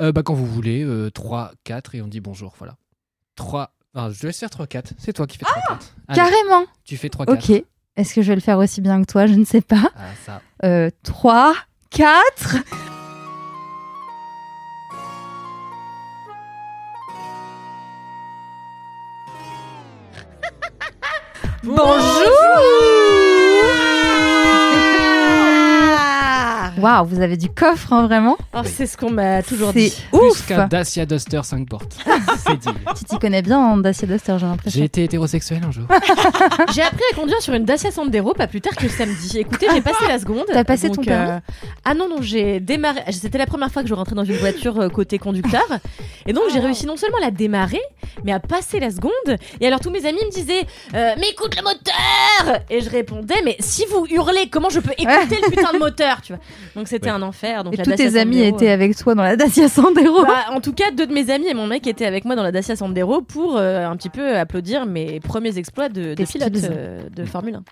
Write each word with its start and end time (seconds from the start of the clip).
Euh, 0.00 0.12
bah, 0.12 0.22
quand 0.22 0.34
vous 0.34 0.46
voulez, 0.46 0.82
euh, 0.84 1.10
3, 1.10 1.52
4 1.64 1.94
et 1.94 2.02
on 2.02 2.08
dit 2.08 2.20
bonjour. 2.20 2.54
Voilà. 2.58 2.76
3. 3.36 3.74
Ah, 3.94 4.08
je 4.10 4.20
te 4.20 4.26
laisse 4.26 4.38
faire 4.38 4.50
3, 4.50 4.66
4. 4.66 4.94
C'est 4.98 5.12
toi 5.12 5.26
qui 5.26 5.38
fais 5.38 5.44
3, 5.44 5.62
4. 5.68 5.94
Allez, 6.08 6.16
Carrément. 6.16 6.66
Tu 6.84 6.96
fais 6.96 7.08
3, 7.08 7.26
4. 7.26 7.38
Ok. 7.38 7.64
Est-ce 7.96 8.14
que 8.14 8.22
je 8.22 8.28
vais 8.28 8.34
le 8.34 8.40
faire 8.40 8.58
aussi 8.58 8.80
bien 8.80 9.02
que 9.02 9.06
toi? 9.10 9.26
Je 9.26 9.34
ne 9.34 9.44
sais 9.44 9.60
pas. 9.60 9.90
Ah, 9.96 10.00
ça. 10.24 10.40
Euh, 10.64 10.90
3, 11.02 11.54
4. 11.90 12.56
Waouh, 26.82 27.06
vous 27.06 27.20
avez 27.20 27.36
du 27.36 27.48
coffre, 27.48 27.92
hein, 27.92 28.08
vraiment 28.08 28.36
Oh, 28.52 28.62
c'est 28.64 28.86
ce 28.86 28.96
qu'on 28.96 29.10
m'a 29.10 29.40
toujours 29.44 29.70
C'est 29.72 29.78
dit. 29.78 29.94
Plus 30.10 30.18
ouf 30.18 30.46
qu'un 30.48 30.66
Dacia 30.66 31.06
Duster 31.06 31.40
5 31.44 31.68
portes. 31.68 31.96
C'est 32.44 32.58
dit. 32.58 32.68
Tu 32.98 33.04
t'y 33.04 33.18
connais 33.20 33.40
bien 33.40 33.56
en 33.56 33.76
Dacia 33.76 34.08
Duster, 34.08 34.32
j'ai 34.32 34.38
J'ai 34.40 34.46
l'impression. 34.46 34.82
été 34.84 35.04
hétérosexuel 35.04 35.60
un 35.64 35.70
jour. 35.70 35.84
J'ai 36.74 36.82
appris 36.82 37.04
à 37.12 37.14
conduire 37.14 37.40
sur 37.40 37.54
une 37.54 37.64
Dacia 37.64 37.92
Sandero 37.92 38.34
pas 38.34 38.48
plus 38.48 38.60
tard 38.60 38.74
que 38.74 38.88
samedi. 38.88 39.38
Écoutez, 39.38 39.68
j'ai 39.72 39.80
passé 39.80 40.08
la 40.08 40.18
seconde. 40.18 40.44
T'as 40.52 40.64
passé 40.64 40.88
donc, 40.88 40.96
ton 40.96 41.02
permis 41.04 41.30
euh, 41.30 41.38
Ah 41.84 41.94
non, 41.94 42.08
non, 42.08 42.16
j'ai 42.20 42.58
démarré. 42.58 43.00
C'était 43.12 43.38
la 43.38 43.46
première 43.46 43.70
fois 43.70 43.82
que 43.82 43.88
je 43.88 43.94
rentrais 43.94 44.16
dans 44.16 44.24
une 44.24 44.36
voiture 44.36 44.80
euh, 44.80 44.88
côté 44.88 45.18
conducteur. 45.18 45.62
Et 46.26 46.32
donc, 46.32 46.44
j'ai 46.52 46.58
réussi 46.58 46.86
non 46.86 46.96
seulement 46.96 47.18
à 47.18 47.26
la 47.26 47.30
démarrer, 47.30 47.80
mais 48.24 48.32
à 48.32 48.40
passer 48.40 48.80
la 48.80 48.90
seconde. 48.90 49.12
Et 49.60 49.66
alors, 49.68 49.78
tous 49.78 49.90
mes 49.90 50.04
amis 50.04 50.18
me 50.26 50.30
disaient 50.32 50.66
euh, 50.94 51.14
Mais 51.18 51.30
écoute 51.30 51.54
le 51.56 51.62
moteur 51.62 52.60
Et 52.70 52.80
je 52.80 52.90
répondais 52.90 53.40
Mais 53.44 53.56
si 53.60 53.84
vous 53.86 54.04
hurlez, 54.10 54.48
comment 54.50 54.68
je 54.70 54.80
peux 54.80 54.92
écouter 54.98 55.38
le 55.42 55.50
putain 55.50 55.72
de 55.72 55.78
moteur 55.78 56.20
tu 56.22 56.32
vois? 56.32 56.42
Donc, 56.76 56.88
c'était 56.88 57.06
Ouais. 57.10 57.16
un 57.16 57.22
enfer. 57.22 57.64
Donc, 57.64 57.74
Et 57.74 57.76
la 57.76 57.84
tous 57.84 57.90
Dacia 57.90 58.10
tes 58.10 58.18
amis 58.18 58.36
Sandero, 58.38 58.56
étaient 58.56 58.70
euh, 58.70 58.74
avec 58.74 58.96
toi 58.96 59.14
dans 59.14 59.22
la 59.22 59.36
Dacia 59.36 59.68
Sandero. 59.68 60.22
bah, 60.24 60.46
en 60.50 60.60
tout 60.60 60.72
cas, 60.72 60.90
deux 60.96 61.06
de 61.06 61.12
mes 61.12 61.30
amis 61.30 61.46
et 61.48 61.54
mon 61.54 61.66
mec 61.66 61.86
étaient 61.86 62.06
avec 62.06 62.24
moi 62.24 62.34
dans 62.36 62.42
la 62.42 62.52
Dacia 62.52 62.76
Sandero 62.76 63.20
pour 63.22 63.56
euh, 63.56 63.86
un 63.86 63.96
petit 63.96 64.08
peu 64.10 64.36
applaudir 64.36 64.86
mes 64.86 65.20
premiers 65.20 65.58
exploits 65.58 65.88
de, 65.88 66.14
pilote 66.14 66.52
euh, 66.64 67.00
de 67.14 67.24
Formule 67.24 67.56
1. 67.56 67.62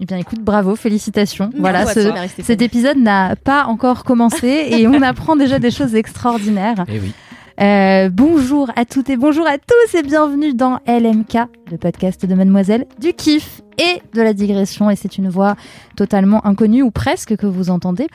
Eh 0.00 0.04
bien, 0.06 0.16
écoute, 0.16 0.40
bravo, 0.40 0.76
félicitations. 0.76 1.50
voilà, 1.58 1.84
Bravo 1.84 2.00
à 2.10 2.28
ce- 2.28 2.42
cet 2.42 2.62
épisode 2.62 2.98
n'a 2.98 3.34
pas 3.36 3.64
encore 3.64 4.04
commencé 4.04 4.46
et 4.70 4.86
on 4.86 5.02
apprend 5.02 5.34
déjà 5.36 5.58
des 5.58 5.70
choses 5.72 5.94
extraordinaires. 5.94 6.84
Eh 6.88 7.00
oui. 7.00 7.12
Euh, 7.60 8.08
bonjour 8.08 8.70
à 8.76 8.84
toutes 8.84 9.10
et 9.10 9.16
bonjour 9.16 9.44
à 9.44 9.58
tous 9.58 9.98
et 9.98 10.02
bienvenue 10.04 10.54
dans 10.54 10.78
LMK, 10.86 11.38
le 11.72 11.76
podcast 11.76 12.24
de 12.24 12.32
Mademoiselle 12.36 12.86
du 13.00 13.12
kiff 13.12 13.62
et 13.78 14.00
de 14.14 14.22
la 14.22 14.32
digression. 14.32 14.88
Et 14.90 14.94
c'est 14.94 15.18
une 15.18 15.28
voix 15.28 15.56
totalement 15.96 16.46
inconnue 16.46 16.82
ou 16.82 16.92
presque 16.92 17.36
que 17.36 17.46
vous 17.46 17.68
entendez. 17.70 18.06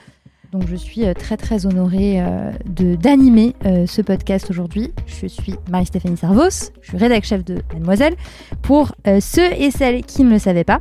Donc 0.53 0.67
je 0.67 0.75
suis 0.75 1.03
euh, 1.05 1.13
très 1.15 1.35
très 1.35 1.65
honorée 1.65 2.21
euh, 2.21 2.51
de 2.69 2.95
d'animer 2.95 3.55
euh, 3.65 3.87
ce 3.87 4.03
podcast 4.03 4.51
aujourd'hui. 4.51 4.93
Je 5.07 5.25
suis 5.25 5.55
Marie-Stéphanie 5.71 6.15
Servos, 6.15 6.69
je 6.81 6.89
suis 6.89 6.97
rédac 6.97 7.25
chef 7.25 7.43
de 7.43 7.57
Mademoiselle 7.73 8.13
pour 8.61 8.93
ceux 9.19 9.51
et 9.57 9.71
celles 9.71 10.03
qui 10.03 10.23
ne 10.23 10.29
le 10.29 10.37
savaient 10.37 10.63
pas. 10.63 10.79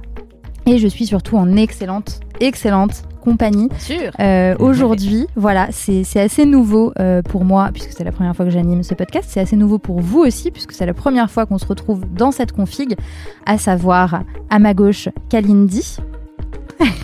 Et 0.66 0.78
je 0.78 0.86
suis 0.86 1.06
surtout 1.06 1.36
en 1.38 1.56
excellente, 1.56 2.20
excellente 2.38 3.02
compagnie 3.22 3.68
Sûr. 3.78 4.10
euh, 4.20 4.54
Aujourd'hui, 4.58 5.26
voilà, 5.36 5.68
c'est 5.70 6.04
c'est 6.04 6.20
assez 6.20 6.44
nouveau 6.44 6.92
euh, 6.98 7.22
pour 7.22 7.44
moi, 7.44 7.70
puisque 7.72 7.92
c'est 7.92 8.04
la 8.04 8.12
première 8.12 8.36
fois 8.36 8.44
que 8.44 8.50
j'anime 8.50 8.82
ce 8.82 8.94
podcast. 8.94 9.28
C'est 9.32 9.40
assez 9.40 9.56
nouveau 9.56 9.78
pour 9.78 10.00
vous 10.00 10.20
aussi, 10.20 10.50
puisque 10.50 10.72
c'est 10.72 10.86
la 10.86 10.94
première 10.94 11.30
fois 11.30 11.46
qu'on 11.46 11.58
se 11.58 11.66
retrouve 11.66 12.04
dans 12.14 12.30
cette 12.30 12.52
config, 12.52 12.94
à 13.46 13.56
savoir 13.58 14.22
à 14.50 14.58
ma 14.58 14.74
gauche, 14.74 15.08
Kalindi. 15.30 15.96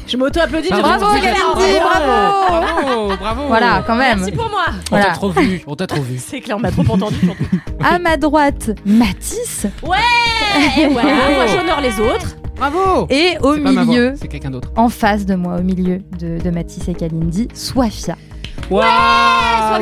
Je 0.06 0.16
m'auto-applaudis. 0.16 0.68
je 0.70 0.80
Bravo, 0.80 1.06
Kalindi, 1.06 1.78
bravo 1.80 2.06
Bravo, 2.48 3.16
bravo. 3.16 3.42
Voilà, 3.48 3.82
quand 3.86 3.94
même. 3.96 4.18
Merci 4.20 4.32
pour 4.32 4.48
moi. 4.50 4.64
On 4.68 4.72
Voilà. 4.90 5.06
t'a 5.06 5.12
trop 5.12 5.30
vu. 5.30 5.62
On 5.66 5.74
t'a 5.76 5.86
trop 5.86 6.00
vu. 6.02 6.18
C'est 6.26 6.40
clair, 6.40 6.56
on 6.56 6.60
m'a 6.60 6.70
trop 6.70 6.82
entendu. 6.90 7.16
À 7.82 7.98
ma 7.98 8.16
droite, 8.16 8.70
Mathis. 8.86 9.66
Et 10.78 10.86
voilà, 10.88 11.10
moi 11.34 11.46
j'honore 11.46 11.80
les 11.80 12.00
autres. 12.00 12.36
Bravo. 12.56 13.06
Et 13.10 13.36
au 13.40 13.54
milieu, 13.56 14.14
C'est 14.20 14.26
quelqu'un 14.28 14.50
d'autre. 14.50 14.70
en 14.76 14.88
face 14.88 15.24
de 15.24 15.34
moi, 15.36 15.56
au 15.58 15.62
milieu 15.62 16.00
de, 16.18 16.38
de 16.42 16.50
Mathis 16.50 16.88
et 16.88 16.94
Kalindi, 16.94 17.46
Swafia. 17.54 18.16
À 18.70 19.78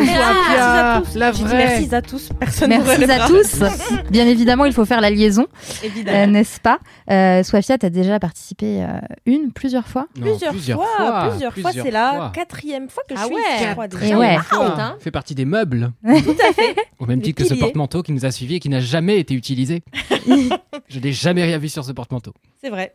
tous. 1.05 1.15
La 1.17 1.31
vraie. 1.33 1.57
merci 1.57 1.95
à 1.95 2.03
tous. 2.03 2.29
Personne 2.39 2.69
Merci 2.71 3.05
à 3.11 3.27
tous. 3.27 3.61
Bien 4.11 4.27
évidemment, 4.27 4.65
il 4.65 4.73
faut 4.73 4.85
faire 4.85 5.01
la 5.01 5.11
liaison, 5.11 5.47
euh, 5.83 5.87
Évidemment. 5.87 6.27
n'est-ce 6.33 6.61
pas? 6.61 6.79
Euh, 7.11 7.43
Swafia, 7.43 7.79
tu 7.79 7.87
as 7.87 7.91
déjà 7.91 8.19
participé 8.21 8.83
euh, 8.83 8.99
une, 9.27 9.53
plusieurs 9.53 9.87
fois? 9.89 10.07
Non, 10.17 10.37
Plusieurs, 10.51 10.83
fois, 10.83 11.29
plusieurs 11.31 11.55
fois, 11.55 11.73
c'est 11.73 11.91
la 11.91 12.31
quatrième 12.35 12.89
fois 12.89 13.03
que 13.09 13.17
je 13.17 13.21
Ah 13.21 13.27
suis 13.27 13.35
ouais. 13.35 13.43
je 13.61 13.73
crois, 13.73 13.85
Et 13.87 13.89
déjà. 13.89 14.19
ouais. 14.19 14.37
Honte, 14.53 14.79
hein. 14.79 14.97
Fait 15.01 15.11
partie 15.11 15.35
des 15.35 15.45
meubles. 15.45 15.93
Tout 16.05 16.37
à 16.49 16.53
fait. 16.53 16.77
Au 16.99 17.07
même 17.07 17.21
titre 17.21 17.43
que 17.43 17.49
ce 17.49 17.55
porte-manteau 17.55 18.03
qui 18.03 18.13
nous 18.13 18.25
a 18.25 18.31
suivis 18.31 18.57
et 18.57 18.61
qui 18.61 18.69
n'a 18.69 18.81
jamais 18.81 19.19
été 19.19 19.35
utilisé. 19.35 19.83
Je 20.89 21.01
n'ai 21.01 21.13
jamais 21.13 21.45
rien 21.45 21.59
vu 21.59 21.69
sur 21.69 21.85
ce 21.85 21.93
porte-manteau. 21.93 22.33
C'est 22.63 22.71
vrai. 22.71 22.95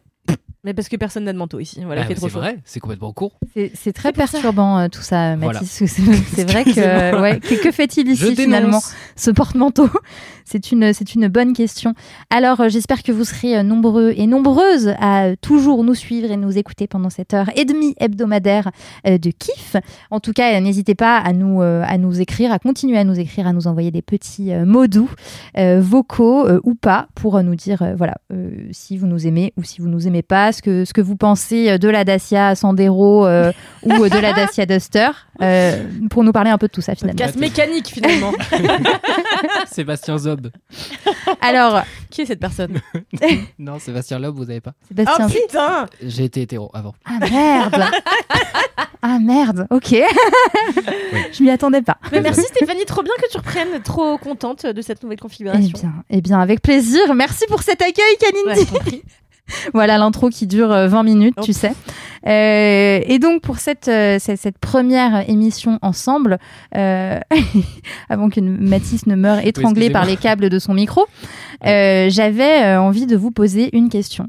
Mais 0.63 0.75
parce 0.75 0.89
que 0.89 0.95
personne 0.95 1.23
n'a 1.23 1.33
de 1.33 1.37
manteau 1.39 1.59
ici. 1.59 1.81
Voilà, 1.83 2.01
Ah, 2.03 2.05
fait 2.05 2.13
trop 2.13 2.27
c'est 2.27 2.33
chaud. 2.33 2.39
vrai, 2.39 2.59
c'est 2.65 2.79
complètement 2.79 3.13
con. 3.13 3.31
C'est 3.55 3.71
c'est 3.73 3.93
très 3.93 4.09
C'est 4.09 4.13
perturbant 4.13 4.77
euh, 4.77 4.87
tout 4.89 5.01
ça. 5.01 5.35
Mathis. 5.35 5.71
C'est 5.71 5.87
c'est 5.87 6.43
vrai 6.51 6.63
que 6.63 7.19
ouais, 7.21 7.39
que, 7.39 7.55
que 7.63 7.71
fait-il 7.71 8.07
ici 8.07 8.35
finalement 8.35 8.79
ce 9.15 9.31
porte-manteau? 9.31 9.89
C'est 10.45 10.71
une 10.73 10.91
c'est 10.91 11.15
une 11.15 11.29
bonne 11.29 11.53
question. 11.53 11.93
Alors 12.29 12.59
euh, 12.61 12.67
j'espère 12.69 13.03
que 13.03 13.11
vous 13.13 13.23
serez 13.23 13.57
euh, 13.57 13.63
nombreux 13.63 14.13
et 14.17 14.27
nombreuses 14.27 14.93
à 14.99 15.27
euh, 15.27 15.35
toujours 15.39 15.83
nous 15.85 15.95
suivre 15.95 16.29
et 16.29 16.35
nous 16.35 16.57
écouter 16.57 16.87
pendant 16.87 17.09
cette 17.09 17.33
heure 17.33 17.49
et 17.55 17.63
demie 17.63 17.95
hebdomadaire 18.01 18.69
euh, 19.07 19.17
de 19.17 19.29
kiff. 19.31 19.77
En 20.09 20.19
tout 20.19 20.33
cas, 20.33 20.55
euh, 20.55 20.59
n'hésitez 20.59 20.93
pas 20.93 21.17
à 21.17 21.31
nous 21.31 21.61
euh, 21.61 21.83
à 21.87 21.97
nous 21.97 22.19
écrire, 22.19 22.51
à 22.51 22.59
continuer 22.59 22.97
à 22.97 23.05
nous 23.05 23.17
écrire, 23.17 23.47
à 23.47 23.53
nous 23.53 23.67
envoyer 23.67 23.91
des 23.91 24.01
petits 24.01 24.51
euh, 24.51 24.65
mots 24.65 24.87
doux, 24.87 25.09
euh, 25.57 25.79
vocaux 25.79 26.45
euh, 26.45 26.59
ou 26.63 26.75
pas, 26.75 27.07
pour 27.15 27.37
euh, 27.37 27.43
nous 27.43 27.55
dire 27.55 27.81
euh, 27.81 27.95
voilà 27.95 28.17
euh, 28.33 28.49
si 28.71 28.97
vous 28.97 29.07
nous 29.07 29.25
aimez 29.25 29.53
ou 29.57 29.63
si 29.63 29.79
vous 29.79 29.87
nous 29.87 30.05
aimez 30.05 30.21
pas, 30.23 30.50
ce 30.51 30.61
que 30.61 30.85
ce 30.85 30.93
que 30.93 31.01
vous 31.01 31.15
pensez 31.15 31.77
de 31.77 31.89
la 31.89 32.03
Dacia 32.03 32.55
Sandero 32.55 33.25
euh, 33.25 33.51
ou 33.83 34.07
de 34.07 34.19
la 34.19 34.33
Dacia 34.33 34.65
Duster, 34.65 35.09
euh, 35.41 35.83
pour 36.09 36.23
nous 36.23 36.31
parler 36.31 36.49
un 36.51 36.57
peu 36.57 36.67
de 36.67 36.71
tout 36.71 36.81
ça 36.81 36.95
finalement. 36.95 37.17
Casse 37.17 37.35
mécanique 37.35 37.87
finalement. 37.87 38.31
Sébastien 39.71 40.17
Zob. 40.17 40.49
Alors 41.41 41.81
Qui 42.09 42.21
est 42.21 42.25
cette 42.25 42.39
personne? 42.39 42.79
Non, 43.59 43.79
Sébastien 43.79 44.19
Loeb, 44.19 44.35
vous 44.35 44.49
avez 44.49 44.61
pas. 44.61 44.73
Sébastien. 44.87 45.27
Oh 45.29 45.31
putain 45.31 45.85
J'ai 46.01 46.25
été 46.25 46.41
hétéro 46.41 46.69
avant. 46.73 46.93
ah 47.05 47.19
merde. 47.29 47.83
ah 49.01 49.19
merde. 49.19 49.67
Ok. 49.69 49.93
Je 51.31 51.43
m'y 51.43 51.49
attendais 51.49 51.81
pas. 51.81 51.97
Mais 52.11 52.21
merci 52.21 52.41
Stéphanie, 52.41 52.85
trop 52.85 53.03
bien 53.03 53.13
que 53.21 53.29
tu 53.31 53.37
reprennes. 53.37 53.81
Trop 53.83 54.17
contente 54.17 54.65
de 54.65 54.81
cette 54.81 55.01
nouvelle 55.03 55.17
Eh 55.19 55.21
configuration. 55.21 55.79
bien, 55.79 55.93
eh 56.09 56.21
bien, 56.21 56.39
avec 56.39 56.61
plaisir. 56.61 57.13
Merci 57.13 57.45
pour 57.47 57.61
cet 57.61 57.81
accueil, 57.81 58.17
Kalindi. 58.19 58.71
Ouais. 58.91 59.01
Voilà 59.73 59.97
l'intro 59.97 60.29
qui 60.29 60.47
dure 60.47 60.71
euh, 60.71 60.87
20 60.87 61.03
minutes, 61.03 61.33
Oh. 61.37 61.41
tu 61.43 61.53
sais. 61.53 61.73
Euh, 62.27 62.99
et 63.03 63.17
donc 63.19 63.41
pour 63.41 63.57
cette, 63.57 63.87
euh, 63.87 64.17
cette, 64.19 64.39
cette 64.39 64.57
première 64.59 65.27
émission 65.29 65.79
ensemble, 65.81 66.37
euh, 66.77 67.19
avant 68.09 68.29
que 68.29 68.39
Mathis 68.39 69.07
ne 69.07 69.15
meure 69.15 69.39
étranglé 69.45 69.85
excusez-moi. 69.87 69.99
par 70.01 70.05
les 70.05 70.17
câbles 70.17 70.49
de 70.49 70.59
son 70.59 70.73
micro, 70.73 71.05
euh, 71.65 72.09
j'avais 72.09 72.63
euh, 72.63 72.81
envie 72.81 73.07
de 73.07 73.15
vous 73.17 73.31
poser 73.31 73.75
une 73.75 73.89
question 73.89 74.27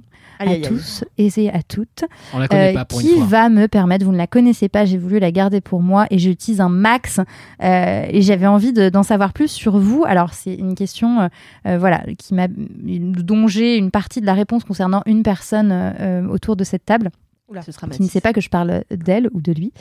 à 0.50 0.56
tous 0.68 1.04
et 1.18 1.50
à 1.50 1.62
toutes, 1.62 2.04
On 2.34 2.38
la 2.38 2.48
connaît 2.48 2.70
euh, 2.70 2.74
pas 2.74 2.84
pour 2.84 3.00
qui 3.00 3.08
une 3.10 3.16
fois. 3.18 3.26
va 3.26 3.48
me 3.48 3.66
permettre, 3.68 4.04
vous 4.04 4.12
ne 4.12 4.16
la 4.18 4.26
connaissez 4.26 4.68
pas, 4.68 4.84
j'ai 4.84 4.98
voulu 4.98 5.18
la 5.18 5.30
garder 5.32 5.60
pour 5.60 5.80
moi 5.82 6.06
et 6.10 6.18
j'utilise 6.18 6.60
un 6.60 6.68
max 6.68 7.20
euh, 7.62 8.04
et 8.08 8.22
j'avais 8.22 8.46
envie 8.46 8.72
de- 8.72 8.88
d'en 8.88 9.02
savoir 9.02 9.32
plus 9.32 9.48
sur 9.48 9.78
vous. 9.78 10.04
Alors 10.06 10.34
c'est 10.34 10.54
une 10.54 10.74
question, 10.74 11.28
euh, 11.66 11.78
voilà, 11.78 12.02
qui 12.18 12.34
m'a, 12.34 12.48
dont 12.48 13.46
j'ai 13.46 13.76
une 13.76 13.90
partie 13.90 14.20
de 14.20 14.26
la 14.26 14.34
réponse 14.34 14.64
concernant 14.64 15.02
une 15.06 15.22
personne 15.22 15.70
euh, 15.72 16.26
autour 16.28 16.56
de 16.56 16.64
cette 16.64 16.84
table 16.84 17.10
Oula, 17.48 17.60
ce 17.62 17.72
sera 17.72 17.86
qui 17.88 18.00
ne 18.02 18.08
sait 18.08 18.20
pas 18.22 18.32
que 18.32 18.40
je 18.40 18.48
parle 18.48 18.82
d'elle 18.90 19.28
ou 19.34 19.42
de 19.42 19.52
lui. 19.52 19.72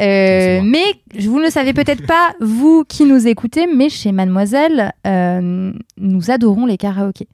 Euh, 0.00 0.60
mais 0.62 0.84
vous 1.18 1.38
ne 1.38 1.44
le 1.44 1.50
savez 1.50 1.72
peut-être 1.72 2.04
pas, 2.06 2.34
vous 2.40 2.84
qui 2.86 3.04
nous 3.06 3.26
écoutez, 3.26 3.66
mais 3.74 3.88
chez 3.88 4.12
Mademoiselle, 4.12 4.92
euh, 5.06 5.72
nous 6.06 6.30
adorons 6.30 6.66
les 6.66 6.76
karaokés. 6.76 7.28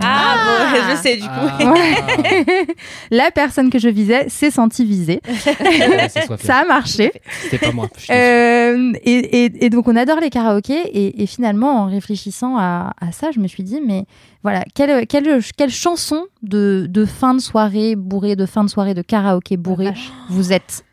Ah, 0.00 0.36
bon, 0.44 0.64
Ah. 0.80 0.90
je 0.90 0.96
sais 1.02 1.16
du 1.16 1.22
coup. 1.22 1.28
Ah. 1.28 1.74
La 3.10 3.30
personne 3.32 3.68
que 3.70 3.78
je 3.78 3.88
visais 3.88 4.28
s'est 4.28 4.50
sentie 4.52 4.84
visée. 4.84 5.20
Ça 6.40 6.58
a 6.58 6.64
marché. 6.64 7.10
C'était 7.42 7.58
pas 7.58 7.72
moi. 7.72 7.88
Euh, 8.10 8.92
et, 9.04 9.44
et- 9.44 9.64
et 9.66 9.70
donc 9.70 9.88
on 9.88 9.96
adore 9.96 10.20
les 10.20 10.30
karaokés 10.30 10.80
et, 10.92 11.22
et 11.22 11.26
finalement 11.26 11.82
en 11.82 11.86
réfléchissant 11.86 12.56
à, 12.58 12.92
à 13.00 13.12
ça 13.12 13.30
je 13.34 13.40
me 13.40 13.48
suis 13.48 13.62
dit 13.62 13.80
mais 13.84 14.04
voilà 14.42 14.62
quelle, 14.74 15.06
quelle, 15.06 15.40
quelle 15.56 15.70
chanson 15.70 16.26
de, 16.42 16.86
de 16.88 17.04
fin 17.04 17.34
de 17.34 17.40
soirée 17.40 17.96
bourrée 17.96 18.36
de 18.36 18.46
fin 18.46 18.62
de 18.64 18.70
soirée 18.70 18.94
de 18.94 19.02
karaoké 19.02 19.56
bourré 19.56 19.90
vous 20.28 20.52
êtes? 20.52 20.84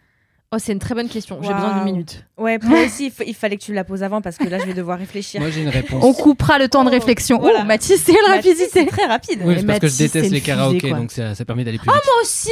Oh, 0.55 0.59
c'est 0.59 0.71
une 0.71 0.79
très 0.79 0.95
bonne 0.95 1.09
question. 1.09 1.37
J'ai 1.41 1.53
besoin 1.53 1.75
d'une 1.75 1.83
minute. 1.83 2.23
Ouais, 2.37 2.57
moi 2.63 2.83
aussi, 2.85 3.05
il, 3.07 3.11
fa- 3.11 3.23
il 3.25 3.33
fallait 3.35 3.57
que 3.57 3.63
tu 3.63 3.71
me 3.71 3.75
la 3.75 3.83
poses 3.83 4.03
avant 4.03 4.21
parce 4.21 4.37
que 4.37 4.45
là, 4.47 4.57
je 4.59 4.65
vais 4.65 4.73
devoir 4.73 4.97
réfléchir. 4.97 5.41
Moi, 5.41 5.49
j'ai 5.49 5.61
une 5.61 5.69
réponse. 5.69 6.03
on 6.03 6.13
coupera 6.13 6.59
le 6.59 6.67
temps 6.69 6.83
de 6.83 6.89
Oh, 6.89 6.93
réflexion 6.93 7.39
voilà. 7.39 7.59
oh 7.61 7.65
Mathis 7.65 8.01
c'est 8.05 8.13
la 8.27 8.35
Mathis, 8.35 8.53
C'est 8.57 8.63
rapidité 8.81 8.85
très 8.87 9.05
rapide. 9.05 9.39
Oui, 9.43 9.55
c'est 9.59 9.65
parce 9.65 9.79
que 9.79 9.87
je 9.87 9.97
déteste 9.97 10.31
les 10.31 10.41
karaokés, 10.41 10.91
donc 10.91 11.11
ça, 11.11 11.35
ça 11.35 11.45
permet 11.45 11.63
d'aller 11.63 11.77
plus 11.77 11.91
vite. 11.91 12.01
Moi 12.05 12.15
aussi 12.21 12.49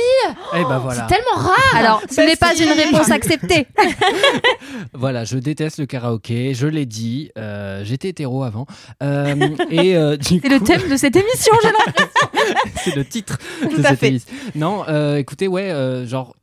Eh 0.56 0.64
ben 0.64 0.80
voilà. 0.80 1.08
C'est 1.08 1.16
tellement 1.16 1.42
rare 1.48 1.76
alors 1.76 2.02
ce 2.10 2.22
n'est 2.22 2.36
pas 2.36 2.54
une 2.56 2.72
réponse 2.72 3.10
acceptée 3.12 3.68
Voilà, 4.94 5.24
je 5.24 5.38
déteste 5.38 5.80
le 5.80 5.86
karaoké, 5.86 6.54
je 6.54 6.68
l'ai 6.68 6.86
dit, 6.86 7.32
euh, 7.38 7.84
j'étais 7.84 8.10
hétéro 8.10 8.44
avant. 8.44 8.66
Euh, 9.02 9.36
et 9.70 9.96
euh, 9.96 10.18
c'est 10.22 10.44
le 10.48 10.60
thème 10.60 10.90
de 10.90 10.98
cette 10.98 11.16
émission 11.16 11.54
j'ai 11.62 11.70
l'impression. 11.86 12.68
c'est 12.84 12.96
le 12.96 13.06
titre 13.06 13.38
Tout 13.62 13.78
de 13.82 13.86
à 13.86 13.90
cette 13.90 14.00
fait. 14.00 14.08
émission. 14.10 14.30
Non, 14.56 14.84
euh, 14.88 15.18
écoutez, 15.18 15.48
ouais, 15.48 15.72
euh, 15.72 16.06
genre. 16.06 16.36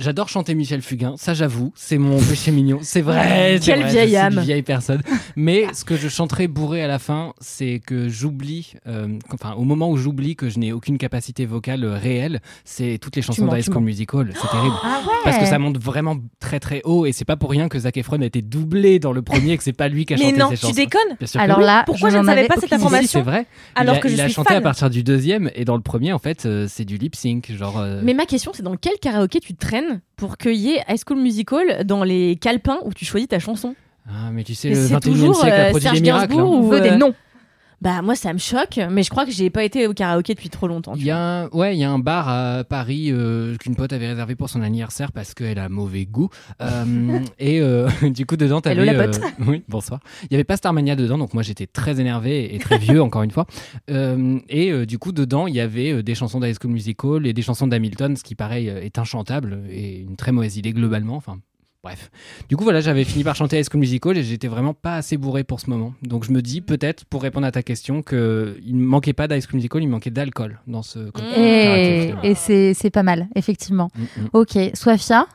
J'adore 0.00 0.30
chanter 0.30 0.54
Michel 0.54 0.80
Fugain, 0.80 1.14
ça 1.18 1.34
j'avoue, 1.34 1.72
c'est 1.76 1.98
mon 1.98 2.18
péché 2.18 2.50
mignon. 2.52 2.78
C'est 2.80 3.02
vrai, 3.02 3.58
Quelle 3.62 3.80
vrai, 3.80 3.90
vieille 3.90 4.04
je 4.04 4.08
suis 4.08 4.16
âme. 4.16 4.32
une 4.32 4.40
vieille 4.40 4.62
personne. 4.62 5.02
Mais 5.36 5.66
ce 5.74 5.84
que 5.84 5.94
je 5.96 6.08
chanterai 6.08 6.48
bourré 6.48 6.82
à 6.82 6.86
la 6.88 6.98
fin, 6.98 7.34
c'est 7.38 7.80
que 7.84 8.08
j'oublie, 8.08 8.72
euh, 8.86 9.08
enfin 9.32 9.52
au 9.58 9.64
moment 9.64 9.90
où 9.90 9.98
j'oublie 9.98 10.36
que 10.36 10.48
je 10.48 10.58
n'ai 10.58 10.72
aucune 10.72 10.96
capacité 10.96 11.44
vocale 11.44 11.84
euh, 11.84 11.98
réelle, 11.98 12.40
c'est 12.64 12.96
toutes 12.98 13.14
les 13.16 13.20
chansons 13.22 13.46
d'High 13.46 13.62
School. 13.70 13.82
Musical. 13.82 14.32
C'est 14.40 14.48
terrible. 14.48 14.74
ah 14.82 15.00
Parce 15.24 15.36
que 15.38 15.44
ça 15.46 15.58
monte 15.58 15.78
vraiment 15.78 16.16
très 16.40 16.60
très 16.60 16.80
haut 16.84 17.04
et 17.04 17.12
c'est 17.12 17.24
pas 17.26 17.36
pour 17.36 17.50
rien 17.50 17.68
que 17.68 17.78
Zac 17.78 17.96
Efron 17.98 18.22
a 18.22 18.24
été 18.24 18.40
doublé 18.40 18.98
dans 19.00 19.12
le 19.12 19.20
premier 19.20 19.52
et 19.52 19.56
que 19.58 19.62
c'est 19.64 19.72
pas 19.74 19.88
lui 19.88 20.06
qui 20.06 20.14
a 20.14 20.16
Mais 20.16 20.30
chanté 20.30 20.38
non, 20.38 20.50
ses 20.56 20.66
tu 20.68 20.72
déconnes 20.72 21.16
Bien 21.18 21.26
sûr 21.26 21.38
que 21.40 21.44
alors 21.44 21.58
oui. 21.58 21.64
là 21.64 21.82
Pourquoi 21.84 22.08
je 22.10 22.16
n'en 22.16 22.22
ne 22.22 22.26
savais 22.28 22.40
avais 22.40 22.48
pas 22.48 22.54
cette. 22.58 22.68
Si, 22.70 22.74
information 22.74 23.20
c'est 23.20 23.24
vrai. 23.30 23.46
Alors 23.74 23.96
il 23.96 23.98
a, 23.98 24.00
que 24.00 24.08
je 24.08 24.14
il 24.14 24.20
a 24.22 24.28
chanté 24.28 24.54
à 24.54 24.60
partir 24.62 24.88
du 24.88 25.02
deuxième 25.02 25.50
et 25.54 25.64
dans 25.66 25.76
le 25.76 25.82
premier 25.82 26.12
en 26.14 26.18
fait 26.18 26.46
euh, 26.46 26.66
c'est 26.68 26.84
du 26.86 26.96
lip 26.96 27.14
sync 27.16 27.52
genre. 27.54 27.78
euh, 27.78 28.00
Mais 28.02 28.14
ma 28.14 28.24
question, 28.26 28.52
c'est 28.54 28.62
dans 28.62 28.76
quel 28.76 28.94
karaoké 28.98 29.40
tu 29.40 29.54
traînes 29.54 29.89
pour 30.16 30.36
qu'il 30.36 30.54
y 30.54 30.72
ait 30.72 30.82
High 30.88 30.98
School 31.06 31.18
Musical 31.18 31.84
dans 31.84 32.04
les 32.04 32.36
calepins 32.36 32.78
où 32.84 32.92
tu 32.94 33.04
choisis 33.04 33.28
ta 33.28 33.38
chanson 33.38 33.74
Ah 34.08 34.30
mais 34.32 34.44
tu 34.44 34.54
sais 34.54 34.68
Mais 34.70 34.74
le 34.76 34.86
c'est 34.86 34.94
21e 34.94 35.00
toujours, 35.00 35.36
siècle 35.36 35.52
a 35.52 35.58
euh, 35.58 35.70
produit 35.70 35.82
Serge 35.82 35.96
des 35.98 36.02
miracles. 36.02 36.34
Gainsbourg 36.34 36.54
hein. 36.54 36.58
on 36.58 36.68
veut 36.68 36.80
des 36.80 36.90
euh, 36.90 36.96
noms 36.96 37.14
Bah 37.80 38.02
moi 38.02 38.14
ça 38.14 38.34
me 38.34 38.38
choque, 38.38 38.78
mais 38.90 39.02
je 39.02 39.08
crois 39.08 39.24
que 39.24 39.32
j'ai 39.32 39.48
pas 39.48 39.64
été 39.64 39.86
au 39.86 39.94
karaoké 39.94 40.34
depuis 40.34 40.50
trop 40.50 40.68
longtemps. 40.68 40.92
Il 40.96 41.02
y 41.04 41.10
a 41.10 41.18
un, 41.18 41.48
ouais, 41.48 41.74
il 41.74 41.80
y 41.80 41.84
a 41.84 41.90
un 41.90 41.98
bar 41.98 42.28
à 42.28 42.62
Paris 42.62 43.08
euh, 43.10 43.56
qu'une 43.56 43.74
pote 43.74 43.94
avait 43.94 44.08
réservé 44.08 44.34
pour 44.34 44.50
son 44.50 44.60
anniversaire 44.60 45.12
parce 45.12 45.32
qu'elle 45.32 45.58
a 45.58 45.70
mauvais 45.70 46.04
goût. 46.04 46.28
Euh, 46.60 47.20
et 47.38 47.58
euh, 47.62 47.88
du 48.02 48.26
coup, 48.26 48.36
dedans, 48.36 48.60
t'avais... 48.60 48.82
Hello, 48.82 48.98
la 48.98 49.06
pote. 49.06 49.18
euh, 49.22 49.44
oui, 49.46 49.64
bonsoir. 49.66 50.00
Il 50.24 50.32
y 50.32 50.34
avait 50.34 50.44
pas 50.44 50.58
Starmania 50.58 50.94
dedans, 50.94 51.16
donc 51.16 51.32
moi 51.32 51.42
j'étais 51.42 51.66
très 51.66 52.00
énervé 52.00 52.54
et 52.54 52.58
très 52.58 52.76
vieux, 52.78 53.00
encore 53.02 53.22
une 53.22 53.30
fois. 53.30 53.46
Euh, 53.90 54.38
et 54.50 54.70
euh, 54.72 54.84
du 54.84 54.98
coup, 54.98 55.12
dedans, 55.12 55.46
il 55.46 55.54
y 55.54 55.60
avait 55.60 56.02
des 56.02 56.14
chansons 56.14 56.38
d'High 56.38 56.56
School 56.60 56.72
Musical 56.72 57.26
et 57.26 57.32
des 57.32 57.42
chansons 57.42 57.66
d'Hamilton, 57.66 58.14
ce 58.14 58.22
qui, 58.22 58.34
pareil, 58.34 58.68
est 58.68 58.98
inchantable 58.98 59.60
et 59.70 60.00
une 60.00 60.16
très 60.16 60.32
mauvaise 60.32 60.58
idée 60.58 60.72
globalement. 60.74 61.16
Enfin, 61.16 61.38
Bref. 61.82 62.10
Du 62.50 62.58
coup, 62.58 62.64
voilà, 62.64 62.80
j'avais 62.82 63.04
fini 63.04 63.24
par 63.24 63.34
chanter 63.34 63.58
High 63.58 63.64
School 63.66 63.80
Musical 63.80 64.18
et 64.18 64.22
j'étais 64.22 64.48
vraiment 64.48 64.74
pas 64.74 64.96
assez 64.96 65.16
bourré 65.16 65.44
pour 65.44 65.60
ce 65.60 65.70
moment. 65.70 65.94
Donc 66.02 66.24
je 66.24 66.30
me 66.32 66.42
dis, 66.42 66.60
peut-être, 66.60 67.06
pour 67.06 67.22
répondre 67.22 67.46
à 67.46 67.52
ta 67.52 67.62
question, 67.62 68.02
qu'il 68.02 68.18
ne 68.18 68.82
manquait 68.84 69.14
pas 69.14 69.28
d'High 69.28 69.40
School 69.40 69.54
Musical, 69.56 69.82
il 69.82 69.88
manquait 69.88 70.10
d'alcool 70.10 70.60
dans 70.66 70.82
ce 70.82 71.10
côté. 71.10 72.14
et, 72.22 72.34
c'est 72.34 72.90
pas 72.90 73.02
mal 73.02 73.28
effectivement 73.34 73.88
Mm, 73.94 74.02
mm. 74.22 74.28
ok 74.34 74.58
Sofia 74.74 75.26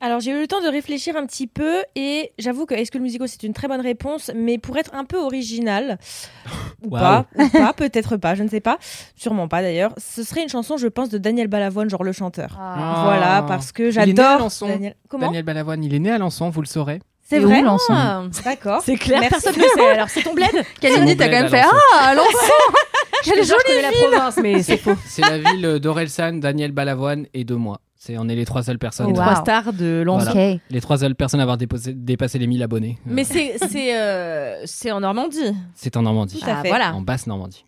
Alors 0.00 0.20
j'ai 0.20 0.30
eu 0.32 0.40
le 0.40 0.46
temps 0.46 0.60
de 0.60 0.68
réfléchir 0.68 1.16
un 1.16 1.24
petit 1.24 1.46
peu 1.46 1.82
et 1.94 2.32
j'avoue 2.38 2.66
que 2.66 2.74
High 2.74 2.86
School 2.92 3.00
Musical 3.00 3.28
c'est 3.28 3.42
une 3.44 3.54
très 3.54 3.66
bonne 3.66 3.80
réponse, 3.80 4.30
mais 4.34 4.58
pour 4.58 4.76
être 4.76 4.94
un 4.94 5.04
peu 5.04 5.16
original 5.16 5.98
ou 6.84 6.90
pas, 6.90 7.26
ou 7.34 7.48
pas, 7.48 7.72
peut-être 7.72 8.16
pas, 8.18 8.34
je 8.34 8.42
ne 8.42 8.48
sais 8.48 8.60
pas, 8.60 8.78
sûrement 9.16 9.48
pas 9.48 9.62
d'ailleurs. 9.62 9.94
Ce 9.96 10.22
serait 10.22 10.42
une 10.42 10.50
chanson, 10.50 10.76
je 10.76 10.88
pense, 10.88 11.08
de 11.08 11.16
Daniel 11.18 11.48
Balavoine, 11.48 11.88
genre 11.88 12.04
le 12.04 12.12
chanteur. 12.12 12.58
Ah. 12.60 13.02
Voilà, 13.04 13.44
parce 13.48 13.72
que 13.72 13.90
j'adore. 13.90 14.48
Daniel. 14.60 14.96
Comment 15.08 15.26
Daniel 15.26 15.44
Balavoine, 15.44 15.82
il 15.82 15.94
est 15.94 15.98
né 15.98 16.10
à 16.10 16.18
Lançon, 16.18 16.50
vous 16.50 16.60
le 16.60 16.66
saurez. 16.66 17.00
C'est 17.28 17.40
vrai 17.40 17.62
Lançon 17.62 17.92
Ah, 17.92 18.22
D'accord. 18.44 18.82
C'est 18.84 18.94
clair, 18.96 19.20
Merci. 19.20 19.32
personne 19.42 19.60
ne 19.60 19.66
le 19.66 19.70
sait. 19.74 19.88
Alors 19.88 20.08
c'est 20.10 20.22
ton 20.22 20.34
bled 20.34 20.50
Kalindi, 20.80 21.16
t'as 21.16 21.26
quand 21.26 21.42
même 21.42 21.48
fait 21.48 21.62
Ah, 21.98 22.14
Lançon 22.14 22.28
Quelle 23.24 23.44
jolie 23.44 23.82
la 23.82 23.90
ville 23.90 23.98
province, 24.12 24.36
mais 24.36 24.62
c'est 24.62 24.76
faux. 24.76 24.94
C'est 25.06 25.22
la 25.22 25.38
ville 25.38 25.80
d'Orelsan, 25.80 26.34
Daniel 26.34 26.70
Balavoine 26.70 27.26
et 27.34 27.42
de 27.44 27.54
moi. 27.56 27.80
C'est, 27.98 28.18
on 28.18 28.28
est 28.28 28.34
les 28.34 28.44
trois 28.44 28.62
seules 28.62 28.78
personnes. 28.78 29.06
Wow. 29.06 29.14
Trois 29.14 29.36
stars 29.36 29.72
de. 29.72 30.04
Voilà. 30.06 30.56
Les 30.70 30.80
trois 30.80 30.98
seules 30.98 31.14
personnes 31.14 31.40
à 31.40 31.44
avoir 31.44 31.56
déposé- 31.56 31.94
dépassé 31.94 32.38
les 32.38 32.46
1000 32.46 32.62
abonnés. 32.62 32.98
Mais 33.06 33.24
c'est 33.24 33.56
c'est 33.70 33.96
euh, 33.98 34.62
c'est 34.66 34.90
en 34.92 35.00
Normandie. 35.00 35.54
c'est 35.74 35.96
en 35.96 36.02
Normandie. 36.02 36.38
Tout 36.38 36.46
à 36.48 36.58
Ah, 36.58 36.62
fait. 36.62 36.68
voilà. 36.68 36.94
En 36.94 37.00
basse 37.00 37.26
Normandie. 37.26 37.64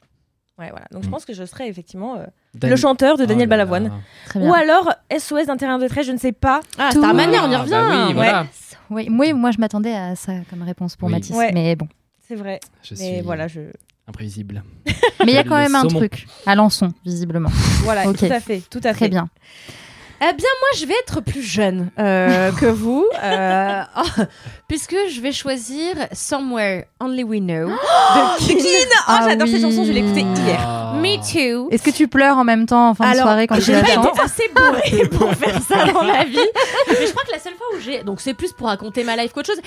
Ouais, 0.59 0.71
voilà. 0.71 0.87
Donc 0.93 1.03
je 1.05 1.09
Mm. 1.09 1.13
pense 1.13 1.25
que 1.25 1.33
je 1.33 1.45
serais 1.45 1.69
effectivement 1.69 2.17
euh, 2.17 2.25
Dan- 2.55 2.69
le 2.71 2.77
chanteur 2.77 3.17
de 3.17 3.25
Daniel 3.25 3.47
Oh 3.49 3.51
là 3.51 3.57
là. 3.59 3.65
Balavoine. 3.65 4.03
Très 4.27 4.41
bien. 4.41 4.51
Ou 4.51 4.55
alors 4.55 4.93
SOS 5.11 5.47
d'un 5.47 5.57
terrain 5.57 5.79
de 5.79 5.87
trait, 5.89 6.03
je 6.03 6.13
ne 6.13 6.19
sais 6.19 6.33
pas. 6.33 6.61
Ah, 6.79 6.91
Tout- 6.93 6.99
Starmania, 6.99 7.45
on 7.45 7.51
y 7.51 7.55
Ah, 7.55 7.59
revient. 7.61 7.71
bah 7.71 8.07
oui, 8.09 8.13
voilà. 8.15 8.47
Oui, 8.91 9.09
moi, 9.09 9.33
moi, 9.35 9.51
je 9.53 9.59
m'attendais 9.59 9.95
à 9.95 10.15
ça 10.17 10.33
comme 10.51 10.63
réponse 10.63 10.97
pour 10.97 11.07
Oui. 11.09 11.15
Mathis, 11.15 11.35
Ouais. 11.37 11.53
mais 11.55 11.75
bon. 11.77 11.87
C'est 12.27 12.35
vrai. 12.35 12.59
Je 12.83 12.95
Mais 12.99 13.15
suis 13.15 13.21
voilà, 13.23 13.47
je... 13.49 13.61
imprévisible. 14.09 14.63
Mais 15.25 15.33
il 15.33 15.35
y 15.35 15.39
a 15.39 15.45
quand 15.45 15.57
même 15.57 15.75
un 15.75 15.87
truc 15.87 16.27
à 16.45 16.55
Lançon, 16.55 16.93
visiblement. 17.05 17.51
voilà, 17.85 18.03
tout 18.13 18.25
à 18.27 18.41
fait, 18.41 18.63
tout 18.69 18.81
à 18.85 18.93
fait. 18.93 18.95
Très 18.95 19.09
bien. 19.09 19.29
Eh 20.21 20.33
bien, 20.33 20.49
moi, 20.61 20.69
je 20.77 20.85
vais 20.87 20.95
être 21.01 21.21
plus 21.21 21.43
jeune 21.43 21.91
euh, 21.99 22.51
que 22.61 22.67
vous, 22.67 23.07
euh, 23.23 23.83
oh, 23.97 24.23
puisque 24.67 24.97
je 25.13 25.21
vais 25.21 25.31
choisir 25.31 25.95
Somewhere 26.13 26.87
Only 27.01 27.23
We 27.23 27.41
Know 27.41 27.69
de 27.69 28.47
King. 28.47 28.59
Oh, 28.91 29.03
Ah 29.07 29.21
j'adore 29.29 29.47
oui. 29.47 29.53
cette 29.53 29.63
chanson, 29.63 29.85
je 29.85 29.93
l'ai 29.93 30.01
écoutée 30.01 30.23
hier. 30.45 30.59
Ah. 30.61 30.95
Me 30.97 31.17
too. 31.19 31.69
Est-ce 31.71 31.85
que 31.85 31.91
tu 31.91 32.09
pleures 32.09 32.37
en 32.37 32.43
même 32.43 32.67
temps 32.67 32.89
en 32.91 32.95
fin 32.95 33.13
de 33.13 33.17
soirée 33.19 33.47
quand 33.47 33.55
tu 33.57 33.61
j'ai 33.63 33.73
la 33.75 33.83
pas 33.83 33.93
chantes 33.95 34.09
été 34.09 34.21
assez 34.21 34.51
bourrée 34.53 35.09
pour 35.13 35.33
faire 35.35 35.63
ça 35.63 35.85
dans 35.93 36.03
ma 36.03 36.25
vie. 36.25 36.37
Mais 36.89 37.07
je 37.07 37.11
crois 37.13 37.23
que 37.25 37.31
la 37.31 37.39
seule 37.39 37.55
fois 37.55 37.67
où 37.77 37.81
j'ai, 37.81 38.03
donc 38.03 38.21
c'est 38.21 38.35
plus 38.35 38.53
pour 38.53 38.67
raconter 38.67 39.05
ma 39.05 39.15
life 39.15 39.33
qu'autre 39.33 39.53
chose. 39.55 39.63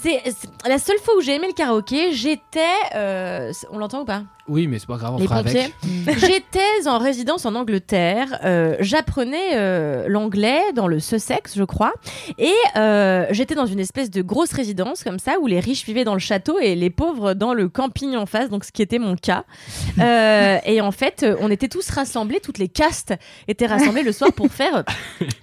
C'est 0.00 0.20
c'est- 0.26 0.68
la 0.68 0.78
seule 0.78 0.98
fois 0.98 1.14
où 1.18 1.20
j'ai 1.20 1.34
aimé 1.34 1.48
le 1.48 1.52
karaoké. 1.54 2.12
J'étais, 2.12 2.60
euh, 2.94 3.52
on 3.72 3.78
l'entend 3.78 4.02
ou 4.02 4.04
pas? 4.04 4.22
Oui, 4.48 4.66
mais 4.68 4.78
c'est 4.78 4.86
pas 4.86 4.96
grave, 4.96 5.14
on 5.14 5.18
Les 5.18 5.24
fera 5.26 5.42
pompiers. 5.42 5.72
avec. 6.06 6.18
J'étais 6.20 6.86
en 6.88 6.98
résidence 6.98 7.46
en 7.46 7.54
Angleterre. 7.54 8.38
euh, 8.44 8.76
J'apprenais 8.80 9.54
euh, 9.56 10.06
l'anglais 10.08 10.60
dans 10.74 10.86
le 10.86 11.00
Sussex, 11.00 11.56
je 11.56 11.64
crois. 11.64 11.92
Et 12.38 12.52
euh, 12.76 13.26
j'étais 13.30 13.54
dans 13.54 13.66
une 13.66 13.80
espèce 13.80 14.10
de 14.10 14.22
grosse 14.22 14.52
résidence 14.52 15.02
comme 15.02 15.18
ça 15.18 15.38
où 15.40 15.46
les 15.46 15.58
riches 15.60 15.84
vivaient 15.84 16.04
dans 16.04 16.14
le 16.14 16.20
château 16.20 16.58
et 16.60 16.74
les 16.76 16.90
pauvres 16.90 17.34
dans 17.34 17.54
le 17.54 17.68
camping 17.68 18.14
en 18.16 18.26
face, 18.26 18.48
donc 18.48 18.64
ce 18.64 18.72
qui 18.72 18.82
était 18.82 18.98
mon 18.98 19.16
cas. 19.16 19.44
Euh, 19.98 20.58
et 20.66 20.80
en 20.82 20.92
fait, 20.92 21.24
on 21.40 21.50
était 21.50 21.68
tous 21.68 21.88
rassemblés, 21.88 22.40
toutes 22.40 22.58
les 22.58 22.68
castes 22.68 23.14
étaient 23.48 23.66
rassemblées 23.66 24.02
le 24.02 24.12
soir 24.12 24.30
pour 24.32 24.52
faire 24.52 24.84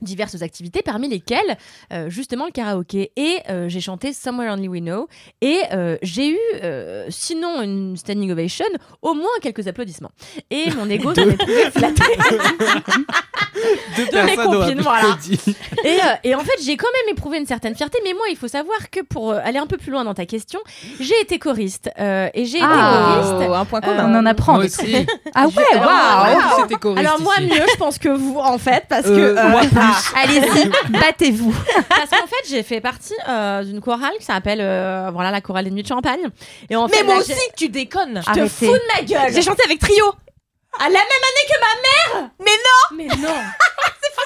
diverses 0.02 0.42
activités, 0.44 0.82
parmi 0.84 1.10
lesquelles 1.10 1.58
euh, 1.92 2.08
justement 2.10 2.46
le 2.46 2.52
karaoké. 2.52 3.12
Et 3.16 3.38
euh, 3.50 3.68
j'ai 3.68 3.82
chanté 3.82 4.14
Somewhere 4.14 4.52
Only 4.54 4.68
We 4.68 4.82
Know. 4.82 5.08
Et 5.42 5.60
euh, 5.72 5.98
j'ai 6.04 6.30
eu, 6.30 6.38
euh, 6.62 7.08
sinon 7.10 7.62
une 7.64 7.98
standing 7.98 8.32
ovation, 8.32 8.66
au 9.02 9.14
moins 9.14 9.30
quelques 9.42 9.68
applaudissements. 9.68 10.12
Et 10.50 10.70
mon 10.72 10.90
ego 10.90 11.14
s'en 11.14 11.22
est 11.30 11.38
trouvé 11.38 11.72
flatté. 11.72 12.04
Deux 13.96 14.06
de 14.06 14.26
mes 14.26 14.36
copines, 14.36 14.82
voilà. 14.82 15.18
Et, 15.84 15.88
euh, 15.90 16.16
et 16.24 16.36
en 16.36 16.40
fait, 16.40 16.58
j'ai 16.64 16.76
quand 16.76 16.88
même 16.92 17.14
éprouvé 17.16 17.38
une 17.38 17.46
certaine 17.46 17.76
fierté. 17.76 18.00
Mais 18.04 18.14
moi, 18.14 18.26
il 18.30 18.36
faut 18.38 18.48
savoir 18.48 18.90
que 18.90 19.02
pour 19.02 19.32
euh, 19.32 19.40
aller 19.44 19.60
un 19.60 19.68
peu 19.68 19.78
plus 19.78 19.92
loin 19.92 20.04
dans 20.04 20.14
ta 20.14 20.26
question, 20.26 20.60
j'ai 21.00 21.20
été 21.22 21.38
choriste. 21.40 21.90
Euh, 22.00 22.30
et 22.34 22.46
j'ai 22.46 22.60
Ah. 22.62 23.14
été 23.22 23.24
choriste. 23.32 23.50
Oh, 23.50 23.54
un 23.54 23.66
point 23.66 23.80
Euh, 23.84 23.86
commun. 23.86 24.12
On 24.14 24.20
en 24.20 24.26
apprend. 24.26 24.54
Moi 24.56 24.66
aussi. 24.66 25.06
Ah 25.36 25.48
ouais, 25.48 25.54
Alors, 25.74 25.86
waouh 25.86 26.40
Ah, 26.42 26.56
c'était 26.62 26.76
choriste 26.76 27.06
Alors 27.08 27.22
moi 27.22 27.34
ici. 27.40 27.48
mieux, 27.50 27.66
je 27.72 27.78
pense 27.78 27.98
que 28.00 28.10
vous 28.10 28.38
en 28.40 28.58
fait, 28.58 28.86
parce 28.90 29.06
Euh, 29.08 29.16
que 29.36 29.40
euh, 29.40 29.50
moi 29.50 29.62
Allez-y, 30.24 30.70
battez-vous. 30.90 31.54
parce 31.90 32.10
qu'en 32.10 32.28
fait 32.28 32.50
j'ai 32.50 32.64
fait 32.64 32.82
partie 32.82 33.14
euh, 33.28 33.64
d'une 33.64 33.82
chorale 33.82 34.14
qui 34.20 34.26
s'appelle 34.26 34.60
euh, 34.62 35.10
voilà 35.14 35.32
la 35.32 35.42
chorale 35.42 35.66
des 35.66 35.72
nuits 35.72 35.84
de 35.84 35.88
Champagne. 35.88 36.22
Et 36.70 36.76
en 36.76 36.88
Mais 36.88 36.98
fait, 36.98 37.04
moi 37.04 37.16
là, 37.16 37.20
aussi, 37.22 37.34
tu 37.56 37.70
déconnes. 37.70 38.22
je 38.28 38.34
te 38.34 38.48
fous 38.48 38.66
de 38.66 38.82
J'ai 39.34 39.42
chanté 39.42 39.64
avec 39.66 39.80
Trio. 39.80 40.14
À 40.80 40.84
la 40.86 40.90
même 40.90 41.00
année 41.00 41.46
que 41.48 41.60
ma 41.60 42.20
mère. 42.22 42.30
Mais 42.40 42.46
non. 42.52 42.98
Mais 42.98 43.08
non. 43.28 43.36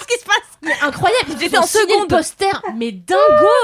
ce 0.01 0.05
qui 0.13 0.19
se 0.19 0.25
passe. 0.25 0.35
Mais 0.61 0.73
incroyable, 0.81 1.31
J'étais 1.39 1.57
en 1.57 1.65
seconde. 1.65 2.07
poster, 2.09 2.51
mais 2.75 2.91
dingo 2.91 3.19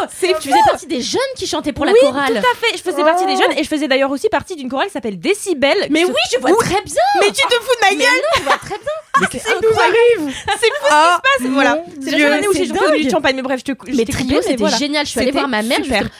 C'est 0.09 0.27
Tu 0.39 0.49
faisais 0.49 0.59
partie 0.69 0.87
des 0.87 1.01
jeunes 1.01 1.21
qui 1.35 1.47
chantaient 1.47 1.73
pour 1.73 1.85
la 1.85 1.91
oui, 1.91 1.97
chorale. 2.01 2.33
tout 2.41 2.47
à 2.47 2.55
fait. 2.67 2.77
Je 2.77 2.81
faisais 2.83 3.03
partie 3.03 3.25
des 3.25 3.35
jeunes 3.35 3.57
et 3.57 3.63
je 3.63 3.67
faisais 3.69 3.87
d'ailleurs 3.87 4.11
aussi 4.11 4.29
partie 4.29 4.55
d'une 4.55 4.69
chorale 4.69 4.87
qui 4.87 4.93
s'appelle 4.93 5.19
Décibel. 5.19 5.87
Mais 5.89 6.05
oui, 6.05 6.13
se- 6.29 6.35
je 6.35 6.41
vois 6.41 6.55
très 6.57 6.81
bien 6.81 6.95
Mais 7.21 7.27
tu 7.27 7.41
te 7.45 7.53
fous 7.53 7.75
de 7.75 7.81
ma 7.81 7.89
Mais 7.91 7.95
gueule 7.97 8.13
non, 8.13 8.37
je 8.37 8.43
vois 8.43 8.57
très 8.57 8.77
bien 8.77 9.29
C'est 9.31 9.51
incroyable 9.51 9.95
C'est 10.19 10.27
fou 10.27 10.33
Ah, 10.45 10.53
ce 10.55 10.61
qui 10.61 10.65
se 10.67 10.89
passe 10.89 11.51
Voilà. 11.51 11.77
C'est 12.03 12.17
la 12.17 12.33
année 12.35 12.47
où 12.47 12.53
c'est 12.53 12.59
j'ai 12.65 12.67
chanté 12.69 12.85
aux 12.85 12.89
nuits 12.91 12.97
de 12.99 13.03
dingue. 13.03 13.11
champagne. 13.11 13.35
Mais 13.35 13.41
bref, 13.41 13.59
je 13.59 13.71
te 13.73 13.91
Mais 13.91 14.05
coupé, 14.05 14.23
mais 14.29 14.41
c'était 14.41 14.67
génial. 14.77 15.05
Je 15.05 15.11
suis 15.11 15.19
allée 15.19 15.31
voir 15.31 15.47
ma 15.47 15.61
mère. 15.61 15.79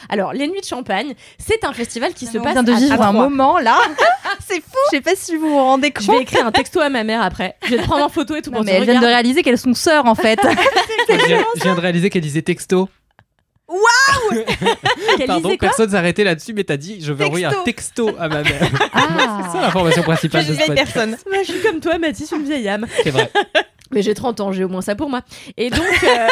Alors, 0.10 0.34
les 0.34 0.48
Nuits 0.48 0.62
de 0.62 0.66
Champagne, 0.66 1.14
c'est 1.40 1.64
un 1.64 1.74
festival 1.74 2.14
qui 2.14 2.26
se 2.28 2.38
On 2.38 2.42
passe 2.44 2.54
vient 2.54 2.64
de 2.64 2.72
à 2.74 2.76
vivre 2.76 3.02
un 3.02 3.14
moment 3.14 3.58
là. 3.60 3.78
c'est 4.48 4.56
fou. 4.62 4.78
Je 4.92 4.98
sais 4.98 5.02
pas 5.02 5.16
si 5.16 5.36
vous 5.38 5.50
vous 5.50 5.58
rendez 5.64 5.94
Je 6.00 6.06
compte. 6.06 6.28
Texto 6.54 6.80
à 6.80 6.90
ma 6.90 7.04
mère 7.04 7.22
après. 7.22 7.56
Je 7.66 7.72
vais 7.72 7.78
te 7.78 7.84
prendre 7.84 8.06
en 8.06 8.10
photo 8.10 8.36
et 8.36 8.42
tout 8.42 8.52
Non, 8.52 8.64
mais 8.64 8.72
elle 8.74 8.86
vient 8.86 9.02
de 9.02 9.06
réaliser 9.06 9.44
qu'elles 9.44 9.58
sont 9.58 9.74
sœurs 9.74 10.06
en 10.06 10.16
fait. 10.16 10.40
Je 11.10 11.26
viens, 11.28 11.44
je 11.58 11.64
viens 11.64 11.76
de 11.76 11.82
réaliser 11.82 12.10
qu'elle 12.10 12.22
disait 12.22 12.42
texto. 12.42 12.88
Qu'elle 15.18 15.28
Pardon, 15.28 15.56
personne 15.58 15.90
s'est 15.90 15.96
arrêté 15.96 16.24
là-dessus, 16.24 16.54
mais 16.54 16.64
t'as 16.64 16.78
dit 16.78 17.00
je 17.02 17.12
vais 17.14 17.26
envoyer 17.26 17.46
un 17.46 17.64
texto 17.64 18.12
à 18.20 18.28
ma 18.28 18.44
mère. 18.44 18.70
Ah. 18.94 19.50
C'est 19.52 19.60
l'information 19.60 20.02
Je 20.02 20.08
principale 20.08 20.44
suis 20.44 20.54
de 20.54 20.60
ce 20.60 20.66
podcast. 20.68 20.94
personne. 20.94 21.18
Bah, 21.32 21.38
je 21.46 21.52
suis 21.52 21.62
comme 21.62 21.80
toi, 21.80 21.98
Mathis, 21.98 22.32
une 22.32 22.44
vieille 22.44 22.68
âme. 22.68 22.86
C'est 23.04 23.10
vrai. 23.10 23.30
Mais 23.92 24.02
j'ai 24.02 24.14
30 24.14 24.40
ans, 24.40 24.52
j'ai 24.52 24.64
au 24.64 24.70
moins 24.70 24.82
ça 24.82 24.96
pour 24.96 25.10
moi. 25.10 25.22
Et 25.58 25.70
donc, 25.70 26.04
euh, 26.04 26.28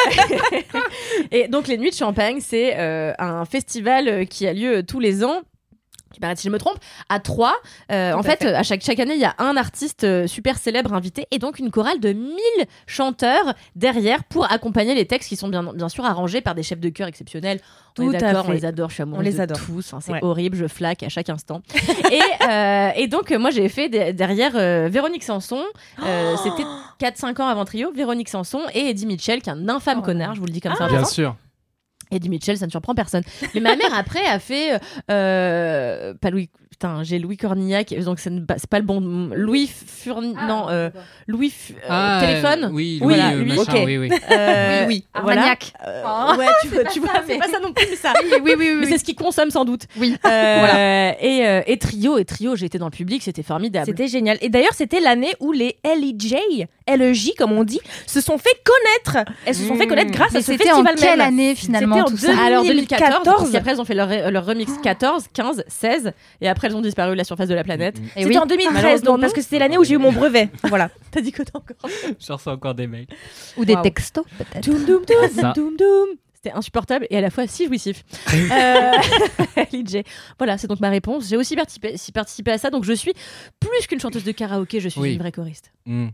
et 1.30 1.48
donc 1.48 1.68
les 1.68 1.78
Nuits 1.78 1.90
de 1.90 1.94
Champagne, 1.96 2.38
c'est 2.40 2.76
euh, 2.78 3.12
un 3.18 3.44
festival 3.44 4.26
qui 4.26 4.46
a 4.46 4.52
lieu 4.52 4.82
tous 4.82 5.00
les 5.00 5.22
ans. 5.24 5.42
Tu 6.12 6.20
m'arrêtes 6.20 6.38
si 6.38 6.48
je 6.48 6.52
me 6.52 6.58
trompe, 6.58 6.76
à 7.08 7.18
Troyes. 7.20 7.54
Euh, 7.90 8.12
en 8.14 8.22
fait, 8.22 8.42
fait. 8.42 8.54
à 8.54 8.62
chaque, 8.62 8.82
chaque 8.82 9.00
année, 9.00 9.14
il 9.14 9.20
y 9.20 9.24
a 9.24 9.34
un 9.38 9.56
artiste 9.56 10.04
euh, 10.04 10.26
super 10.26 10.58
célèbre 10.58 10.92
invité 10.94 11.26
et 11.30 11.38
donc 11.38 11.58
une 11.58 11.70
chorale 11.70 12.00
de 12.00 12.12
1000 12.12 12.36
chanteurs 12.86 13.54
derrière 13.76 14.24
pour 14.24 14.50
accompagner 14.50 14.94
les 14.94 15.06
textes 15.06 15.28
qui 15.28 15.36
sont 15.36 15.48
bien, 15.48 15.62
bien 15.72 15.88
sûr 15.88 16.04
arrangés 16.04 16.40
par 16.40 16.54
des 16.54 16.62
chefs 16.62 16.80
de 16.80 16.88
chœur 16.88 17.08
exceptionnels. 17.08 17.60
On 17.98 18.06
Tout 18.06 18.12
est 18.12 18.16
à 18.16 18.20
d'accord, 18.32 18.46
on 18.48 18.52
les 18.52 18.64
adore, 18.64 18.88
je 18.88 18.94
suis 18.94 19.02
amoureuse 19.02 19.20
On 19.20 19.22
les 19.30 19.36
de 19.36 19.40
adore. 19.40 19.58
tous. 19.58 19.86
Enfin, 19.92 20.00
c'est 20.00 20.12
Ouais. 20.12 20.18
horrible, 20.22 20.56
je 20.56 20.66
flaque 20.66 21.02
à 21.02 21.08
chaque 21.10 21.28
instant. 21.28 21.60
et, 22.10 22.20
euh, 22.48 22.90
et 22.96 23.06
donc, 23.06 23.30
moi, 23.32 23.50
j'ai 23.50 23.68
fait 23.68 23.88
de- 23.88 24.12
derrière 24.12 24.52
euh, 24.56 24.88
Véronique 24.90 25.24
Sanson. 25.24 25.62
Euh, 26.02 26.34
C'était 26.42 26.64
4-5 26.98 27.40
ans 27.42 27.48
avant 27.48 27.64
Trio, 27.66 27.92
Véronique 27.92 28.28
Sanson 28.30 28.60
et 28.74 28.88
Eddie 28.90 29.06
Mitchell, 29.06 29.42
qui 29.42 29.50
est 29.50 29.52
un 29.52 29.68
infâme 29.68 29.98
Oh. 30.00 30.04
connard, 30.04 30.34
je 30.34 30.40
vous 30.40 30.46
le 30.46 30.52
dis 30.52 30.60
comme 30.62 30.74
ça. 30.74 30.84
en 30.84 30.88
Bien 30.88 31.04
sûr. 31.04 31.36
Eddie 32.12 32.28
Mitchell, 32.28 32.56
ça 32.58 32.66
ne 32.66 32.70
surprend 32.70 32.94
personne. 32.94 33.22
Mais 33.54 33.60
ma 33.60 33.74
mère, 33.76 33.92
après, 33.94 34.24
a 34.26 34.38
fait. 34.38 34.78
euh, 35.10 36.14
pas 36.14 36.30
Louis. 36.30 36.50
Putain, 36.82 37.04
j'ai 37.04 37.20
Louis 37.20 37.36
Cornillac, 37.36 37.94
donc 38.04 38.18
c'est 38.18 38.66
pas 38.68 38.78
le 38.80 38.84
bon. 38.84 39.30
Louis 39.36 39.68
Furni. 39.86 40.34
non, 40.48 40.66
euh, 40.68 40.90
Louis. 41.28 41.50
F- 41.50 41.74
euh, 41.74 41.86
Ah, 41.88 42.20
téléphone. 42.26 42.70
Oui, 42.72 42.98
Oui, 43.00 43.14
euh, 43.16 43.44
machin, 43.44 43.60
ok. 43.62 43.82
oui, 43.86 43.98
oui. 43.98 44.10
Euh, 44.32 44.84
Oui, 44.88 45.04
voilà. 45.22 45.42
Armagnac. 45.42 45.72
Oh. 46.04 46.32
ouais, 46.38 46.46
tu, 46.62 46.68
vois- 46.70 46.84
tu 46.86 46.98
vois, 46.98 47.10
c'est 47.24 47.38
pas 47.38 47.46
ça 47.46 47.60
non 47.60 47.72
plus, 47.72 47.86
mais 47.88 47.94
ça. 47.96 48.12
Oui, 48.24 48.30
oui, 48.44 48.54
oui. 48.58 48.76
Mais 48.80 48.86
c'est 48.86 48.98
ce 48.98 49.04
qu'il 49.04 49.14
consomme 49.14 49.50
sans 49.52 49.64
doute. 49.64 49.82
Oui. 49.96 50.16
Euh, 50.26 50.56
Voilà. 50.58 51.22
Et, 51.22 51.46
euh, 51.46 51.62
et 51.68 51.78
Trio, 51.78 52.18
et 52.18 52.24
Trio, 52.24 52.56
j'ai 52.56 52.66
été 52.66 52.78
dans 52.78 52.86
le 52.86 52.90
public, 52.90 53.22
c'était 53.22 53.44
formidable. 53.44 53.86
C'était 53.86 54.08
génial. 54.08 54.38
Et 54.40 54.48
d'ailleurs, 54.48 54.74
c'était 54.74 54.98
l'année 54.98 55.34
où 55.38 55.52
les 55.52 55.76
LEJ, 55.84 56.66
LEJ 56.88 57.34
comme 57.38 57.52
on 57.52 57.62
dit, 57.62 57.80
se 58.08 58.20
sont 58.20 58.38
fait 58.38 58.56
connaître. 58.64 59.30
Elles 59.46 59.54
se 59.54 59.62
sont 59.68 59.76
fait 59.76 59.84
Mmh. 59.86 59.88
connaître 59.88 60.10
grâce 60.10 60.32
Mais 60.32 60.38
à 60.40 60.42
ce 60.42 60.50
c'était 60.52 60.72
en 60.72 60.82
festival 60.84 60.94
quelle 60.96 61.18
même. 61.18 61.28
année 61.28 61.54
finalement 61.54 61.96
C'était 62.06 62.08
en 62.08 62.32
tout 62.32 62.36
ça? 62.38 62.44
Alors 62.44 62.64
2014, 62.64 63.10
2014. 63.22 63.36
parce 63.38 63.50
qu'après 63.52 63.74
ils 63.74 63.80
ont 63.80 63.84
fait 63.84 63.94
leur, 63.94 64.30
leur 64.32 64.44
remix 64.46 64.68
14, 64.82 65.26
15, 65.32 65.62
16, 65.68 66.12
et 66.40 66.48
après 66.48 66.71
elles 66.72 66.78
ont 66.78 66.82
disparu 66.82 67.12
de 67.12 67.16
la 67.16 67.24
surface 67.24 67.48
de 67.48 67.54
la 67.54 67.64
planète. 67.64 67.98
Mm, 68.00 68.02
mm. 68.02 68.06
Et 68.16 68.22
C'était 68.22 68.26
oui. 68.28 68.38
en 68.38 68.46
2013, 68.46 68.72
Malheureusement, 68.72 69.12
donc, 69.12 69.20
parce 69.20 69.32
que 69.32 69.40
c'était 69.42 69.58
l'année 69.58 69.78
où 69.78 69.84
j'ai 69.84 69.94
eu 69.94 69.98
mon 69.98 70.12
brevet. 70.12 70.48
Voilà. 70.64 70.90
T'as 71.10 71.20
dit 71.20 71.32
quoi 71.32 71.44
t'as 71.44 71.58
encore? 71.58 71.90
Je 72.18 72.32
reçois 72.32 72.52
encore 72.54 72.74
des 72.74 72.86
mails. 72.86 73.06
Ou 73.56 73.64
des 73.64 73.76
textos 73.82 74.24
peut-être. 74.38 74.64
Doum 74.64 74.84
doum 74.84 75.04
doum, 75.04 75.30
Ça. 75.38 75.52
doum 75.54 75.76
doum. 75.76 76.08
C'était 76.34 76.56
insupportable 76.56 77.06
et 77.10 77.16
à 77.16 77.20
la 77.20 77.30
fois 77.30 77.46
si 77.46 77.66
jouissif. 77.66 78.02
euh, 78.34 78.92
LJ. 79.72 80.02
Voilà, 80.38 80.58
c'est 80.58 80.66
donc 80.66 80.80
ma 80.80 80.88
réponse. 80.90 81.28
J'ai 81.28 81.36
aussi 81.36 81.54
participé, 81.54 82.50
à 82.50 82.58
ça, 82.58 82.70
donc 82.70 82.84
je 82.84 82.92
suis 82.92 83.12
plus 83.60 83.86
qu'une 83.86 84.00
chanteuse 84.00 84.24
de 84.24 84.32
karaoké, 84.32 84.80
je 84.80 84.88
suis 84.88 85.00
Oui. 85.00 85.12
une 85.12 85.18
vraie 85.18 85.30
choriste. 85.32 85.72
Mm. 85.86 86.08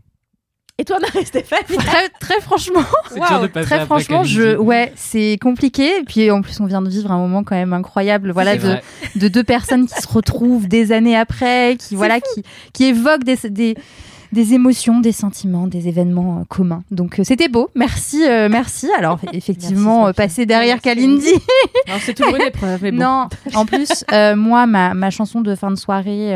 Et 0.79 0.85
toi, 0.85 0.97
Marie-Stéphane 1.01 1.59
Très, 1.77 2.07
très 2.21 2.39
franchement, 2.39 2.79
C'est 3.09 3.19
dur 3.19 3.41
de 3.41 3.47
passer 3.47 3.65
très 3.67 3.85
franchement, 3.85 4.23
je, 4.23 4.55
ouais, 4.55 4.93
c'est 4.95 5.37
compliqué. 5.41 5.97
Et 5.97 6.03
puis 6.03 6.31
en 6.31 6.41
plus, 6.41 6.57
on 6.61 6.65
vient 6.67 6.81
de 6.81 6.89
vivre 6.89 7.11
un 7.11 7.17
moment 7.17 7.43
quand 7.43 7.55
même 7.55 7.73
incroyable. 7.73 8.31
Voilà, 8.31 8.55
de, 8.55 9.27
deux 9.27 9.43
personnes 9.43 9.87
qui 9.87 10.01
se 10.01 10.07
retrouvent 10.07 10.69
des 10.69 10.93
années 10.93 11.17
après, 11.17 11.75
qui 11.77 11.95
voilà, 11.95 12.21
qui, 12.21 12.43
qui 12.71 12.85
évoquent 12.85 13.25
des, 13.25 13.35
des, 13.49 13.75
des 14.31 14.53
émotions, 14.53 14.99
des 14.99 15.11
sentiments, 15.11 15.67
des 15.67 15.87
événements 15.87 16.39
euh, 16.39 16.43
communs. 16.47 16.83
Donc 16.91 17.19
euh, 17.19 17.23
c'était 17.23 17.47
beau. 17.47 17.69
Merci, 17.75 18.23
euh, 18.27 18.47
merci. 18.49 18.89
Alors 18.97 19.19
effectivement, 19.33 20.11
passer 20.13 20.45
derrière. 20.45 20.81
Kalindi. 20.81 21.33
C'est 22.01 22.13
toujours 22.13 22.35
une 22.35 22.43
épreuve, 22.43 22.79
mais 22.83 22.91
bon. 22.91 22.99
Non, 22.99 23.27
en 23.55 23.65
plus, 23.65 24.05
moi, 24.35 24.65
ma, 24.65 24.93
ma 24.93 25.09
chanson 25.09 25.41
de 25.41 25.55
fin 25.55 25.71
de 25.71 25.75
soirée, 25.75 26.33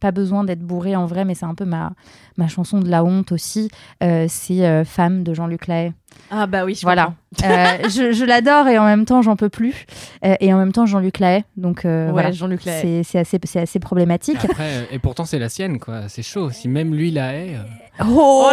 pas 0.00 0.12
besoin 0.12 0.44
d'être 0.44 0.60
bourrée 0.60 0.96
en 0.96 1.06
vrai, 1.06 1.24
mais 1.24 1.34
c'est 1.34 1.44
un 1.44 1.54
peu 1.54 1.64
ma, 1.64 1.92
ma 2.36 2.48
chanson 2.48 2.80
de 2.80 2.88
la 2.88 3.04
honte 3.04 3.32
aussi. 3.32 3.68
c'est 4.00 4.84
Femme 4.84 5.22
de 5.24 5.34
Jean-Luc 5.34 5.66
Lahaye. 5.66 5.92
Ah 6.30 6.46
bah 6.46 6.64
oui, 6.64 6.74
je 6.74 6.82
Voilà. 6.82 7.12
Euh, 7.44 7.66
je 7.88 8.12
je 8.12 8.24
l'adore 8.24 8.66
et 8.68 8.78
en 8.78 8.84
même 8.84 9.04
temps, 9.04 9.22
j'en 9.22 9.36
peux 9.36 9.48
plus. 9.48 9.86
Euh, 10.24 10.34
et 10.40 10.52
en 10.52 10.58
même 10.58 10.72
temps, 10.72 10.86
Jean-Luc 10.86 11.18
Lahaye. 11.20 11.44
Donc 11.56 11.84
euh, 11.84 12.06
Ouais, 12.06 12.12
voilà. 12.12 12.32
Jean-Luc 12.32 12.64
Lahaye. 12.64 12.82
C'est 12.82 13.02
c'est 13.12 13.18
assez, 13.20 13.38
c'est 13.44 13.60
assez 13.60 13.78
problématique. 13.78 14.38
Après, 14.44 14.64
euh, 14.64 14.82
et 14.90 14.98
pourtant 14.98 15.24
c'est 15.24 15.38
la 15.38 15.48
sienne, 15.48 15.78
quoi. 15.78 16.08
C'est 16.08 16.22
chaud. 16.22 16.50
Si 16.50 16.68
même 16.68 16.94
lui 16.94 17.10
la 17.10 17.34
hait. 17.34 17.54
euh, 17.54 18.02
Oh, 18.04 18.50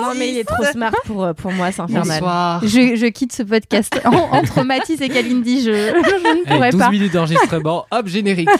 non 0.00 0.12
mais 0.18 0.30
il 0.30 0.38
est 0.38 0.44
trop 0.44 0.64
smart 0.64 0.92
pour, 1.04 1.24
euh, 1.24 1.32
pour 1.34 1.52
moi, 1.52 1.70
c'est 1.72 1.82
infernal. 1.82 2.20
Bonsoir. 2.20 2.60
je, 2.64 2.96
je 2.96 3.06
quitte 3.06 3.32
ce 3.34 3.42
podcast 3.42 4.00
En- 4.06 4.36
entre 4.38 4.62
Mathis 4.62 5.00
et 5.02 5.08
Kalindi. 5.10 5.60
Je, 5.62 5.70
je 5.72 6.22
ne 6.22 6.30
Allez, 6.30 6.42
pourrais 6.44 6.70
12 6.70 6.80
pas. 6.80 6.90
minutes 6.90 7.12
d'enregistrement. 7.12 7.84
Hop, 7.90 8.06
générique. 8.06 8.48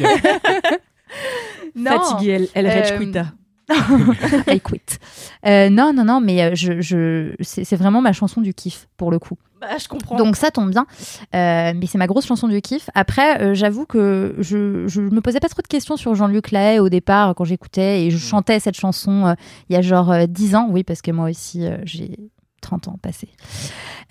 Non. 1.76 1.91
Fatiguée, 1.93 2.31
elle, 2.33 2.49
elle 2.55 2.67
rage 2.69 2.93
Euh. 2.93 3.23
I 4.47 4.61
quit. 4.61 4.99
Euh, 5.47 5.71
non, 5.71 5.92
non, 5.92 6.04
non, 6.04 6.21
mais 6.21 6.42
euh, 6.42 6.54
je, 6.54 6.80
je, 6.80 7.35
c'est 7.40 7.76
vraiment 7.76 8.02
ma 8.02 8.12
chanson 8.12 8.40
du 8.40 8.52
kiff 8.52 8.88
pour 8.97 9.11
le 9.11 9.18
coup. 9.18 9.37
Bah, 9.61 9.78
je 9.78 9.88
comprends. 9.88 10.16
Donc 10.16 10.37
ça 10.37 10.50
tombe 10.50 10.71
bien. 10.71 10.87
Euh, 11.35 11.73
mais 11.75 11.87
c'est 11.87 11.97
ma 11.99 12.06
grosse 12.06 12.26
chanson 12.26 12.49
du 12.49 12.61
kiff. 12.61 12.90
Après, 12.94 13.40
euh, 13.40 13.54
j'avoue 13.54 13.87
que 13.87 14.35
je, 14.38 14.87
je 14.87 15.00
me 15.00 15.21
posais 15.21 15.40
pas 15.40 15.49
trop 15.49 15.62
de 15.62 15.66
questions 15.66 15.97
sur 15.97 16.14
Jean-Luc 16.14 16.50
Lahaye 16.50 16.78
au 16.78 16.88
départ 16.90 17.35
quand 17.35 17.44
j'écoutais 17.44 18.04
et 18.04 18.11
je 18.11 18.18
chantais 18.18 18.61
cette 18.61 18.76
chanson 18.76 19.35
il 19.71 19.75
y 19.75 19.76
a 19.76 19.83
genre 19.83 20.12
euh, 20.12 20.26
10 20.26 20.54
ans. 20.56 20.68
Oui, 20.71 20.85
parce 20.85 21.00
que 21.00 21.11
moi 21.11 21.30
aussi, 21.30 21.66
j'ai 21.85 22.18
30 22.64 22.88
ans 22.88 22.99
passés. 23.00 23.28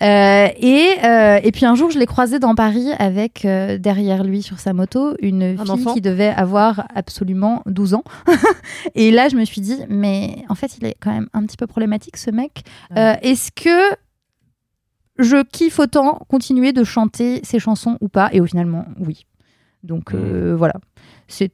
Euh, 0.02 0.48
et, 0.56 0.88
euh, 1.04 1.40
et 1.42 1.52
puis 1.52 1.66
un 1.66 1.74
jour, 1.74 1.90
je 1.90 1.98
l'ai 1.98 2.06
croisé 2.06 2.38
dans 2.38 2.54
Paris 2.54 2.88
avec 2.98 3.44
euh, 3.44 3.78
derrière 3.78 4.24
lui 4.24 4.42
sur 4.42 4.58
sa 4.58 4.72
moto 4.72 5.14
une 5.20 5.58
fille 5.58 5.70
enfant 5.70 5.94
qui 5.94 6.00
devait 6.00 6.28
avoir 6.28 6.86
absolument 6.94 7.62
12 7.66 7.94
ans. 7.94 8.04
et 8.94 9.10
là, 9.10 9.28
je 9.28 9.36
me 9.36 9.44
suis 9.44 9.60
dit, 9.60 9.78
mais 9.88 10.44
en 10.48 10.54
fait, 10.54 10.78
il 10.78 10.86
est 10.86 10.96
quand 11.00 11.12
même 11.12 11.28
un 11.32 11.44
petit 11.44 11.56
peu 11.56 11.66
problématique 11.66 12.16
ce 12.16 12.30
mec. 12.30 12.62
Euh, 12.96 13.14
Est-ce 13.22 13.50
que 13.52 13.96
je 15.18 15.42
kiffe 15.42 15.78
autant 15.78 16.20
continuer 16.28 16.72
de 16.72 16.84
chanter 16.84 17.40
ces 17.44 17.58
chansons 17.58 17.98
ou 18.00 18.08
pas? 18.08 18.30
Et 18.32 18.40
au 18.40 18.46
finalement, 18.46 18.86
oui. 18.98 19.26
Donc 19.82 20.14
euh, 20.14 20.54
voilà. 20.56 20.74
C'est. 21.28 21.52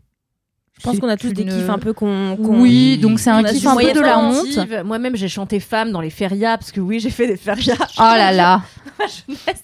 Je 0.81 0.85
pense 0.85 0.99
qu'on 0.99 1.09
a 1.09 1.17
tous 1.17 1.33
des 1.33 1.45
kiffs 1.45 1.69
un 1.69 1.79
peu 1.79 1.93
qu'on. 1.93 2.37
Oui, 2.39 2.99
donc 2.99 3.21
c'est 3.21 3.31
un 3.31 3.43
kiff 3.43 3.67
un 3.67 3.77
peu 3.77 3.93
de 3.93 4.01
la 4.01 4.19
honte. 4.19 4.85
Moi-même, 4.85 5.17
j'ai 5.17 5.29
chanté 5.29 5.61
femme 5.61 5.93
dans 5.93 6.01
les 6.01 6.11
férias, 6.11 6.57
parce 6.57 6.73
que 6.73 6.81
oui, 6.81 7.01
j'ai 7.01 7.11
fait 7.11 7.27
des 7.27 7.37
férias. 7.37 7.77
Oh 7.99 8.01
là 8.01 8.33
là. 8.33 8.63
Ma 8.99 9.07
jeunesse. 9.07 9.63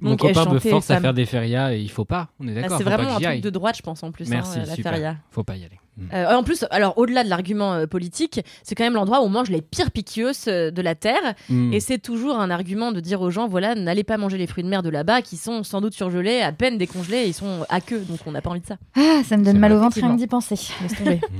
Mon 0.00 0.10
Donc, 0.10 0.20
copain 0.20 0.52
me 0.52 0.58
force 0.58 0.90
à 0.90 1.00
faire 1.00 1.14
des 1.14 1.26
férias 1.26 1.72
et 1.72 1.80
il 1.80 1.90
faut 1.90 2.04
pas. 2.04 2.28
On 2.40 2.46
est 2.46 2.52
Ah, 2.56 2.62
d'accord. 2.62 2.78
C'est 2.78 2.84
vraiment 2.84 3.16
un 3.16 3.20
truc 3.20 3.40
de 3.40 3.50
droite, 3.50 3.76
je 3.76 3.82
pense, 3.82 4.02
en 4.02 4.12
plus, 4.12 4.28
Merci, 4.28 4.58
hein, 4.58 4.64
la 4.66 4.74
super. 4.74 4.92
feria. 4.92 5.16
Faut 5.30 5.42
pas 5.44 5.56
y 5.56 5.64
aller. 5.64 5.78
Mm. 5.98 6.14
Euh, 6.14 6.36
en 6.36 6.42
plus, 6.42 6.64
alors 6.70 6.96
au-delà 6.96 7.24
de 7.24 7.28
l'argument 7.28 7.74
euh, 7.74 7.86
politique, 7.86 8.40
c'est 8.62 8.74
quand 8.74 8.84
même 8.84 8.94
l'endroit 8.94 9.20
où 9.20 9.24
on 9.24 9.28
mange 9.28 9.50
les 9.50 9.62
pires 9.62 9.90
piquios 9.90 10.48
euh, 10.48 10.70
de 10.70 10.82
la 10.82 10.94
terre. 10.94 11.34
Mm. 11.48 11.72
Et 11.72 11.80
c'est 11.80 11.98
toujours 11.98 12.38
un 12.38 12.50
argument 12.50 12.92
de 12.92 13.00
dire 13.00 13.20
aux 13.20 13.30
gens, 13.30 13.48
voilà, 13.48 13.74
n'allez 13.74 14.04
pas 14.04 14.16
manger 14.16 14.38
les 14.38 14.46
fruits 14.46 14.64
de 14.64 14.68
mer 14.68 14.82
de 14.82 14.90
là-bas, 14.90 15.22
qui 15.22 15.36
sont 15.36 15.62
sans 15.62 15.80
doute 15.80 15.94
surgelés, 15.94 16.40
à 16.40 16.52
peine 16.52 16.78
décongelés, 16.78 17.24
ils 17.26 17.34
sont 17.34 17.66
à 17.68 17.80
queue, 17.80 18.00
donc 18.00 18.20
on 18.26 18.32
n'a 18.32 18.40
pas 18.40 18.50
envie 18.50 18.60
de 18.60 18.66
ça. 18.66 18.76
Ah, 18.96 19.22
ça 19.24 19.36
me 19.36 19.44
donne 19.44 19.58
mal 19.58 19.72
au 19.72 19.80
ventre 19.80 19.96
rien 19.96 20.14
d'y 20.14 20.26
penser. 20.26 20.56
Laisse 20.82 20.96
tomber. 20.96 21.20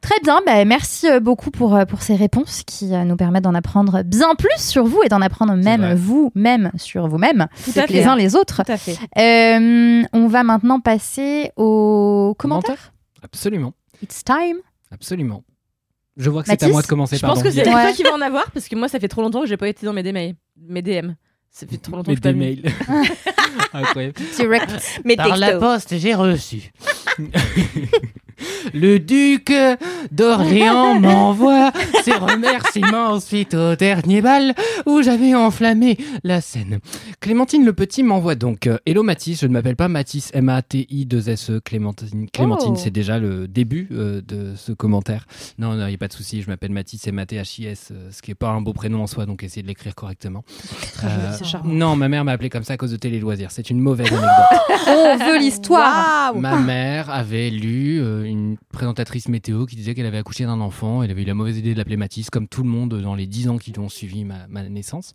Très 0.00 0.20
bien, 0.22 0.40
bah, 0.46 0.64
merci 0.64 1.08
euh, 1.08 1.18
beaucoup 1.20 1.50
pour, 1.50 1.74
euh, 1.74 1.84
pour 1.84 2.02
ces 2.02 2.14
réponses 2.14 2.62
qui 2.64 2.94
euh, 2.94 3.04
nous 3.04 3.16
permettent 3.16 3.44
d'en 3.44 3.54
apprendre 3.54 4.02
bien 4.04 4.34
plus 4.36 4.48
sur 4.58 4.84
vous 4.84 5.02
et 5.04 5.08
d'en 5.08 5.20
apprendre 5.20 5.54
même 5.54 5.94
vous-même 5.94 6.70
sur 6.76 7.08
vous-même, 7.08 7.48
les 7.88 8.04
uns 8.06 8.14
les 8.16 8.36
autres. 8.36 8.62
Tout 8.64 8.72
à 8.72 8.76
fait. 8.76 8.96
Euh, 9.18 10.02
on 10.12 10.28
va 10.28 10.44
maintenant 10.44 10.78
passer 10.80 11.50
aux 11.56 12.34
commentaires. 12.38 12.92
Absolument. 13.22 13.74
It's 14.02 14.22
time. 14.22 14.58
Absolument. 14.92 15.42
Je 16.16 16.30
vois 16.30 16.42
que 16.42 16.48
c'est 16.48 16.62
à 16.62 16.68
moi 16.68 16.82
de 16.82 16.86
commencer. 16.86 17.16
Je 17.16 17.26
pense 17.26 17.42
que 17.42 17.50
c'est 17.50 17.64
Ouais. 17.66 17.72
toi 17.72 17.92
qui 17.92 18.02
va 18.04 18.12
en 18.14 18.20
avoir, 18.20 18.50
parce 18.52 18.68
que 18.68 18.76
moi, 18.76 18.88
ça 18.88 18.98
fait 19.00 19.08
trop 19.08 19.22
longtemps 19.22 19.40
que 19.42 19.46
j'ai 19.48 19.56
pas 19.56 19.68
été 19.68 19.84
dans 19.84 19.92
mes 19.92 20.02
DM. 20.02 20.32
Mes 20.68 20.82
DM. 20.82 21.12
Ça 21.50 21.66
fait 21.66 21.76
trop 21.78 21.96
longtemps 21.96 22.12
Mais 22.12 22.16
que 22.20 22.28
vu. 22.28 22.34
mails. 22.34 22.62
Incroyable. 23.72 24.14
Direct. 24.36 25.00
Par 25.16 25.36
la 25.36 25.56
poste, 25.58 25.96
j'ai 25.96 26.14
reçu. 26.14 26.70
Le 28.74 28.98
duc 28.98 29.52
d'Orléans 30.10 30.94
m'envoie 31.00 31.72
ses 32.04 32.12
remerciements 32.12 33.08
ensuite 33.12 33.54
au 33.54 33.76
dernier 33.76 34.20
bal 34.20 34.54
où 34.86 35.02
j'avais 35.02 35.34
enflammé 35.34 35.96
la 36.24 36.40
scène. 36.40 36.78
Clémentine 37.20 37.64
le 37.64 37.72
Petit 37.72 38.02
m'envoie 38.02 38.34
donc 38.34 38.66
euh, 38.66 38.78
Hello 38.86 39.02
Mathis, 39.02 39.40
je 39.40 39.46
ne 39.46 39.52
m'appelle 39.52 39.76
pas 39.76 39.88
Mathis, 39.88 40.30
M-A-T-I-2-S-E, 40.34 41.56
E, 41.56 41.60
Clémentine. 41.60 42.28
Clémentine, 42.30 42.72
Oh. 42.74 42.80
c'est 42.82 42.90
déjà 42.90 43.18
le 43.18 43.48
début 43.48 43.88
euh, 43.92 44.20
de 44.26 44.52
ce 44.56 44.72
commentaire. 44.72 45.26
Non, 45.58 45.72
il 45.74 45.86
n'y 45.86 45.94
a 45.94 45.98
pas 45.98 46.08
de 46.08 46.12
souci, 46.12 46.42
je 46.42 46.48
m'appelle 46.50 46.72
Mathis, 46.72 47.06
M-A-T-H-I-S, 47.06 47.88
euh, 47.92 48.08
ce 48.10 48.20
qui 48.22 48.30
n'est 48.30 48.34
pas 48.34 48.48
un 48.50 48.60
beau 48.60 48.72
prénom 48.72 49.02
en 49.02 49.06
soi, 49.06 49.26
donc 49.26 49.42
essayez 49.42 49.62
de 49.62 49.68
l'écrire 49.68 49.94
correctement. 49.94 50.44
Non, 51.64 51.96
ma 51.96 52.08
mère 52.08 52.24
m'a 52.24 52.32
appelé 52.32 52.50
comme 52.50 52.64
ça 52.64 52.74
à 52.74 52.76
cause 52.76 52.90
de 52.90 52.96
Télé 52.96 53.18
Loisirs, 53.20 53.50
c'est 53.50 53.70
une 53.70 53.80
mauvaise 53.80 54.08
anecdote. 54.08 54.28
On 54.88 55.16
veut 55.16 55.38
l'histoire. 55.38 56.34
Ma 56.34 56.56
mère 56.58 57.10
avait 57.10 57.50
lu 57.50 58.00
euh, 58.00 58.24
une 58.30 58.56
présentatrice 58.72 59.28
météo 59.28 59.66
qui 59.66 59.76
disait 59.76 59.94
qu'elle 59.94 60.06
avait 60.06 60.18
accouché 60.18 60.44
d'un 60.44 60.60
enfant. 60.60 61.02
Elle 61.02 61.10
avait 61.10 61.22
eu 61.22 61.24
la 61.26 61.34
mauvaise 61.34 61.58
idée 61.58 61.72
de 61.72 61.78
l'appeler 61.78 61.96
Mathis, 61.96 62.30
comme 62.30 62.48
tout 62.48 62.62
le 62.62 62.68
monde 62.68 63.00
dans 63.00 63.14
les 63.14 63.26
10 63.26 63.48
ans 63.48 63.58
qui 63.58 63.72
ont 63.78 63.88
suivi 63.88 64.24
ma, 64.24 64.46
ma 64.48 64.62
naissance. 64.68 65.12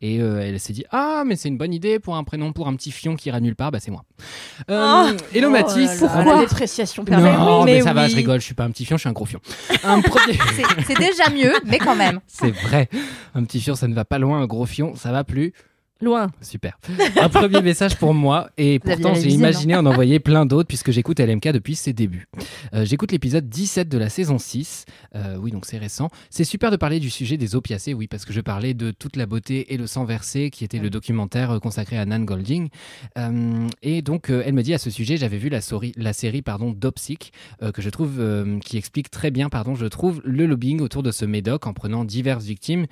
Et 0.00 0.20
euh, 0.20 0.40
elle 0.42 0.58
s'est 0.60 0.72
dit 0.72 0.84
Ah, 0.90 1.22
mais 1.26 1.36
c'est 1.36 1.48
une 1.48 1.58
bonne 1.58 1.72
idée 1.74 1.98
pour 1.98 2.16
un 2.16 2.24
prénom 2.24 2.52
pour 2.52 2.68
un 2.68 2.74
petit 2.76 2.90
fion 2.90 3.16
qui 3.16 3.28
ira 3.28 3.40
nulle 3.40 3.56
part. 3.56 3.70
Bah, 3.70 3.78
c'est 3.80 3.90
moi. 3.90 4.04
Euh, 4.70 5.16
hello 5.34 5.48
Oh 5.48 5.52
Mathis. 5.52 6.00
là 6.00 6.06
là, 6.06 6.14
Un- 6.18 6.24
la 6.36 6.40
dépréciation 6.40 7.02
Non, 7.02 7.06
permanente. 7.06 7.64
mais, 7.66 7.74
Mais 7.74 7.80
ça 7.82 7.92
va, 7.92 8.08
je 8.08 8.16
rigole, 8.16 8.40
je 8.40 8.46
suis 8.46 8.54
pas 8.54 8.64
un 8.64 8.70
petit 8.70 8.84
fion, 8.84 8.96
je 8.96 9.00
suis 9.00 9.08
un 9.08 9.12
gros 9.12 9.26
fion. 9.26 9.40
Un 9.84 10.00
premier. 10.02 10.38
C'est- 10.54 10.82
C'est 10.86 10.98
déjà 10.98 11.30
mieux, 11.30 11.52
mais 11.66 11.78
quand 11.78 11.96
même. 11.96 12.20
c'est 12.26 12.50
vrai. 12.50 12.88
Un 13.34 13.44
petit 13.44 13.60
fion, 13.60 13.74
ça 13.74 13.88
ne 13.88 13.94
va 13.94 14.04
pas 14.04 14.18
loin. 14.18 14.40
Un 14.40 14.46
gros 14.46 14.66
fion, 14.66 14.94
ça 14.96 15.12
va 15.12 15.24
plus. 15.24 15.52
Loin. 16.02 16.30
Super. 16.42 16.78
Un 17.18 17.30
premier 17.30 17.62
message 17.62 17.96
pour 17.96 18.12
moi 18.12 18.50
et 18.58 18.74
Vous 18.78 18.90
pourtant 18.90 19.14
j'ai 19.14 19.30
imaginé 19.30 19.74
en 19.76 19.86
envoyer 19.86 20.20
plein 20.20 20.44
d'autres 20.44 20.68
puisque 20.68 20.90
j'écoute 20.90 21.20
LMK 21.20 21.48
depuis 21.52 21.74
ses 21.74 21.94
débuts. 21.94 22.26
Euh, 22.74 22.84
j'écoute 22.84 23.12
l'épisode 23.12 23.48
17 23.48 23.88
de 23.88 23.96
la 23.96 24.10
saison 24.10 24.38
6. 24.38 24.84
Euh, 25.14 25.36
oui, 25.40 25.52
donc 25.52 25.64
c'est 25.64 25.78
récent. 25.78 26.10
C'est 26.28 26.44
super 26.44 26.70
de 26.70 26.76
parler 26.76 27.00
du 27.00 27.08
sujet 27.08 27.38
des 27.38 27.54
opiacés, 27.56 27.94
oui, 27.94 28.08
parce 28.08 28.26
que 28.26 28.34
je 28.34 28.42
parlais 28.42 28.74
de 28.74 28.90
toute 28.90 29.16
la 29.16 29.24
beauté 29.24 29.72
et 29.72 29.78
le 29.78 29.86
sang 29.86 30.04
versé 30.04 30.50
qui 30.50 30.64
était 30.64 30.78
le 30.78 30.90
documentaire 30.90 31.52
euh, 31.52 31.58
consacré 31.60 31.96
à 31.96 32.04
Nan 32.04 32.26
Golding. 32.26 32.68
Euh, 33.16 33.66
et 33.80 34.02
donc 34.02 34.28
elle 34.28 34.52
me 34.52 34.62
dit 34.62 34.74
à 34.74 34.78
ce 34.78 34.90
sujet, 34.90 35.16
j'avais 35.16 35.38
vu 35.38 35.48
la, 35.48 35.60
sori- 35.60 35.94
la 35.96 36.12
série 36.12 36.42
pardon 36.42 36.72
Dopsic 36.72 37.32
que 37.72 37.80
je 37.80 37.88
trouve 37.88 38.20
qui 38.62 38.76
explique 38.76 39.10
très 39.10 39.30
bien 39.30 39.48
pardon, 39.48 39.74
je 39.74 39.86
trouve 39.86 40.20
le 40.24 40.44
lobbying 40.46 40.80
autour 40.80 41.02
de 41.02 41.10
ce 41.10 41.24
médoc 41.24 41.66
en 41.66 41.72
prenant 41.72 42.04
diverses 42.04 42.44
victimes 42.44 42.86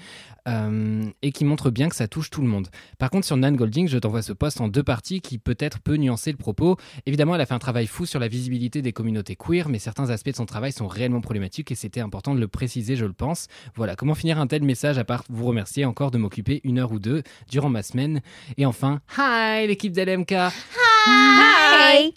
et 0.47 1.33
qui 1.33 1.45
montre 1.45 1.71
bien 1.71 1.89
que 1.89 1.97
ça 1.97 2.09
touche 2.09 2.31
tout 2.31 2.41
le 2.41 2.49
monde. 2.49 2.69
Par 2.99 3.11
contre, 3.11 3.27
sur 3.27 3.37
Nan 3.37 3.57
Golding, 3.57 3.89
je 3.89 3.99
t'envoie 3.99 4.23
ce 4.23 4.33
post 4.33 4.61
en 4.61 4.69
deux 4.69 4.83
parties 4.83 5.21
qui 5.21 5.39
peut-être 5.39 5.81
peut 5.81 5.97
nuancer 5.97 6.31
le 6.31 6.37
propos. 6.37 6.77
Évidemment, 7.07 7.35
elle 7.35 7.41
a 7.41 7.47
fait 7.47 7.55
un 7.55 7.59
travail 7.59 7.87
fou 7.87 8.07
sur 8.07 8.21
la 8.21 8.29
visibilité 8.29 8.83
des 8.83 8.93
communautés 8.93 9.37
queer, 9.37 9.69
mais 9.69 9.79
certains 9.79 10.11
aspects 10.11 10.31
de 10.31 10.37
son 10.37 10.47
travail 10.47 10.73
sont 10.73 10.87
réellement 10.87 11.21
problématiques 11.21 11.71
et 11.73 11.75
c'était 11.75 12.01
important 12.01 12.35
de 12.35 12.41
le 12.41 12.49
préciser, 12.49 12.97
je 12.97 13.05
le 13.07 13.13
pense. 13.13 13.49
Voilà, 13.75 13.97
comment 13.97 14.15
finir 14.15 14.39
un 14.39 14.47
tel 14.47 14.63
message 14.63 14.99
à 14.99 15.05
part 15.05 15.25
vous 15.29 15.45
remercier 15.47 15.85
encore 15.85 16.11
de 16.11 16.19
m'occuper 16.19 16.61
une 16.65 16.79
heure 16.79 16.93
ou 16.93 16.99
deux 16.99 17.23
durant 17.51 17.69
ma 17.69 17.83
semaine? 17.83 18.21
Et 18.57 18.67
enfin, 18.67 19.01
hi 19.19 19.67
l'équipe 19.67 19.93
d'LMK 19.93 20.33
Hi. 21.07 22.13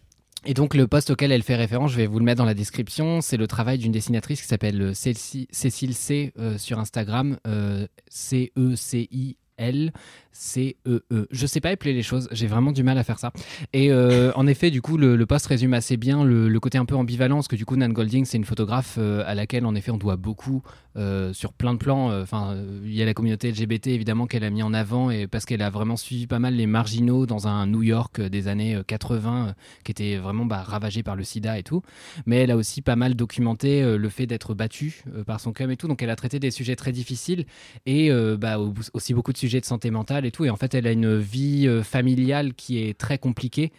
et 0.45 0.53
donc 0.53 0.73
le 0.73 0.87
post 0.87 1.09
auquel 1.09 1.31
elle 1.31 1.43
fait 1.43 1.55
référence, 1.55 1.91
je 1.91 1.97
vais 1.97 2.07
vous 2.07 2.19
le 2.19 2.25
mettre 2.25 2.37
dans 2.37 2.45
la 2.45 2.53
description, 2.53 3.21
c'est 3.21 3.37
le 3.37 3.47
travail 3.47 3.77
d'une 3.77 3.91
dessinatrice 3.91 4.41
qui 4.41 4.47
s'appelle 4.47 4.81
euh, 4.81 4.93
Céci- 4.93 5.47
Cécile 5.51 5.93
C 5.93 6.31
euh, 6.39 6.57
sur 6.57 6.79
Instagram, 6.79 7.37
euh, 7.47 7.87
C-E-C-I-L. 8.07 9.91
C-E-E. 10.39 11.27
Je 11.31 11.47
sais 11.47 11.59
pas 11.61 11.71
épeler 11.71 11.93
les 11.93 12.03
choses, 12.03 12.29
j'ai 12.31 12.45
vraiment 12.45 12.71
du 12.71 12.83
mal 12.83 12.97
à 12.99 13.03
faire 13.03 13.17
ça. 13.17 13.31
Et 13.73 13.91
euh, 13.91 14.31
en 14.35 14.45
effet, 14.45 14.69
du 14.69 14.81
coup, 14.83 14.97
le, 14.97 15.15
le 15.15 15.25
post 15.25 15.47
résume 15.47 15.73
assez 15.73 15.97
bien 15.97 16.23
le, 16.23 16.59
côté 16.59 16.77
un 16.77 16.85
peu 16.85 16.95
ambivalent, 16.95 17.37
parce 17.37 17.47
que 17.47 17.55
du 17.55 17.65
coup, 17.65 17.75
Nan 17.75 17.91
Golding, 17.91 18.23
c'est 18.25 18.37
une 18.37 18.45
photographe 18.45 18.97
euh, 18.99 19.23
à 19.25 19.33
laquelle, 19.33 19.65
en 19.65 19.73
effet, 19.73 19.89
on 19.91 19.97
doit 19.97 20.15
beaucoup 20.15 20.61
euh, 20.95 21.33
sur 21.33 21.53
plein 21.53 21.73
de 21.73 21.79
plans. 21.79 22.21
Enfin, 22.21 22.55
il 22.83 22.93
y 22.93 23.01
a 23.01 23.05
la 23.05 23.13
communauté 23.15 23.51
LGBT, 23.51 23.87
évidemment, 23.87 24.27
qu'elle 24.27 24.43
a 24.43 24.49
mis 24.51 24.61
en 24.61 24.73
avant, 24.73 25.09
et 25.09 25.25
parce 25.25 25.45
qu'elle 25.45 25.61
a 25.63 25.71
vraiment 25.71 25.97
suivi 25.97 26.27
pas 26.27 26.39
mal 26.39 26.53
les 26.53 26.67
marginaux 26.67 27.25
dans 27.25 27.47
un 27.47 27.65
New 27.65 27.81
York 27.81 28.21
des 28.21 28.47
années 28.47 28.75
euh, 28.75 28.83
80, 28.83 29.47
euh, 29.47 29.51
qui 29.83 29.91
était 29.91 30.17
vraiment 30.17 30.45
bah, 30.45 30.61
ravagé 30.61 31.01
par 31.01 31.15
le 31.15 31.23
sida 31.23 31.57
et 31.57 31.63
tout. 31.63 31.81
Mais 32.27 32.37
elle 32.37 32.51
a 32.51 32.57
aussi 32.57 32.83
pas 32.83 32.95
mal 32.95 33.15
documenté 33.15 33.97
le 33.97 34.09
fait 34.09 34.27
d'être 34.27 34.53
battue 34.53 35.03
par 35.25 35.39
son 35.39 35.51
cum 35.51 35.71
et 35.71 35.77
tout. 35.77 35.87
Donc, 35.87 36.03
elle 36.03 36.09
a 36.11 36.15
traité 36.15 36.39
des 36.39 36.51
sujets 36.51 36.75
très 36.75 36.91
difficiles 36.91 37.45
et 37.85 38.11
bah, 38.37 38.59
au- 38.59 38.73
aussi 38.93 39.13
beaucoup 39.13 39.33
de 39.33 39.37
sujets 39.37 39.59
de 39.59 39.65
santé 39.65 39.89
mentale 39.91 40.25
et 40.27 40.31
tout. 40.31 40.45
Et 40.45 40.49
en 40.49 40.55
fait, 40.55 40.73
elle 40.75 40.85
a 40.87 40.91
une 40.91 41.17
vie 41.17 41.67
euh, 41.67 41.81
familiale 41.83 42.53
qui 42.53 42.77
est 42.83 42.97
très 42.97 43.17
compliquée. 43.17 43.71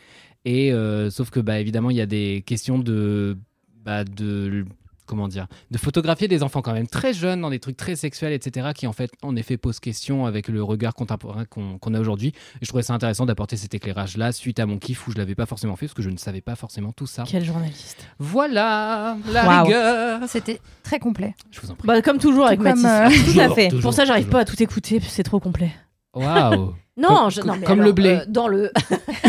Et 0.44 0.72
euh, 0.72 1.10
sauf 1.10 1.30
que, 1.30 1.40
bah, 1.40 1.60
évidemment, 1.60 1.90
il 1.90 1.96
y 1.96 2.00
a 2.00 2.06
des 2.06 2.42
questions 2.46 2.78
de, 2.78 3.36
bah, 3.84 4.04
de 4.04 4.64
comment 5.04 5.26
dire, 5.26 5.46
de 5.70 5.78
photographier 5.78 6.28
des 6.28 6.42
enfants 6.42 6.60
quand 6.60 6.74
même 6.74 6.86
très 6.86 7.14
jeunes 7.14 7.40
dans 7.40 7.48
des 7.48 7.58
trucs 7.58 7.76
très 7.78 7.96
sexuels, 7.96 8.32
etc., 8.34 8.68
qui 8.74 8.86
en 8.86 8.92
fait, 8.92 9.10
en 9.22 9.36
effet, 9.36 9.56
posent 9.56 9.80
question 9.80 10.26
avec 10.26 10.48
le 10.48 10.62
regard 10.62 10.94
contemporain 10.94 11.44
qu'on 11.46 11.94
a 11.94 11.98
aujourd'hui. 12.00 12.28
Et 12.28 12.64
je 12.64 12.68
trouvais 12.68 12.82
ça 12.82 12.92
intéressant 12.92 13.24
d'apporter 13.24 13.56
cet 13.56 13.74
éclairage-là 13.74 14.32
suite 14.32 14.60
à 14.60 14.66
mon 14.66 14.78
kiff 14.78 15.08
où 15.08 15.12
je 15.12 15.16
l'avais 15.16 15.34
pas 15.34 15.46
forcément 15.46 15.76
fait 15.76 15.86
parce 15.86 15.94
que 15.94 16.02
je 16.02 16.10
ne 16.10 16.18
savais 16.18 16.42
pas 16.42 16.56
forcément 16.56 16.92
tout 16.92 17.06
ça. 17.06 17.24
Quel 17.26 17.42
journaliste. 17.44 18.06
Voilà 18.18 19.16
la 19.32 19.62
rigueur. 19.62 20.20
C'était 20.28 20.60
très 20.82 20.98
complet. 20.98 21.34
Je 21.50 21.60
vous 21.62 21.70
en 21.70 21.74
prie. 21.74 21.86
Bah, 21.86 22.02
comme 22.02 22.18
toujours 22.18 22.46
avec 22.46 22.60
comme, 22.60 22.80
Mathis. 22.80 22.84
euh, 22.84 23.32
Tout 23.32 23.40
à 23.40 23.54
fait. 23.54 23.68
toujours, 23.68 23.82
Pour 23.82 23.94
ça, 23.94 24.04
j'arrive 24.04 24.28
pas 24.28 24.40
à 24.40 24.44
tout 24.44 24.62
écouter, 24.62 25.00
c'est 25.00 25.22
trop 25.22 25.40
complet. 25.40 25.70
Waouh. 26.14 26.74
Non, 26.96 27.08
Comme- 27.08 27.30
je- 27.30 27.40
non, 27.42 27.56
mais 27.56 27.66
comme 27.66 27.78
le 27.78 27.84
alors, 27.84 27.94
blé. 27.94 28.10
euh, 28.20 28.24
dans 28.28 28.48
le. 28.48 28.72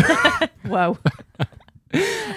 Waouh. 0.69 0.97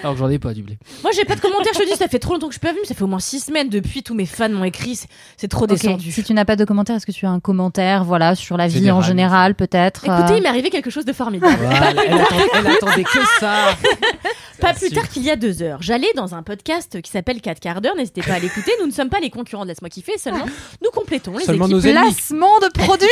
Alors 0.01 0.13
que 0.13 0.19
j'en 0.19 0.29
ai 0.29 0.39
pas 0.39 0.53
du 0.53 0.63
blé. 0.63 0.77
Moi, 1.03 1.11
j'ai 1.15 1.25
pas 1.25 1.35
de 1.35 1.39
commentaires, 1.41 1.71
je 1.75 1.79
te 1.79 1.85
dis, 1.85 1.95
ça 1.95 2.07
fait 2.07 2.19
trop 2.19 2.33
longtemps 2.33 2.47
que 2.47 2.53
je 2.53 2.59
suis 2.59 2.67
pas 2.67 2.73
venue, 2.73 2.85
ça 2.85 2.93
fait 2.95 3.03
au 3.03 3.07
moins 3.07 3.19
6 3.19 3.39
semaines 3.39 3.69
depuis, 3.69 4.01
tous 4.03 4.15
mes 4.15 4.25
fans 4.25 4.49
m'ont 4.49 4.63
écrit, 4.63 4.95
c'est- 4.95 5.07
c'est 5.37 5.47
trop 5.47 5.63
Ok, 5.65 5.69
descendu. 5.69 6.11
Si 6.11 6.23
tu 6.23 6.33
n'as 6.33 6.43
pas 6.45 6.55
de 6.55 6.65
commentaire, 6.65 6.95
est-ce 6.95 7.05
que 7.05 7.11
tu 7.11 7.25
as 7.25 7.29
un 7.29 7.39
commentaire 7.39 8.03
voilà, 8.03 8.35
sur 8.35 8.57
la 8.57 8.67
vie 8.67 8.73
Général. 8.79 8.99
en 8.99 9.01
général, 9.05 9.55
peut-être 9.55 10.05
Écoutez, 10.05 10.33
euh, 10.33 10.37
il 10.37 10.43
m'est 10.43 10.49
arrivé 10.49 10.69
quelque 10.71 10.89
chose 10.89 11.05
de 11.05 11.13
formidable. 11.13 11.55
Voilà, 11.61 11.91
elle, 11.91 12.13
attendait, 12.19 12.43
elle 12.55 12.67
attendait 12.67 13.03
que 13.03 13.19
ça. 13.39 13.77
Pas 14.59 14.73
plus 14.73 14.91
tard 14.91 15.09
qu'il 15.09 15.23
y 15.23 15.29
a 15.29 15.35
deux 15.35 15.61
heures. 15.61 15.79
J'allais 15.81 16.07
dans 16.15 16.35
un 16.35 16.41
podcast 16.43 17.01
qui 17.01 17.11
s'appelle 17.11 17.41
4 17.41 17.59
quarts 17.59 17.81
d'heure, 17.81 17.95
n'hésitez 17.97 18.21
pas 18.21 18.33
à 18.35 18.39
l'écouter. 18.39 18.71
Nous 18.79 18.87
ne 18.87 18.91
sommes 18.93 19.09
pas 19.09 19.19
les 19.19 19.29
concurrents 19.29 19.63
de 19.63 19.69
Laisse-moi 19.69 19.89
kiffer, 19.89 20.17
seulement 20.17 20.45
nous 20.81 20.89
complétons 20.91 21.37
les 21.37 21.43
Seulement 21.43 21.65
équipes. 21.65 21.75
nos 21.83 21.89
ennemis. 21.89 22.13
Placement 22.13 22.59
de 22.59 22.67
produits 22.71 23.07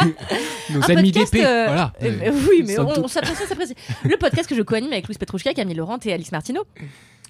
Nos 0.70 0.80
Un 0.82 0.96
amis 0.96 1.12
podcast, 1.12 1.32
d'épée. 1.34 1.44
euh, 1.46 1.64
Voilà. 1.66 1.92
Euh, 2.02 2.32
oui, 2.48 2.64
mais 2.66 2.78
on, 2.78 3.04
on 3.04 3.08
s'apprécie, 3.08 3.42
on 3.44 3.48
s'apprécie. 3.48 3.74
Le 4.04 4.16
podcast 4.16 4.48
que 4.48 4.54
je 4.56 4.62
co-anime 4.62 4.92
avec 4.92 5.06
Louise 5.06 5.18
Petrouchka, 5.18 5.52
Camille 5.60 5.76
Laurent 5.76 5.98
et 6.06 6.12
Alice 6.14 6.32
Martineau. 6.32 6.64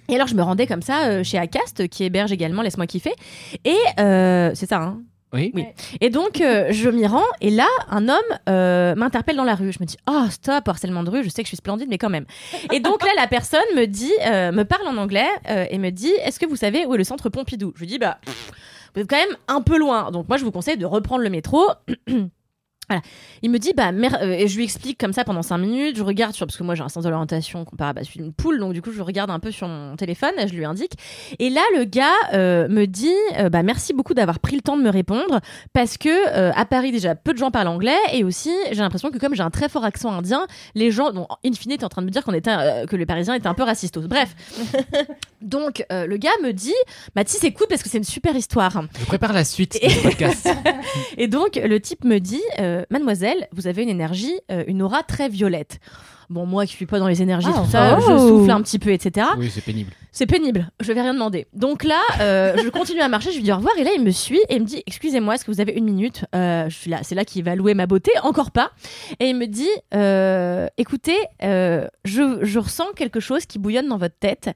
Et 0.08 0.14
alors, 0.14 0.28
je 0.28 0.36
me 0.36 0.42
rendais 0.42 0.68
comme 0.68 0.82
ça 0.82 1.06
euh, 1.08 1.24
chez 1.24 1.36
Acast, 1.36 1.88
qui 1.88 2.04
héberge 2.04 2.30
également 2.30 2.62
Laisse-moi 2.62 2.86
kiffer. 2.86 3.12
Et 3.64 3.74
euh, 3.98 4.52
c'est 4.54 4.66
ça, 4.66 4.78
hein 4.80 5.00
Oui. 5.32 5.50
Oui. 5.52 5.64
Et 6.00 6.10
donc, 6.10 6.40
euh, 6.40 6.68
je 6.70 6.88
m'y 6.90 7.08
rends, 7.08 7.24
et 7.40 7.50
là, 7.50 7.66
un 7.88 8.08
homme 8.08 8.18
euh, 8.48 8.94
m'interpelle 8.94 9.34
dans 9.34 9.42
la 9.42 9.56
rue. 9.56 9.72
Je 9.72 9.78
me 9.80 9.84
dis, 9.84 9.96
oh, 10.08 10.26
stop, 10.30 10.68
harcèlement 10.68 11.02
de 11.02 11.10
rue, 11.10 11.24
je 11.24 11.28
sais 11.28 11.42
que 11.42 11.46
je 11.46 11.50
suis 11.50 11.56
splendide, 11.56 11.88
mais 11.90 11.98
quand 11.98 12.08
même. 12.08 12.26
Et 12.72 12.78
donc 12.78 13.02
là, 13.02 13.10
la 13.16 13.26
personne 13.26 13.60
me 13.74 13.86
dit, 13.86 14.12
euh, 14.26 14.52
me 14.52 14.64
parle 14.64 14.86
en 14.86 14.96
anglais, 14.96 15.28
euh, 15.48 15.66
et 15.68 15.78
me 15.78 15.90
dit, 15.90 16.12
est-ce 16.24 16.38
que 16.38 16.46
vous 16.46 16.56
savez 16.56 16.86
où 16.86 16.94
est 16.94 16.98
le 16.98 17.04
centre 17.04 17.30
Pompidou? 17.30 17.72
Je 17.74 17.80
lui 17.80 17.88
dis, 17.88 17.98
bah, 17.98 18.18
pff, 18.24 18.52
vous 18.94 19.00
êtes 19.00 19.10
quand 19.10 19.16
même 19.16 19.36
un 19.48 19.60
peu 19.60 19.76
loin. 19.76 20.12
Donc 20.12 20.28
moi, 20.28 20.36
je 20.36 20.44
vous 20.44 20.52
conseille 20.52 20.76
de 20.76 20.86
reprendre 20.86 21.22
le 21.24 21.30
métro. 21.30 21.64
Voilà. 22.90 23.02
Il 23.42 23.50
me 23.50 23.58
dit, 23.58 23.72
bah, 23.74 23.92
mer- 23.92 24.18
euh, 24.20 24.32
et 24.32 24.48
je 24.48 24.56
lui 24.56 24.64
explique 24.64 24.98
comme 24.98 25.12
ça 25.12 25.22
pendant 25.24 25.42
5 25.42 25.58
minutes. 25.58 25.96
Je 25.96 26.02
regarde 26.02 26.34
sur, 26.34 26.44
parce 26.44 26.56
que 26.58 26.64
moi 26.64 26.74
j'ai 26.74 26.82
un 26.82 26.88
sens 26.88 27.04
de 27.04 27.08
l'orientation 27.08 27.64
comparable 27.64 28.00
à 28.00 28.04
celui 28.04 28.20
d'une 28.20 28.32
poule, 28.32 28.58
donc 28.58 28.72
du 28.72 28.82
coup 28.82 28.90
je 28.90 29.00
regarde 29.00 29.30
un 29.30 29.38
peu 29.38 29.52
sur 29.52 29.68
mon 29.68 29.94
téléphone, 29.96 30.32
je 30.46 30.52
lui 30.52 30.64
indique. 30.64 30.92
Et 31.38 31.50
là, 31.50 31.62
le 31.76 31.84
gars 31.84 32.10
euh, 32.34 32.66
me 32.68 32.86
dit, 32.86 33.14
euh, 33.38 33.48
bah, 33.48 33.62
merci 33.62 33.92
beaucoup 33.94 34.12
d'avoir 34.12 34.40
pris 34.40 34.56
le 34.56 34.62
temps 34.62 34.76
de 34.76 34.82
me 34.82 34.90
répondre, 34.90 35.40
parce 35.72 35.96
que 35.98 36.08
euh, 36.08 36.50
à 36.54 36.64
Paris 36.64 36.90
déjà 36.90 37.14
peu 37.14 37.32
de 37.32 37.38
gens 37.38 37.50
parlent 37.52 37.68
anglais, 37.68 37.96
et 38.12 38.24
aussi 38.24 38.50
j'ai 38.72 38.80
l'impression 38.80 39.10
que 39.10 39.18
comme 39.18 39.34
j'ai 39.34 39.42
un 39.42 39.50
très 39.50 39.68
fort 39.68 39.84
accent 39.84 40.10
indien, 40.12 40.46
les 40.74 40.90
gens, 40.90 41.12
bon, 41.12 41.28
in 41.46 41.52
fine, 41.52 41.76
t'es 41.76 41.84
en 41.84 41.88
train 41.88 42.02
de 42.02 42.06
me 42.06 42.10
dire 42.10 42.24
qu'on 42.24 42.34
était, 42.34 42.50
euh, 42.50 42.86
que 42.86 42.96
les 42.96 43.06
Parisiens 43.06 43.34
étaient 43.34 43.46
un 43.46 43.54
peu 43.54 43.62
racistos. 43.62 44.02
Bref. 44.08 44.34
donc 45.40 45.84
euh, 45.92 46.06
le 46.06 46.16
gars 46.16 46.30
me 46.42 46.52
dit, 46.52 46.74
Mathis, 47.14 47.42
écoute 47.44 47.68
parce 47.68 47.82
que 47.82 47.88
c'est 47.88 47.98
une 47.98 48.04
super 48.04 48.34
histoire. 48.34 48.82
Je 48.98 49.04
prépare 49.06 49.32
la 49.32 49.44
suite 49.44 49.78
de 49.82 49.88
ce 49.88 50.02
podcast. 50.02 50.48
Et 51.16 51.28
donc, 51.28 51.60
le 51.62 51.80
type 51.80 52.04
me 52.04 52.18
dit 52.18 52.42
euh, 52.80 52.84
Mademoiselle, 52.90 53.48
vous 53.52 53.66
avez 53.66 53.82
une 53.82 53.88
énergie, 53.88 54.34
euh, 54.50 54.64
une 54.66 54.82
aura 54.82 55.02
très 55.02 55.28
violette. 55.28 55.78
Bon, 56.28 56.46
moi 56.46 56.64
qui 56.66 56.72
suis 56.74 56.86
pas 56.86 56.98
dans 56.98 57.08
les 57.08 57.22
énergies, 57.22 57.48
Oh. 57.52 57.60
tout 57.64 57.70
ça, 57.70 57.98
je 58.00 58.06
Oh. 58.12 58.18
souffle 58.38 58.50
un 58.50 58.62
petit 58.62 58.78
peu, 58.78 58.90
etc. 58.90 59.26
Oui, 59.38 59.50
c'est 59.52 59.64
pénible. 59.64 59.92
C'est 60.12 60.26
pénible, 60.26 60.70
je 60.80 60.92
vais 60.92 61.00
rien 61.00 61.14
demander. 61.14 61.46
Donc 61.54 61.84
là, 61.84 62.00
euh, 62.20 62.56
je 62.62 62.68
continue 62.68 63.00
à 63.00 63.08
marcher, 63.08 63.30
je 63.30 63.36
lui 63.36 63.44
dis 63.44 63.52
au 63.52 63.56
revoir, 63.56 63.74
et 63.78 63.84
là, 63.84 63.90
il 63.96 64.02
me 64.02 64.10
suit 64.10 64.40
et 64.48 64.56
il 64.56 64.60
me 64.62 64.66
dit 64.66 64.82
Excusez-moi, 64.86 65.34
est-ce 65.36 65.44
que 65.44 65.50
vous 65.52 65.60
avez 65.60 65.72
une 65.72 65.84
minute? 65.84 66.24
Euh, 66.34 66.68
Je 66.68 66.74
suis 66.76 66.90
là, 66.90 66.98
c'est 67.02 67.14
là 67.14 67.24
qu'il 67.24 67.44
va 67.44 67.54
louer 67.54 67.74
ma 67.74 67.86
beauté, 67.86 68.10
encore 68.22 68.50
pas. 68.50 68.72
Et 69.20 69.26
il 69.28 69.36
me 69.36 69.46
dit 69.46 69.68
euh, 69.94 70.66
Écoutez, 70.78 71.16
euh, 71.44 71.86
je, 72.04 72.38
je 72.42 72.58
ressens 72.58 72.86
quelque 72.96 73.20
chose 73.20 73.46
qui 73.46 73.58
bouillonne 73.58 73.86
dans 73.88 73.98
votre 73.98 74.16
tête. 74.18 74.50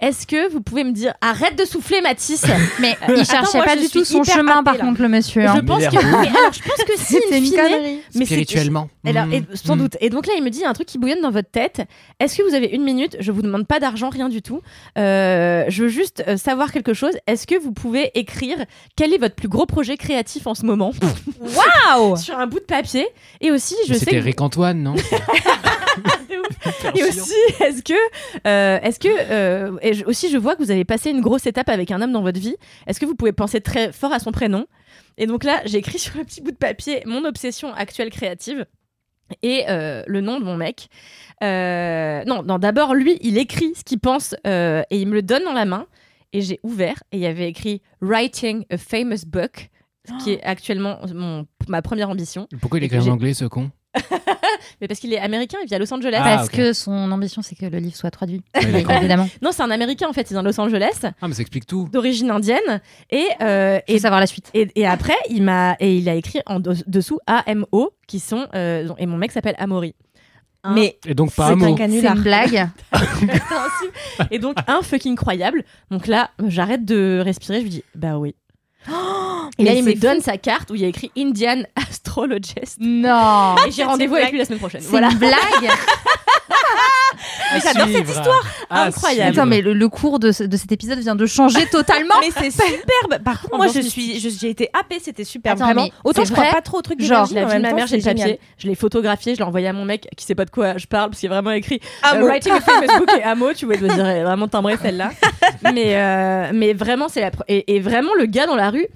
Est-ce 0.00 0.26
que 0.26 0.48
vous 0.50 0.60
pouvez 0.60 0.84
me 0.84 0.92
dire 0.92 1.12
Arrête 1.20 1.58
de 1.58 1.64
souffler, 1.64 2.00
Mathis? 2.00 2.44
Mais 2.80 2.96
Attends, 3.02 3.14
il 3.16 3.24
cherchait 3.24 3.58
moi, 3.58 3.66
pas 3.66 3.76
du 3.76 3.88
tout 3.88 4.04
son 4.04 4.22
chemin, 4.22 4.62
par 4.62 4.74
là. 4.76 4.80
contre, 4.84 5.02
le 5.02 5.08
monsieur. 5.08 5.42
Je 5.42 5.46
hein. 5.48 5.64
pense 5.66 5.84
que. 5.86 5.94
mais 5.96 6.28
alors, 6.28 6.52
je 6.52 6.62
pense 6.62 6.84
que 6.84 6.92
si, 6.96 7.14
C'était 7.14 7.34
in 7.34 7.38
une 7.38 7.44
fine, 7.44 7.56
connerie. 7.56 7.80
mais 7.82 8.00
c'est- 8.12 8.24
Spirituellement. 8.26 8.88
Et 9.04 9.10
alors, 9.10 9.32
et- 9.32 9.40
Mm. 9.40 9.46
sans 9.54 9.74
Mm. 9.76 9.78
doute. 9.80 9.96
Et 10.00 10.10
donc 10.10 10.26
là, 10.26 10.34
il 10.36 10.44
me 10.44 10.50
dit 10.50 10.64
un 10.64 10.72
truc 10.72 10.86
qui 10.86 10.98
bouillonne 10.98 11.20
dans 11.20 11.30
votre 11.30 11.50
tête. 11.50 11.82
Est-ce 12.20 12.36
que 12.38 12.42
vous 12.48 12.54
avez 12.54 12.66
une 12.68 12.82
minute? 12.84 13.16
Je 13.20 13.32
vous 13.32 13.42
demande 13.42 13.66
pas 13.66 13.80
d'argent, 13.80 14.08
rien 14.10 14.28
du 14.28 14.42
tout. 14.42 14.60
Euh, 15.00 15.64
je 15.68 15.84
veux 15.84 15.88
juste 15.88 16.22
euh, 16.28 16.36
savoir 16.36 16.70
quelque 16.72 16.92
chose. 16.94 17.14
Est-ce 17.26 17.46
que 17.46 17.58
vous 17.58 17.72
pouvez 17.72 18.10
écrire 18.18 18.58
quel 18.96 19.12
est 19.14 19.18
votre 19.18 19.34
plus 19.34 19.48
gros 19.48 19.66
projet 19.66 19.96
créatif 19.96 20.46
en 20.46 20.54
ce 20.54 20.64
moment 20.66 20.92
Waouh 21.40 22.16
sur 22.18 22.38
un 22.38 22.46
bout 22.46 22.60
de 22.60 22.64
papier. 22.64 23.06
Et 23.40 23.50
aussi, 23.50 23.74
je 23.88 23.94
sais 23.94 24.00
C'était 24.00 24.18
que- 24.18 24.24
Rick 24.24 24.40
Antoine, 24.40 24.82
non 24.82 24.94
Et 26.94 27.02
aussi, 27.04 27.32
est-ce 27.60 27.82
que, 27.82 27.94
euh, 28.46 28.78
est-ce 28.82 28.98
que, 29.00 29.08
euh, 29.08 29.76
et 29.82 29.94
je- 29.94 30.04
aussi, 30.04 30.30
je 30.30 30.36
vois 30.36 30.54
que 30.56 30.62
vous 30.62 30.70
avez 30.70 30.84
passé 30.84 31.10
une 31.10 31.20
grosse 31.20 31.46
étape 31.46 31.68
avec 31.68 31.90
un 31.90 32.00
homme 32.02 32.12
dans 32.12 32.22
votre 32.22 32.38
vie. 32.40 32.56
Est-ce 32.86 33.00
que 33.00 33.06
vous 33.06 33.14
pouvez 33.14 33.32
penser 33.32 33.60
très 33.60 33.92
fort 33.92 34.12
à 34.12 34.18
son 34.18 34.32
prénom? 34.32 34.66
Et 35.18 35.26
donc 35.26 35.44
là, 35.44 35.60
j'ai 35.64 35.78
écrit 35.78 35.98
sur 35.98 36.16
un 36.18 36.24
petit 36.24 36.40
bout 36.40 36.50
de 36.52 36.56
papier 36.56 37.02
mon 37.06 37.24
obsession 37.24 37.72
actuelle 37.74 38.10
créative 38.10 38.66
et 39.42 39.64
euh, 39.68 40.02
le 40.06 40.20
nom 40.20 40.38
de 40.38 40.44
mon 40.44 40.56
mec. 40.56 40.88
Euh, 41.42 42.22
non, 42.26 42.42
non 42.42 42.58
d'abord, 42.58 42.94
lui, 42.94 43.18
il 43.22 43.38
écrit 43.38 43.72
ce 43.74 43.84
qu'il 43.84 43.98
pense 43.98 44.34
euh, 44.46 44.82
et 44.90 45.00
il 45.00 45.08
me 45.08 45.14
le 45.14 45.22
donne 45.22 45.44
dans 45.44 45.52
la 45.52 45.64
main. 45.64 45.86
Et 46.32 46.42
j'ai 46.42 46.60
ouvert 46.62 47.02
et 47.10 47.16
il 47.16 47.20
y 47.20 47.26
avait 47.26 47.48
écrit 47.48 47.82
Writing 48.00 48.64
a 48.70 48.76
famous 48.76 49.26
book, 49.26 49.68
ce 50.06 50.22
qui 50.22 50.32
est 50.32 50.42
actuellement 50.44 51.00
mon, 51.12 51.46
ma 51.66 51.82
première 51.82 52.08
ambition. 52.08 52.46
Pourquoi 52.60 52.78
il 52.78 52.84
écrit 52.84 52.98
en 52.98 53.08
anglais, 53.08 53.34
ce 53.34 53.46
con? 53.46 53.70
Mais 54.80 54.88
parce 54.88 55.00
qu'il 55.00 55.12
est 55.12 55.18
américain, 55.18 55.58
il 55.62 55.68
vit 55.68 55.74
à 55.74 55.78
Los 55.78 55.92
Angeles. 55.92 56.16
Ah, 56.20 56.36
Parce 56.36 56.48
que 56.48 56.72
son 56.72 57.10
ambition, 57.12 57.42
c'est 57.42 57.54
que 57.56 57.66
le 57.66 57.78
livre 57.78 57.96
soit 57.96 58.10
traduit. 58.10 58.42
Évidemment. 58.54 59.28
Non, 59.42 59.50
c'est 59.52 59.62
un 59.62 59.70
américain 59.70 60.08
en 60.08 60.12
fait, 60.12 60.30
il 60.30 60.32
est 60.32 60.36
dans 60.36 60.42
Los 60.42 60.58
Angeles. 60.60 61.00
Ah, 61.20 61.28
mais 61.28 61.34
ça 61.34 61.40
explique 61.42 61.66
tout. 61.66 61.88
d'origine 61.92 62.30
indienne 62.30 62.80
et 63.10 63.26
euh, 63.42 63.80
et, 63.88 63.98
savoir 63.98 64.20
la 64.20 64.26
suite. 64.26 64.50
et, 64.54 64.70
et 64.76 64.86
après 64.86 65.16
il 65.28 65.42
m'a 65.42 65.76
et 65.80 65.96
il 65.96 66.08
a 66.08 66.14
écrit 66.14 66.40
en 66.46 66.60
dos- 66.60 66.72
dessous 66.86 67.18
AMO 67.26 67.90
qui 68.06 68.20
sont 68.20 68.46
euh, 68.54 68.88
et 68.98 69.06
mon 69.06 69.16
mec 69.16 69.32
s'appelle 69.32 69.54
Amaury 69.58 69.94
Un- 70.62 70.74
Mais 70.74 70.98
Et 71.06 71.14
donc, 71.14 71.32
pas 71.34 71.48
c'est 71.48 71.52
un 71.52 71.56
mot. 71.56 71.64
un 71.64 71.68
C'est 71.70 71.74
canular. 71.76 72.16
une 72.16 72.22
blague. 72.22 72.68
et 74.30 74.38
donc 74.38 74.56
un 74.66 74.82
fucking 74.82 75.16
croyable 75.16 75.64
donc 75.90 76.06
là 76.06 76.30
j'arrête 76.46 76.84
de 76.84 77.20
respirer 77.24 77.58
je 77.58 77.64
lui 77.64 77.70
dis 77.70 77.84
bah 77.94 78.18
oui 78.18 78.34
et 79.58 79.64
là 79.64 79.72
mais 79.72 79.78
il 79.78 79.84
me 79.84 79.94
donne 79.94 80.20
sa 80.20 80.36
carte 80.38 80.70
où 80.70 80.74
il 80.74 80.80
y 80.80 80.84
a 80.84 80.88
écrit 80.88 81.10
Indian 81.16 81.62
Astrologist 81.76 82.78
Non. 82.80 83.54
et 83.66 83.70
j'ai 83.70 83.84
rendez-vous 83.84 84.14
avec 84.16 84.30
lui 84.30 84.38
la 84.38 84.44
semaine 84.46 84.58
prochaine 84.58 84.80
C'est 84.80 84.88
voilà 84.90 85.08
une 85.10 85.18
blague. 85.18 85.34
À 87.52 87.58
j'adore 87.58 87.88
cette 87.92 88.08
histoire. 88.08 88.44
À 88.70 88.84
Incroyable. 88.84 89.36
Attends, 89.38 89.46
mais 89.46 89.60
le, 89.60 89.72
le 89.74 89.88
cours 89.88 90.20
de, 90.20 90.30
ce- 90.30 90.44
de 90.44 90.56
cet 90.56 90.70
épisode 90.72 91.00
vient 91.00 91.16
de 91.16 91.26
changer 91.26 91.66
totalement. 91.70 92.14
Mais 92.20 92.30
c'est 92.30 92.50
superbe. 92.50 93.22
Par 93.24 93.42
contre, 93.42 93.56
moi, 93.56 93.66
je 93.66 93.80
suis, 93.80 94.20
je- 94.20 94.28
j'ai 94.28 94.50
été 94.50 94.70
happée, 94.72 94.98
c'était 95.02 95.24
superbe. 95.24 95.56
Attends, 95.58 95.66
Vraiment. 95.66 95.84
mais 95.86 95.92
Autant 96.04 96.24
je 96.24 96.32
crois 96.32 96.44
vrai 96.44 96.52
pas 96.54 96.62
trop 96.62 96.78
au 96.78 96.82
truc 96.82 97.02
Genre, 97.02 97.26
la 97.32 97.40
mais 97.40 97.46
vie 97.46 97.46
de 97.56 97.62
même 97.62 97.62
ma 97.62 97.72
mère, 97.72 97.86
j'ai 97.88 97.96
le 97.98 98.02
papier, 98.04 98.38
je 98.58 98.68
l'ai 98.68 98.74
photographié, 98.76 99.34
je 99.34 99.38
l'ai 99.40 99.44
envoyé 99.44 99.66
à 99.66 99.72
mon 99.72 99.84
mec 99.84 100.06
qui 100.16 100.24
sait 100.24 100.36
pas 100.36 100.44
de 100.44 100.50
quoi 100.50 100.78
je 100.78 100.86
parle 100.86 101.10
parce 101.10 101.20
qu'il 101.20 101.28
y 101.28 101.32
a 101.32 101.34
vraiment 101.34 101.50
écrit 101.54 101.80
Amo. 102.04 102.24
Euh, 102.26 102.28
Writing 102.28 102.52
a 102.52 102.60
famous 102.60 102.98
book 102.98 103.10
et 103.18 103.22
Amo, 103.24 103.52
tu 103.52 103.66
vois, 103.66 103.74
il 103.74 103.80
doit 103.80 103.94
dire 103.94 104.04
vraiment 104.04 104.46
timbrée 104.48 104.76
celle-là. 104.80 105.10
mais, 105.62 105.96
euh, 105.96 106.50
mais 106.54 106.72
vraiment, 106.72 107.08
c'est 107.08 107.20
la. 107.20 107.30
Et, 107.48 107.74
et 107.74 107.80
vraiment, 107.80 108.12
le 108.16 108.26
gars 108.26 108.46
dans 108.46 108.56
la 108.56 108.69
rue, 108.70 108.88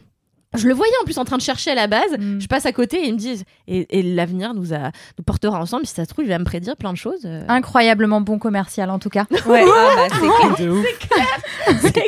je 0.55 0.67
le 0.69 0.75
voyais 0.75 0.93
en 1.03 1.05
plus 1.05 1.19
en 1.19 1.25
train 1.25 1.37
de 1.37 1.43
chercher 1.43 1.71
à 1.71 1.75
la 1.75 1.87
base. 1.87 2.11
Mm. 2.19 2.41
Je 2.41 2.47
passe 2.47 2.67
à 2.67 2.73
côté 2.73 2.99
et 3.05 3.09
ils 3.09 3.13
me 3.15 3.19
disent 3.19 3.45
et, 3.69 3.87
et 3.99 4.03
l'avenir 4.03 4.55
nous, 4.55 4.73
a, 4.73 4.91
nous 5.19 5.25
portera 5.25 5.61
ensemble. 5.61 5.87
Si 5.87 5.95
ça 5.95 6.05
se 6.05 6.09
trouve, 6.11 6.25
il 6.25 6.29
va 6.29 6.39
me 6.39 6.45
prédire 6.45 6.77
plein 6.77 6.93
de 6.93 6.99
choses. 6.99 7.23
euh. 7.25 7.43
Incroyablement 7.49 8.21
bon 8.21 8.39
commercial 8.39 8.91
en 8.91 8.99
tout 8.99 9.09
cas. 9.11 9.27
Ouais, 9.47 9.65
ah 9.67 9.91
bah, 9.97 10.07
c'est 10.11 10.19
clair. 10.57 10.57
De 10.67 10.71
ouf. 10.71 10.87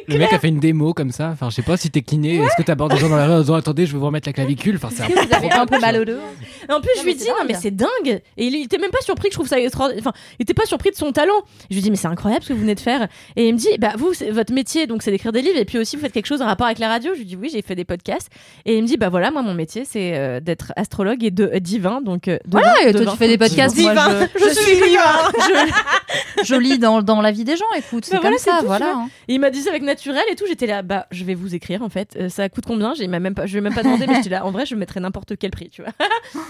Le 0.09 0.19
mec 0.19 0.33
a 0.33 0.39
fait 0.39 0.49
une 0.49 0.61
démo 0.61 0.93
comme 0.95 1.11
ça. 1.11 1.31
Enfin, 1.33 1.51
je 1.51 1.55
sais 1.57 1.63
pas 1.63 1.77
si 1.77 1.91
t'es 1.91 2.03
kiné. 2.03 2.37
Est-ce 2.37 2.57
que 2.57 2.63
t'abordes 2.63 2.93
des 2.93 2.99
gens 2.99 3.09
dans 3.09 3.17
la 3.17 3.27
rue 3.27 3.33
en 3.35 3.41
disant 3.41 3.55
attendez, 3.55 3.87
je 3.87 3.93
vais 3.93 3.99
vous 3.99 4.07
remettre 4.07 4.29
la 4.29 4.33
clavicule. 4.33 4.77
Enfin, 4.77 4.89
c'est 4.95 5.05
Vous 5.07 5.35
avez 5.35 5.51
un 5.53 5.67
peu 5.67 5.79
mal 5.81 5.97
au 6.01 6.05
dos. 6.05 6.13
Et 6.69 6.73
en 6.73 6.81
plus, 6.81 6.91
Non, 6.97 7.01
je 7.03 7.05
lui 7.05 7.15
dis 7.15 7.29
non, 7.29 7.45
mais 7.47 7.55
c'est 7.55 7.71
dingue. 7.75 7.89
Et 8.37 8.47
il, 8.47 8.55
il 8.55 8.65
était 8.65 8.79
même 8.79 8.91
pas 8.91 9.01
surpris 9.03 9.29
que 9.29 9.33
je 9.35 9.39
trouve 9.39 9.49
ça 9.49 9.59
extraordinaire. 9.59 10.03
Enfin, 10.07 10.13
il 10.39 10.43
était 10.43 10.55
pas 10.55 10.67
surpris 10.67 10.91
de 10.91 10.97
son 10.97 11.13
talent. 11.13 11.35
Je 11.71 11.75
lui 11.77 11.83
dis 11.83 11.91
mais 11.91 11.97
c'est 11.97 12.09
incroyable 12.09 12.43
ce 12.43 12.49
que 12.49 12.53
vous 12.55 12.61
venez 12.61 12.75
de 12.75 12.81
faire. 12.81 13.09
Et 13.37 13.49
il 13.49 13.55
me 13.55 13.59
dit 13.59 13.69
bah 13.79 13.93
vous, 13.97 14.13
votre 14.31 14.53
métier 14.53 14.87
donc 14.87 15.03
c'est 15.03 15.11
d'écrire 15.11 15.33
des 15.33 15.43
livres 15.43 15.59
et 15.59 15.65
puis 15.65 15.79
aussi 15.79 15.97
vous 15.97 16.03
faites 16.03 16.13
quelque 16.13 16.27
chose 16.27 16.43
en 16.43 16.47
rapport 16.47 16.67
avec 16.67 16.79
la 16.79 16.89
radio. 16.89 17.13
Je 17.15 17.19
lui 17.21 17.25
dis 17.27 17.37
oui, 17.37 17.49
j'ai 17.53 17.63
fait 17.63 17.75
des 17.75 17.85
podcasts. 17.85 18.29
Et 18.65 18.77
il 18.77 18.83
me 18.83 18.87
dit 18.89 18.97
bah 18.97 19.09
voilà, 19.09 19.31
moi 19.31 19.43
mon 19.43 19.55
métier 19.55 19.85
c'est 19.85 20.17
euh, 20.17 20.41
d'être 20.41 20.73
astrologue 20.77 21.23
et 21.25 21.31
de 21.31 21.45
euh, 21.55 21.61
divin. 21.61 22.01
Donc 22.01 22.27
euh, 22.29 22.39
devin, 22.47 22.61
Voilà, 22.63 22.75
et 22.89 22.91
toi 22.93 23.01
devin. 23.01 23.13
tu 23.13 23.17
fais 23.19 23.29
des 23.29 23.39
podcasts, 23.39 23.79
moi 23.81 23.91
Divin. 23.93 24.27
je, 24.35 24.41
Je 24.45 24.55
suis 24.55 24.75
divin. 24.77 25.31
je, 26.39 26.45
je 26.45 26.55
lis 26.57 26.79
dans, 26.79 27.03
dans 27.03 27.21
la 27.21 27.31
vie 27.33 27.45
des 27.45 27.57
gens, 27.57 27.65
écoute, 27.77 28.05
c'est 28.05 28.13
Bah 28.17 28.23
comme 28.23 28.31
voilà, 28.31 28.39
ça, 28.39 28.53
tout, 28.55 28.61
tu 28.61 28.67
voilà. 28.67 28.93
hein. 28.97 29.09
Et 29.29 29.35
il 29.35 29.41
m'a 29.41 29.51
dit 29.51 29.61
ça 29.61 29.71
avec 29.71 29.83
naturel 29.83 30.23
et 30.31 30.35
tout. 30.37 30.45
J'étais 30.49 30.67
là 30.67 30.83
bah 30.83 31.07
je 31.11 31.25
vais 31.25 31.35
vous 31.35 31.55
écrire 31.55 31.83
en 31.83 31.89
fait. 31.89 32.17
Euh, 32.19 32.29
ça 32.29 32.49
coûte 32.49 32.65
combien? 32.67 32.95
J'ai 32.95 33.07
même 33.07 33.35
pas, 33.35 33.47
je 33.47 33.55
vais 33.55 33.61
même 33.61 33.75
pas 33.75 33.83
demandé 33.83 34.07
mais 34.07 34.17
j'étais 34.17 34.31
là 34.31 34.45
en 34.45 34.51
vrai 34.51 34.67
je 34.67 34.75
mettrais 34.75 35.01
n'importe 35.01 35.37
quel 35.39 35.51
prix, 35.51 35.71
tu 35.71 35.83
vois. 35.83 35.93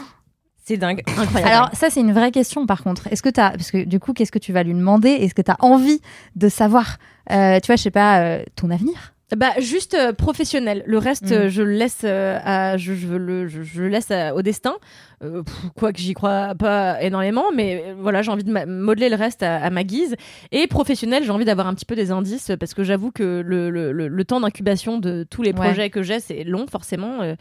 C'est 0.69 0.79
dingue. 0.79 1.03
Incroyable. 1.17 1.53
Alors 1.53 1.71
ça 1.75 1.91
c'est 1.91 2.01
une 2.01 2.13
vraie 2.13 2.33
question 2.33 2.67
par 2.67 2.83
contre. 2.83 3.07
Est-ce 3.13 3.23
que 3.23 3.29
t'as, 3.29 3.51
parce 3.51 3.71
que 3.71 3.85
du 3.85 4.01
coup 4.01 4.13
qu'est-ce 4.15 4.33
que 4.33 4.39
tu 4.41 4.53
vas 4.53 4.65
lui 4.65 4.75
demander? 4.75 5.11
Est-ce 5.11 5.33
que 5.35 5.43
tu 5.43 5.51
as 5.53 5.57
envie 5.61 6.01
de 6.35 6.49
savoir, 6.49 6.97
euh, 7.31 7.61
tu 7.61 7.67
vois, 7.69 7.77
je 7.77 7.83
sais 7.83 7.91
pas, 7.93 8.21
euh, 8.23 8.43
ton 8.57 8.71
avenir? 8.71 9.13
Bah 9.35 9.53
juste 9.59 9.95
euh, 9.95 10.13
professionnel. 10.13 10.85
Le 10.87 10.99
reste, 10.99 11.31
Mm. 11.31 11.35
euh, 11.35 11.49
je 11.49 11.63
le 11.63 11.73
laisse 11.73 12.03
euh, 12.05 12.39
à, 12.45 12.77
je, 12.77 12.95
je 12.95 13.09
le, 13.15 13.49
je, 13.49 13.83
laisse 13.83 14.11
à- 14.13 14.35
au 14.37 14.43
destin. 14.43 14.77
Euh, 15.25 15.43
pff, 15.43 15.55
quoi 15.79 15.95
que 15.95 15.99
j'y 15.99 16.13
crois 16.13 16.55
pas 16.59 17.01
énormément, 17.03 17.47
mais 17.55 17.83
euh, 17.87 17.95
voilà, 17.99 18.21
j'ai 18.21 18.31
envie 18.31 18.45
de 18.45 18.53
modeler 18.67 19.09
le 19.09 19.17
reste 19.17 19.43
à, 19.43 19.57
à 19.57 19.71
ma 19.71 19.83
guise. 19.83 20.15
Et 20.53 20.67
professionnel, 20.67 21.25
j'ai 21.25 21.31
envie 21.31 21.47
d'avoir 21.47 21.67
un 21.69 21.75
petit 21.75 21.87
peu 21.87 21.95
des 21.97 22.11
indices 22.11 22.53
parce 22.61 22.75
que 22.75 22.85
j'avoue 22.85 23.11
que 23.13 23.43
le, 23.45 23.71
le, 23.71 23.93
le, 23.93 24.09
le 24.09 24.25
temps 24.25 24.41
d'incubation 24.41 24.99
de 24.99 25.27
tous 25.29 25.41
les 25.43 25.51
Ouais. 25.57 25.69
projets 25.69 25.89
que 25.89 26.03
j'ai, 26.03 26.21
c'est 26.21 26.45
long 26.45 26.67
forcément. 26.71 27.23
euh, 27.23 27.35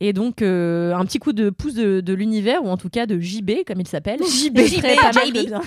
et 0.00 0.14
donc 0.14 0.40
euh, 0.40 0.94
un 0.94 1.04
petit 1.04 1.18
coup 1.18 1.34
de 1.34 1.50
pouce 1.50 1.74
de, 1.74 2.00
de 2.00 2.14
l'univers 2.14 2.64
ou 2.64 2.68
en 2.70 2.78
tout 2.78 2.88
cas 2.88 3.04
de 3.04 3.20
JB 3.20 3.64
comme 3.66 3.80
il 3.80 3.86
s'appelle. 3.88 4.20
JB, 4.20 4.58
JB. 4.60 5.32
bien. 5.36 5.60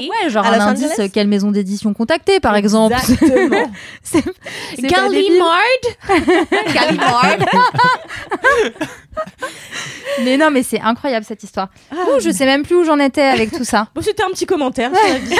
Ouais, 0.00 0.30
genre 0.30 0.46
À 0.46 0.54
un 0.54 0.68
indice, 0.68 1.00
quelle 1.12 1.28
maison 1.28 1.50
d'édition 1.50 1.92
contacter 1.92 2.40
par 2.40 2.56
exemple. 2.56 2.94
Exactement. 2.96 3.70
Gallimard. 4.78 5.58
Gallimard. 6.72 7.26
mais 10.24 10.36
non, 10.36 10.50
mais 10.50 10.62
c'est 10.62 10.77
incroyable 10.82 11.24
cette 11.24 11.42
histoire. 11.42 11.68
Ouh, 11.92 12.20
je 12.20 12.30
sais 12.30 12.46
même 12.46 12.62
plus 12.62 12.76
où 12.76 12.84
j'en 12.84 12.98
étais 12.98 13.22
avec 13.22 13.50
tout 13.50 13.64
ça. 13.64 13.88
Bon, 13.94 14.02
c'était 14.02 14.22
un 14.22 14.30
petit 14.30 14.46
commentaire. 14.46 14.90
sur 14.94 15.12
la 15.12 15.18
vie. 15.18 15.34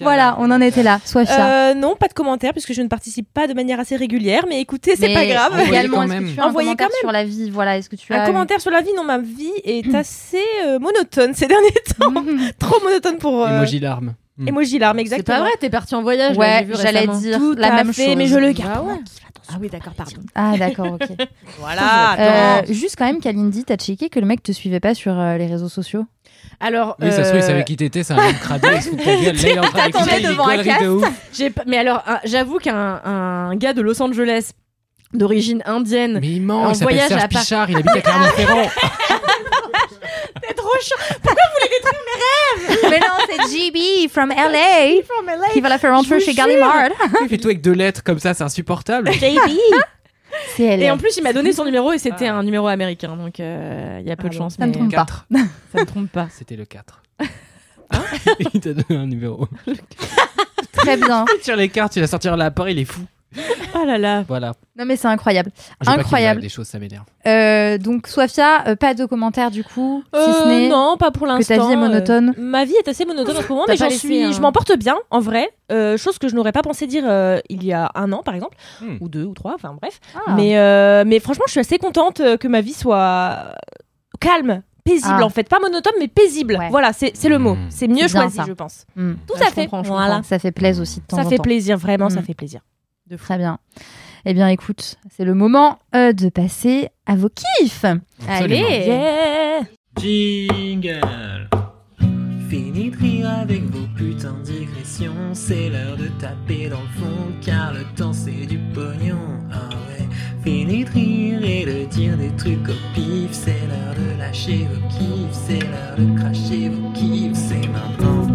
Voilà, 0.00 0.36
on 0.38 0.50
en 0.50 0.60
était 0.60 0.82
là. 0.82 1.00
Sois 1.04 1.24
fière. 1.24 1.46
Euh, 1.46 1.74
non, 1.74 1.96
pas 1.96 2.08
de 2.08 2.12
commentaires 2.12 2.52
puisque 2.52 2.72
je 2.72 2.82
ne 2.82 2.88
participe 2.88 3.28
pas 3.32 3.46
de 3.46 3.54
manière 3.54 3.80
assez 3.80 3.96
régulière. 3.96 4.44
Mais 4.48 4.60
écoutez, 4.60 4.94
c'est 4.96 5.12
pas 5.14 5.26
grave. 5.26 5.52
Envoyez 5.52 5.68
Également, 5.70 5.96
quand 5.98 6.02
est-ce 6.04 6.12
même. 6.12 6.24
que 6.28 6.34
tu 6.34 6.40
as 6.40 6.42
un 6.44 6.46
Envoyez 6.48 6.66
commentaire 6.68 6.86
quand 6.88 6.92
même. 6.94 7.00
sur 7.00 7.12
la 7.12 7.24
vie 7.24 7.50
Voilà, 7.50 7.78
est-ce 7.78 7.88
que 7.90 7.96
tu 7.96 8.12
as 8.12 8.22
Un 8.22 8.26
commentaire 8.26 8.60
sur 8.60 8.70
la 8.70 8.80
vie, 8.82 8.92
non, 8.96 9.04
ma 9.04 9.18
vie 9.18 9.52
est 9.64 9.94
assez 9.94 10.42
euh, 10.64 10.78
monotone 10.78 11.34
ces 11.34 11.46
derniers 11.46 11.70
temps. 11.98 12.12
Trop 12.58 12.80
monotone 12.82 13.18
pour 13.18 13.44
euh, 13.44 13.48
Emoji 13.56 13.80
larme. 13.80 14.14
Emoji 14.46 14.78
larme, 14.78 14.96
C'est 14.98 15.02
exactement. 15.02 15.38
pas 15.38 15.44
vrai, 15.44 15.52
t'es 15.60 15.70
parti 15.70 15.94
en 15.94 16.02
voyage. 16.02 16.36
Ouais, 16.36 16.66
j'allais 16.82 17.06
dire 17.06 17.38
Tout 17.38 17.54
la 17.54 17.72
même 17.72 17.92
fait, 17.92 18.06
chose. 18.06 18.16
mais 18.16 18.26
je 18.26 18.36
le 18.36 18.50
garde. 18.52 18.72
Bah 18.74 18.82
ouais. 18.82 18.92
attention. 18.94 19.24
Ah 19.50 19.54
oui, 19.60 19.68
d'accord, 19.68 19.92
pardon. 19.94 20.20
Ah 20.34 20.54
d'accord, 20.58 20.92
ok. 21.00 21.08
Voilà. 21.60 22.58
Euh, 22.58 22.62
juste 22.70 22.96
quand 22.96 23.04
même, 23.04 23.20
Kalindi, 23.20 23.64
t'as 23.64 23.76
checké 23.76 24.08
que 24.08 24.18
le 24.18 24.26
mec 24.26 24.42
te 24.42 24.50
suivait 24.52 24.80
pas 24.80 24.94
sur 24.94 25.18
euh, 25.18 25.36
les 25.36 25.46
réseaux 25.46 25.68
sociaux? 25.68 26.04
Alors, 26.60 26.96
Oui, 27.00 27.10
ça 27.12 27.18
se 27.18 27.28
trouve, 27.28 27.36
il 27.40 27.42
euh, 27.44 27.46
savait 27.46 27.64
qui 27.64 27.76
t'étais, 27.76 28.02
c'est 28.02 28.12
un 28.14 28.18
homme 28.18 28.34
crado, 28.40 28.68
devant 28.68 30.48
un 30.48 31.50
pas- 31.50 31.62
mais 31.66 31.78
alors, 31.78 32.02
j'avoue 32.24 32.58
qu'un 32.58 33.00
un 33.04 33.54
gars 33.56 33.72
de 33.72 33.82
Los 33.82 34.00
Angeles 34.02 34.50
d'origine 35.12 35.62
indienne, 35.66 36.18
Mais 36.20 36.28
il 36.32 36.42
ment, 36.42 36.62
En 36.64 36.72
il 36.72 36.82
voyage 36.82 37.08
Serge 37.08 37.22
à. 37.22 37.28
Pichard, 37.28 37.70
il 37.70 37.76
habite 37.76 37.96
à 37.96 38.00
Clermont-Ferrand. 38.00 38.68
c'est 40.48 40.54
trop 40.54 40.68
chiant. 40.82 40.96
Mais 42.90 43.00
non, 43.00 43.06
c'est 43.28 43.56
GB 43.56 44.08
from 44.08 44.30
LA 44.30 45.02
qui 45.52 45.60
va 45.60 45.68
la 45.68 45.78
faire 45.78 45.94
rentrer 45.94 46.20
chez. 46.20 46.34
Gallimard. 46.34 46.90
Il 47.22 47.28
fait 47.28 47.38
tout 47.38 47.48
avec 47.48 47.60
deux 47.60 47.72
lettres 47.72 48.02
comme 48.02 48.18
ça, 48.18 48.34
c'est 48.34 48.44
insupportable. 48.44 49.10
C'est 50.56 50.64
elle. 50.64 50.82
Et 50.82 50.90
en 50.90 50.98
plus, 50.98 51.16
il 51.16 51.22
m'a 51.22 51.32
donné 51.32 51.52
son 51.52 51.64
numéro 51.64 51.92
et 51.92 51.98
c'était 51.98 52.26
un 52.26 52.42
numéro 52.42 52.66
américain, 52.66 53.16
donc 53.16 53.38
euh, 53.38 53.98
il 54.00 54.08
y 54.08 54.10
a 54.10 54.16
peu 54.16 54.26
Ah 54.26 54.30
de 54.30 54.34
bon. 54.34 54.38
chance. 54.44 54.56
Ça 54.58 54.66
me 54.66 54.72
mais 54.72 54.76
trompe 54.78 54.90
pas. 54.90 54.96
Quatre. 54.96 55.26
Ça 55.72 55.80
me 55.80 55.86
trompe 55.86 56.10
pas. 56.10 56.26
C'était 56.36 56.56
le 56.56 56.64
4. 56.64 57.02
il 58.52 58.60
t'a 58.60 58.72
donné 58.72 59.00
un 59.00 59.06
numéro. 59.06 59.46
Très 60.72 60.96
bien. 60.96 61.24
Sur 61.42 61.54
les 61.54 61.68
cartes, 61.68 61.94
il 61.96 62.00
va 62.00 62.08
sortir 62.08 62.32
un 62.32 62.36
lapin, 62.36 62.68
il 62.68 62.78
est 62.80 62.84
fou. 62.84 63.02
Oh 63.74 63.84
là 63.84 63.98
là. 63.98 64.24
Voilà. 64.28 64.52
Non 64.76 64.84
mais 64.84 64.96
c'est 64.96 65.08
incroyable. 65.08 65.50
Incroyable. 65.86 66.40
Des 66.40 66.48
choses, 66.48 66.66
ça 66.66 66.78
m'énerve. 66.78 67.04
Euh, 67.26 67.78
donc 67.78 68.06
Sofia, 68.06 68.66
euh, 68.68 68.76
pas 68.76 68.94
de 68.94 69.04
commentaires 69.06 69.50
du 69.50 69.64
coup, 69.64 70.02
si 70.12 70.20
Euh, 70.20 70.32
ce 70.32 70.48
n'est 70.48 70.68
non, 70.68 70.96
pas 70.98 71.10
pour 71.10 71.22
que 71.26 71.32
l'instant. 71.32 71.56
ta 71.56 71.66
vie 71.66 71.72
est 71.72 71.76
monotone. 71.76 72.34
Euh, 72.36 72.40
ma 72.40 72.64
vie 72.64 72.74
est 72.74 72.88
assez 72.88 73.04
monotone 73.04 73.36
en 73.36 73.42
ce 73.42 73.48
moment, 73.48 73.64
mais 73.68 73.76
j'en 73.76 73.90
suis, 73.90 74.22
un- 74.24 74.32
je 74.32 74.40
m'en 74.40 74.52
porte 74.52 74.76
bien 74.78 74.96
en 75.10 75.20
vrai. 75.20 75.48
Euh, 75.72 75.96
chose 75.96 76.18
que 76.18 76.28
je 76.28 76.34
n'aurais 76.34 76.52
pas 76.52 76.62
pensé 76.62 76.86
dire 76.86 77.04
euh, 77.06 77.40
il 77.48 77.64
y 77.64 77.72
a 77.72 77.90
un 77.94 78.12
an, 78.12 78.22
par 78.22 78.34
exemple, 78.34 78.56
Hmm. 78.80 78.96
ou 79.00 79.08
deux, 79.08 79.24
ou 79.24 79.34
trois, 79.34 79.54
enfin 79.54 79.76
bref. 79.80 80.00
Ah. 80.14 80.34
Mais, 80.36 80.56
euh, 80.58 81.04
mais 81.06 81.20
franchement, 81.20 81.44
je 81.46 81.52
suis 81.52 81.60
assez 81.60 81.78
contente 81.78 82.20
que 82.38 82.48
ma 82.48 82.60
vie 82.60 82.74
soit 82.74 83.54
calme, 84.20 84.62
paisible 84.84 85.16
Ah. 85.20 85.24
en 85.24 85.30
fait, 85.30 85.48
pas 85.48 85.58
monotone, 85.60 85.94
mais 85.98 86.08
paisible. 86.08 86.56
Ouais. 86.58 86.68
Voilà, 86.70 86.92
c'est 86.92 87.12
c'est 87.14 87.28
le 87.28 87.38
mot. 87.38 87.54
Hmm. 87.54 87.66
C'est 87.70 87.88
mieux 87.88 88.06
choisi, 88.08 88.36
ça. 88.36 88.44
je 88.46 88.52
pense. 88.52 88.84
Hmm. 88.96 89.14
Tout 89.26 89.34
Ouais, 89.34 89.42
à 89.42 89.48
je 89.48 89.52
fait. 89.54 89.62
comprends, 89.66 89.82
je 89.82 89.88
voilà. 89.88 90.22
Ça 90.24 90.38
fait 90.38 90.52
plaisir 90.52 90.82
aussi 90.82 91.00
de 91.00 91.06
temps 91.06 91.16
Ça 91.16 91.22
en 91.24 91.28
fait 91.30 91.36
temps. 91.36 91.42
plaisir, 91.42 91.78
vraiment, 91.78 92.10
ça 92.10 92.20
fait 92.22 92.34
plaisir. 92.34 92.60
Très 93.18 93.38
bien. 93.38 93.58
Eh 94.24 94.32
bien, 94.32 94.48
écoute, 94.48 94.96
c'est 95.10 95.24
le 95.24 95.34
moment 95.34 95.78
euh, 95.94 96.12
de 96.12 96.28
passer 96.30 96.88
à 97.06 97.16
vos 97.16 97.28
kiffs. 97.28 97.84
Absolument. 97.84 98.66
Allez. 98.66 98.86
Yeah 98.86 99.60
Jingle. 100.00 101.48
Fini 102.48 102.90
de 102.90 102.96
rire 102.96 103.30
avec 103.30 103.62
vos 103.64 103.86
putains 103.96 104.34
de 104.40 104.52
digressions. 104.52 105.32
C'est 105.32 105.68
l'heure 105.70 105.96
de 105.96 106.08
taper 106.20 106.68
dans 106.68 106.80
le 106.80 106.88
fond, 107.00 107.32
car 107.40 107.72
le 107.72 107.84
temps 107.96 108.12
c'est 108.12 108.46
du 108.46 108.58
pognon. 108.74 109.38
Ah 109.52 109.68
ouais. 109.70 110.06
Fini 110.42 110.84
de 110.84 110.90
rire 110.90 111.44
et 111.44 111.64
de 111.64 111.84
dire 111.86 112.16
des 112.16 112.34
trucs 112.36 112.68
au 112.68 112.94
pif. 112.94 113.30
C'est 113.30 113.60
l'heure 113.68 113.94
de 113.94 114.18
lâcher 114.18 114.66
vos 114.70 114.88
kiffs. 114.88 115.32
C'est 115.32 115.60
l'heure 115.60 115.96
de 115.98 116.18
cracher 116.18 116.68
vos 116.70 116.90
kiffs. 116.90 117.34
C'est 117.34 117.68
maintenant. 117.68 118.28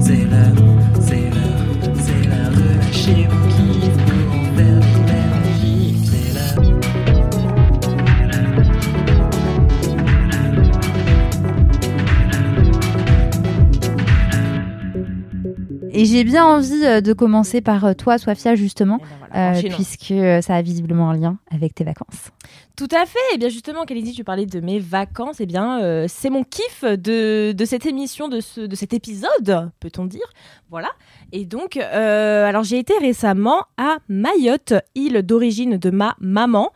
C'est 0.00 0.24
l'heure, 0.24 0.71
de 3.06 3.14
lâcher 3.14 3.81
Et 16.02 16.04
j'ai 16.04 16.24
bien 16.24 16.44
envie 16.44 16.84
euh, 16.84 17.00
de 17.00 17.12
commencer 17.12 17.60
par 17.60 17.84
euh, 17.84 17.92
toi, 17.94 18.18
Sofia, 18.18 18.56
justement, 18.56 18.98
Eh 19.00 19.04
ben 19.04 19.28
voilà, 19.30 19.56
euh, 19.56 19.62
puisque 19.72 20.12
ça 20.42 20.56
a 20.56 20.60
visiblement 20.62 21.10
un 21.10 21.16
lien 21.16 21.38
avec 21.48 21.76
tes 21.76 21.84
vacances. 21.84 22.30
Tout 22.74 22.88
à 22.90 23.06
fait. 23.06 23.18
Et 23.34 23.38
bien 23.38 23.48
justement, 23.48 23.84
Kalindi, 23.84 24.12
tu 24.12 24.24
parlais 24.24 24.46
de 24.46 24.58
mes 24.58 24.80
vacances. 24.80 25.40
Et 25.40 25.46
bien, 25.46 25.80
euh, 25.80 26.06
c'est 26.08 26.30
mon 26.30 26.42
kiff 26.42 26.82
de, 26.82 27.52
de 27.52 27.64
cette 27.64 27.86
émission, 27.86 28.28
de, 28.28 28.40
ce, 28.40 28.62
de 28.62 28.74
cet 28.74 28.92
épisode, 28.94 29.70
peut-on 29.78 30.06
dire. 30.06 30.26
Voilà. 30.70 30.88
Et 31.30 31.44
donc, 31.44 31.76
euh, 31.76 32.46
alors 32.48 32.64
j'ai 32.64 32.78
été 32.78 32.94
récemment 32.98 33.64
à 33.76 33.98
Mayotte, 34.08 34.74
île 34.96 35.22
d'origine 35.22 35.76
de 35.76 35.90
ma 35.90 36.16
maman. 36.18 36.72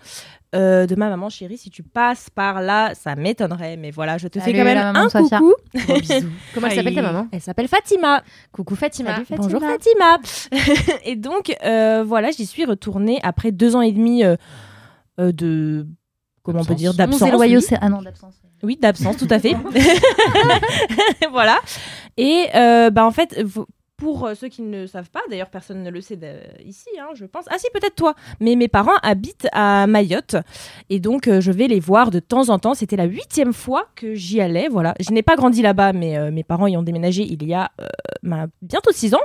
Euh, 0.54 0.86
de 0.86 0.94
ma 0.94 1.08
maman 1.08 1.28
chérie, 1.28 1.58
si 1.58 1.70
tu 1.70 1.82
passes 1.82 2.30
par 2.30 2.60
là, 2.62 2.94
ça 2.94 3.16
m'étonnerait, 3.16 3.76
mais 3.76 3.90
voilà, 3.90 4.16
je 4.16 4.28
te 4.28 4.38
fais 4.38 4.52
quand 4.52 4.64
même 4.64 4.78
un 4.78 5.08
Sophia. 5.08 5.38
coucou. 5.38 5.54
Bisous. 5.74 6.28
Comment 6.54 6.68
elle 6.68 6.76
s'appelle 6.76 6.94
ta 6.94 7.02
maman 7.02 7.28
Elle 7.32 7.40
s'appelle 7.40 7.68
Fatima. 7.68 8.22
Coucou 8.52 8.76
Fatima. 8.76 9.14
Salut, 9.14 9.26
Fatima. 9.26 9.42
Bonjour 9.42 9.60
Fatima. 9.60 10.18
et 11.04 11.16
donc, 11.16 11.54
euh, 11.64 12.04
voilà, 12.06 12.30
j'y 12.30 12.46
suis 12.46 12.64
retournée 12.64 13.18
après 13.24 13.50
deux 13.50 13.74
ans 13.74 13.80
et 13.82 13.90
demi 13.92 14.24
euh, 14.24 14.36
euh, 15.18 15.32
de. 15.32 15.86
Comment 16.44 16.60
on 16.60 16.64
peut 16.64 16.76
dire 16.76 16.94
D'absence. 16.94 17.28
oui. 17.38 17.60
c'est... 17.60 17.76
Ah 17.80 17.88
non, 17.88 18.00
d'absence. 18.00 18.36
Oui, 18.62 18.78
d'absence, 18.80 19.16
tout 19.16 19.26
à 19.30 19.40
fait. 19.40 19.56
voilà. 21.32 21.58
Et 22.16 22.46
bah, 22.92 23.04
en 23.04 23.10
fait, 23.10 23.44
pour 23.96 24.26
euh, 24.26 24.34
ceux 24.34 24.48
qui 24.48 24.62
ne 24.62 24.86
savent 24.86 25.10
pas, 25.10 25.20
d'ailleurs 25.30 25.50
personne 25.50 25.82
ne 25.82 25.90
le 25.90 26.00
sait 26.00 26.18
ici, 26.64 26.88
hein, 27.00 27.08
je 27.14 27.24
pense. 27.24 27.44
Ah 27.50 27.58
si, 27.58 27.66
peut-être 27.72 27.94
toi. 27.94 28.14
Mais 28.40 28.54
mes 28.54 28.68
parents 28.68 28.96
habitent 29.02 29.48
à 29.52 29.86
Mayotte. 29.86 30.36
Et 30.90 31.00
donc, 31.00 31.28
euh, 31.28 31.40
je 31.40 31.50
vais 31.50 31.66
les 31.66 31.80
voir 31.80 32.10
de 32.10 32.20
temps 32.20 32.48
en 32.50 32.58
temps. 32.58 32.74
C'était 32.74 32.96
la 32.96 33.04
huitième 33.04 33.52
fois 33.52 33.86
que 33.94 34.14
j'y 34.14 34.40
allais. 34.40 34.68
Voilà. 34.68 34.94
Je 35.00 35.12
n'ai 35.12 35.22
pas 35.22 35.36
grandi 35.36 35.62
là-bas, 35.62 35.92
mais 35.92 36.18
euh, 36.18 36.30
mes 36.30 36.44
parents 36.44 36.66
y 36.66 36.76
ont 36.76 36.82
déménagé 36.82 37.22
il 37.22 37.46
y 37.46 37.54
a 37.54 37.70
bientôt 38.62 38.92
six 38.92 39.14
ans. 39.14 39.20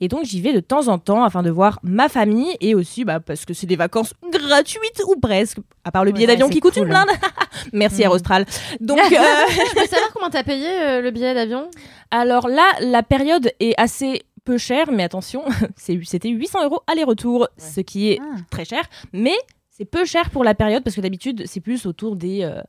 Et 0.00 0.08
donc, 0.08 0.24
j'y 0.24 0.40
vais 0.40 0.52
de 0.52 0.60
temps 0.60 0.88
en 0.88 0.98
temps 0.98 1.24
afin 1.24 1.42
de 1.42 1.50
voir 1.50 1.78
ma 1.82 2.08
famille 2.08 2.56
et 2.60 2.74
aussi 2.74 3.04
bah, 3.04 3.20
parce 3.20 3.44
que 3.44 3.52
c'est 3.52 3.66
des 3.66 3.76
vacances 3.76 4.14
gratuites 4.30 5.02
ou 5.06 5.18
presque. 5.20 5.58
À 5.84 5.92
part 5.92 6.04
le 6.04 6.12
billet 6.12 6.26
Ouais, 6.26 6.32
d'avion 6.32 6.48
qui 6.48 6.60
coûte 6.60 6.74
cool, 6.74 6.84
une 6.84 6.88
blinde. 6.88 7.08
Merci 7.72 8.02
Air 8.02 8.12
Austral. 8.12 8.46
Donc, 8.80 8.98
euh, 9.00 9.04
Je 9.10 9.74
peux 9.74 9.86
savoir 9.86 10.12
comment 10.12 10.30
t'as 10.30 10.42
payé 10.42 10.66
euh, 10.80 11.00
le 11.00 11.10
billet 11.10 11.34
d'avion 11.34 11.68
alors 12.10 12.46
là, 12.48 12.64
la 12.80 13.02
période 13.02 13.50
est 13.58 13.74
assez 13.76 14.22
peu 14.44 14.56
chère, 14.56 14.92
mais 14.92 15.02
attention, 15.02 15.42
c'était 15.76 16.28
800 16.28 16.64
euros 16.64 16.80
aller-retour, 16.86 17.48
ce 17.56 17.80
qui 17.80 18.10
est 18.10 18.20
Ah. 18.22 18.36
très 18.50 18.64
cher, 18.64 18.82
mais 19.12 19.34
c'est 19.70 19.84
peu 19.84 20.04
cher 20.04 20.30
pour 20.30 20.44
la 20.44 20.54
période 20.54 20.84
parce 20.84 20.94
que 20.94 21.00
d'habitude, 21.00 21.42
c'est 21.46 21.60
plus 21.60 21.86
autour 21.86 22.14
des 22.14 22.42
euh, 22.44 22.60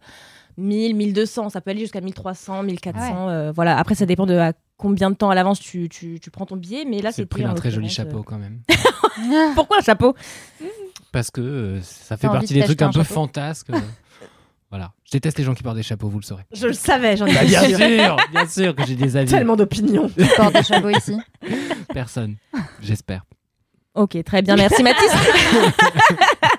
1000, 0.58 0.96
1200, 0.96 1.50
ça 1.50 1.62
peut 1.62 1.70
aller 1.72 1.82
jusqu'à 1.82 2.02
1300, 2.02 2.64
1400. 2.64 3.30
euh, 3.30 3.52
voilà, 3.52 3.78
après, 3.78 3.94
ça 3.94 4.06
dépend 4.08 4.26
de 4.26 4.36
à 4.36 4.54
combien 4.78 5.12
de 5.12 5.16
temps 5.16 5.30
à 5.30 5.36
l'avance 5.36 5.60
tu, 5.60 5.90
tu, 5.90 6.20
tu 6.20 6.32
prends 6.32 6.46
ton 6.48 6.56
billet, 6.56 6.86
mais 6.88 7.02
là, 7.02 7.12
C'est 7.12 7.30
d'un 7.32 7.52
en 7.52 7.54
très 7.54 7.70
joli 7.72 7.90
chapeau 7.90 8.24
quand 8.24 8.38
même. 8.40 8.62
euh, 8.72 9.50
Pourquoi 9.54 9.78
un 9.80 9.82
chapeau? 9.84 10.16
Parce 11.16 11.32
que 11.32 11.40
euh, 11.40 11.82
ça 11.82 12.18
fait 12.18 12.28
partie 12.28 12.54
de 12.54 12.60
des 12.60 12.66
trucs 12.66 12.82
un 12.82 12.90
un 12.90 12.92
peu 12.92 13.04
fantasques. 13.04 13.70
euh, 13.70 13.80
voilà. 14.70 14.92
Je 15.06 15.12
déteste 15.12 15.38
les 15.38 15.46
gens 15.46 15.54
qui 15.54 15.64
portent 15.64 15.78
des 15.78 15.82
chapeaux, 15.82 16.10
vous 16.10 16.20
le 16.20 16.26
saurez. 16.26 16.44
Je 16.52 16.68
le 16.68 16.74
savais, 16.74 17.16
j'en 17.16 17.26
ai 17.26 17.34
Bah, 17.34 17.46
bien 17.46 17.64
sûr, 17.64 18.18
bien 18.34 18.46
sûr 18.46 18.76
que 18.76 18.86
j'ai 18.86 18.96
des 18.96 19.16
avis. 19.16 19.32
tellement 19.32 19.56
d'opinions. 19.56 20.10
Qui 20.10 20.26
porte 20.36 20.54
des 20.54 20.64
chapeaux 20.64 20.90
ici. 20.90 21.18
Personne, 21.94 22.36
j'espère. 22.82 23.24
Ok, 23.94 24.22
très 24.26 24.42
bien, 24.42 24.58
merci 24.58 24.84
Mathis. 24.84 25.10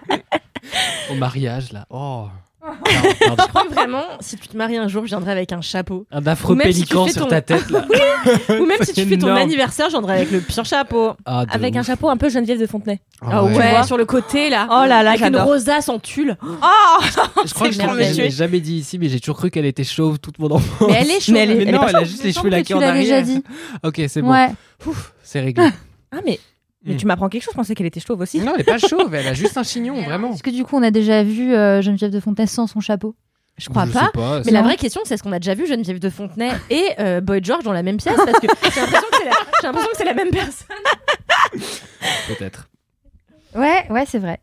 Au 1.11 1.15
mariage, 1.17 1.73
là. 1.73 1.85
Oh. 1.91 2.31
Je 2.85 3.49
crois 3.49 3.65
vraiment, 3.71 4.05
si 4.21 4.37
tu 4.37 4.49
te 4.49 4.57
maries 4.57 4.77
un 4.77 4.89
jour, 4.89 5.03
je 5.05 5.09
viendrai 5.09 5.33
avec 5.33 5.53
un 5.53 5.61
chapeau. 5.61 6.07
Un 6.11 6.27
affreux 6.27 6.55
Ou 6.55 6.57
même 6.59 6.73
si 6.73 6.81
tu 6.83 6.87
pélican 6.87 7.07
fais 7.07 7.13
sur 7.13 7.23
ton- 7.25 7.29
ta 7.31 7.41
tête, 7.43 7.69
là. 7.71 7.85
Ou 8.61 8.65
même 8.67 8.79
si 8.83 8.93
tu 8.93 9.05
fais 9.05 9.17
ton 9.19 9.27
énorme. 9.29 9.41
anniversaire, 9.43 9.87
je 9.87 9.93
viendrai 9.93 10.15
avec 10.15 10.31
le 10.31 10.41
pire 10.41 10.65
chapeau. 10.65 11.13
Ah, 11.25 11.45
de 11.47 11.53
Avec 11.53 11.77
un 11.77 11.81
ouf. 11.81 11.87
chapeau 11.87 12.09
un 12.09 12.17
peu 12.17 12.29
Geneviève 12.29 12.59
de 12.61 12.67
Fontenay. 12.67 13.01
Ah 13.23 13.29
Ah 13.33 13.45
ouais, 13.45 13.53
vois 13.71 13.83
sur 13.85 13.97
le 13.97 14.05
côté 14.05 14.51
là. 14.51 14.67
Oh 14.71 14.85
là 14.87 15.03
là, 15.03 15.11
avec 15.11 15.21
une 15.21 15.27
j'adore. 15.27 15.45
rosace 15.47 15.89
en 15.89 15.99
tulle. 15.99 16.37
Oh 16.43 16.57
Je 17.47 17.55
crois 17.55 17.69
que 17.69 17.73
je 17.75 17.79
C'est 17.79 17.83
l'ai 17.83 17.87
merveilleux. 17.87 18.31
jamais 18.31 18.61
dit 18.61 18.77
ici, 18.77 18.99
mais 18.99 19.09
j'ai 19.09 19.21
toujours 19.21 19.37
cru 19.37 19.51
qu'elle 19.51 19.67
était 19.67 19.85
chauve 19.85 20.19
toute 20.19 20.39
mon 20.39 20.51
enfance. 20.51 20.89
Mais 20.89 20.95
elle 21.01 21.11
est 21.11 21.21
chauve. 21.21 21.35
Mais, 21.35 21.41
elle 21.45 21.51
est- 21.53 21.63
elle 21.63 21.69
est 21.69 21.73
non, 21.73 21.79
pas 21.81 21.89
elle 21.91 21.97
a 21.97 21.99
chauve. 22.01 22.09
juste 22.09 22.25
les 22.25 22.33
cheveux 22.33 22.51
laqués 22.51 22.75
en 22.75 22.81
arrière. 22.83 23.03
déjà 23.03 23.23
dit. 23.23 23.43
Ok, 23.85 24.01
c'est 24.09 24.23
bon. 24.23 24.31
Ouais. 24.33 24.49
Ouf, 24.87 25.13
c'est 25.23 25.41
réglé. 25.41 25.69
Ah 26.13 26.19
mais, 26.25 26.39
mais 26.87 26.95
Hmm. 26.95 26.97
tu 26.99 27.07
m'apprends 27.07 27.29
quelque 27.29 27.43
chose, 27.43 27.53
je 27.53 27.57
pensais 27.59 27.75
qu'elle 27.75 27.87
était 27.87 28.01
chauve 28.01 28.21
aussi. 28.21 28.41
Non, 28.41 28.53
elle 28.55 28.61
est 28.63 28.65
pas 28.65 28.79
chauve, 28.79 29.15
elle 29.15 29.27
a 29.27 29.35
juste 29.35 29.57
un 29.59 29.63
chignon, 29.65 30.01
vraiment. 30.03 30.33
Est-ce 30.33 30.43
que 30.43 30.51
du 30.51 30.65
coup, 30.65 30.77
on 30.77 30.83
a 30.83 30.91
déjà 30.91 31.23
vu 31.25 31.53
euh, 31.55 31.83
Geneviève 31.83 32.11
de 32.11 32.21
Fontaine 32.21 32.47
sans 32.47 32.67
son 32.67 32.81
chapeau? 32.81 33.15
Je 33.59 33.69
crois 33.71 33.87
Je 33.87 33.93
pas. 33.93 34.11
pas. 34.13 34.43
Mais 34.45 34.53
la 34.53 34.63
vraie 34.63 34.77
question, 34.77 35.01
c'est 35.05 35.15
est-ce 35.15 35.23
qu'on 35.23 35.33
a 35.33 35.39
déjà 35.39 35.55
vu 35.55 35.67
Geneviève 35.67 35.99
de 35.99 36.11
Fontenay 36.11 36.51
et 36.71 36.85
euh, 37.01 37.21
Boy 37.23 37.41
George 37.43 37.65
dans 37.65 37.73
la 37.73 37.83
même 37.83 37.97
pièce? 37.97 38.15
Parce 38.17 38.39
que 38.39 38.47
j'ai 38.75 38.81
l'impression 38.81 39.09
que 39.11 39.17
c'est 39.19 39.25
la, 39.25 39.31
j'ai 39.61 39.67
l'impression 39.67 39.91
que 39.91 39.97
c'est 39.97 40.05
la 40.05 40.15
même 40.15 40.31
personne. 40.31 40.77
Peut-être. 42.29 42.69
Ouais, 43.55 43.87
ouais, 43.91 44.05
c'est 44.07 44.19
vrai. 44.19 44.41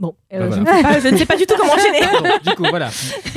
Bon, 0.00 0.16
euh, 0.32 0.48
Bah, 0.48 0.56
je, 0.56 0.60
voilà. 0.62 0.62
ne 0.62 0.64
sais 0.64 0.82
pas, 0.82 1.00
je 1.00 1.08
ne 1.08 1.16
sais 1.18 1.26
pas 1.26 1.36
du 1.36 1.44
tout 1.44 1.54
comment 1.58 1.72
enchaîner. 1.74 2.00
Bon, 2.00 2.50
du 2.50 2.56
coup, 2.56 2.64
voilà. 2.70 2.88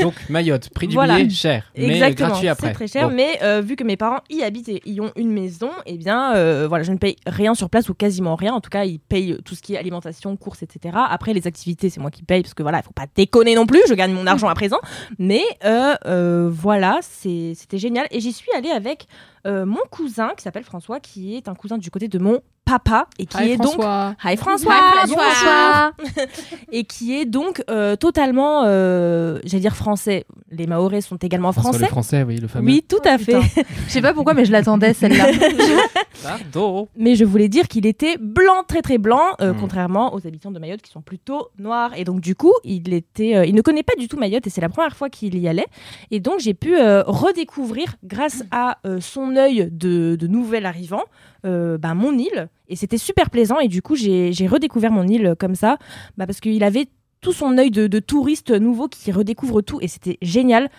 Donc, 0.01 0.13
Mayotte, 0.29 0.69
prix 0.69 0.87
du 0.87 0.93
Voilà. 0.95 1.17
billet 1.17 1.29
cher, 1.29 1.69
mais 1.77 1.89
Exactement, 1.95 2.29
gratuit 2.29 2.47
après. 2.47 2.67
c'est 2.67 2.73
très 2.73 2.87
cher, 2.87 3.09
Bon. 3.09 3.15
mais 3.15 3.37
euh, 3.43 3.59
vu 3.61 3.75
que 3.75 3.83
mes 3.83 3.97
parents 3.97 4.21
y 4.29 4.43
habitent 4.43 4.69
et 4.69 4.81
y 4.85 5.01
ont 5.01 5.11
une 5.17 5.31
maison, 5.31 5.69
eh 5.85 5.97
bien, 5.97 6.33
euh, 6.35 6.65
voilà, 6.69 6.85
je 6.85 6.93
ne 6.93 6.97
paye 6.97 7.17
rien 7.27 7.53
sur 7.53 7.69
place 7.69 7.89
ou 7.89 7.93
quasiment 7.93 8.35
rien. 8.35 8.53
En 8.53 8.61
tout 8.61 8.69
cas, 8.69 8.85
ils 8.85 8.99
payent 8.99 9.37
tout 9.43 9.55
ce 9.55 9.61
qui 9.61 9.73
est 9.73 9.77
alimentation, 9.77 10.37
courses, 10.37 10.63
etc. 10.63 10.95
Après, 11.09 11.33
les 11.33 11.47
activités, 11.47 11.89
c'est 11.89 11.99
moi 11.99 12.11
qui 12.11 12.23
paye 12.23 12.41
parce 12.43 12.53
que 12.53 12.63
voilà, 12.63 12.77
il 12.79 12.83
faut 12.83 12.93
pas 12.93 13.07
déconner 13.13 13.55
non 13.55 13.65
plus. 13.65 13.81
Je 13.89 13.93
gagne 13.93 14.13
mon 14.13 14.25
argent 14.25 14.47
à 14.47 14.55
présent, 14.55 14.79
mais 15.19 15.43
euh, 15.65 16.49
voilà, 16.49 16.99
c'était 17.01 17.77
génial. 17.77 18.07
Et 18.11 18.21
j'y 18.21 18.31
suis 18.31 18.49
allée 18.55 18.71
avec 18.71 19.07
mon 19.45 19.81
cousin 19.91 20.29
qui 20.37 20.43
s'appelle 20.43 20.63
François, 20.63 21.01
qui 21.01 21.35
est 21.35 21.49
un 21.49 21.55
cousin 21.55 21.77
du 21.77 21.91
côté 21.91 22.07
de 22.07 22.17
mon 22.19 22.39
papa 22.65 23.07
et 23.19 23.25
qui 23.25 23.37
Hi, 23.37 23.51
est 23.51 23.57
donc 23.57 23.73
François. 23.73 24.15
Hi 24.23 24.37
François, 24.37 24.73
Hi, 24.73 24.99
bonjour. 25.01 25.21
François. 25.21 25.91
et 26.71 26.83
qui 26.85 27.13
est 27.15 27.25
donc 27.25 27.63
euh, 27.69 27.95
totalement, 27.95 28.63
euh, 28.65 29.39
j'allais 29.43 29.61
dire 29.61 29.75
français. 29.75 30.25
Les 30.51 30.67
Maoris 30.67 31.05
sont 31.05 31.17
également 31.17 31.51
François 31.51 31.71
français. 31.71 31.85
le 31.85 31.89
français, 31.89 32.23
oui, 32.23 32.37
le 32.37 32.47
fameux. 32.47 32.65
Oui, 32.65 32.85
tout 32.87 33.01
à 33.05 33.17
fait. 33.17 33.39
putain. 33.39 33.61
Je 33.87 33.91
sais 33.91 34.01
pas 34.01 34.13
pourquoi, 34.13 34.33
mais 34.33 34.45
je 34.45 34.51
l'attendais 34.51 34.93
celle-là. 34.93 35.25
Pardon. 36.23 36.87
Mais 36.97 37.15
je 37.15 37.25
voulais 37.25 37.49
dire 37.49 37.67
qu'il 37.67 37.85
était 37.85 38.17
blanc, 38.19 38.63
très 38.67 38.81
très 38.81 38.97
blanc, 38.97 39.21
euh, 39.41 39.53
Mm. 39.53 39.57
contrairement 39.59 40.13
aux 40.15 40.25
habitants 40.25 40.51
de 40.51 40.59
Mayotte 40.59 40.81
qui 40.81 40.91
sont 40.91 41.01
plutôt 41.01 41.49
noirs. 41.59 41.91
Et 41.97 42.03
donc 42.05 42.21
du 42.21 42.35
coup, 42.35 42.53
il 42.63 42.93
était, 42.93 43.35
euh, 43.35 43.45
il 43.45 43.55
ne 43.55 43.61
connaît 43.61 43.83
pas 43.83 43.95
du 43.97 44.07
tout 44.07 44.17
Mayotte 44.17 44.47
et 44.47 44.49
c'est 44.49 44.61
la 44.61 44.69
première 44.69 44.95
fois 44.95 45.09
qu'il 45.09 45.37
y 45.37 45.47
allait. 45.47 45.65
Et 46.11 46.19
donc 46.19 46.39
j'ai 46.39 46.53
pu 46.53 46.75
euh, 46.77 47.03
redécouvrir, 47.05 47.95
grâce 48.03 48.43
à 48.51 48.77
euh, 48.85 48.99
son 49.01 49.35
œil 49.35 49.67
de, 49.71 50.15
de 50.15 50.27
nouvel 50.27 50.65
arrivant, 50.65 51.03
euh, 51.45 51.77
bah, 51.77 51.93
mon 51.93 52.17
île. 52.17 52.47
Et 52.67 52.75
c'était 52.75 52.97
super 52.97 53.29
plaisant. 53.29 53.59
Et 53.59 53.67
du 53.67 53.81
coup, 53.81 53.95
j'ai 53.95 54.47
redécouvert 54.47 54.91
mon 54.91 55.07
île 55.07 55.35
comme 55.39 55.55
ça, 55.55 55.77
bah, 56.17 56.25
parce 56.25 56.39
qu'il 56.39 56.63
avait 56.63 56.87
tout 57.23 57.33
son 57.33 57.57
œil 57.57 57.71
de, 57.71 57.99
touriste 57.99 58.51
nouveau 58.51 58.87
qui 58.87 59.11
redécouvre 59.11 59.63
tout 59.63 59.79
et 59.81 59.87
c'était 59.87 60.19
génial. 60.21 60.69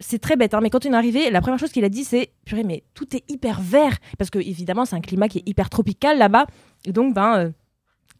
C'est 0.00 0.18
très 0.18 0.36
bête, 0.36 0.52
hein, 0.52 0.60
mais 0.60 0.68
quand 0.68 0.84
on 0.84 0.92
est 0.92 0.96
arrivé, 0.96 1.30
la 1.30 1.40
première 1.40 1.58
chose 1.58 1.70
qu'il 1.70 1.84
a 1.84 1.88
dit, 1.88 2.04
c'est 2.04 2.32
purée, 2.44 2.64
mais 2.64 2.82
tout 2.92 3.16
est 3.16 3.22
hyper 3.30 3.60
vert 3.60 3.96
parce 4.18 4.30
que 4.30 4.38
évidemment, 4.38 4.84
c'est 4.84 4.96
un 4.96 5.00
climat 5.00 5.28
qui 5.28 5.38
est 5.38 5.48
hyper 5.48 5.70
tropical 5.70 6.18
là-bas, 6.18 6.46
et 6.84 6.92
donc 6.92 7.14
ben 7.14 7.38
euh, 7.38 7.50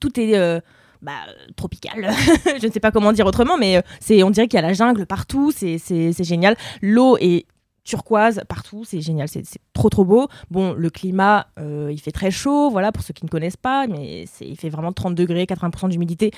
tout 0.01 0.21
est 0.21 0.37
euh, 0.37 0.61
bah, 1.03 1.13
tropical. 1.57 2.11
Je 2.61 2.67
ne 2.67 2.73
sais 2.73 2.81
pas 2.81 2.91
comment 2.91 3.13
dire 3.13 3.27
autrement, 3.27 3.59
mais 3.59 3.79
euh, 3.79 3.81
c'est, 4.01 4.23
on 4.23 4.31
dirait 4.31 4.49
qu'il 4.49 4.59
y 4.59 4.63
a 4.63 4.67
la 4.67 4.75
jungle 4.75 5.07
partout, 5.07 5.51
c'est 5.51 5.79
génial. 6.25 6.57
L'eau 6.83 7.17
est 7.19 7.47
turquoise 7.85 8.42
partout, 8.49 8.85
c'est 8.85 9.01
génial, 9.01 9.29
c'est, 9.29 9.44
trop 9.73 9.90
trop 9.90 10.05
beau. 10.05 10.29
Bon, 10.51 10.73
le 10.73 10.90
climat, 10.90 11.47
euh, 11.59 11.90
il 11.92 12.01
fait 12.01 12.12
très 12.12 12.31
chaud, 12.31 12.70
voilà, 12.70 12.92
pour 12.92 13.03
ceux 13.03 13.12
qui 13.14 13.25
ne 13.25 13.31
connaissent 13.31 13.57
pas, 13.57 13.87
mais 13.87 14.25
il 14.40 14.57
fait 14.59 14.70
vraiment 14.70 14.92
30 14.92 15.14
degrés, 15.14 15.44
80% 15.44 15.90
d'humidité, 15.90 16.31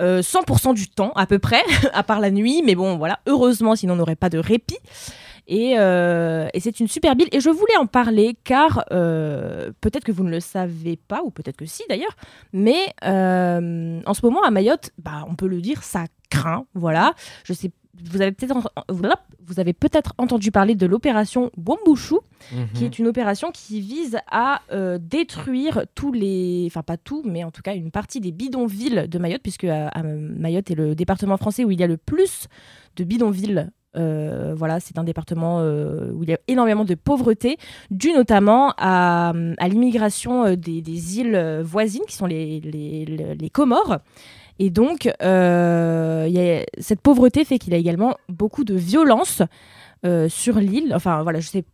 euh, 0.00 0.22
100% 0.22 0.74
du 0.74 0.88
temps 0.88 1.12
à 1.14 1.26
peu 1.26 1.38
près, 1.38 1.62
à 1.92 2.02
part 2.02 2.20
la 2.20 2.30
nuit, 2.30 2.62
mais 2.64 2.74
bon, 2.74 2.96
voilà, 2.96 3.20
heureusement, 3.26 3.74
sinon 3.74 3.94
on 3.94 3.96
n'aurait 3.96 4.16
pas 4.16 4.30
de 4.30 4.38
répit. 4.38 4.78
Et, 5.48 5.78
euh, 5.78 6.48
c'est 6.58 6.80
une 6.80 6.88
super 6.88 7.14
ville. 7.14 7.28
Et 7.32 7.40
je 7.40 7.50
voulais 7.50 7.76
en 7.76 7.86
parler 7.86 8.36
car 8.44 8.84
euh, 8.92 9.72
peut-être 9.80 10.04
que 10.04 10.12
vous 10.12 10.24
ne 10.24 10.30
le 10.30 10.40
savez 10.40 10.96
pas, 10.96 11.22
ou 11.24 11.30
peut-être 11.30 11.56
que 11.56 11.66
si 11.66 11.82
d'ailleurs, 11.88 12.16
mais 12.52 12.94
euh, 13.04 14.00
en 14.06 14.14
ce 14.14 14.24
moment 14.24 14.42
à 14.42 14.50
Mayotte, 14.50 14.90
bah, 14.98 15.24
on 15.28 15.34
peut 15.34 15.48
le 15.48 15.60
dire, 15.60 15.82
ça 15.82 16.04
craint. 16.30 16.64
Voilà. 16.74 17.14
Je 17.44 17.52
sais 17.52 17.70
vous 18.10 18.22
avez 18.22 18.32
peut-être 18.32 18.70
vous 19.44 19.60
avez 19.60 19.72
peut-être 19.74 20.14
entendu 20.18 20.50
parler 20.50 20.74
de 20.74 20.86
l'opération 20.86 21.50
Wambushu, 21.56 22.14
qui 22.74 22.84
est 22.84 22.98
une 22.98 23.06
opération 23.06 23.50
qui 23.52 23.80
vise 23.80 24.18
à 24.30 24.62
euh, 24.72 24.98
détruire 25.00 25.84
tous 25.94 26.12
les, 26.12 26.64
enfin 26.68 26.82
pas 26.82 26.96
tout, 26.96 27.22
mais 27.24 27.44
en 27.44 27.50
tout 27.50 27.60
cas 27.62 27.74
une 27.74 27.90
partie 27.90 28.20
des 28.20 28.32
bidonvilles 28.32 29.08
de 29.08 29.18
Mayotte, 29.18 29.42
puisque 29.42 29.64
euh, 29.64 29.88
Mayotte 30.38 30.70
est 30.70 30.74
le 30.74 30.94
département 30.94 31.36
français 31.36 31.64
où 31.64 31.70
il 31.70 31.78
y 31.80 31.82
a 31.82 31.86
le 31.86 31.96
plus 31.98 32.46
de 32.96 33.04
bidonvilles. 33.04 33.68
Euh, 33.94 34.54
voilà, 34.56 34.80
c'est 34.80 34.96
un 34.98 35.04
département 35.04 35.58
où 35.60 36.22
il 36.22 36.30
y 36.30 36.32
a 36.32 36.38
énormément 36.48 36.86
de 36.86 36.94
pauvreté, 36.94 37.58
dû 37.90 38.12
notamment 38.12 38.72
à, 38.78 39.34
à 39.58 39.68
l'immigration 39.68 40.54
des, 40.54 40.80
des 40.80 41.18
îles 41.18 41.60
voisines, 41.62 42.04
qui 42.08 42.16
sont 42.16 42.24
les, 42.26 42.58
les, 42.60 43.04
les- 43.04 43.34
les 43.34 43.50
Comores. 43.50 43.98
Et 44.58 44.70
donc, 44.70 45.10
euh, 45.22 46.62
cette 46.78 47.00
pauvreté 47.00 47.44
fait 47.44 47.58
qu'il 47.58 47.72
y 47.72 47.76
a 47.76 47.78
également 47.78 48.16
beaucoup 48.28 48.64
de 48.64 48.74
violence 48.74 49.42
euh, 50.04 50.28
sur 50.28 50.56
l'île. 50.58 50.92
Enfin, 50.94 51.22
voilà, 51.22 51.40
je 51.40 51.48
sais 51.48 51.64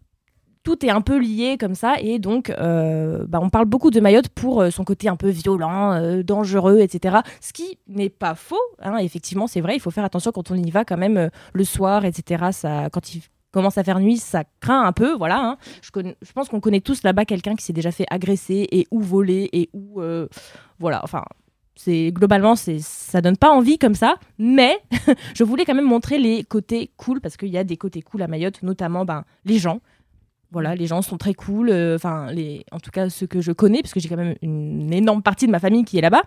tout 0.65 0.85
est 0.85 0.91
un 0.91 1.01
peu 1.01 1.19
lié 1.19 1.57
comme 1.59 1.75
ça 1.75 1.95
et 1.99 2.19
donc 2.19 2.51
euh, 2.51 3.25
bah, 3.27 3.39
on 3.41 3.49
parle 3.49 3.65
beaucoup 3.65 3.91
de 3.91 4.01
Mayotte 4.01 4.29
pour 4.29 4.63
son 4.71 4.85
côté 4.85 5.09
un 5.09 5.17
peu 5.17 5.31
violent, 5.31 6.21
dangereux, 6.23 6.81
etc. 6.81 7.19
Ce 7.41 7.55
qui 7.55 7.79
n'est 7.87 8.11
pas 8.11 8.35
faux. 8.35 8.57
hein. 8.81 8.99
Effectivement, 8.99 9.47
c'est 9.47 9.63
vrai. 9.63 9.77
Il 9.77 9.81
faut 9.81 9.91
faire 9.91 10.05
attention 10.05 10.31
quand 10.31 10.51
on 10.51 10.57
y 10.57 10.71
va 10.71 10.85
quand 10.85 10.99
même 10.99 11.31
le 11.55 11.65
soir, 11.65 12.05
etc. 12.05 12.51
Quand 12.93 13.15
il 13.15 13.23
commence 13.51 13.79
à 13.79 13.85
faire 13.85 13.99
nuit, 13.99 14.19
ça 14.19 14.45
craint 14.61 14.83
un 14.83 14.93
peu. 14.93 15.17
Voilà. 15.17 15.41
hein. 15.41 15.57
Je, 15.81 15.89
je 16.21 16.33
pense 16.33 16.51
qu'on 16.51 16.61
connaît 16.61 16.83
tous 16.83 17.03
là-bas 17.03 17.25
quelqu'un 17.25 17.55
qui 17.55 17.65
s'est 17.65 17.73
déjà 17.73 17.91
fait 17.91 18.07
agresser 18.11 18.67
et 18.71 18.87
ou 18.91 19.01
voler 19.01 19.49
et 19.55 19.71
ou 19.73 20.03
voilà. 20.79 21.01
Enfin. 21.03 21.23
C'est 21.81 22.11
globalement, 22.11 22.57
c'est 22.57 22.81
ça 22.81 23.21
donne 23.21 23.37
pas 23.37 23.51
envie 23.51 23.79
comme 23.79 23.95
ça, 23.95 24.17
mais 24.37 24.79
je 25.37 25.45
voulais 25.45 25.65
quand 25.65 25.77
même 25.77 25.85
montrer 25.85 26.19
les 26.19 26.43
côtés 26.43 26.91
cool 26.97 27.21
parce 27.21 27.37
qu'il 27.37 27.51
y 27.51 27.57
a 27.57 27.63
des 27.63 27.77
côtés 27.77 28.03
cool 28.03 28.21
à 28.23 28.27
Mayotte, 28.27 28.65
notamment 28.65 29.05
ben, 29.05 29.25
les 29.45 29.61
gens. 29.61 29.81
Voilà, 30.51 30.75
les 30.75 30.89
gens 30.89 31.03
sont 31.03 31.19
très 31.19 31.35
cool. 31.35 31.71
euh, 31.71 31.95
Enfin, 31.95 32.35
en 32.73 32.81
tout 32.81 32.91
cas 32.91 33.09
ceux 33.11 33.29
que 33.29 33.41
je 33.41 33.53
connais, 33.53 33.81
parce 33.81 33.95
que 33.95 34.01
j'ai 34.01 34.09
quand 34.09 34.17
même 34.17 34.35
une 34.43 34.93
énorme 34.93 35.23
partie 35.23 35.47
de 35.47 35.53
ma 35.53 35.61
famille 35.61 35.85
qui 35.85 35.99
est 35.99 36.01
là-bas. 36.01 36.23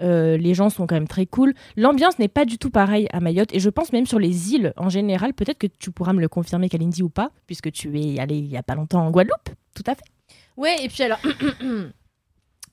Euh, 0.00 0.36
les 0.36 0.52
gens 0.52 0.68
sont 0.68 0.88
quand 0.88 0.96
même 0.96 1.06
très 1.06 1.26
cool. 1.26 1.54
L'ambiance 1.76 2.18
n'est 2.18 2.26
pas 2.26 2.44
du 2.44 2.58
tout 2.58 2.70
pareille 2.70 3.06
à 3.12 3.20
Mayotte 3.20 3.54
et 3.54 3.60
je 3.60 3.70
pense 3.70 3.92
même 3.92 4.06
sur 4.06 4.18
les 4.18 4.52
îles 4.52 4.72
en 4.76 4.88
général. 4.88 5.32
Peut-être 5.32 5.58
que 5.58 5.68
tu 5.78 5.92
pourras 5.92 6.12
me 6.12 6.20
le 6.20 6.28
confirmer, 6.28 6.68
Kalindi, 6.68 7.04
ou 7.04 7.08
pas, 7.08 7.30
puisque 7.46 7.70
tu 7.70 8.00
es 8.00 8.18
allé 8.18 8.36
il 8.36 8.46
y 8.46 8.56
a 8.56 8.64
pas 8.64 8.74
longtemps 8.74 9.06
en 9.06 9.12
Guadeloupe. 9.12 9.50
Tout 9.76 9.84
à 9.86 9.94
fait. 9.94 10.02
Ouais, 10.56 10.74
et 10.82 10.88
puis 10.88 11.04
alors. 11.04 11.20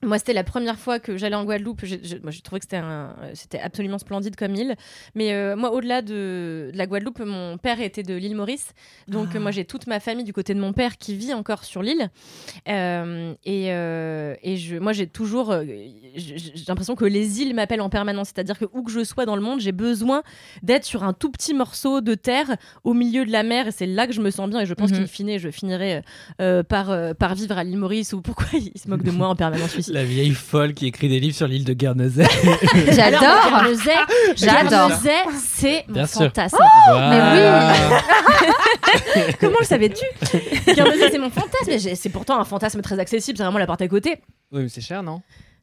Moi, 0.01 0.17
c'était 0.17 0.31
la 0.33 0.45
première 0.45 0.79
fois 0.79 0.97
que 0.99 1.17
j'allais 1.17 1.35
en 1.35 1.43
Guadeloupe. 1.43 1.81
J'ai 1.83 1.99
j'ai- 2.01 2.19
moi, 2.21 2.31
j'ai 2.31 2.39
trouvé 2.41 2.59
que 2.59 2.65
c'était 2.65 2.77
un- 2.77 3.13
c'était 3.33 3.59
absolument 3.59 3.97
splendide 3.97 4.37
comme 4.37 4.55
île. 4.55 4.75
Mais 5.13 5.33
euh, 5.33 5.57
moi, 5.57 5.73
au-delà 5.73 6.01
de, 6.01 6.69
de 6.71 6.77
la 6.77 6.87
Guadeloupe, 6.87 7.19
mon 7.19 7.57
père 7.57 7.81
était 7.81 8.01
de 8.03 8.13
l'île 8.15 8.35
Maurice. 8.35 8.71
Donc, 9.09 9.27
Ah. 9.35 9.39
moi, 9.39 9.51
j'ai 9.51 9.65
toute 9.65 9.87
ma 9.87 9.99
famille 9.99 10.23
du 10.23 10.31
côté 10.31 10.53
de 10.53 10.59
mon 10.61 10.71
père 10.71 10.97
qui 10.97 11.15
vit 11.15 11.33
encore 11.33 11.65
sur 11.65 11.83
l'île. 11.83 12.09
Euh, 12.69 13.33
et 13.43 13.73
euh, 13.73 14.35
et 14.41 14.55
je, 14.55 14.77
moi, 14.77 14.93
j'ai 14.93 15.05
toujours. 15.07 15.53
j'ai 16.15 16.37
j'ai 16.37 16.63
l'impression 16.69 16.95
que 16.95 17.05
les 17.05 17.41
îles 17.41 17.53
m'appellent 17.53 17.81
en 17.81 17.89
permanence. 17.89 18.29
C'est-à-dire 18.33 18.57
que 18.57 18.65
où 18.71 18.83
que 18.83 18.91
je 18.91 19.03
sois 19.03 19.25
dans 19.25 19.35
le 19.35 19.41
monde, 19.41 19.59
j'ai 19.59 19.73
besoin 19.73 20.23
d'être 20.63 20.85
sur 20.85 21.03
un 21.03 21.11
tout 21.13 21.29
petit 21.29 21.53
morceau 21.53 21.99
de 21.99 22.15
terre 22.15 22.55
au 22.85 22.93
milieu 22.93 23.25
de 23.25 23.31
la 23.31 23.43
mer. 23.43 23.67
Et 23.67 23.71
c'est 23.71 23.85
là 23.85 24.07
que 24.07 24.13
je 24.13 24.21
me 24.21 24.29
sens 24.31 24.49
bien. 24.49 24.61
Et 24.61 24.65
je 24.65 24.73
pense 24.73 24.91
Mhm. 24.91 24.99
qu'in 24.99 25.07
fine, 25.07 25.37
je 25.37 25.49
finirai 25.51 26.03
par, 26.69 27.15
par 27.15 27.35
vivre 27.35 27.57
à 27.57 27.63
l'île 27.65 27.77
Maurice. 27.77 28.13
Ou 28.13 28.21
pourquoi 28.21 28.45
il 28.53 28.71
se 28.79 28.87
moque 28.89 29.03
de 29.03 29.11
moi 29.11 29.27
en 29.27 29.35
permanence, 29.35 29.88
La 29.93 30.03
vieille 30.03 30.33
folle 30.33 30.73
qui 30.73 30.87
écrit 30.87 31.09
des 31.09 31.19
livres 31.19 31.35
sur 31.35 31.47
l'île 31.47 31.63
de 31.65 31.73
Guernesey. 31.73 32.23
J'adore. 32.91 33.21
Guernesey, 33.49 33.91
J'adore. 34.35 34.89
Guernesey, 34.89 35.11
c'est 35.39 35.85
mon 35.87 35.93
Bien 35.95 36.05
sûr. 36.05 36.21
fantasme. 36.25 36.57
Voilà. 36.89 37.73
Comment 39.39 39.57
le 39.59 39.65
savais-tu 39.65 40.05
Guernesey, 40.73 41.09
c'est 41.11 41.17
mon 41.17 41.29
fantasme. 41.29 41.95
C'est 41.95 42.09
pourtant 42.09 42.39
un 42.39 42.45
fantasme 42.45 42.81
très 42.81 42.99
accessible. 42.99 43.37
C'est 43.37 43.43
vraiment 43.43 43.57
la 43.59 43.65
porte 43.67 43.81
à 43.81 43.87
côté. 43.87 44.17
Oui, 44.51 44.63
mais 44.63 44.69
c'est 44.69 44.81
cher, 44.81 45.01
non? 45.03 45.21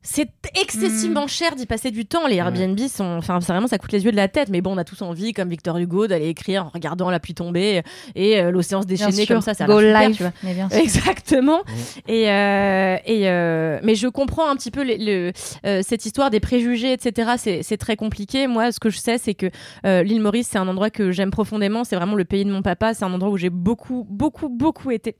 C'est 0.08 0.28
excessivement 0.54 1.26
cher 1.26 1.56
d'y 1.56 1.66
passer 1.66 1.90
du 1.90 2.06
temps. 2.06 2.28
Les 2.28 2.36
Airbnb 2.36 2.78
sont, 2.78 3.16
enfin, 3.18 3.40
vraiment 3.40 3.66
ça 3.66 3.76
coûte 3.76 3.90
les 3.90 4.04
yeux 4.04 4.12
de 4.12 4.16
la 4.16 4.28
tête. 4.28 4.48
Mais 4.50 4.60
bon, 4.60 4.74
on 4.74 4.78
a 4.78 4.84
tous 4.84 5.02
envie, 5.02 5.32
comme 5.32 5.48
Victor 5.48 5.76
Hugo, 5.78 6.06
d'aller 6.06 6.28
écrire 6.28 6.64
en 6.66 6.68
regardant 6.68 7.10
la 7.10 7.18
pluie 7.18 7.34
tomber 7.34 7.82
et 8.14 8.40
euh, 8.40 8.52
l'océan 8.52 8.82
se 8.82 8.86
déchaîner 8.86 9.26
comme 9.26 9.40
ça. 9.40 9.52
Ça 9.54 9.64
a 9.64 9.66
Go 9.66 9.80
super, 9.80 10.00
live. 10.02 10.16
tu 10.16 10.22
vois. 10.22 10.32
Mais 10.44 10.54
bien 10.54 10.68
sûr. 10.70 10.78
Exactement. 10.78 11.60
Et, 12.06 12.30
euh, 12.30 12.96
et 13.04 13.28
euh, 13.28 13.80
mais 13.82 13.96
je 13.96 14.06
comprends 14.06 14.48
un 14.48 14.54
petit 14.54 14.70
peu 14.70 14.84
le, 14.84 15.32
euh, 15.66 15.82
cette 15.82 16.06
histoire 16.06 16.30
des 16.30 16.38
préjugés, 16.40 16.92
etc. 16.92 17.32
C'est, 17.36 17.62
c'est 17.64 17.76
très 17.76 17.96
compliqué. 17.96 18.46
Moi, 18.46 18.70
ce 18.70 18.78
que 18.78 18.90
je 18.90 18.98
sais, 18.98 19.18
c'est 19.18 19.34
que 19.34 19.50
euh, 19.84 20.04
l'île 20.04 20.20
Maurice, 20.20 20.46
c'est 20.52 20.58
un 20.58 20.68
endroit 20.68 20.90
que 20.90 21.10
j'aime 21.10 21.32
profondément. 21.32 21.82
C'est 21.82 21.96
vraiment 21.96 22.14
le 22.14 22.24
pays 22.24 22.44
de 22.44 22.50
mon 22.52 22.62
papa. 22.62 22.94
C'est 22.94 23.04
un 23.04 23.12
endroit 23.12 23.30
où 23.32 23.36
j'ai 23.36 23.50
beaucoup, 23.50 24.06
beaucoup, 24.08 24.48
beaucoup 24.48 24.92
été. 24.92 25.16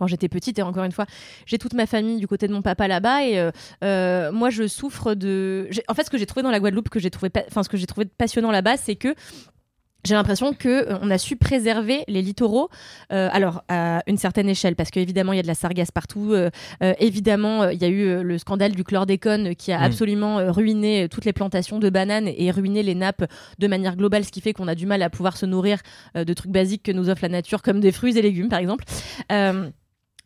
Quand 0.00 0.06
j'étais 0.06 0.30
petite, 0.30 0.58
et 0.58 0.62
encore 0.62 0.84
une 0.84 0.92
fois, 0.92 1.04
j'ai 1.44 1.58
toute 1.58 1.74
ma 1.74 1.84
famille 1.86 2.16
du 2.18 2.26
côté 2.26 2.48
de 2.48 2.54
mon 2.54 2.62
papa 2.62 2.88
là-bas, 2.88 3.22
et 3.26 3.38
euh, 3.38 3.50
euh, 3.84 4.32
moi 4.32 4.48
je 4.48 4.66
souffre 4.66 5.14
de. 5.14 5.68
En 5.88 5.94
fait, 5.94 6.04
ce 6.04 6.10
que 6.10 6.16
j'ai 6.16 6.24
trouvé 6.24 6.42
dans 6.42 6.50
la 6.50 6.58
Guadeloupe, 6.58 6.88
que 6.88 6.98
j'ai 6.98 7.10
trouvé, 7.10 7.28
pa- 7.28 7.44
enfin 7.48 7.62
ce 7.62 7.68
que 7.68 7.76
j'ai 7.76 7.86
trouvé 7.86 8.06
passionnant 8.06 8.50
là-bas, 8.50 8.78
c'est 8.78 8.96
que 8.96 9.14
j'ai 10.06 10.14
l'impression 10.14 10.54
que 10.54 10.68
euh, 10.90 10.98
on 11.02 11.10
a 11.10 11.18
su 11.18 11.36
préserver 11.36 12.04
les 12.08 12.22
littoraux, 12.22 12.70
euh, 13.12 13.28
alors 13.32 13.64
à 13.68 14.02
une 14.06 14.16
certaine 14.16 14.48
échelle, 14.48 14.74
parce 14.74 14.90
qu'évidemment 14.90 15.34
il 15.34 15.36
y 15.36 15.40
a 15.40 15.42
de 15.42 15.46
la 15.46 15.54
sargasse 15.54 15.90
partout. 15.90 16.32
euh, 16.32 16.48
évidemment, 16.98 17.68
il 17.68 17.78
y 17.82 17.84
a 17.84 17.88
eu 17.88 18.22
le 18.22 18.38
scandale 18.38 18.72
du 18.72 18.82
chlordécone 18.82 19.54
qui 19.54 19.72
a 19.72 19.78
Mm. 19.80 19.82
absolument 19.82 20.52
ruiné 20.52 21.06
toutes 21.10 21.26
les 21.26 21.34
plantations 21.34 21.78
de 21.78 21.90
bananes 21.90 22.28
et 22.34 22.50
ruiné 22.50 22.82
les 22.82 22.94
nappes 22.94 23.30
de 23.58 23.66
manière 23.66 23.94
globale, 23.94 24.24
ce 24.24 24.30
qui 24.32 24.40
fait 24.40 24.54
qu'on 24.54 24.68
a 24.68 24.74
du 24.74 24.86
mal 24.86 25.02
à 25.02 25.10
pouvoir 25.10 25.36
se 25.36 25.44
nourrir 25.44 25.80
de 26.14 26.32
trucs 26.32 26.50
basiques 26.50 26.82
que 26.84 26.92
nous 26.92 27.10
offre 27.10 27.20
la 27.24 27.28
nature, 27.28 27.60
comme 27.60 27.80
des 27.80 27.92
fruits 27.92 28.16
et 28.16 28.22
légumes, 28.22 28.48
par 28.48 28.58
exemple. 28.60 28.84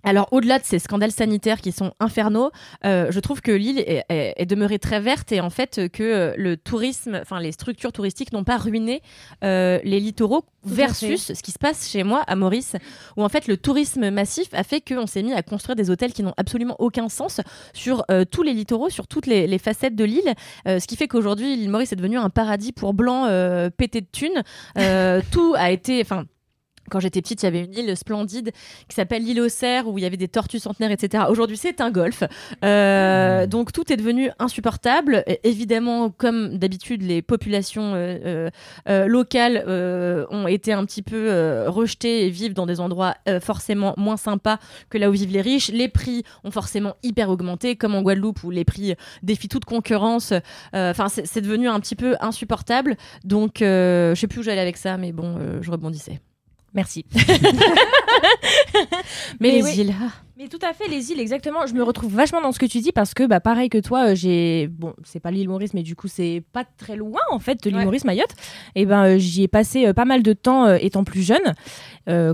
Alors, 0.04 0.28
au-delà 0.32 0.58
de 0.58 0.64
ces 0.64 0.78
scandales 0.78 1.10
sanitaires 1.12 1.60
qui 1.60 1.72
sont 1.72 1.92
infernaux, 1.98 2.50
euh, 2.84 3.06
je 3.10 3.20
trouve 3.20 3.40
que 3.40 3.50
l'île 3.52 3.78
est, 3.80 4.04
est- 4.10 4.34
est 4.36 4.46
demeurée 4.46 4.78
très 4.78 5.00
verte 5.00 5.32
et 5.32 5.40
en 5.40 5.50
fait 5.50 5.88
que 5.92 6.02
euh, 6.02 6.34
le 6.36 6.56
tourisme, 6.56 7.18
enfin 7.22 7.40
les 7.40 7.52
structures 7.52 7.92
touristiques 7.92 8.32
n'ont 8.32 8.44
pas 8.44 8.58
ruiné 8.58 9.00
euh, 9.42 9.78
les 9.82 10.00
littoraux 10.00 10.44
versus 10.64 11.32
ce 11.32 11.42
qui 11.42 11.50
se 11.52 11.58
passe 11.58 11.90
chez 11.90 12.04
moi 12.04 12.22
à 12.26 12.36
Maurice, 12.36 12.76
où 13.16 13.24
en 13.24 13.28
fait 13.28 13.46
le 13.48 13.56
tourisme 13.56 14.10
massif 14.10 14.48
a 14.52 14.62
fait 14.62 14.80
qu'on 14.80 15.06
s'est 15.06 15.22
mis 15.22 15.32
à 15.32 15.42
construire 15.42 15.76
des 15.76 15.90
hôtels 15.90 16.12
qui 16.12 16.22
n'ont 16.22 16.34
absolument 16.36 16.76
aucun 16.78 17.08
sens 17.08 17.40
sur 17.72 18.04
euh, 18.10 18.24
tous 18.24 18.42
les 18.42 18.52
littoraux, 18.52 18.90
sur 18.90 19.06
toutes 19.06 19.26
les, 19.26 19.46
les 19.46 19.58
facettes 19.58 19.96
de 19.96 20.04
l'île, 20.04 20.34
ce 20.66 20.86
qui 20.86 20.96
fait 20.96 21.08
qu'aujourd'hui 21.08 21.56
l'île 21.56 21.70
Maurice 21.70 21.92
est 21.92 21.96
devenue 21.96 22.18
un 22.18 22.30
paradis 22.30 22.72
pour 22.72 22.94
blancs 22.94 23.28
pétés 23.76 24.00
de 24.02 24.06
thunes. 24.12 24.42
Tout 25.30 25.54
a 25.56 25.70
été, 25.70 26.00
enfin 26.02 26.24
quand 26.90 27.00
j'étais 27.00 27.22
petite, 27.22 27.42
il 27.42 27.46
y 27.46 27.48
avait 27.48 27.64
une 27.64 27.74
île 27.74 27.96
splendide 27.96 28.52
qui 28.88 28.94
s'appelle 28.94 29.24
l'île 29.24 29.40
aux 29.40 29.48
cerfs 29.48 29.88
où 29.88 29.98
il 29.98 30.02
y 30.02 30.06
avait 30.06 30.16
des 30.16 30.28
tortues 30.28 30.58
centenaires, 30.58 30.90
etc. 30.90 31.24
Aujourd'hui, 31.28 31.56
c'est 31.56 31.80
un 31.80 31.90
golfe. 31.90 32.24
Euh, 32.62 33.46
donc 33.46 33.72
tout 33.72 33.92
est 33.92 33.96
devenu 33.96 34.30
insupportable. 34.38 35.24
Et 35.26 35.40
évidemment, 35.44 36.10
comme 36.10 36.58
d'habitude, 36.58 37.02
les 37.02 37.22
populations 37.22 37.92
euh, 37.94 38.50
euh, 38.88 39.06
locales 39.06 39.64
ont 40.30 40.46
été 40.46 40.72
un 40.72 40.84
petit 40.84 41.02
peu 41.02 41.64
rejetées 41.68 42.26
et 42.26 42.30
vivent 42.30 42.54
dans 42.54 42.66
des 42.66 42.80
endroits 42.80 43.14
forcément 43.40 43.94
moins 43.96 44.16
sympas 44.16 44.58
que 44.90 44.98
là 44.98 45.08
où 45.08 45.12
vivent 45.12 45.32
les 45.32 45.40
riches. 45.40 45.70
Les 45.70 45.88
prix 45.88 46.22
ont 46.44 46.50
forcément 46.50 46.94
hyper 47.02 47.30
augmenté, 47.30 47.76
comme 47.76 47.94
en 47.94 48.02
Guadeloupe 48.02 48.42
où 48.44 48.50
les 48.50 48.64
prix 48.64 48.94
défient 49.22 49.48
toute 49.48 49.64
concurrence. 49.64 50.32
Enfin, 50.72 51.08
c'est 51.08 51.40
devenu 51.40 51.68
un 51.68 51.80
petit 51.80 51.96
peu 51.96 52.16
insupportable. 52.20 52.96
Donc, 53.24 53.56
je 53.60 54.14
sais 54.16 54.26
plus 54.26 54.40
où 54.40 54.42
j'allais 54.42 54.60
avec 54.60 54.76
ça, 54.76 54.96
mais 54.96 55.12
bon, 55.12 55.38
je 55.60 55.70
rebondissais. 55.70 56.20
Merci. 56.74 57.04
Mais, 59.40 59.50
les 59.52 59.62
oui. 59.62 59.72
îles. 59.78 59.94
ah. 60.00 60.10
Mais 60.36 60.48
tout 60.48 60.58
à 60.62 60.72
fait, 60.72 60.88
les 60.88 61.12
îles, 61.12 61.20
exactement. 61.20 61.64
Je 61.66 61.74
me 61.74 61.82
retrouve 61.84 62.12
vachement 62.12 62.40
dans 62.40 62.50
ce 62.50 62.58
que 62.58 62.66
tu 62.66 62.80
dis 62.80 62.90
parce 62.90 63.14
que, 63.14 63.24
bah, 63.24 63.38
pareil 63.38 63.68
que 63.68 63.78
toi, 63.78 64.08
euh, 64.10 64.14
j'ai. 64.16 64.66
Bon, 64.68 64.92
c'est 65.04 65.20
pas 65.20 65.30
l'île 65.30 65.48
Maurice, 65.48 65.74
mais 65.74 65.84
du 65.84 65.94
coup, 65.94 66.08
c'est 66.08 66.42
pas 66.52 66.64
très 66.64 66.96
loin, 66.96 67.20
en 67.30 67.38
fait, 67.38 67.62
de 67.62 67.70
l'île 67.70 67.78
Ouais. 67.78 67.84
Maurice, 67.84 68.04
Mayotte. 68.04 68.34
Et 68.74 68.84
ben, 68.84 69.04
euh, 69.04 69.18
j'y 69.18 69.44
ai 69.44 69.48
passé 69.48 69.86
euh, 69.86 69.92
pas 69.92 70.04
mal 70.04 70.24
de 70.24 70.32
temps 70.32 70.66
euh, 70.66 70.76
étant 70.80 71.04
plus 71.04 71.22
jeune. 71.22 71.54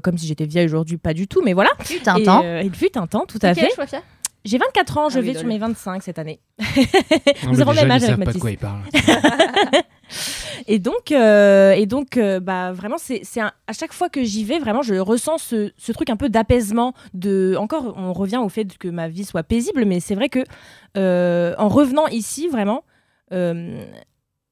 Comme 0.03 0.19
si 0.19 0.27
j'étais 0.27 0.47
vieille 0.47 0.67
aujourd'hui, 0.67 0.97
pas 0.97 1.15
du 1.15 1.29
tout, 1.29 1.43
mais 1.45 1.53
voilà. 1.53 1.71
Fut 1.81 2.09
un 2.09 2.21
temps. 2.23 2.43
il 2.63 2.75
fut 2.75 2.97
un 2.99 3.07
temps, 3.07 3.25
tout 3.27 3.39
à 3.43 3.55
Quel 3.55 3.69
fait. 3.69 3.81
âge, 3.81 4.03
J'ai 4.45 4.59
24 4.59 4.99
ans, 4.99 5.09
je 5.09 5.19
Ah 5.19 5.21
oui, 5.21 5.33
vais 5.33 5.39
sur 5.39 5.47
mes 5.47 5.59
25 5.59 6.03
cette 6.03 6.19
année. 6.19 6.41
Non, 7.45 7.53
Nous 7.53 7.61
avons 7.61 7.73
le 7.73 7.77
même 7.77 7.91
âge 7.91 8.03
avec 8.05 8.17
savent 8.17 8.25
pas 8.25 8.33
de 8.33 8.39
Mathis. 8.39 8.41
quoi 8.41 8.51
ils 8.51 8.59
parlent. 8.59 8.83
Et 10.67 10.79
donc, 10.79 11.11
euh, 11.11 11.73
et 11.73 11.87
donc 11.87 12.17
euh, 12.17 12.39
bah, 12.39 12.73
vraiment, 12.73 12.97
c'est 12.99 13.23
à 13.41 13.73
chaque 13.73 13.93
fois 13.93 14.09
que 14.09 14.23
j'y 14.23 14.45
vais, 14.45 14.59
vraiment, 14.59 14.83
je 14.83 14.95
ressens 14.97 15.39
ce, 15.39 15.73
ce 15.77 15.93
truc 15.93 16.11
un 16.11 16.17
peu 16.17 16.29
d'apaisement. 16.29 16.93
De, 17.15 17.55
encore, 17.59 17.95
on 17.97 18.13
revient 18.13 18.37
au 18.37 18.49
fait 18.49 18.77
que 18.79 18.89
ma 18.89 19.09
vie 19.09 19.25
soit 19.25 19.43
paisible, 19.43 19.85
mais 19.85 20.01
c'est 20.01 20.15
vrai 20.15 20.29
que 20.29 20.45
euh, 20.97 21.55
en 21.59 21.69
revenant 21.69 22.07
ici, 22.09 22.47
vraiment, 22.49 22.85
euh, 23.33 23.83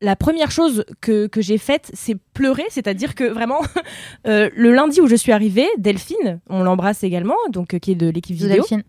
la 0.01 0.17
première 0.17 0.51
chose 0.51 0.85
que, 1.01 1.27
que 1.27 1.41
j'ai 1.41 1.59
faite, 1.59 1.91
c'est 1.93 2.17
pleurer. 2.35 2.65
C'est-à-dire 2.71 3.15
que 3.15 3.25
vraiment, 3.25 3.61
euh, 4.27 4.49
le 4.57 4.73
lundi 4.73 5.01
où 5.01 5.07
je 5.09 5.17
suis 5.17 5.33
arrivée, 5.33 5.69
Delphine, 5.77 6.41
on 6.49 6.63
l'embrasse 6.63 7.05
également, 7.05 7.37
donc 7.51 7.75
euh, 7.75 7.79
qui 7.79 7.93
est 7.93 7.97
de 7.97 8.09
l'équipe 8.09 8.37
vidéo. 8.37 8.57
Delphine. 8.63 8.83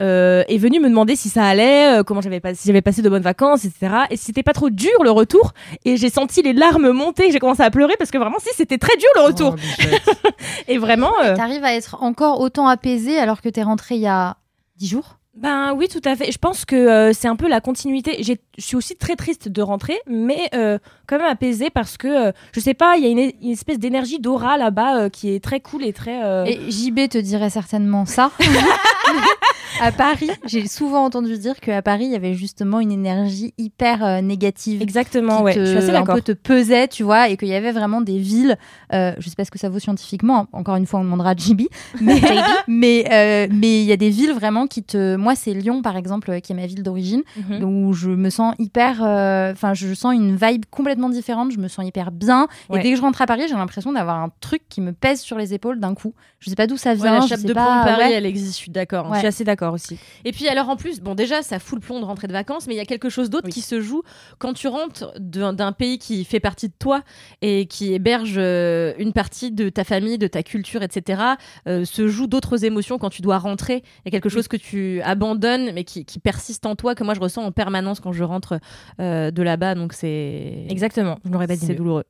Euh, 0.00 0.42
est 0.48 0.58
venu 0.58 0.80
me 0.80 0.88
demander 0.88 1.16
si 1.16 1.28
ça 1.28 1.44
allait, 1.44 1.98
euh, 1.98 2.02
comment 2.02 2.20
j'avais 2.20 2.40
pas, 2.40 2.54
si 2.54 2.66
j'avais 2.66 2.82
passé 2.82 3.02
de 3.02 3.08
bonnes 3.08 3.22
vacances, 3.22 3.64
etc. 3.64 4.04
Et 4.10 4.16
si 4.16 4.26
c'était 4.26 4.42
pas 4.42 4.52
trop 4.52 4.70
dur 4.70 5.04
le 5.04 5.10
retour. 5.10 5.52
Et 5.84 5.96
j'ai 5.96 6.10
senti 6.10 6.42
les 6.42 6.52
larmes 6.52 6.90
monter, 6.90 7.30
j'ai 7.30 7.38
commencé 7.38 7.62
à 7.62 7.70
pleurer 7.70 7.94
parce 7.98 8.10
que 8.10 8.18
vraiment 8.18 8.38
si 8.40 8.48
c'était 8.54 8.78
très 8.78 8.96
dur 8.96 9.08
le 9.16 9.22
retour. 9.22 9.56
Oh. 9.56 10.28
Et 10.68 10.78
vraiment, 10.78 11.12
euh, 11.24 11.36
T'arrives 11.36 11.64
à 11.64 11.74
être 11.74 12.02
encore 12.02 12.40
autant 12.40 12.66
apaisé 12.66 13.18
alors 13.18 13.40
que 13.40 13.48
t'es 13.48 13.62
rentré 13.62 13.96
il 13.96 14.00
y 14.00 14.06
a 14.06 14.36
10 14.76 14.88
jours? 14.88 15.18
Ben 15.34 15.72
oui, 15.74 15.88
tout 15.88 16.02
à 16.04 16.14
fait. 16.14 16.30
Je 16.30 16.36
pense 16.36 16.66
que 16.66 16.76
euh, 16.76 17.12
c'est 17.14 17.26
un 17.26 17.36
peu 17.36 17.48
la 17.48 17.62
continuité. 17.62 18.22
Je 18.22 18.34
suis 18.58 18.76
aussi 18.76 18.96
très 18.96 19.16
triste 19.16 19.48
de 19.48 19.62
rentrer, 19.62 19.98
mais 20.06 20.50
euh, 20.54 20.78
quand 21.06 21.16
même 21.16 21.26
apaisée 21.26 21.70
parce 21.70 21.96
que 21.96 22.28
euh, 22.28 22.32
je 22.52 22.60
sais 22.60 22.74
pas, 22.74 22.98
il 22.98 23.04
y 23.04 23.06
a 23.06 23.08
une, 23.08 23.32
une 23.40 23.50
espèce 23.50 23.78
d'énergie 23.78 24.18
d'aura 24.18 24.58
là-bas 24.58 24.98
euh, 24.98 25.08
qui 25.08 25.34
est 25.34 25.42
très 25.42 25.60
cool 25.60 25.84
et 25.84 25.94
très. 25.94 26.20
Et 26.50 26.70
JB 26.70 27.08
te 27.08 27.16
dirait 27.16 27.48
certainement 27.48 28.04
ça. 28.04 28.30
à 29.80 29.90
Paris, 29.90 30.30
j'ai 30.44 30.66
souvent 30.66 31.02
entendu 31.02 31.38
dire 31.38 31.60
qu'à 31.60 31.80
Paris, 31.80 32.04
il 32.04 32.12
y 32.12 32.16
avait 32.16 32.34
justement 32.34 32.80
une 32.80 32.92
énergie 32.92 33.54
hyper 33.56 34.22
négative. 34.22 34.82
Exactement, 34.82 35.38
qui 35.38 35.42
ouais. 35.44 35.54
te, 35.54 35.60
Je 35.60 35.64
suis 35.64 35.78
assez 35.78 35.90
un 35.90 36.04
peu 36.04 36.20
te 36.20 36.32
pesait, 36.32 36.88
tu 36.88 37.04
vois, 37.04 37.30
et 37.30 37.38
qu'il 37.38 37.48
y 37.48 37.54
avait 37.54 37.72
vraiment 37.72 38.02
des 38.02 38.18
villes, 38.18 38.58
je 38.92 39.14
sais 39.18 39.34
pas 39.34 39.46
ce 39.46 39.50
que 39.50 39.58
ça 39.58 39.70
vaut 39.70 39.78
scientifiquement, 39.78 40.46
encore 40.52 40.76
une 40.76 40.86
fois 40.86 41.00
on 41.00 41.04
demandera 41.04 41.30
à 41.30 41.36
JB, 41.36 41.62
mais 42.02 42.20
mais 42.68 43.82
il 43.82 43.84
y 43.84 43.92
a 43.92 43.96
des 43.96 44.10
villes 44.10 44.32
vraiment 44.32 44.66
qui 44.66 44.82
te, 44.82 45.16
moi 45.22 45.34
c'est 45.34 45.54
Lyon 45.54 45.80
par 45.82 45.96
exemple, 45.96 46.30
euh, 46.30 46.40
qui 46.40 46.52
est 46.52 46.54
ma 46.54 46.66
ville 46.66 46.82
d'origine, 46.82 47.22
Mhm. 47.48 47.64
où 47.64 47.92
je 47.94 48.10
me 48.10 48.28
sens 48.28 48.54
hyper, 48.58 49.02
euh, 49.02 49.52
enfin 49.52 49.72
je 49.74 49.94
sens 49.94 50.14
une 50.14 50.36
vibe 50.36 50.64
complètement 50.70 51.08
différente, 51.08 51.50
je 51.52 51.58
me 51.58 51.68
sens 51.68 51.86
hyper 51.86 52.10
bien, 52.12 52.48
Ouais. 52.68 52.80
et 52.80 52.82
dès 52.82 52.90
que 52.90 52.96
je 52.96 53.02
rentre 53.02 53.22
à 53.22 53.26
Paris 53.26 53.44
j'ai 53.48 53.54
l'impression 53.54 53.92
d'avoir 53.92 54.18
un 54.22 54.30
truc 54.40 54.62
qui 54.68 54.80
me 54.80 54.92
pèse 54.92 55.20
sur 55.20 55.38
les 55.38 55.54
épaules 55.54 55.80
d'un 55.80 55.94
coup, 55.94 56.12
je 56.40 56.50
sais 56.50 56.56
pas 56.56 56.66
d'où 56.66 56.76
ça 56.76 56.90
Ouais, 56.90 56.96
vient, 56.96 57.14
la 57.14 57.20
je 57.20 57.28
chape 57.28 57.38
sais 57.40 57.48
de 57.48 57.52
pas, 57.54 57.84
Paris, 57.84 58.02
ouais. 58.04 58.12
elle 58.12 58.26
existe, 58.26 58.52
je 58.52 58.58
suis 58.58 58.70
d'accord. 58.72 59.12
Je 59.14 59.18
suis 59.18 59.26
assez 59.28 59.44
d'accord 59.44 59.72
aussi. 59.72 59.98
Et 60.24 60.32
puis 60.32 60.48
alors 60.48 60.68
en 60.68 60.76
plus, 60.76 61.00
bon 61.00 61.14
déjà 61.14 61.42
ça 61.42 61.58
fout 61.58 61.78
le 61.80 61.84
plomb 61.86 62.00
de 62.00 62.04
rentrer 62.04 62.26
de 62.26 62.32
vacances, 62.32 62.66
mais 62.66 62.74
il 62.74 62.78
y 62.78 62.80
a 62.80 62.84
quelque 62.84 63.08
chose 63.08 63.30
d'autre 63.30 63.46
Oui. 63.46 63.52
qui 63.52 63.60
se 63.62 63.80
joue 63.80 64.02
quand 64.38 64.52
tu 64.52 64.68
rentres 64.68 65.12
d'un 65.20 65.72
pays 65.72 65.98
qui 65.98 66.24
fait 66.24 66.40
partie 66.40 66.68
de 66.68 66.74
toi 66.78 67.02
et 67.40 67.66
qui 67.66 67.92
héberge 67.94 68.34
euh, 68.36 68.92
une 68.98 69.12
partie 69.12 69.50
de 69.52 69.68
ta 69.68 69.84
famille, 69.84 70.18
de 70.18 70.26
ta 70.26 70.42
culture, 70.42 70.82
etc. 70.82 71.22
euh, 71.68 71.84
se 71.84 72.08
jouent 72.08 72.26
d'autres 72.26 72.64
émotions 72.64 72.98
quand 72.98 73.10
tu 73.10 73.22
dois 73.22 73.38
rentrer. 73.38 73.82
Il 74.04 74.06
y 74.06 74.08
a 74.08 74.10
quelque 74.10 74.28
chose 74.28 74.48
que 74.48 74.56
tu 74.56 75.00
abandonnes 75.12 75.72
mais 75.72 75.84
qui, 75.84 76.04
qui 76.04 76.18
persiste 76.18 76.66
en 76.66 76.74
toi 76.74 76.94
que 76.94 77.04
moi 77.04 77.14
je 77.14 77.20
ressens 77.20 77.42
en 77.42 77.52
permanence 77.52 78.00
quand 78.00 78.12
je 78.12 78.24
rentre 78.24 78.58
euh, 79.00 79.30
de 79.30 79.42
là-bas. 79.42 79.74
Donc 79.74 79.92
c'est 79.92 80.66
Exactement. 80.68 81.18
Je 81.24 81.30
n'aurais 81.30 81.46
pas 81.46 81.56
dit 81.56 81.66
c'est 81.66 81.74
douloureux. 81.74 82.04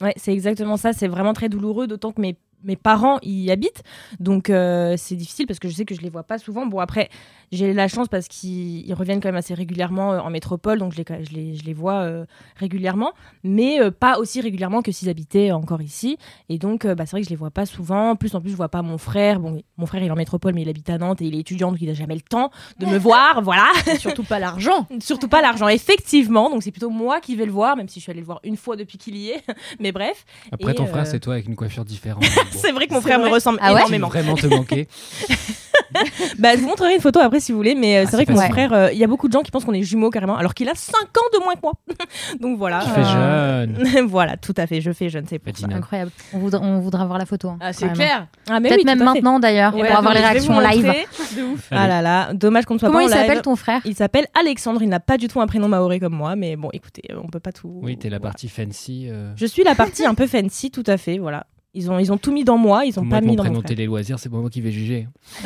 Ouais, 0.00 0.14
c'est 0.16 0.32
exactement 0.32 0.76
ça. 0.76 0.92
C'est 0.92 1.08
vraiment 1.08 1.34
très 1.34 1.48
douloureux, 1.48 1.86
d'autant 1.86 2.12
que 2.12 2.20
mes, 2.20 2.36
mes 2.64 2.76
parents 2.76 3.18
y 3.22 3.50
habitent. 3.50 3.82
Donc, 4.20 4.50
euh, 4.50 4.94
c'est 4.96 5.16
difficile 5.16 5.46
parce 5.46 5.58
que 5.58 5.68
je 5.68 5.74
sais 5.74 5.84
que 5.84 5.94
je 5.94 6.00
les 6.00 6.10
vois 6.10 6.24
pas 6.24 6.38
souvent. 6.38 6.66
Bon, 6.66 6.80
après, 6.80 7.08
j'ai 7.52 7.72
la 7.72 7.88
chance 7.88 8.08
parce 8.08 8.28
qu'ils 8.28 8.86
ils 8.86 8.94
reviennent 8.94 9.20
quand 9.20 9.28
même 9.28 9.36
assez 9.36 9.54
régulièrement 9.54 10.12
euh, 10.12 10.18
en 10.18 10.30
métropole. 10.30 10.78
Donc, 10.78 10.92
je 10.92 10.98
les, 10.98 11.24
je 11.24 11.32
les, 11.32 11.54
je 11.54 11.64
les 11.64 11.74
vois 11.74 12.02
euh, 12.02 12.24
régulièrement. 12.56 13.12
Mais 13.42 13.80
euh, 13.80 13.90
pas 13.90 14.18
aussi 14.18 14.40
régulièrement 14.40 14.82
que 14.82 14.92
s'ils 14.92 15.08
habitaient 15.08 15.52
encore 15.52 15.82
ici. 15.82 16.16
Et 16.48 16.58
donc, 16.58 16.84
euh, 16.84 16.94
bah, 16.94 17.06
c'est 17.06 17.12
vrai 17.12 17.20
que 17.20 17.26
je 17.26 17.30
les 17.30 17.36
vois 17.36 17.50
pas 17.50 17.66
souvent. 17.66 18.10
En 18.10 18.16
plus, 18.16 18.34
en 18.34 18.40
plus, 18.40 18.50
je 18.50 18.56
vois 18.56 18.68
pas 18.68 18.82
mon 18.82 18.98
frère. 18.98 19.40
Bon, 19.40 19.62
mon 19.76 19.86
frère, 19.86 20.02
il 20.02 20.06
est 20.06 20.10
en 20.10 20.16
métropole, 20.16 20.54
mais 20.54 20.62
il 20.62 20.68
habite 20.68 20.88
à 20.90 20.98
Nantes 20.98 21.22
et 21.22 21.26
il 21.26 21.34
est 21.34 21.40
étudiant, 21.40 21.70
donc 21.70 21.80
il 21.80 21.88
n'a 21.88 21.94
jamais 21.94 22.14
le 22.14 22.20
temps 22.20 22.50
de 22.78 22.86
me 22.86 22.98
voir. 22.98 23.42
Voilà. 23.42 23.66
Et 23.92 23.98
surtout 23.98 24.24
pas 24.24 24.38
l'argent. 24.38 24.86
Surtout 25.00 25.28
pas 25.28 25.42
l'argent, 25.42 25.68
effectivement. 25.68 26.50
Donc, 26.50 26.62
c'est 26.62 26.70
plutôt 26.70 26.90
moi 26.90 27.20
qui 27.20 27.36
vais 27.36 27.44
le 27.44 27.52
voir, 27.52 27.76
même 27.76 27.88
si 27.88 28.00
je 28.00 28.04
suis 28.04 28.10
allée 28.10 28.20
le 28.20 28.26
voir 28.26 28.40
une 28.42 28.56
fois 28.56 28.76
depuis 28.76 28.96
qu'il 28.96 29.16
y 29.16 29.30
est. 29.30 29.42
mais 29.80 29.92
bref. 29.92 30.24
Après, 30.50 30.72
Et, 30.72 30.74
ton 30.74 30.86
frère, 30.86 31.06
c'est 31.06 31.20
toi 31.20 31.34
avec 31.34 31.46
une 31.46 31.56
coiffure 31.56 31.84
différente. 31.84 32.24
C'est 32.56 32.72
vrai 32.72 32.86
que 32.86 32.94
mon 32.94 33.00
frère 33.00 33.18
vrai 33.20 33.28
me 33.28 33.34
ressemble 33.34 33.58
Ah 33.60 33.72
ouais 33.72 33.80
énormément. 33.80 34.08
vraiment 34.08 34.34
te 34.34 34.46
manquer. 34.46 34.88
Bah, 36.38 36.50
je 36.56 36.60
vous 36.60 36.68
montrerai 36.68 36.94
une 36.96 37.00
photo 37.00 37.20
après 37.20 37.38
si 37.38 37.52
vous 37.52 37.58
voulez, 37.58 37.74
mais 37.76 37.98
euh, 37.98 38.02
Ah, 38.04 38.10
c'est 38.10 38.16
vrai 38.16 38.26
que 38.26 38.32
mon 38.32 38.40
frère, 38.40 38.72
euh, 38.72 38.92
il 38.92 38.98
y 38.98 39.04
a 39.04 39.06
beaucoup 39.06 39.28
de 39.28 39.32
gens 39.32 39.42
qui 39.42 39.50
pensent 39.52 39.64
qu'on 39.64 39.72
est 39.72 39.82
jumeaux 39.82 40.10
carrément, 40.10 40.36
alors 40.36 40.52
qu'il 40.54 40.68
a 40.68 40.74
5 40.74 40.92
ans 40.96 41.28
de 41.32 41.44
moins 41.44 41.54
que 41.54 41.60
moi. 41.62 41.72
Donc 42.40 42.58
voilà. 42.58 42.80
Tu 42.84 42.90
fais 42.90 43.04
jeune. 43.04 44.06
voilà, 44.08 44.36
tout 44.36 44.54
à 44.56 44.66
fait, 44.66 44.80
je 44.80 44.90
fais 44.92 45.08
jeune, 45.08 45.24
c'est 45.28 45.38
pour 45.38 45.54
ça. 45.56 45.60
Fatina. 45.62 45.76
Incroyable. 45.78 46.10
On 46.32 46.38
voudra, 46.38 46.60
on 46.60 46.80
voudra 46.80 47.06
voir 47.06 47.18
la 47.18 47.26
photo. 47.26 47.48
hein, 47.50 47.58
Ah 47.60 47.72
c'est 47.72 47.92
clair. 47.92 48.26
Ah, 48.50 48.58
mais 48.60 48.70
Peut-être 48.70 48.80
oui, 48.80 48.84
même 48.86 49.04
maintenant 49.04 49.38
d'ailleurs, 49.38 49.74
Ouais, 49.76 49.86
pour 49.86 49.96
avoir 49.98 50.14
les 50.14 50.20
réactions 50.20 50.58
live. 50.58 50.92
De 51.36 51.42
ouf. 51.42 51.68
Ah 51.70 51.86
là 51.86 52.02
là, 52.02 52.32
dommage 52.34 52.64
qu'on 52.64 52.74
ne 52.74 52.78
soit 52.80 52.88
Comment 52.88 53.00
pas 53.00 53.04
il 53.04 53.12
en 53.12 53.16
live. 53.16 53.26
s'appelle 53.26 53.42
ton 53.42 53.56
frère 53.56 53.80
Il 53.84 53.94
s'appelle 53.94 54.26
Alexandre, 54.38 54.82
il 54.82 54.88
n'a 54.88 55.00
pas 55.00 55.16
du 55.16 55.28
tout 55.28 55.40
un 55.40 55.46
prénom 55.46 55.68
maoré 55.68 56.00
comme 56.00 56.14
moi, 56.14 56.34
mais 56.34 56.56
bon, 56.56 56.70
écoutez, 56.72 57.02
on 57.22 57.28
peut 57.28 57.40
pas 57.40 57.52
tout. 57.52 57.70
Oui, 57.82 57.96
t'es 57.96 58.10
la 58.10 58.20
partie 58.20 58.48
fancy. 58.48 59.06
euh, 59.10 59.32
Je 59.36 59.46
suis 59.46 59.62
la 59.64 59.74
partie 59.74 60.04
un 60.06 60.14
peu 60.14 60.26
fancy, 60.26 60.70
tout 60.72 60.84
à 60.86 60.96
fait, 60.96 61.18
voilà. 61.18 61.46
Ils 61.76 61.90
ont, 61.90 61.98
ils 61.98 62.12
ont 62.12 62.16
tout 62.18 62.32
mis 62.32 62.44
dans 62.44 62.56
moi, 62.56 62.84
ils 62.84 62.98
ont 63.00 63.04
moi, 63.04 63.18
pas 63.18 63.20
mis 63.26 63.34
dans 63.36 63.42
mon 63.44 63.50
prénom 63.50 63.62
télé 63.62 63.86
loisirs, 63.86 64.18
c'est 64.20 64.28
pas 64.28 64.36
moi 64.38 64.48
qui 64.48 64.60
vais 64.60 64.70
juger. 64.70 65.08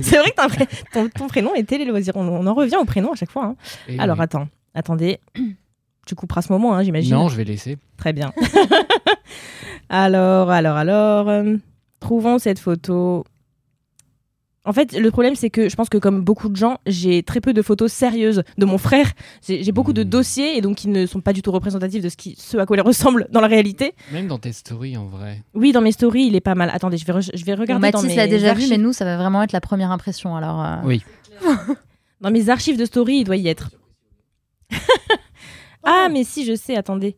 C'est 0.00 0.16
vrai 0.18 0.30
que 0.30 0.48
pré- 0.48 0.66
ton, 0.92 1.08
ton 1.08 1.26
prénom 1.26 1.54
est 1.54 1.64
télé 1.64 1.84
loisirs. 1.84 2.14
On, 2.16 2.26
on 2.26 2.46
en 2.46 2.54
revient 2.54 2.76
au 2.80 2.84
prénom 2.84 3.12
à 3.12 3.16
chaque 3.16 3.30
fois. 3.30 3.44
hein. 3.46 3.56
Alors 3.98 4.16
oui. 4.18 4.22
attends, 4.24 4.48
attendez. 4.74 5.18
Tu 6.06 6.14
couperas 6.14 6.40
ce 6.40 6.50
moment, 6.50 6.74
hein, 6.74 6.82
j'imagine. 6.82 7.12
Non, 7.12 7.28
je 7.28 7.36
vais 7.36 7.44
laisser. 7.44 7.76
Très 7.98 8.14
bien. 8.14 8.32
alors, 9.90 10.50
alors, 10.50 10.76
alors. 10.76 11.28
euh, 11.28 11.56
trouvons 12.00 12.38
cette 12.38 12.58
photo. 12.58 13.24
En 14.68 14.72
fait, 14.74 14.92
le 14.92 15.10
problème, 15.10 15.34
c'est 15.34 15.48
que 15.48 15.68
je 15.70 15.74
pense 15.76 15.88
que 15.88 15.96
comme 15.96 16.20
beaucoup 16.22 16.50
de 16.50 16.56
gens, 16.56 16.76
j'ai 16.84 17.22
très 17.22 17.40
peu 17.40 17.54
de 17.54 17.62
photos 17.62 17.90
sérieuses 17.90 18.42
de 18.58 18.64
mon 18.66 18.76
frère. 18.76 19.10
J'ai 19.46 19.72
beaucoup 19.72 19.94
de 19.94 20.02
Hmm. 20.04 20.08
dossiers 20.08 20.58
et 20.58 20.60
donc 20.60 20.84
ils 20.84 20.92
ne 20.92 21.06
sont 21.06 21.20
pas 21.22 21.32
du 21.32 21.40
tout 21.40 21.50
représentatifs 21.52 22.02
de 22.02 22.08
ce, 22.10 22.16
qui, 22.16 22.36
ce 22.38 22.56
à 22.58 22.66
quoi 22.66 22.76
il 22.76 22.82
ressemble 22.82 23.26
dans 23.30 23.40
la 23.40 23.46
réalité. 23.48 23.94
Même 24.12 24.26
dans 24.28 24.38
tes 24.38 24.52
stories, 24.52 24.96
en 24.98 25.06
vrai. 25.06 25.42
Oui, 25.54 25.72
dans 25.72 25.80
mes 25.80 25.92
stories, 25.92 26.26
il 26.26 26.36
est 26.36 26.40
pas 26.42 26.54
mal. 26.54 26.70
Attendez, 26.72 26.98
je 26.98 27.06
vais, 27.06 27.14
re- 27.14 27.30
je 27.34 27.44
vais 27.46 27.54
Bon, 27.56 27.62
regarder 27.62 27.90
dans 27.90 28.02
Mathis 28.02 28.10
mes 28.14 28.16
l'a 28.16 28.26
déjà 28.28 28.52
vu, 28.54 28.66
mais 28.68 28.76
nous, 28.78 28.92
ça 28.92 29.04
va 29.06 29.16
vraiment 29.16 29.42
être 29.42 29.52
la 29.52 29.60
première 29.62 29.90
impression. 29.90 30.36
Alors, 30.36 30.62
euh, 30.62 30.76
Oui. 30.84 31.02
Dans 32.20 32.30
mes 32.30 32.48
archives 32.50 32.76
de 32.76 32.84
story, 32.84 33.18
il 33.20 33.24
doit 33.24 33.36
y 33.36 33.48
être. 33.48 33.70
ah, 35.84 36.08
mais 36.10 36.24
si, 36.24 36.44
je 36.44 36.54
sais, 36.54 36.76
attendez. 36.76 37.16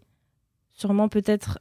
Sûrement 0.72 1.08
peut-être. 1.08 1.58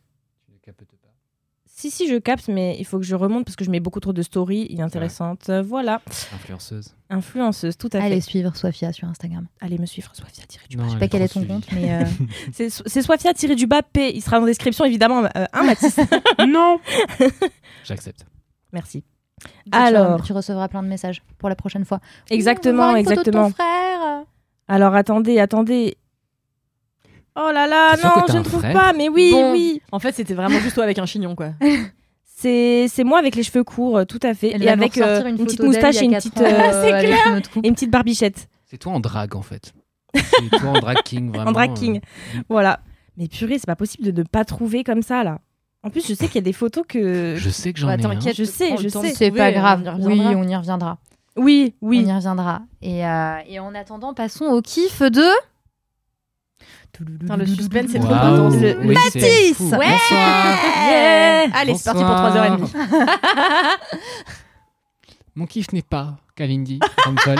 Si, 1.79 1.89
si, 1.91 2.09
je 2.09 2.15
capte, 2.17 2.49
mais 2.49 2.75
il 2.77 2.83
faut 2.83 2.99
que 2.99 3.05
je 3.05 3.15
remonte 3.15 3.45
parce 3.45 3.55
que 3.55 3.63
je 3.63 3.69
mets 3.71 3.79
beaucoup 3.79 4.01
trop 4.01 4.11
de 4.11 4.21
stories 4.21 4.65
inintéressantes. 4.69 5.47
Euh, 5.47 5.61
Voilà. 5.61 6.01
Influenceuse. 6.35 6.93
Influenceuse, 7.09 7.77
tout 7.77 7.87
à 7.87 7.91
fait. 7.91 7.97
allez 7.99 8.11
Allez, 8.15 8.21
suivre 8.21 8.53
Sophia 8.57 8.91
sur 8.91 9.07
Instagram. 9.07 9.47
me 9.61 9.85
suivre, 9.85 10.13
Soifia 10.13 10.43
tiré 10.45 10.65
du 10.69 10.75
Non, 10.75 10.83
bas. 10.83 10.89
Je 10.89 10.93
sais 10.95 10.99
pas 10.99 11.07
quel 11.07 11.21
est 11.21 11.29
ton 11.33 11.45
compte, 11.45 11.71
mais 11.71 11.93
euh, 11.93 12.03
C'est 12.51 12.69
c'est 12.69 13.01
Soifia 13.01 13.33
tiré 13.33 13.55
du 13.55 13.65
bas 13.65 13.81
P. 13.81 14.11
Il 14.13 14.21
sera 14.21 14.41
en 14.41 14.45
description, 14.45 14.83
évidemment. 14.83 15.23
Euh, 15.37 15.45
un 15.53 15.63
Mathis. 15.63 15.97
non 16.49 16.79
Merci. 17.19 17.39
J'accepte. 17.85 18.25
tu- 19.41 19.69
Alors. 19.71 20.21
tu 20.23 20.33
recevras 20.33 20.67
plein 20.67 20.83
de 20.83 20.89
messages 20.89 21.23
pour 21.37 21.47
la 21.47 21.55
prochaine 21.55 21.85
fois. 21.85 22.01
Exactement, 22.29 22.89
photo 22.89 22.93
de 22.95 22.99
exactement. 22.99 23.47
ton 23.47 23.53
frère. 23.53 24.23
Alors, 24.67 24.95
attendez, 24.95 25.39
attendez. 25.39 25.95
Oh 27.41 27.51
là 27.53 27.67
là, 27.67 27.91
T'es 27.95 28.01
sûr 28.01 28.09
non, 28.09 28.21
que 28.21 28.27
t'as 28.27 28.33
je 28.33 28.37
un 28.37 28.39
ne 28.41 28.45
trouve 28.45 28.59
frère 28.59 28.73
pas, 28.73 28.93
mais 28.93 29.07
oui, 29.09 29.31
Bon. 29.31 29.51
oui. 29.53 29.81
En 29.91 29.99
fait, 29.99 30.13
c'était 30.13 30.33
vraiment 30.33 30.59
juste 30.59 30.75
toi 30.75 30.83
avec 30.83 30.99
un 30.99 31.05
chignon, 31.05 31.35
quoi. 31.35 31.51
C'est 32.41 32.87
c'est 32.87 33.03
moi 33.03 33.19
avec 33.19 33.35
les 33.35 33.43
cheveux 33.43 33.65
courts, 33.65 33.97
euh, 33.97 34.05
tout 34.05 34.19
à 34.23 34.33
fait. 34.33 34.51
Elle 34.53 34.63
et 34.63 34.69
avec 34.69 34.97
euh, 34.97 35.21
une, 35.23 35.37
une, 35.39 35.45
petite 35.45 35.61
moustache 35.61 36.01
et 36.01 36.05
une 36.05 36.15
a 36.15 36.19
petite, 36.19 36.37
ans, 36.37 36.43
euh, 36.45 36.47
euh, 36.93 37.41
une 37.57 37.65
et 37.65 37.71
petite 37.73 37.91
barbichette. 37.91 38.47
C'est 38.65 38.77
toi 38.77 38.93
en 38.93 39.01
drague, 39.01 39.35
en 39.35 39.41
fait. 39.41 39.73
C'est 40.15 40.49
toi 40.57 40.69
en 40.69 40.79
drag 40.79 40.97
king, 41.03 41.31
vraiment. 41.33 41.49
en 41.49 41.51
drag 41.51 41.73
king. 41.73 41.97
euh. 41.97 42.39
Voilà. 42.47 42.79
Mais 43.17 43.27
purée, 43.27 43.57
c'est 43.59 43.65
pas 43.67 43.75
possible 43.75 44.09
de 44.13 44.21
ne 44.21 44.23
pas 44.25 44.45
trouver 44.45 44.85
comme 44.85 45.01
ça, 45.01 45.25
là. 45.25 45.39
En 45.83 45.89
plus, 45.89 46.07
je 46.07 46.13
sais 46.13 46.27
qu'il 46.27 46.35
y 46.35 46.39
a 46.39 46.41
des 46.41 46.53
photos 46.53 46.85
que. 46.87 47.35
Je 47.37 47.49
sais 47.49 47.73
que 47.73 47.79
j'en 47.79 47.87
Bah, 47.87 47.95
ai 47.97 48.05
un. 48.05 48.09
t'inquiète, 48.09 48.37
Je 48.37 48.45
sais, 48.45 48.67
prends 48.67 48.77
le 48.77 48.83
je 48.83 48.89
temps 48.89 49.01
sais. 49.01 49.13
C'est 49.13 49.25
trouver, 49.31 49.51
pas 49.53 49.57
on 49.57 49.61
grave. 49.61 49.81
y 49.83 49.89
Oui, 49.89 50.11
reviendra. 50.19 50.31
on 50.39 50.47
y 50.47 50.55
reviendra. 50.55 50.97
Oui, 51.35 51.75
On 51.81 51.87
oui. 51.89 52.03
y 52.05 52.13
reviendra. 52.13 52.61
Et, 52.81 53.05
euh, 53.05 53.35
et 53.49 53.59
en 53.59 53.75
attendant, 53.75 54.13
passons 54.13 54.45
au 54.45 54.61
kiff 54.61 55.01
de. 55.01 55.25
Le 57.37 57.45
suspense, 57.45 57.91
c'est 57.91 57.99
trop 57.99 58.13
intense. 58.13 58.55
Le- 58.55 58.77
Oui, 58.85 58.95
fou. 59.53 59.69
Ouais. 59.69 59.77
Bonsoir. 59.87 60.57
Yeah 60.89 61.47
Allez, 61.53 61.75
c'est 61.75 61.85
parti 61.91 62.03
pour 62.03 62.15
Bonsoir. 62.15 62.59
3h30. 62.59 63.77
Mon 65.35 65.45
kiff 65.45 65.71
n'est 65.71 65.81
pas 65.81 66.17
Kalindi 66.35 66.79
Rumpel. 67.05 67.39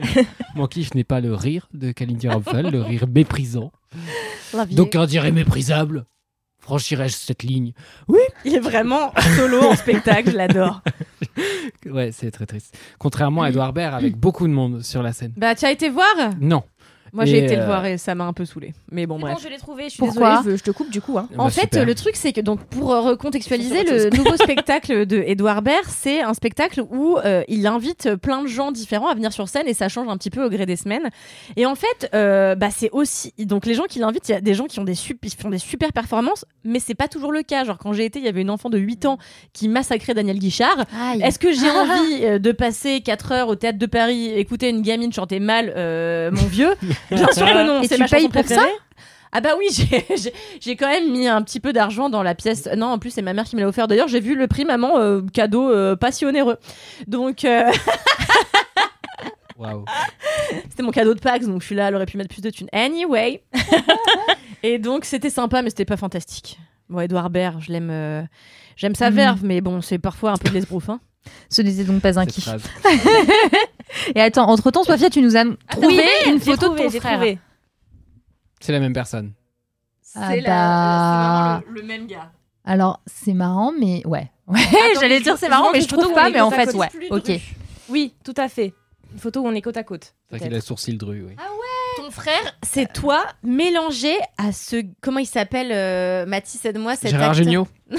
Mon 0.54 0.66
kiff 0.66 0.94
n'est 0.94 1.04
pas 1.04 1.20
le 1.20 1.34
rire 1.34 1.68
de 1.72 1.92
Kalindi 1.92 2.28
Rumpel, 2.28 2.70
le 2.70 2.82
rire 2.82 3.06
méprisant. 3.08 3.70
D'aucuns 4.72 5.06
diraient 5.06 5.30
méprisable. 5.32 6.06
Franchirais-je 6.60 7.14
cette 7.16 7.42
ligne 7.42 7.72
Il 8.44 8.54
est 8.54 8.60
vraiment 8.60 9.12
solo 9.36 9.62
en 9.62 9.76
spectacle, 9.76 10.30
je 10.32 10.36
l'adore. 10.36 10.80
Ouais, 11.86 12.10
c'est 12.12 12.30
très 12.30 12.44
triste. 12.44 12.76
Contrairement 12.98 13.42
à 13.42 13.48
Edouard 13.48 13.72
Baird 13.72 13.94
avec 13.94 14.14
beaucoup 14.16 14.46
de 14.46 14.52
monde 14.52 14.82
sur 14.82 15.02
la 15.02 15.12
scène. 15.14 15.32
Bah, 15.36 15.54
tu 15.54 15.64
as 15.64 15.70
été 15.70 15.88
voir? 15.88 16.06
Non. 16.40 16.62
Moi, 17.12 17.24
j'ai 17.24 17.44
été 17.44 17.56
le 17.56 17.62
euh, 17.62 17.66
voir 17.66 17.84
et 17.86 17.98
ça 17.98 18.14
m'a 18.14 18.24
un 18.24 18.32
peu 18.32 18.44
saoulé. 18.44 18.72
Mais 18.90 19.06
bon, 19.06 19.16
Bon, 19.18 19.26
bref. 19.26 19.38
je 19.42 19.48
l'ai 19.48 19.58
trouvé, 19.58 19.84
je 19.84 19.88
suis 19.90 19.98
Pourquoi 19.98 20.38
désolée, 20.38 20.52
je, 20.56 20.58
je 20.58 20.64
te 20.64 20.70
coupe 20.70 20.90
du 20.90 21.00
coup. 21.00 21.18
Hein. 21.18 21.28
Bah, 21.30 21.42
En 21.44 21.50
fait, 21.50 21.62
super. 21.62 21.84
le 21.84 21.94
truc, 21.94 22.16
c'est 22.16 22.32
que 22.32 22.40
donc 22.40 22.60
pour 22.64 22.92
euh, 22.92 23.00
recontextualiser, 23.00 23.84
le 23.84 24.10
nouveau 24.16 24.36
spectacle 24.42 25.06
de 25.06 25.22
Edouard 25.26 25.62
Baird, 25.62 25.84
c'est 25.88 26.20
un 26.22 26.34
spectacle 26.34 26.82
où 26.90 27.18
euh, 27.18 27.42
il 27.48 27.66
invite 27.66 28.14
plein 28.16 28.42
de 28.42 28.46
gens 28.48 28.70
différents 28.72 29.08
à 29.08 29.14
venir 29.14 29.32
sur 29.32 29.48
scène 29.48 29.66
et 29.66 29.74
ça 29.74 29.88
change 29.88 30.08
un 30.08 30.16
petit 30.16 30.30
peu 30.30 30.44
au 30.44 30.48
gré 30.50 30.66
des 30.66 30.76
semaines. 30.76 31.10
Et 31.56 31.66
en 31.66 31.74
fait, 31.74 32.08
euh, 32.14 32.54
bah, 32.54 32.68
c'est 32.70 32.90
aussi 32.92 33.32
donc 33.38 33.66
les 33.66 33.74
gens 33.74 33.84
qui 33.88 33.98
l'invitent, 33.98 34.28
il 34.28 34.32
y 34.32 34.34
a 34.36 34.40
des 34.40 34.54
gens 34.54 34.66
qui 34.66 34.78
ont 34.80 34.84
des 34.84 34.94
sup- 34.94 35.20
qui 35.20 35.36
font 35.36 35.50
des 35.50 35.58
super 35.58 35.92
performances, 35.92 36.44
mais 36.64 36.78
c'est 36.78 36.94
pas 36.94 37.08
toujours 37.08 37.32
le 37.32 37.42
cas. 37.42 37.64
Genre 37.64 37.78
quand 37.78 37.92
j'ai 37.92 38.04
été, 38.04 38.18
il 38.18 38.24
y 38.24 38.28
avait 38.28 38.42
une 38.42 38.50
enfant 38.50 38.70
de 38.70 38.78
8 38.78 39.06
ans 39.06 39.18
qui 39.52 39.68
massacrait 39.68 40.14
Daniel 40.14 40.38
Guichard. 40.38 40.84
Est-ce 41.22 41.38
que 41.38 41.52
j'ai 41.52 41.70
envie 42.30 42.40
de 42.40 42.52
passer 42.52 43.00
4 43.00 43.32
heures 43.32 43.48
au 43.48 43.56
théâtre 43.56 43.78
de 43.78 43.86
Paris, 43.86 44.30
écouter 44.34 44.68
une 44.68 44.82
gamine 44.82 45.12
chanter 45.12 45.40
mal 45.40 45.72
euh, 45.76 46.30
mon 46.30 46.44
vieux? 46.46 46.74
Bien 47.10 47.26
sûr 47.32 47.46
que 47.46 47.66
non. 47.66 47.82
Et 47.82 47.88
c'est 47.88 47.96
tu 47.96 48.00
ma 48.02 48.08
payes 48.08 48.22
chanson 48.22 48.30
pour 48.40 48.48
ça. 48.48 48.66
Ah 49.32 49.40
bah 49.40 49.50
oui, 49.56 49.66
j'ai- 50.60 50.76
quand 50.76 50.88
même 50.88 51.12
mis 51.12 51.28
un 51.28 51.40
petit 51.42 51.60
peu 51.60 51.72
d'argent 51.72 52.10
dans 52.10 52.22
la 52.24 52.34
pièce. 52.34 52.68
Non, 52.76 52.86
en 52.88 52.98
plus 52.98 53.10
c'est 53.10 53.22
ma 53.22 53.32
mère 53.32 53.44
qui 53.44 53.54
me 53.54 53.60
l'a 53.60 53.68
offert. 53.68 53.86
D'ailleurs, 53.86 54.08
j'ai 54.08 54.18
vu 54.20 54.34
le 54.34 54.48
prix 54.48 54.64
maman 54.64 54.98
euh, 54.98 55.20
cadeau 55.32 55.70
euh, 55.70 55.94
pas 55.94 56.10
si 56.10 56.24
onéreux. 56.26 56.56
Donc 57.06 57.44
euh, 57.44 57.70
Waouh. 59.56 59.84
c'était 60.70 60.82
mon 60.82 60.90
cadeau 60.90 61.14
de 61.14 61.20
Pâques, 61.20 61.44
donc 61.44 61.60
je 61.60 61.66
suis 61.66 61.74
là, 61.74 61.88
elle 61.88 61.94
aurait 61.94 62.06
pu 62.06 62.16
mettre 62.16 62.30
plus 62.30 62.42
de 62.42 62.50
thunes. 62.50 62.68
Anyway. 62.72 63.42
Et 64.62 64.78
donc 64.78 65.04
c'était 65.04 65.30
sympa, 65.30 65.62
mais 65.62 65.70
c'était 65.70 65.84
pas 65.84 65.96
fantastique. 65.96 66.58
Bon, 66.88 67.00
Edouard 67.00 67.30
Baird, 67.30 67.60
je 67.60 67.70
l'aime, 67.72 67.90
euh, 67.90 68.22
j'aime 68.76 68.94
sa 68.94 69.10
Mhm. 69.10 69.16
verve, 69.16 69.44
mais 69.44 69.60
bon, 69.60 69.80
c'est 69.80 69.98
parfois 69.98 70.32
un 70.32 70.36
peu 70.36 70.48
de 70.48 70.54
l'esbrouf. 70.54 70.88
Hein. 70.88 71.00
Ce 71.48 71.62
n'était 71.62 71.84
donc 71.84 72.00
pas 72.02 72.18
un 72.18 72.26
kiff. 72.26 72.48
Et 74.14 74.20
attends, 74.20 74.48
entre 74.48 74.70
temps, 74.70 74.84
Sofia, 74.84 75.10
tu 75.10 75.20
nous 75.20 75.36
as 75.36 75.44
trouvé 75.68 76.04
une 76.26 76.40
photo 76.40 76.66
trouvé, 76.66 76.86
de 76.88 76.92
ton 76.92 77.00
frère. 77.00 77.36
C'est 78.60 78.72
la 78.72 78.80
même 78.80 78.92
personne. 78.92 79.32
Ah 80.14 80.30
C'est 80.32 80.40
bah. 80.42 81.60
c'est 81.64 81.68
le, 81.72 81.80
le 81.80 81.86
même 81.86 82.06
gars. 82.06 82.30
Alors, 82.64 83.00
c'est 83.06 83.34
marrant, 83.34 83.72
mais 83.78 84.02
ouais. 84.06 84.30
Ouais, 84.50 84.60
j'allais 85.00 85.20
dire 85.20 85.36
c'est 85.38 85.48
marrant, 85.48 85.70
mais 85.72 85.80
je 85.80 85.86
trouve 85.88 86.12
pas, 86.12 86.30
mais 86.30 86.40
en 86.40 86.50
fait, 86.50 86.72
ouais. 86.74 86.88
Ok. 87.10 87.30
Oui, 87.88 88.14
tout 88.24 88.34
à 88.36 88.48
fait. 88.48 88.74
Une 89.12 89.18
photo 89.18 89.40
où 89.40 89.46
on 89.46 89.54
est 89.54 89.62
côte 89.62 89.76
à 89.76 89.84
côte. 89.84 90.14
C'est 90.30 90.38
qu'il 90.38 90.52
a 90.52 90.56
le 90.56 90.60
sourcil 90.60 90.98
dru, 90.98 91.24
oui. 91.28 91.36
Ton 91.96 92.10
frère, 92.12 92.56
c'est 92.62 92.92
toi 92.92 93.24
mélangé 93.42 94.14
à 94.38 94.52
ce. 94.52 94.84
Comment 95.00 95.18
il 95.18 95.26
s'appelle 95.26 95.70
euh, 95.72 96.24
Mathis, 96.26 96.64
aide-moi. 96.64 96.94
cet 96.96 97.10
Gérard 97.10 97.30
acteur- 97.30 97.44
Jugnot 97.44 97.66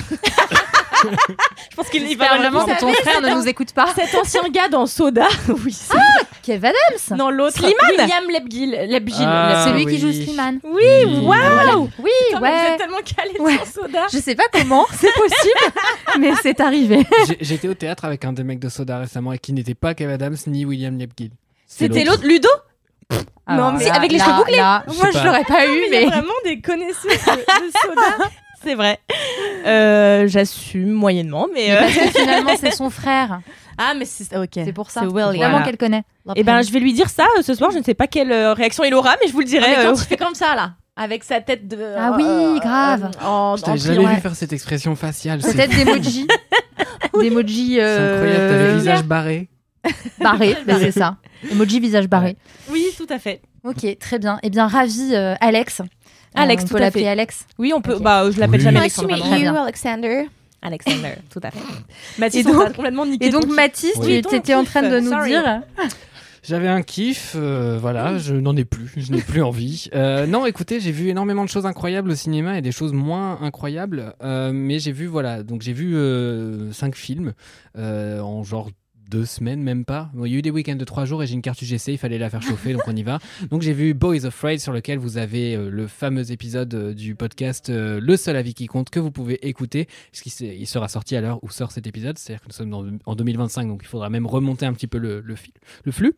Je 1.04 1.76
pense 1.76 1.90
qu'il 1.90 2.06
J'espère 2.08 2.38
vraiment 2.38 2.66
que 2.66 2.80
ton 2.80 2.94
frère 2.94 3.22
ne 3.22 3.30
nous 3.36 3.48
écoute 3.48 3.72
pas. 3.74 3.88
Cet 3.96 4.14
ancien 4.16 4.42
gars 4.50 4.68
dans 4.70 4.86
Soda. 4.86 5.28
oui, 5.66 5.72
c'est 5.74 5.98
Kev 6.44 6.66
Adams 6.66 7.18
Non, 7.18 7.30
l'autre. 7.30 7.58
Slimane 7.58 7.76
William 7.90 8.24
Lebguil. 8.30 8.72
Lebguil. 8.90 9.16
Ah, 9.26 9.66
Celui 9.68 9.86
oui. 9.86 9.94
qui 9.96 10.00
joue 10.02 10.12
Slimane. 10.12 10.60
Oui, 10.64 10.84
Waouh 11.22 11.90
Oui, 12.00 12.10
Putain, 12.30 12.40
mais 12.42 12.50
Vous 12.50 12.56
ouais. 12.56 12.72
êtes 12.74 12.78
tellement 12.78 12.98
calé 13.18 13.40
Ouais. 13.40 13.58
sur 13.66 13.84
Soda. 13.84 14.08
Je 14.12 14.18
sais 14.20 14.36
pas 14.36 14.46
comment, 14.52 14.86
c'est 14.94 15.14
possible, 15.14 16.20
mais 16.20 16.32
c'est 16.42 16.60
arrivé. 16.60 17.06
J'ai- 17.28 17.38
J'étais 17.42 17.68
au 17.68 17.74
théâtre 17.74 18.06
avec 18.06 18.24
un 18.26 18.34
des 18.34 18.44
mecs 18.44 18.60
de 18.60 18.70
Soda 18.70 18.98
récemment 19.00 19.34
et 19.34 19.40
qui 19.40 19.54
n'était 19.54 19.76
pas 19.76 19.94
Kev 19.94 20.12
Adams 20.14 20.38
ni 20.48 20.66
William 20.66 20.98
Lebguil. 20.98 21.32
C'était 21.68 22.04
l'autre, 22.04 22.26
Ludo 22.26 22.50
Alors 23.46 23.74
mais 23.74 23.86
là- 23.86 23.96
avec 23.96 24.12
les 24.12 24.18
là- 24.18 24.26
cheveux 24.26 24.36
bouclés. 24.38 24.56
là, 24.58 24.84
Moi, 24.88 25.10
je 25.12 25.26
l'aurais 25.26 25.44
pas 25.44 25.66
eu, 25.66 25.84
Il 25.88 25.94
y 25.94 25.98
a 25.98 26.00
mais. 26.02 26.06
vraiment 26.06 26.34
des 26.46 26.62
connaisseuses 26.62 27.04
de, 27.06 27.32
de 27.68 27.72
Soda. 27.82 28.30
C'est 28.64 28.76
vrai. 28.76 29.00
Euh, 29.66 30.28
J'assume 30.28 30.92
moyennement, 30.92 31.48
mais. 31.54 31.68
Mais 31.70 31.76
euh, 31.76 31.80
parce 31.82 31.94
que 31.94 32.20
finalement, 32.20 32.52
c'est 32.60 32.72
son 32.72 32.90
frère. 32.90 33.42
Ah, 33.78 33.94
mais 33.98 34.06
c'est 34.06 34.36
ok. 34.38 34.50
C'est 34.54 34.74
pour 34.74 34.90
ça. 34.92 35.02
C'est 35.02 35.08
William. 35.08 35.50
Voilà. 35.52 35.62
qu'elle 35.66 35.78
connaît. 35.78 36.04
Eh 36.36 36.44
ben, 36.44 36.62
je 36.62 36.72
vais 36.72 36.80
lui 36.80 36.94
dire 36.94 37.10
ça 37.10 37.26
euh, 37.38 37.42
ce 37.42 37.54
soir. 37.56 37.72
Je 37.72 37.80
ne 37.80 37.84
sais 37.84 37.94
pas 37.94 38.08
quelle 38.08 38.32
euh, 38.32 38.54
réaction 38.54 38.84
il 38.84 38.94
aura, 38.94 39.16
mais 39.22 39.28
je 39.28 39.34
vous 39.34 39.40
le 39.40 39.46
Ah, 39.46 39.50
dirai. 39.50 39.68
mais 39.70 39.84
quand 39.84 39.90
euh, 39.90 39.96
il 39.96 40.06
fait 40.06 40.18
comme 40.18 40.36
ça, 40.36 40.56
là, 40.56 40.74
avec 40.96 41.24
sa 41.24 41.42
tête 41.42 41.68
de. 41.68 41.78
Ah 41.98 42.14
oui, 42.18 42.60
grave. 42.60 43.12
euh, 43.22 43.26
en, 43.26 43.56
Je 43.58 43.64
t'avais 43.64 43.78
jamais 43.78 44.06
vu 44.16 44.22
faire 44.22 44.36
cette 44.36 44.54
expression 44.54 44.96
faciale. 44.96 45.42
C'est 45.42 45.54
Peut-être 45.54 45.76
d'emoji. 45.76 46.28
D'emoji 47.20 47.76
c'est 47.76 47.82
incroyable, 47.98 48.50
t'avais 48.50 48.68
le 48.72 48.78
visage 48.78 49.04
barré. 49.04 49.50
barré, 50.20 50.56
c'est 50.68 50.92
ça. 50.92 51.18
Emoji 51.52 51.80
visage 51.80 52.08
barré. 52.08 52.38
Oui, 52.70 52.86
tout 52.98 53.08
à 53.10 53.18
fait. 53.20 53.42
Ok, 53.64 53.86
très 54.00 54.20
bien. 54.20 54.40
Eh 54.44 54.50
bien, 54.50 54.68
ravi, 54.68 55.12
euh, 55.14 55.34
Alex. 55.42 55.82
Alex, 56.36 56.64
on 56.64 56.68
tout 56.68 56.74
peut 56.76 56.80
l'appeler 56.80 57.04
fait. 57.04 57.10
Alex. 57.10 57.46
Oui, 57.58 57.74
on 57.76 57.82
peut. 57.82 57.98
Bah, 58.00 58.30
je 58.32 58.40
l'appelle 58.40 58.60
Oui. 58.60 58.64
jamais 58.64 58.80
Nice 58.82 58.98
Alexandre. 59.00 59.08
meet 59.10 59.20
vraiment. 59.20 59.36
you. 59.38 59.42
bien. 59.52 59.64
Alexander. 59.64 60.24
Alexander, 60.64 61.14
tout 61.32 61.40
à 61.44 61.52
fait. 61.52 61.60
Et 62.18 62.20
Mathis, 62.22 62.46
donc- 62.46 62.56
on 62.56 62.66
t'a 62.66 62.74
complètement 62.74 63.06
niqué 63.06 63.26
Et 63.26 63.30
donc, 63.30 63.48
Mathis, 63.48 63.94
Oui. 63.98 64.22
tu 64.30 64.36
étais 64.36 64.54
en 64.54 64.64
train 64.64 64.84
de 64.84 65.00
nous 65.00 65.10
Sorry. 65.10 65.30
dire. 65.32 65.62
J'avais 66.44 66.68
un 66.70 66.82
kiff, 66.82 67.34
euh, 67.36 67.78
voilà, 67.80 68.18
je 68.18 68.34
n'en 68.34 68.56
ai 68.56 68.66
plus, 68.66 68.92
je 68.98 69.12
n'ai 69.12 69.22
plus 69.22 69.44
envie. 69.44 69.90
Euh, 69.94 70.26
non, 70.26 70.48
écoutez, 70.48 70.80
j'ai 70.80 70.92
vu 70.92 71.10
énormément 71.10 71.44
de 71.46 71.50
choses 71.50 71.68
incroyables 71.68 72.10
au 72.10 72.16
cinéma 72.16 72.58
et 72.58 72.64
des 72.64 72.72
choses 72.72 72.94
moins 72.94 73.40
incroyables, 73.44 74.16
euh, 74.24 74.52
mais 74.52 74.80
j'ai 74.80 74.92
vu, 74.92 75.06
voilà, 75.06 75.44
donc 75.44 75.62
j'ai 75.62 75.74
vu 75.74 75.96
euh, 75.96 76.72
cinq 76.74 76.96
films 76.96 77.34
euh, 77.78 78.22
en 78.22 78.44
genre 78.44 78.70
deux 79.12 79.26
semaines, 79.26 79.62
même 79.62 79.84
pas. 79.84 80.10
Bon, 80.14 80.24
il 80.26 80.32
y 80.32 80.36
a 80.36 80.38
eu 80.38 80.42
des 80.42 80.52
week-ends 80.52 80.78
de 80.78 80.86
trois 80.86 81.04
jours 81.04 81.22
et 81.22 81.28
j'ai 81.28 81.34
une 81.34 81.42
carte 81.42 81.62
UGC, 81.62 81.90
il 81.90 81.98
fallait 81.98 82.18
la 82.18 82.30
faire 82.30 82.42
chauffer, 82.42 82.72
donc 82.72 82.84
on 82.88 82.96
y 82.96 83.04
va. 83.04 83.20
Donc 83.52 83.62
j'ai 83.62 83.74
vu 83.74 83.94
Boys 83.94 84.26
Afraid, 84.26 84.60
sur 84.62 84.72
lequel 84.72 84.98
vous 85.00 85.18
avez 85.18 85.56
euh, 85.56 85.70
le 85.70 85.86
fameux 85.88 86.32
épisode 86.32 86.74
euh, 86.74 86.94
du 86.94 87.14
podcast 87.16 87.70
euh, 87.70 88.00
Le 88.02 88.16
seul 88.16 88.38
avis 88.38 88.54
qui 88.54 88.68
compte, 88.68 88.90
que 88.90 89.00
vous 89.02 89.12
pouvez 89.12 89.46
écouter, 89.48 89.88
puisqu'il 90.14 90.54
il 90.54 90.66
sera 90.66 90.88
sorti 90.88 91.18
à 91.18 91.22
l'heure 91.22 91.44
où 91.44 91.50
sort 91.50 91.72
cet 91.72 91.88
épisode, 91.88 92.18
c'est-à-dire 92.18 92.42
que 92.42 92.48
nous 92.48 92.54
sommes 92.54 92.70
dans- 92.70 92.86
en 93.06 93.16
2025, 93.16 93.68
donc 93.68 93.82
il 93.84 93.88
faudra 93.88 94.10
même 94.10 94.26
remonter 94.26 94.66
un 94.66 94.72
petit 94.74 94.88
peu 94.88 94.98
le, 94.98 95.20
le, 95.20 95.36
fil- 95.36 95.54
le 95.84 95.92
flux. 95.92 96.14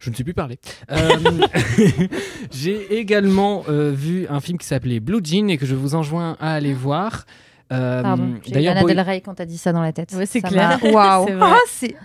Je 0.00 0.10
ne 0.10 0.14
sais 0.16 0.24
plus 0.24 0.34
parler. 0.34 0.58
J'ai 2.52 2.98
également 2.98 3.64
vu 3.68 4.26
un 4.28 4.40
film 4.40 4.58
qui 4.58 4.66
s'appelait 4.66 5.00
Blue 5.00 5.20
Jean 5.22 5.48
et 5.48 5.58
que 5.58 5.66
je 5.66 5.74
vous 5.74 5.94
enjoins 5.94 6.36
à 6.40 6.52
aller 6.54 6.74
voir. 6.74 7.24
Euh, 7.72 8.02
Pardon, 8.02 8.34
D'ailleurs, 8.48 8.74
Lana 8.74 8.84
Boy- 8.86 8.94
Del 8.94 9.00
Rey 9.04 9.20
quand 9.22 9.34
t'as 9.34 9.44
dit 9.46 9.58
ça 9.58 9.72
dans 9.72 9.80
la 9.82 9.92
tête. 9.92 10.12
Ouais, 10.16 10.26
c'est 10.26 10.42
clair. 10.42 10.78
Waouh. 10.92 11.26
Ah, 11.40 11.56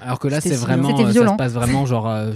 alors 0.02 0.20
que 0.20 0.28
là, 0.28 0.40
c'est 0.42 0.56
vraiment, 0.56 0.90
euh, 1.00 1.12
ça 1.12 1.28
se 1.28 1.36
passe 1.36 1.54
vraiment 1.54 1.86
genre 1.86 2.08
euh, 2.10 2.32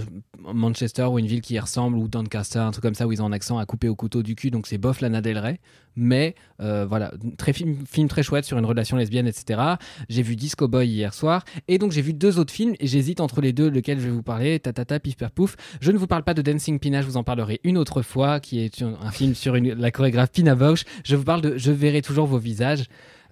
Manchester 0.52 1.04
ou 1.04 1.18
une 1.18 1.26
ville 1.26 1.40
qui 1.40 1.54
y 1.54 1.58
ressemble 1.58 1.96
ou 1.96 2.08
Doncaster, 2.08 2.58
un 2.58 2.70
truc 2.72 2.82
comme 2.82 2.94
ça 2.94 3.06
où 3.06 3.12
ils 3.12 3.22
ont 3.22 3.26
un 3.26 3.32
accent 3.32 3.58
à 3.58 3.66
couper 3.66 3.88
au 3.88 3.94
couteau 3.94 4.22
du 4.22 4.34
cul, 4.34 4.50
donc 4.50 4.66
c'est 4.66 4.78
bof 4.78 5.00
Lana 5.00 5.20
Del 5.20 5.38
Rey. 5.38 5.60
Mais 5.94 6.34
euh, 6.60 6.86
voilà, 6.88 7.12
très 7.36 7.52
film, 7.52 7.76
film 7.86 8.08
très 8.08 8.22
chouette 8.22 8.44
sur 8.46 8.56
une 8.58 8.64
relation 8.64 8.96
lesbienne, 8.96 9.26
etc. 9.26 9.60
J'ai 10.08 10.22
vu 10.22 10.36
Disco 10.36 10.66
Boy 10.66 10.88
hier 10.88 11.12
soir 11.12 11.44
et 11.68 11.76
donc 11.78 11.92
j'ai 11.92 12.00
vu 12.00 12.14
deux 12.14 12.38
autres 12.38 12.52
films 12.52 12.74
et 12.80 12.86
j'hésite 12.86 13.20
entre 13.20 13.42
les 13.42 13.52
deux 13.52 13.68
lequel 13.68 14.00
je 14.00 14.06
vais 14.06 14.10
vous 14.10 14.22
parler. 14.22 14.58
Tatata, 14.58 14.98
pif 15.00 15.16
paf 15.18 15.30
pouf. 15.32 15.54
Je 15.82 15.92
ne 15.92 15.98
vous 15.98 16.06
parle 16.06 16.22
pas 16.24 16.32
de 16.34 16.40
Dancing 16.40 16.78
Pina, 16.78 17.02
je 17.02 17.06
vous 17.06 17.18
en 17.18 17.24
parlerai 17.24 17.60
une 17.62 17.76
autre 17.76 18.00
fois, 18.02 18.40
qui 18.40 18.60
est 18.64 18.82
un 18.82 19.10
film 19.10 19.34
sur 19.34 19.54
une- 19.54 19.74
la 19.74 19.90
chorégraphe 19.90 20.32
Pina 20.32 20.54
Bausch. 20.54 20.84
Je 21.04 21.14
vous 21.14 21.24
parle 21.24 21.42
de 21.42 21.58
Je 21.58 21.70
verrai 21.72 22.00
toujours 22.00 22.26
vos 22.26 22.38
visages. 22.38 22.84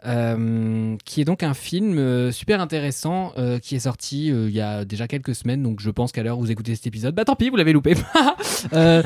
Euh, 0.07 0.97
qui 1.05 1.21
est 1.21 1.25
donc 1.25 1.43
un 1.43 1.55
film 1.55 1.99
euh, 1.99 2.33
super 2.33 2.61
intéressant 2.61 3.33
euh, 3.37 3.59
qui 3.59 3.77
est 3.77 3.81
sorti 3.81 4.31
euh, 4.31 4.49
il 4.49 4.55
y 4.55 4.61
a 4.61 4.85
déjà 4.85 5.07
quelques 5.07 5.35
semaines 5.35 5.63
donc 5.63 5.81
je 5.81 5.91
pense 5.91 6.13
qu'à 6.13 6.23
l'heure 6.23 6.39
où 6.39 6.43
vous 6.43 6.51
écoutez 6.51 6.75
cet 6.75 6.87
épisode 6.87 7.15
bah 7.15 7.25
tant 7.25 7.37
pis 7.37 7.51
vous 7.51 7.57
l'avez 7.57 7.73
loupé 7.73 7.95
Euh, 8.75 9.03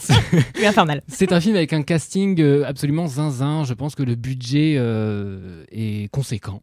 C'est 0.00 0.66
infernal. 0.66 1.02
c'est 1.08 1.32
un 1.32 1.40
film 1.40 1.56
avec 1.56 1.72
un 1.72 1.82
casting 1.82 2.40
euh, 2.40 2.64
absolument 2.66 3.06
zinzin. 3.06 3.64
Je 3.64 3.74
pense 3.74 3.94
que 3.94 4.02
le 4.02 4.14
budget 4.14 4.76
euh, 4.78 5.64
est 5.70 6.10
conséquent. 6.10 6.62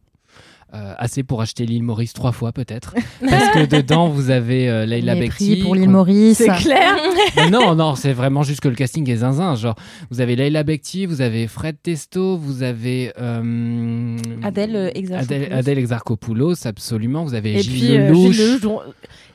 Euh, 0.74 0.94
assez 0.96 1.22
pour 1.22 1.42
acheter 1.42 1.66
l'île 1.66 1.82
Maurice 1.82 2.14
trois 2.14 2.32
fois 2.32 2.50
peut-être. 2.52 2.94
Parce 3.28 3.50
que 3.50 3.66
dedans 3.66 4.08
vous 4.08 4.30
avez 4.30 4.70
euh, 4.70 4.86
Leila 4.86 5.14
Bekti. 5.16 5.56
pour 5.56 5.74
l'île 5.74 5.90
Maurice. 5.90 6.38
C'est 6.38 6.48
clair. 6.48 6.96
Mais 7.36 7.50
non, 7.50 7.74
non, 7.74 7.94
c'est 7.94 8.14
vraiment 8.14 8.42
juste 8.42 8.60
que 8.60 8.68
le 8.68 8.74
casting 8.74 9.06
est 9.10 9.16
zinzin. 9.18 9.54
Genre, 9.54 9.74
vous 10.10 10.22
avez 10.22 10.34
Leila 10.34 10.62
Bekti, 10.62 11.04
vous 11.04 11.20
avez 11.20 11.46
Fred 11.46 11.76
Testo, 11.82 12.38
vous 12.38 12.62
avez 12.62 13.12
euh, 13.20 14.16
Adèle 14.42 14.74
euh, 14.76 14.90
Exarchopoulos. 14.94 15.42
Adèle, 15.44 15.52
Adèle 15.52 15.78
Exarchopoulos, 15.78 16.66
absolument. 16.66 17.24
Vous 17.24 17.34
avez 17.34 17.54
Et 17.58 17.62
Gilles 17.62 17.72
puis, 17.72 17.96
euh, 17.98 18.08
Lelouch. 18.08 18.32
Gilles 18.34 18.46
Lelouch, 18.46 18.60
dont- 18.62 18.80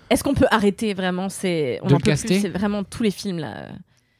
Est-ce 0.09 0.23
qu'on 0.23 0.33
peut 0.33 0.47
arrêter 0.49 0.95
vraiment 0.95 1.29
c'est 1.29 1.79
on 1.83 1.87
De 1.87 1.93
en 1.93 1.97
le 1.97 2.01
peut 2.03 2.09
caster 2.11 2.27
plus, 2.33 2.41
c'est 2.41 2.49
vraiment 2.49 2.83
tous 2.83 3.03
les 3.03 3.11
films 3.11 3.37
là. 3.37 3.67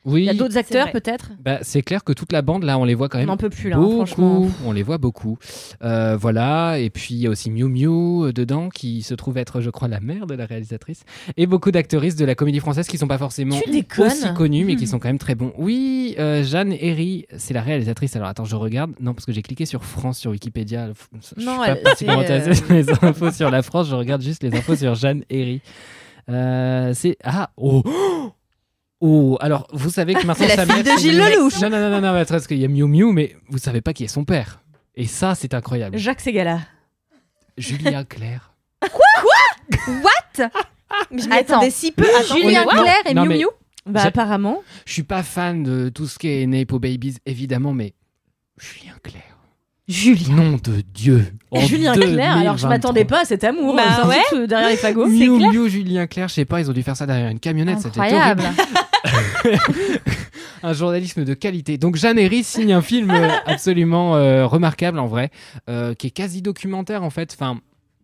Oui, 0.07 0.21
Il 0.21 0.25
y 0.25 0.29
a 0.29 0.33
d'autres 0.33 0.57
acteurs 0.57 0.91
peut-être? 0.91 1.31
bah, 1.43 1.59
c'est 1.61 1.81
clair 1.81 2.03
que 2.03 2.13
toute 2.13 2.31
la 2.31 2.41
bande 2.41 2.63
là, 2.63 2.79
on 2.79 2.85
les 2.85 2.95
voit 2.95 3.09
quand 3.09 3.17
On 3.17 3.21
même 3.21 3.27
n'en 3.27 3.37
peut 3.37 3.49
plus 3.49 3.69
là, 3.69 3.77
hein, 3.77 3.89
franchement. 3.91 4.39
Beaucoup, 4.39 4.51
on 4.65 4.71
les 4.71 4.81
voit 4.81 4.97
beaucoup. 4.97 5.37
Euh, 5.83 6.17
voilà, 6.19 6.79
et 6.79 6.89
puis 6.89 7.13
il 7.15 7.17
y 7.19 7.27
a 7.27 7.29
aussi 7.29 7.51
Miu 7.51 7.65
Miu 7.65 7.87
euh, 8.27 8.31
dedans, 8.33 8.69
qui 8.69 9.01
se 9.03 9.13
trouve 9.13 9.37
être, 9.37 9.61
je 9.61 9.69
crois, 9.69 9.87
la 9.87 9.99
mère 9.99 10.25
de 10.25 10.33
la 10.33 10.45
réalisatrice, 10.45 11.03
et 11.35 11.45
beaucoup 11.45 11.71
d'actrices 11.71 12.15
de 12.15 12.25
la 12.25 12.35
comédie 12.35 12.59
française 12.59 12.87
qui 12.87 12.97
sont 12.97 13.07
pas 13.07 13.17
forcément 13.17 13.57
aussi 13.57 14.33
connues, 14.33 14.65
mais 14.65 14.75
qui 14.77 14.87
sont 14.87 14.97
quand 14.99 15.09
même 15.09 15.17
très 15.19 15.35
bons. 15.35 15.51
Oui, 15.57 16.15
euh, 16.19 16.43
Jeanne 16.43 16.71
Herry, 16.71 17.25
c'est 17.37 17.53
la 17.53 17.61
réalisatrice. 17.61 18.15
Alors 18.15 18.29
attends, 18.29 18.45
je 18.45 18.55
regarde. 18.55 18.91
Non, 19.01 19.13
parce 19.13 19.25
que 19.25 19.33
j'ai 19.33 19.41
cliqué 19.41 19.65
sur 19.65 19.83
France 19.83 20.17
sur 20.19 20.31
Wikipédia. 20.31 20.87
Je 20.87 21.43
Non, 21.43 21.51
suis 21.51 21.57
pas 21.57 21.67
elle- 21.67 21.81
particulièrement 21.83 22.21
euh, 22.21 22.23
intéressé 22.23 22.53
sur 22.55 22.73
les 22.73 22.89
infos 23.03 23.31
sur 23.31 23.51
la 23.51 23.61
France. 23.61 23.89
Je 23.89 23.95
regarde 23.95 24.21
juste 24.21 24.41
les 24.43 24.55
infos 24.55 24.75
sur 24.77 24.95
Jeanne 24.95 25.23
Herry. 25.29 25.61
Euh, 26.29 26.91
c'est 26.93 27.17
ah 27.23 27.49
oh 27.57 27.83
Oh, 28.99 29.37
alors 29.41 29.67
vous 29.73 29.89
savez 29.91 30.13
que 30.15 30.25
maintenant 30.25 30.47
C'est 30.47 30.55
la 30.55 30.65
fille 30.65 30.83
de 30.83 30.91
Gilles 30.99 31.17
Lelouch. 31.17 31.61
Non, 31.61 31.69
non, 31.69 31.79
non, 31.79 31.89
non, 31.91 32.01
non, 32.01 32.13
mais 32.13 32.19
attends, 32.19 32.33
parce 32.35 32.47
qu'il 32.47 32.57
y 32.57 32.65
a 32.65 32.67
Miu 32.67 32.85
Miu, 32.87 33.11
mais 33.13 33.35
vous 33.49 33.59
savez 33.59 33.81
pas 33.81 33.93
qui 33.93 34.03
est 34.03 34.07
son 34.07 34.25
père. 34.25 34.61
Et 34.95 35.05
ça, 35.05 35.35
c'est 35.35 35.53
incroyable. 35.53 35.97
Jacques 35.97 36.21
Segala. 36.21 36.61
Julia 37.57 38.03
Claire. 38.03 38.53
Mais 41.11 41.21
je 41.21 41.27
m'y 41.27 41.33
Attends. 41.33 41.55
attendais 41.55 41.69
si 41.71 41.91
peu. 41.91 42.05
Julien 42.33 42.63
Clerc 42.65 43.03
et 43.07 43.13
Non, 43.13 43.25
Miu 43.25 43.37
Miu? 43.39 43.47
Bah, 43.85 44.03
apparemment. 44.03 44.61
Je 44.85 44.93
suis 44.93 45.03
pas 45.03 45.23
fan 45.23 45.63
de 45.63 45.89
tout 45.89 46.07
ce 46.07 46.19
qui 46.19 46.27
est 46.29 46.45
Nepo 46.45 46.79
Babies, 46.79 47.17
évidemment, 47.25 47.73
mais 47.73 47.93
Julien 48.57 48.95
Clerc. 49.03 49.36
Julien. 49.87 50.35
Nom 50.35 50.59
de 50.61 50.81
Dieu. 50.93 51.25
En 51.49 51.61
Julien 51.61 51.93
Clerc, 51.93 52.09
alors 52.09 52.57
je 52.57 52.63
2023. 52.63 52.69
m'attendais 52.69 53.05
pas 53.05 53.21
à 53.21 53.25
cet 53.25 53.43
amour. 53.45 53.75
Bah 53.75 54.05
ouais. 54.07 54.47
derrière 54.47 54.69
les 54.69 54.75
fagots. 54.75 55.07
Miu 55.07 55.29
Miu 55.29 55.69
Julien 55.69 56.07
Clerc, 56.07 56.27
je 56.27 56.33
sais 56.33 56.45
pas, 56.45 56.59
ils 56.59 56.69
ont 56.69 56.73
dû 56.73 56.83
faire 56.83 56.97
ça 56.97 57.05
derrière 57.05 57.29
une 57.29 57.39
camionnette, 57.39 57.79
c'était 57.79 57.99
Incroyable. 58.01 58.43
horrible. 58.43 59.59
un 60.63 60.73
journalisme 60.73 61.23
de 61.23 61.33
qualité. 61.33 61.77
Donc 61.77 61.95
Jeanne 61.95 62.19
Herry 62.19 62.43
signe 62.43 62.73
un 62.73 62.81
film 62.81 63.11
euh, 63.11 63.29
absolument 63.45 64.15
euh, 64.15 64.45
remarquable 64.45 64.99
en 64.99 65.07
vrai, 65.07 65.29
euh, 65.69 65.93
qui 65.93 66.07
est 66.07 66.11
quasi 66.11 66.41
documentaire 66.41 67.03
en 67.03 67.09
fait. 67.09 67.35
Enfin, 67.39 67.59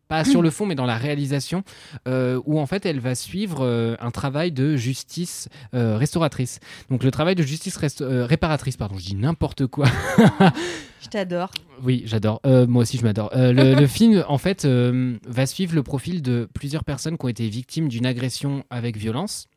pas 0.08 0.24
sur 0.26 0.42
le 0.42 0.50
fond, 0.50 0.66
mais 0.66 0.76
dans 0.76 0.86
la 0.86 0.98
réalisation, 0.98 1.64
euh, 2.08 2.40
où 2.46 2.60
en 2.60 2.66
fait 2.66 2.86
elle 2.86 3.00
va 3.00 3.16
suivre 3.16 3.66
euh, 3.66 3.96
un 4.00 4.12
travail 4.12 4.52
de 4.52 4.76
justice 4.76 5.50
euh, 5.74 5.98
restauratrice. 5.98 6.60
Donc 6.90 7.04
le 7.04 7.12
travail 7.12 7.36
de 7.36 7.44
justice 7.44 7.78
euh, 8.02 8.26
réparatrice, 8.26 8.78
pardon, 8.78 8.98
je 8.98 9.06
dis 9.06 9.16
n'importe 9.16 9.68
quoi. 9.68 9.88
Je 11.02 11.10
t'adore. 11.10 11.52
Oui, 11.84 12.04
j'adore. 12.06 12.40
Moi 12.46 12.84
aussi, 12.84 12.98
je 12.98 13.04
m'adore. 13.04 13.30
Le, 13.36 13.76
le 13.78 13.88
film, 13.88 14.24
en 14.30 14.38
fait, 14.38 14.66
va 14.66 15.46
suivre 15.46 15.76
le 15.76 15.84
profil 15.84 16.22
de 16.22 16.48
plusieurs 16.54 16.86
personnes 16.86 17.18
qui 17.18 17.26
ont 17.26 17.28
été 17.28 17.50
victimes 17.50 17.90
d'une 17.90 18.06
agression 18.06 18.64
avec 18.70 18.96
violence. 18.96 19.50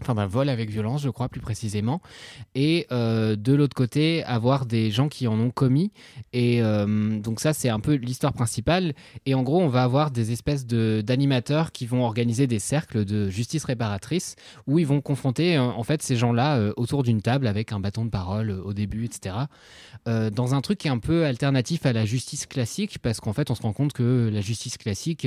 Enfin, 0.00 0.14
d'un 0.14 0.26
vol 0.26 0.48
avec 0.48 0.70
violence, 0.70 1.02
je 1.02 1.08
crois, 1.08 1.28
plus 1.28 1.40
précisément. 1.40 2.00
Et 2.54 2.86
euh, 2.92 3.34
de 3.36 3.52
l'autre 3.52 3.74
côté, 3.74 4.22
avoir 4.24 4.64
des 4.64 4.90
gens 4.90 5.08
qui 5.08 5.26
en 5.26 5.38
ont 5.40 5.50
commis. 5.50 5.90
Et 6.32 6.62
euh, 6.62 7.18
donc, 7.18 7.40
ça, 7.40 7.52
c'est 7.52 7.68
un 7.68 7.80
peu 7.80 7.94
l'histoire 7.94 8.32
principale. 8.32 8.94
Et 9.26 9.34
en 9.34 9.42
gros, 9.42 9.60
on 9.60 9.68
va 9.68 9.82
avoir 9.82 10.10
des 10.10 10.30
espèces 10.30 10.66
de- 10.66 11.02
d'animateurs 11.04 11.72
qui 11.72 11.86
vont 11.86 12.04
organiser 12.04 12.46
des 12.46 12.60
cercles 12.60 13.04
de 13.04 13.28
justice 13.28 13.64
réparatrice 13.64 14.36
où 14.66 14.78
ils 14.78 14.86
vont 14.86 15.00
confronter, 15.00 15.56
euh, 15.56 15.62
en 15.62 15.82
fait, 15.82 16.02
ces 16.02 16.16
gens-là 16.16 16.70
autour 16.76 17.02
d'une 17.02 17.20
table 17.20 17.46
avec 17.46 17.72
un 17.72 17.80
bâton 17.80 18.04
de 18.04 18.10
parole 18.10 18.50
au 18.50 18.72
début, 18.72 19.04
etc 19.04 19.36
dans 20.06 20.54
un 20.54 20.62
truc 20.62 20.78
qui 20.78 20.88
est 20.88 20.90
un 20.90 20.98
peu 20.98 21.26
alternatif 21.26 21.84
à 21.84 21.92
la 21.92 22.06
justice 22.06 22.46
classique, 22.46 22.98
parce 23.00 23.20
qu'en 23.20 23.34
fait, 23.34 23.50
on 23.50 23.54
se 23.54 23.60
rend 23.60 23.74
compte 23.74 23.92
que 23.92 24.30
la 24.32 24.40
justice 24.40 24.78
classique, 24.78 25.26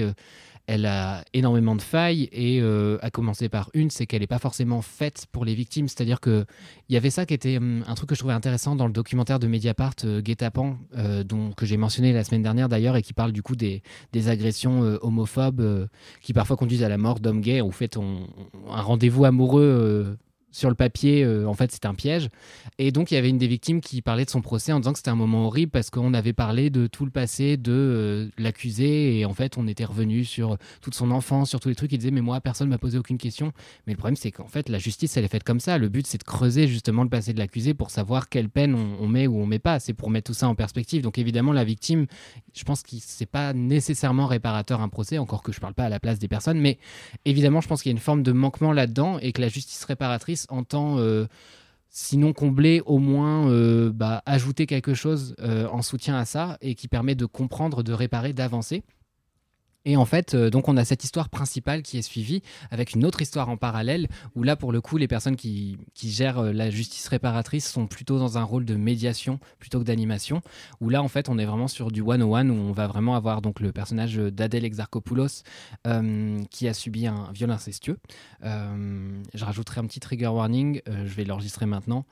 elle 0.72 0.86
a 0.86 1.26
énormément 1.34 1.76
de 1.76 1.82
failles, 1.82 2.30
et 2.32 2.62
euh, 2.62 2.98
à 3.02 3.12
commencer 3.12 3.50
par 3.50 3.70
une, 3.74 3.90
c'est 3.90 4.06
qu'elle 4.06 4.22
n'est 4.22 4.28
pas 4.28 4.40
forcément 4.40 4.82
faite 4.82 5.26
pour 5.34 5.44
les 5.44 5.54
victimes. 5.54 5.90
C'est-à-dire 5.90 6.22
qu'il 6.22 6.46
y 6.88 6.96
avait 6.96 7.10
ça 7.10 7.26
qui 7.26 7.34
était 7.34 7.58
hum, 7.58 7.84
un 7.88 7.94
truc 7.94 8.08
que 8.08 8.16
je 8.16 8.22
trouvais 8.22 8.34
intéressant 8.34 8.78
dans 8.78 8.88
le 8.88 8.94
documentaire 8.94 9.38
de 9.38 9.48
Mediapart, 9.48 9.96
euh, 10.06 10.22
Guet-apens, 10.22 10.78
euh, 10.98 11.26
que 11.58 11.66
j'ai 11.66 11.76
mentionné 11.76 12.14
la 12.14 12.24
semaine 12.24 12.42
dernière 12.42 12.70
d'ailleurs, 12.70 12.96
et 12.96 13.02
qui 13.02 13.12
parle 13.12 13.34
du 13.34 13.44
coup 13.44 13.58
des, 13.58 13.82
agressions 14.30 14.84
euh, 14.84 14.98
homophobes 15.02 15.90
qui 16.22 16.32
parfois 16.32 16.56
conduisent 16.56 16.84
à 16.84 16.90
la 16.90 16.98
mort 16.98 17.20
d'hommes 17.20 17.42
gays. 17.42 17.60
Où, 17.60 17.72
fait, 17.72 17.98
un 17.98 18.82
rendez-vous 18.82 19.26
amoureux. 19.26 20.18
Sur 20.52 20.70
le 20.70 20.76
papier, 20.76 21.24
euh, 21.24 21.46
en 21.48 21.54
fait, 21.54 21.72
c'était 21.72 21.88
un 21.88 21.94
piège. 21.94 22.30
Et 22.78 22.92
donc, 22.92 23.12
il 23.12 23.16
y 23.16 23.18
avait 23.18 23.30
une 23.30 23.38
des 23.38 23.48
victimes 23.48 23.82
qui 23.82 24.02
parlait 24.02 24.26
de 24.26 24.30
son 24.30 24.42
procès 24.42 24.72
en 24.72 24.80
disant 24.80 24.92
que 24.92 25.00
c'était 25.00 25.10
un 25.10 25.16
moment 25.16 25.48
horrible 25.48 25.72
parce 25.72 25.90
qu'on 25.90 26.14
avait 26.14 26.34
parlé 26.34 26.70
de 26.70 26.88
tout 26.88 27.06
le 27.06 27.12
passé 27.12 27.58
de 27.58 27.72
euh, 27.72 28.30
l'accusé 28.38 29.20
et 29.20 29.26
en 29.26 29.34
fait, 29.34 29.58
on 29.58 29.68
était 29.68 29.86
revenu 29.86 30.26
sur 30.26 30.58
toute 30.82 30.96
son 30.96 31.12
enfance, 31.12 31.50
sur 31.50 31.60
tous 31.60 31.70
les 31.70 31.76
trucs. 31.76 31.92
Il 31.92 31.98
disait, 31.98 32.12
mais 32.12 32.22
moi, 32.22 32.42
personne 32.42 32.70
m'a 32.70 32.78
posé 32.78 32.98
aucune 32.98 33.18
question. 33.18 33.54
Mais 33.88 33.94
le 33.94 33.98
problème, 33.98 34.16
c'est 34.16 34.32
qu'en 34.32 34.48
fait, 34.48 34.70
la 34.70 34.78
justice, 34.78 35.18
elle 35.18 35.26
est 35.26 35.30
faite 35.30 35.44
comme 35.44 35.60
ça. 35.60 35.78
Le 35.78 35.90
but, 35.90 36.06
c'est 36.06 36.18
de 36.18 36.24
creuser 36.24 36.68
justement 36.68 37.04
le 37.04 37.10
passé 37.10 37.34
de 37.34 37.40
l'accusé 37.40 37.74
pour 37.74 37.90
savoir 37.90 38.30
quelle 38.30 38.50
peine 38.50 38.76
on, 38.76 39.04
on 39.04 39.08
met 39.08 39.28
ou 39.28 39.40
on 39.40 39.46
met 39.46 39.60
pas. 39.60 39.80
C'est 39.80 39.94
pour 39.94 40.10
mettre 40.10 40.28
tout 40.28 40.38
ça 40.38 40.48
en 40.48 40.56
perspective. 40.56 41.02
Donc, 41.02 41.18
évidemment, 41.18 41.54
la 41.54 41.64
victime, 41.64 42.08
je 42.54 42.64
pense 42.64 42.84
que 42.84 42.90
c'est 43.00 43.26
pas 43.26 43.54
nécessairement 43.54 44.28
réparateur 44.28 44.82
un 44.82 44.90
procès, 44.90 45.18
encore 45.18 45.44
que 45.44 45.52
je 45.52 45.60
parle 45.60 45.74
pas 45.74 45.86
à 45.86 45.90
la 45.90 46.00
place 46.00 46.20
des 46.20 46.28
personnes, 46.28 46.60
mais 46.60 46.78
évidemment, 47.26 47.62
je 47.62 47.68
pense 47.68 47.82
qu'il 47.82 47.92
y 47.92 47.94
a 47.94 47.98
une 47.98 48.00
forme 48.00 48.24
de 48.24 48.32
manquement 48.32 48.74
là-dedans 48.74 49.20
et 49.20 49.32
que 49.32 49.42
la 49.42 49.48
justice 49.48 49.84
réparatrice 49.86 50.41
entend, 50.50 50.98
euh, 50.98 51.26
sinon 51.90 52.34
combler, 52.34 52.82
au 52.86 52.98
moins 52.98 53.50
euh, 53.50 53.92
bah, 53.94 54.24
ajouter 54.26 54.66
quelque 54.66 54.94
chose 54.94 55.36
euh, 55.40 55.68
en 55.68 55.82
soutien 55.82 56.18
à 56.18 56.26
ça 56.26 56.58
et 56.62 56.76
qui 56.76 56.88
permet 56.88 57.16
de 57.16 57.26
comprendre, 57.26 57.84
de 57.84 57.94
réparer, 57.94 58.34
d'avancer. 58.34 58.84
Et 59.86 59.98
en 59.98 60.06
fait, 60.06 60.36
euh, 60.36 60.50
donc 60.50 60.70
on 60.70 60.78
a 60.78 60.86
cette 60.86 61.04
histoire 61.04 61.30
principale 61.30 61.82
qui 61.82 61.98
est 61.98 62.04
suivie 62.04 62.44
avec 62.70 62.94
une 62.94 63.04
autre 63.06 63.22
histoire 63.22 63.50
en 63.50 63.58
parallèle 63.58 64.08
où 64.36 64.44
là, 64.44 64.56
pour 64.56 64.72
le 64.72 64.80
coup, 64.80 64.98
les 64.98 65.08
personnes 65.08 65.36
qui, 65.36 65.78
qui 65.96 66.12
gèrent 66.12 66.40
euh, 66.40 66.52
la 66.52 66.70
justice 66.70 67.08
réparatrice 67.08 67.68
sont 67.68 67.88
plutôt 67.88 68.20
dans 68.20 68.38
un 68.38 68.44
rôle 68.44 68.66
de 68.66 68.76
médiation 68.76 69.40
plutôt 69.60 69.80
que 69.80 69.84
d'animation. 69.84 70.42
Où 70.82 70.90
là, 70.90 71.02
en 71.02 71.08
fait, 71.08 71.30
on 71.30 71.38
est 71.40 71.46
vraiment 71.46 71.68
sur 71.68 71.92
du 71.92 72.02
one-on-one 72.02 72.52
où 72.52 72.54
on 72.54 72.72
va 72.72 72.88
vraiment 72.88 73.16
avoir 73.16 73.42
donc 73.42 73.60
le 73.60 73.72
personnage 73.72 74.18
d'Adèle 74.18 74.66
Exarchopoulos 74.66 75.44
euh, 75.88 76.40
qui 76.52 76.68
a 76.68 76.74
subi 76.74 77.08
un 77.08 77.32
viol 77.34 77.50
incestueux. 77.52 77.98
Je 78.44 79.46
rajouterai 79.46 79.80
un 79.80 79.86
petit 79.86 80.00
trigger 80.00 80.28
warning, 80.28 80.82
je 80.88 81.14
vais 81.14 81.24
l'enregistrer 81.24 81.66
maintenant. 81.66 82.06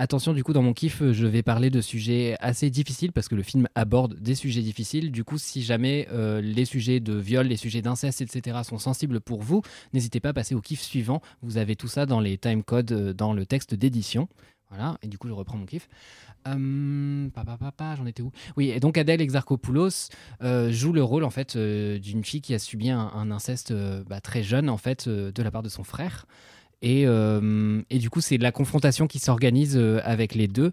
Attention, 0.00 0.32
du 0.32 0.44
coup, 0.44 0.52
dans 0.52 0.62
mon 0.62 0.74
kiff, 0.74 1.02
je 1.10 1.26
vais 1.26 1.42
parler 1.42 1.70
de 1.70 1.80
sujets 1.80 2.36
assez 2.38 2.70
difficiles 2.70 3.10
parce 3.10 3.26
que 3.26 3.34
le 3.34 3.42
film 3.42 3.66
aborde 3.74 4.14
des 4.20 4.36
sujets 4.36 4.62
difficiles. 4.62 5.10
Du 5.10 5.24
coup, 5.24 5.38
si 5.38 5.60
jamais 5.60 6.06
euh, 6.12 6.40
les 6.40 6.64
sujets 6.66 7.00
de 7.00 7.14
viol, 7.14 7.48
les 7.48 7.56
sujets 7.56 7.82
d'inceste, 7.82 8.20
etc. 8.20 8.58
sont 8.62 8.78
sensibles 8.78 9.20
pour 9.20 9.42
vous, 9.42 9.60
n'hésitez 9.92 10.20
pas 10.20 10.28
à 10.28 10.32
passer 10.32 10.54
au 10.54 10.60
kiff 10.60 10.80
suivant. 10.80 11.20
Vous 11.42 11.56
avez 11.56 11.74
tout 11.74 11.88
ça 11.88 12.06
dans 12.06 12.20
les 12.20 12.38
timecodes, 12.38 12.92
euh, 12.92 13.12
dans 13.12 13.32
le 13.32 13.44
texte 13.44 13.74
d'édition. 13.74 14.28
Voilà, 14.70 14.98
et 15.02 15.08
du 15.08 15.18
coup, 15.18 15.26
je 15.26 15.32
reprends 15.32 15.56
mon 15.56 15.66
kiff. 15.66 15.88
Euh, 16.46 17.28
pa, 17.30 17.44
pa, 17.44 17.56
pa, 17.56 17.72
pa, 17.72 17.96
j'en 17.96 18.06
étais 18.06 18.22
où? 18.22 18.30
Oui, 18.56 18.70
et 18.70 18.78
donc 18.78 18.98
Adèle 18.98 19.20
Exarchopoulos 19.20 20.10
euh, 20.42 20.70
joue 20.70 20.92
le 20.92 21.02
rôle 21.02 21.24
en 21.24 21.30
fait 21.30 21.56
d'une 21.56 22.22
fille 22.22 22.40
qui 22.40 22.54
a 22.54 22.60
subi 22.60 22.90
un, 22.90 23.30
inceste 23.32 23.72
bah, 24.06 24.20
très 24.20 24.44
jeune 24.44 24.70
en 24.70 24.76
fait 24.76 25.08
de 25.08 25.42
la 25.42 25.50
part 25.50 25.64
de 25.64 25.68
son 25.68 25.82
frère. 25.82 26.26
Et, 26.82 27.06
euh, 27.06 27.82
et 27.90 27.98
du 27.98 28.10
coup, 28.10 28.20
c'est 28.20 28.38
la 28.38 28.52
confrontation 28.52 29.06
qui 29.06 29.18
s'organise 29.18 29.76
euh, 29.76 30.00
avec 30.04 30.34
les 30.34 30.46
deux. 30.48 30.72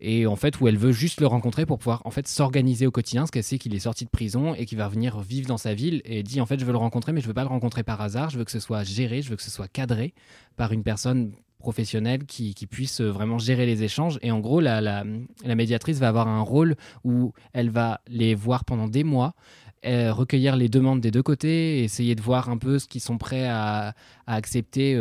Et 0.00 0.26
en 0.26 0.36
fait, 0.36 0.60
où 0.60 0.68
elle 0.68 0.76
veut 0.76 0.92
juste 0.92 1.22
le 1.22 1.26
rencontrer 1.26 1.64
pour 1.64 1.78
pouvoir 1.78 2.02
en 2.04 2.10
fait 2.10 2.28
s'organiser 2.28 2.86
au 2.86 2.90
quotidien, 2.90 3.22
parce 3.22 3.30
qu'elle 3.30 3.42
sait 3.42 3.56
qu'il 3.56 3.74
est 3.74 3.80
sorti 3.80 4.04
de 4.04 4.10
prison 4.10 4.54
et 4.54 4.66
qu'il 4.66 4.76
va 4.76 4.88
venir 4.88 5.20
vivre 5.20 5.48
dans 5.48 5.56
sa 5.56 5.72
ville. 5.72 6.02
Et 6.04 6.22
dit 6.22 6.40
en 6.42 6.46
fait, 6.46 6.60
je 6.60 6.66
veux 6.66 6.72
le 6.72 6.78
rencontrer, 6.78 7.12
mais 7.12 7.22
je 7.22 7.26
veux 7.26 7.34
pas 7.34 7.44
le 7.44 7.48
rencontrer 7.48 7.82
par 7.82 8.00
hasard. 8.02 8.28
Je 8.28 8.38
veux 8.38 8.44
que 8.44 8.50
ce 8.50 8.60
soit 8.60 8.84
géré, 8.84 9.22
je 9.22 9.30
veux 9.30 9.36
que 9.36 9.42
ce 9.42 9.50
soit 9.50 9.68
cadré 9.68 10.12
par 10.56 10.72
une 10.72 10.82
personne 10.82 11.32
professionnelle 11.58 12.26
qui, 12.26 12.54
qui 12.54 12.66
puisse 12.66 13.00
euh, 13.00 13.08
vraiment 13.10 13.38
gérer 13.38 13.64
les 13.64 13.82
échanges. 13.82 14.18
Et 14.20 14.30
en 14.30 14.40
gros, 14.40 14.60
la, 14.60 14.82
la, 14.82 15.04
la 15.44 15.54
médiatrice 15.54 15.98
va 15.98 16.08
avoir 16.08 16.28
un 16.28 16.42
rôle 16.42 16.76
où 17.02 17.32
elle 17.54 17.70
va 17.70 18.02
les 18.06 18.34
voir 18.34 18.66
pendant 18.66 18.88
des 18.88 19.02
mois, 19.04 19.34
recueillir 19.82 20.56
les 20.56 20.68
demandes 20.68 21.00
des 21.00 21.12
deux 21.12 21.22
côtés, 21.22 21.84
essayer 21.84 22.14
de 22.16 22.20
voir 22.20 22.50
un 22.50 22.58
peu 22.58 22.78
ce 22.80 22.88
qu'ils 22.88 23.00
sont 23.00 23.18
prêts 23.18 23.46
à, 23.46 23.94
à 24.26 24.34
accepter 24.34 24.98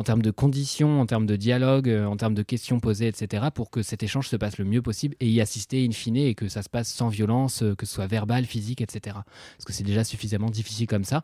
en 0.00 0.02
termes 0.02 0.22
de 0.22 0.30
conditions, 0.30 0.98
en 0.98 1.04
termes 1.04 1.26
de 1.26 1.36
dialogue, 1.36 1.90
euh, 1.90 2.06
en 2.06 2.16
termes 2.16 2.32
de 2.32 2.42
questions 2.42 2.80
posées, 2.80 3.06
etc., 3.06 3.48
pour 3.52 3.68
que 3.68 3.82
cet 3.82 4.02
échange 4.02 4.28
se 4.28 4.36
passe 4.36 4.56
le 4.56 4.64
mieux 4.64 4.80
possible 4.80 5.14
et 5.20 5.28
y 5.28 5.42
assister 5.42 5.86
in 5.86 5.92
fine 5.92 6.16
et 6.16 6.34
que 6.34 6.48
ça 6.48 6.62
se 6.62 6.70
passe 6.70 6.88
sans 6.88 7.10
violence, 7.10 7.62
euh, 7.62 7.74
que 7.74 7.84
ce 7.84 7.92
soit 7.96 8.06
verbal, 8.06 8.46
physique, 8.46 8.80
etc. 8.80 9.18
Parce 9.58 9.66
que 9.66 9.74
c'est 9.74 9.84
déjà 9.84 10.02
suffisamment 10.02 10.48
difficile 10.48 10.86
comme 10.86 11.04
ça. 11.04 11.22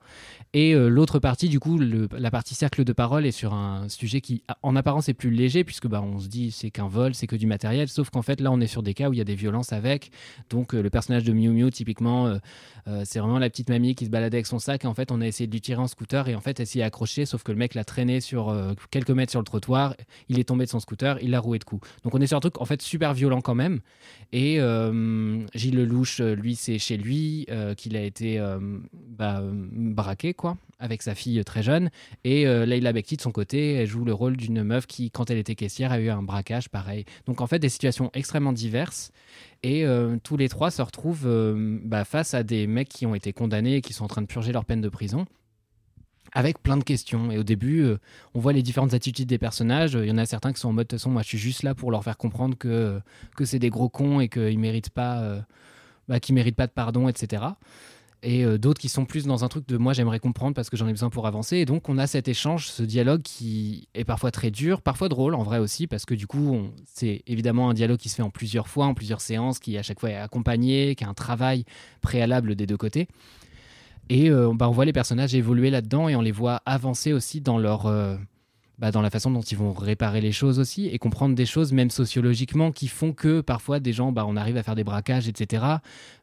Et 0.53 0.75
euh, 0.75 0.89
l'autre 0.89 1.19
partie, 1.21 1.49
du 1.49 1.59
coup, 1.59 1.79
la 1.79 2.31
partie 2.31 2.55
cercle 2.55 2.85
de 2.85 2.93
parole 2.93 3.25
est 3.25 3.31
sur 3.31 3.55
un 3.55 3.89
sujet 3.89 4.21
qui, 4.21 4.43
en 4.63 4.77
apparence, 4.77 5.09
est 5.09 5.15
plus 5.15 5.31
léger, 5.31 5.65
puisque 5.65 5.87
bah, 5.87 6.03
on 6.03 6.19
se 6.19 6.29
dit 6.29 6.51
c'est 6.51 6.71
qu'un 6.71 6.89
vol, 6.89 7.15
c'est 7.15 7.27
que 7.27 7.37
du 7.37 7.47
matériel, 7.47 7.89
sauf 7.89 8.11
qu'en 8.11 8.21
fait, 8.21 8.43
là, 8.43 8.53
on 8.53 8.61
est 8.61 8.67
sur 8.67 8.83
des 8.83 8.93
cas 8.93 9.09
où 9.09 9.15
il 9.15 9.19
y 9.19 9.23
a 9.23 9.25
des 9.25 9.37
violences 9.37 9.73
avec. 9.73 10.11
Donc, 10.51 10.75
le 10.75 10.91
personnage 10.91 11.25
de 11.25 11.33
Miu 11.33 11.49
Miu, 11.49 11.71
typiquement, 11.71 12.39
c'est 13.05 13.21
vraiment 13.21 13.39
la 13.39 13.49
petite 13.49 13.71
mamie 13.71 13.95
qui 13.95 14.05
se 14.05 14.11
baladait 14.11 14.37
avec 14.37 14.47
son 14.47 14.59
sac. 14.59 14.85
Et 14.85 14.87
en 14.87 14.95
fait, 14.95 15.11
on 15.11 15.23
a 15.23 15.27
essayé 15.27 15.47
de 15.47 15.53
lui 15.53 15.63
tirer 15.63 15.81
en 15.81 15.87
scooter, 15.87 16.29
et 16.29 16.35
en 16.35 16.43
fait, 16.43 16.61
elle 16.61 16.67
s'y 16.67 16.81
est 16.81 16.83
accrochée, 16.83 17.25
sauf 17.25 17.43
que 17.43 17.53
le 17.53 17.59
mec 17.59 17.75
l'a 17.75 17.85
traîné 17.85 18.21
sur 18.21 18.51
euh, 18.67 18.75
quelques 18.91 19.11
mètres 19.11 19.31
sur 19.31 19.41
le 19.41 19.45
trottoir. 19.45 19.95
Il 20.29 20.39
est 20.39 20.45
tombé 20.45 20.65
de 20.65 20.71
son 20.71 20.81
scooter, 20.81 21.19
il 21.23 21.31
l'a 21.31 21.41
roué 21.41 21.59
de 21.59 21.65
coups. 21.65 21.89
Donc, 22.03 22.15
on 22.15 22.21
est 22.21 22.27
sur 22.27 22.37
un 22.37 22.41
truc, 22.41 22.61
en 22.61 22.65
fait, 22.65 22.83
super 22.83 23.15
violent 23.15 23.41
quand 23.41 23.55
même. 23.55 23.81
Et 24.33 24.61
euh, 24.61 25.45
Gilles 25.55 25.77
Lelouch, 25.77 26.21
euh, 26.21 26.35
lui, 26.35 26.55
c'est 26.57 26.79
chez 26.79 26.97
lui 26.97 27.47
qu'il 27.77 27.97
a 27.97 28.03
été 28.03 28.41
bah, 28.93 29.43
braqué, 29.43 30.35
quoi, 30.35 30.57
avec 30.79 31.03
sa 31.03 31.15
fille 31.15 31.43
très 31.45 31.63
jeune. 31.63 31.91
Et 32.25 32.45
Leila 32.45 32.93
Bekti, 32.93 33.17
de 33.17 33.23
son 33.23 33.31
côté, 33.31 33.75
elle 33.75 33.87
joue 33.87 34.05
le 34.05 34.13
rôle 34.13 34.37
d'une 34.37 34.63
meuf 34.63 34.87
qui, 34.87 35.11
quand 35.11 35.31
elle 35.31 35.39
était 35.39 35.55
caissière, 35.55 35.93
a 35.93 36.01
eu 36.01 36.09
un 36.09 36.23
braquage 36.23 36.69
pareil. 36.69 37.05
Donc, 37.27 37.41
en 37.41 37.47
fait, 37.47 37.59
des 37.59 37.69
situations 37.69 38.11
extrêmement 38.15 38.53
diverses. 38.53 39.11
Et 39.63 39.85
tous 40.23 40.37
les 40.37 40.49
trois 40.49 40.71
se 40.71 40.83
retrouvent 40.83 41.29
bah, 41.85 42.05
face 42.05 42.35
à 42.35 42.43
des 42.43 42.67
mecs 42.67 42.89
qui 42.89 43.07
ont 43.07 43.15
été 43.15 43.33
condamnés 43.33 43.77
et 43.77 43.81
qui 43.81 43.93
sont 43.93 44.05
en 44.05 44.09
train 44.09 44.23
de 44.23 44.27
purger 44.27 44.53
leur 44.53 44.65
peine 44.65 44.81
de 44.81 44.89
prison. 44.89 45.27
Avec 46.37 46.63
plein 46.63 46.77
de 46.77 46.85
questions. 46.85 47.31
Et 47.31 47.39
au 47.39 47.43
début, 47.43 47.81
euh, 47.81 47.97
on 48.35 48.41
voit 48.41 48.53
les 48.53 48.63
différentes 48.63 48.93
attitudes 48.93 49.27
des 49.27 49.39
personnages. 49.39 49.95
Il 49.95 50.05
y 50.05 50.11
en 50.11 50.19
a 50.19 50.27
certains 50.27 50.53
qui 50.53 50.61
sont 50.61 50.69
en 50.69 50.73
mode, 50.75 50.87
de 50.87 50.91
toute 50.91 50.99
façon, 50.99 51.11
moi 51.11 51.23
je 51.23 51.29
suis 51.29 51.39
juste 51.39 51.63
là 51.63 51.75
pour 51.75 51.91
leur 51.91 52.05
faire 52.05 52.19
comprendre 52.19 52.59
que, 52.59 53.01
que 53.39 53.47
c'est 53.47 53.59
des 53.59 53.71
gros 53.71 53.89
cons 53.89 54.21
et 54.21 54.29
qu'ils 54.29 54.59
méritent 54.59 54.91
pas, 54.91 55.23
euh, 55.23 55.41
bah, 56.09 56.19
méritent 56.31 56.55
pas 56.55 56.67
de 56.67 56.73
pardon, 56.73 57.09
etc. 57.09 57.43
Et 58.23 58.45
euh, 58.45 58.59
d'autres 58.59 58.79
qui 58.79 58.91
sont 58.91 59.07
plus 59.07 59.25
dans 59.25 59.45
un 59.45 59.49
truc 59.49 59.67
de 59.67 59.79
moi 59.79 59.95
j'aimerais 59.95 60.19
comprendre 60.19 60.55
parce 60.55 60.69
que 60.69 60.77
j'en 60.77 60.87
ai 60.87 60.93
besoin 60.93 61.09
pour 61.09 61.27
avancer. 61.27 61.57
Et 61.57 61.65
donc 61.65 61.89
on 61.89 61.97
a 61.97 62.07
cet 62.07 62.29
échange, 62.29 62.69
ce 62.69 62.83
dialogue 62.83 63.23
qui 63.23 63.89
est 63.95 64.05
parfois 64.05 64.31
très 64.31 64.51
dur, 64.51 64.83
parfois 64.83 65.09
drôle 65.09 65.35
en 65.35 65.43
vrai 65.43 65.59
aussi, 65.59 65.87
parce 65.87 66.05
que 66.05 66.15
du 66.15 66.27
coup 66.27 66.69
c'est 66.85 67.23
évidemment 67.27 67.71
un 67.71 67.75
dialogue 67.75 67.99
qui 67.99 68.11
se 68.11 68.17
fait 68.17 68.23
en 68.23 68.31
plusieurs 68.31 68.69
fois, 68.69 68.85
en 68.85 68.93
plusieurs 68.93 69.23
séances, 69.23 69.59
qui 69.59 69.79
à 69.79 69.83
chaque 69.83 70.01
fois 70.01 70.11
est 70.11 70.17
accompagné, 70.17 70.97
qui 70.97 71.05
a 71.05 71.09
un 71.09 71.15
travail 71.15 71.65
préalable 72.03 72.57
des 72.57 72.67
deux 72.67 72.77
côtés. 72.77 73.09
Et 74.09 74.31
euh, 74.31 74.53
bah, 74.55 74.69
on 74.69 74.73
voit 74.73 74.85
les 74.85 74.93
personnages 74.93 75.35
évoluer 75.35 75.71
là-dedans 75.71 76.09
et 76.09 76.17
on 76.17 76.21
les 76.21 76.33
voit 76.33 76.63
avancer 76.65 77.13
aussi 77.13 77.41
dans 77.41 77.59
leur, 77.59 77.87
euh, 77.87 78.17
bah, 78.79 78.91
dans 78.91 79.01
la 79.01 79.11
façon 79.11 79.31
dont 79.31 79.41
ils 79.41 79.57
vont 79.57 79.73
réparer 79.73 80.21
les 80.21 80.33
choses 80.33 80.59
aussi 80.59 80.87
et 80.89 80.99
comprendre 80.99 81.35
des 81.35 81.47
choses, 81.47 81.73
même 81.73 81.91
sociologiquement, 81.91 82.73
qui 82.73 82.89
font 82.89 83.13
que 83.13 83.41
parfois 83.41 83.81
des 83.81 83.93
gens, 83.93 84.13
bah, 84.13 84.25
on 84.27 84.37
arrive 84.37 84.59
à 84.59 84.63
faire 84.63 84.75
des 84.75 84.85
braquages, 84.85 85.29
etc. 85.29 85.65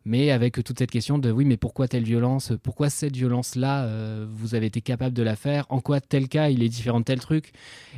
Mais 0.05 0.31
avec 0.31 0.63
toute 0.63 0.77
cette 0.77 0.91
question 0.91 1.17
de 1.17 1.31
oui, 1.31 1.45
mais 1.45 1.57
pourquoi 1.57 1.87
telle 1.87 2.03
violence 2.03 2.51
Pourquoi 2.61 2.89
cette 2.89 3.15
violence-là, 3.15 3.85
euh, 3.85 4.27
vous 4.29 4.53
avez 4.53 4.67
été 4.67 4.81
capable 4.81 5.15
de 5.15 5.23
la 5.23 5.35
faire? 5.35 5.65
En 5.69 5.79
quoi 5.79 5.99
tel 5.99 6.27
cas, 6.27 6.49
il 6.49 6.61
est 6.61 6.69
différent 6.69 6.99
de 6.99 7.05
tel 7.05 7.19
truc? 7.19 7.53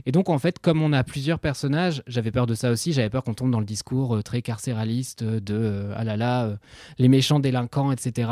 Et 0.06 0.12
donc, 0.12 0.30
en 0.30 0.40
fait, 0.40 0.60
comme 0.60 0.82
on 0.82 0.94
a 0.94 1.04
plusieurs 1.04 1.40
personnages, 1.40 2.04
j'avais 2.08 2.32
peur 2.32 2.46
de 2.46 2.54
ça 2.54 2.72
aussi. 2.72 2.94
J'avais 2.94 3.10
peur 3.10 3.24
qu'on 3.24 3.34
tombe 3.34 3.52
dans 3.52 3.60
le 3.60 3.66
discours 3.66 4.16
euh, 4.16 4.22
très 4.22 4.42
carcéraliste 4.42 5.24
de 5.24 5.56
euh, 5.56 5.94
ah 5.98 6.04
là 6.04 6.16
là, 6.16 6.58
les 6.98 7.08
méchants 7.08 7.40
délinquants, 7.40 7.92
etc. 7.92 8.30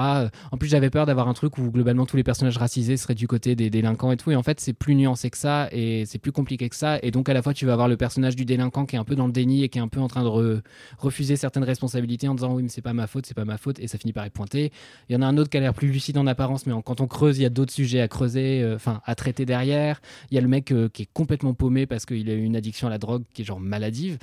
En 0.51 0.57
plus, 0.57 0.69
j'avais 0.69 0.89
peur 0.89 1.05
d'avoir 1.05 1.27
un 1.27 1.33
truc 1.33 1.57
où 1.57 1.71
globalement 1.71 2.05
tous 2.05 2.17
les 2.17 2.23
personnages 2.23 2.57
racisés 2.57 2.95
seraient 2.95 3.15
du 3.15 3.27
côté 3.27 3.55
des 3.55 3.69
délinquants 3.69 4.11
et 4.11 4.17
tout. 4.17 4.31
Et 4.31 4.35
en 4.35 4.43
fait, 4.43 4.59
c'est 4.59 4.73
plus 4.73 4.95
nuancé 4.95 5.29
que 5.29 5.37
ça 5.37 5.67
et 5.71 6.05
c'est 6.13 6.19
plus 6.19 6.31
compliqué 6.31 6.69
que 6.69 6.75
ça. 6.75 6.99
Et 7.01 7.09
donc, 7.09 7.27
à 7.27 7.33
la 7.33 7.41
fois, 7.41 7.55
tu 7.55 7.65
vas 7.65 7.73
avoir 7.73 7.87
le 7.87 7.97
personnage 7.97 8.35
du 8.35 8.45
délinquant 8.45 8.85
qui 8.85 8.95
est 8.95 8.99
un 8.99 9.03
peu 9.03 9.15
dans 9.15 9.25
le 9.25 9.33
déni 9.33 9.63
et 9.63 9.69
qui 9.69 9.79
est 9.79 9.81
un 9.81 9.87
peu 9.87 9.99
en 9.99 10.07
train 10.07 10.21
de 10.23 10.27
re- 10.29 10.61
refuser 10.99 11.35
certaines 11.37 11.63
responsabilités 11.63 12.27
en 12.27 12.35
disant 12.35 12.53
oui, 12.53 12.61
mais 12.61 12.69
c'est 12.69 12.83
pas 12.83 12.93
ma 12.93 13.07
faute, 13.07 13.25
c'est 13.25 13.33
pas 13.33 13.45
ma 13.45 13.57
faute. 13.57 13.79
Et 13.79 13.87
ça 13.87 13.97
finit 13.97 14.13
par 14.13 14.25
y 14.25 14.29
pointer. 14.29 14.71
Il 15.09 15.13
y 15.13 15.15
en 15.15 15.23
a 15.23 15.25
un 15.25 15.37
autre 15.37 15.49
qui 15.49 15.57
a 15.57 15.59
l'air 15.59 15.73
plus 15.73 15.87
lucide 15.87 16.19
en 16.19 16.27
apparence, 16.27 16.67
mais 16.67 16.73
quand 16.85 17.01
on 17.01 17.07
creuse, 17.07 17.39
il 17.39 17.41
y 17.41 17.45
a 17.47 17.49
d'autres 17.49 17.73
sujets 17.73 17.99
à 17.99 18.07
creuser, 18.07 18.61
euh, 18.61 18.75
enfin, 18.75 19.01
à 19.05 19.15
traiter 19.15 19.45
derrière. 19.45 20.01
Il 20.29 20.35
y 20.35 20.37
a 20.37 20.41
le 20.41 20.47
mec 20.47 20.71
euh, 20.71 20.87
qui 20.87 21.01
est 21.01 21.09
complètement 21.11 21.55
paumé 21.55 21.87
parce 21.87 22.05
qu'il 22.05 22.29
a 22.29 22.33
eu 22.33 22.43
une 22.43 22.55
addiction 22.55 22.85
à 22.85 22.91
la 22.91 22.99
drogue 22.99 23.23
qui 23.33 23.41
est 23.41 23.45
genre 23.45 23.59
maladive. 23.59 24.19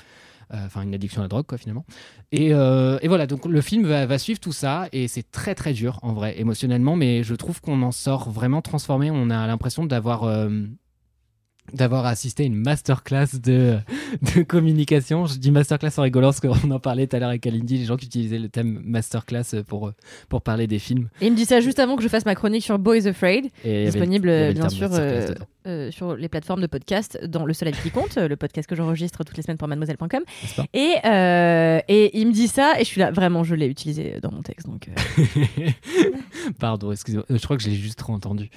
Euh, 0.55 0.66
Enfin, 0.66 0.82
une 0.82 0.95
addiction 0.95 1.22
à 1.22 1.24
la 1.24 1.28
drogue, 1.28 1.47
quoi, 1.47 1.59
finalement. 1.59 1.84
Et, 2.32 2.53
voilà, 2.53 3.26
donc 3.26 3.47
le 3.47 3.61
film 3.61 3.84
va, 3.84 4.18
suivre 4.18 4.38
tout 4.38 4.53
ça 4.53 4.88
et 4.93 5.09
c'est 5.09 5.28
très 5.30 5.55
très 5.55 5.72
dur 5.72 5.99
en 6.03 6.12
vrai, 6.12 6.41
émotionnellement, 6.41 6.95
mais 6.95 7.22
je 7.24 7.34
trouve 7.34 7.61
qu'on 7.61 7.82
en 7.82 7.93
sort 7.93 8.30
vraiment 8.30 8.62
transformé. 8.62 9.11
On 9.11 9.30
a 9.30 9.47
l'impression 9.49 9.86
d'avoir. 9.86 10.49
D'avoir 11.75 12.07
assisté 12.07 12.43
à 12.45 12.47
une 12.47 12.55
masterclass 12.55 13.39
de, 13.43 13.79
de 14.35 14.43
communication. 14.43 15.27
Je 15.27 15.39
dis 15.39 15.51
masterclass 15.51 15.91
en 15.99 16.03
rigolant 16.03 16.29
parce 16.33 16.41
qu'on 16.41 16.71
en 16.71 16.81
parlait 16.81 17.07
tout 17.07 17.16
à 17.16 17.18
l'heure 17.18 17.29
avec 17.31 17.43
Kalindi, 17.43 17.79
les 17.79 17.85
gens 17.85 17.97
qui 17.97 18.07
utilisaient 18.07 18.39
le 18.39 18.49
thème 18.49 18.81
masterclass 18.85 19.62
pour, 19.66 19.89
euh, 19.89 19.95
pour 20.29 20.43
parler 20.43 20.66
des 20.66 20.79
films. 20.79 21.09
Et 21.21 21.27
il 21.27 21.33
me 21.33 21.37
dit 21.37 21.47
ça 21.47 21.61
juste 21.61 21.79
avant 21.79 21.97
que 21.97 22.03
je 22.03 22.09
fasse 22.09 22.25
ma 22.25 22.35
chronique 22.35 22.64
sur 22.64 22.79
Boys 22.79 23.07
Afraid, 23.07 23.47
Et 23.64 23.85
disponible 23.87 24.29
avait 24.29 24.49
le 24.49 24.55
bien 24.55 24.68
sûr 24.68 24.89
euh, 24.93 25.35
euh, 25.66 25.91
sur 25.91 26.16
les 26.16 26.29
plateformes 26.29 26.62
de 26.62 26.66
podcast 26.66 27.18
dans 27.27 27.45
Le 27.45 27.53
Seul 27.53 27.68
Avis 27.68 27.81
qui 27.83 27.91
compte, 27.91 28.16
euh, 28.16 28.29
le 28.29 28.37
podcast 28.37 28.68
que 28.68 28.75
j'enregistre 28.75 29.25
toutes 29.25 29.37
les 29.37 29.43
semaines 29.43 29.59
pour 29.59 29.68
mademoiselle.com. 29.68 30.23
Et, 30.73 30.95
euh, 31.05 31.81
et 31.89 32.18
il 32.18 32.27
me 32.29 32.33
dit 32.33 32.49
ça 32.49 32.75
et 32.79 32.85
je 32.85 32.89
suis 32.89 33.01
là, 33.01 33.11
vraiment, 33.11 33.45
je 33.45 33.55
l'ai 33.55 33.66
utilisé 33.66 34.16
dans 34.23 34.33
mon 34.33 34.43
texte. 34.43 34.66
Donc, 34.66 34.89
euh, 34.89 35.71
Pardon, 36.59 36.93
excusez-moi. 36.93 37.27
Euh, 37.31 37.37
Je 37.39 37.45
crois 37.45 37.57
que 37.57 37.62
je 37.62 37.68
l'ai 37.68 37.77
juste 37.77 37.99
trop 37.99 38.12
entendu. 38.12 38.49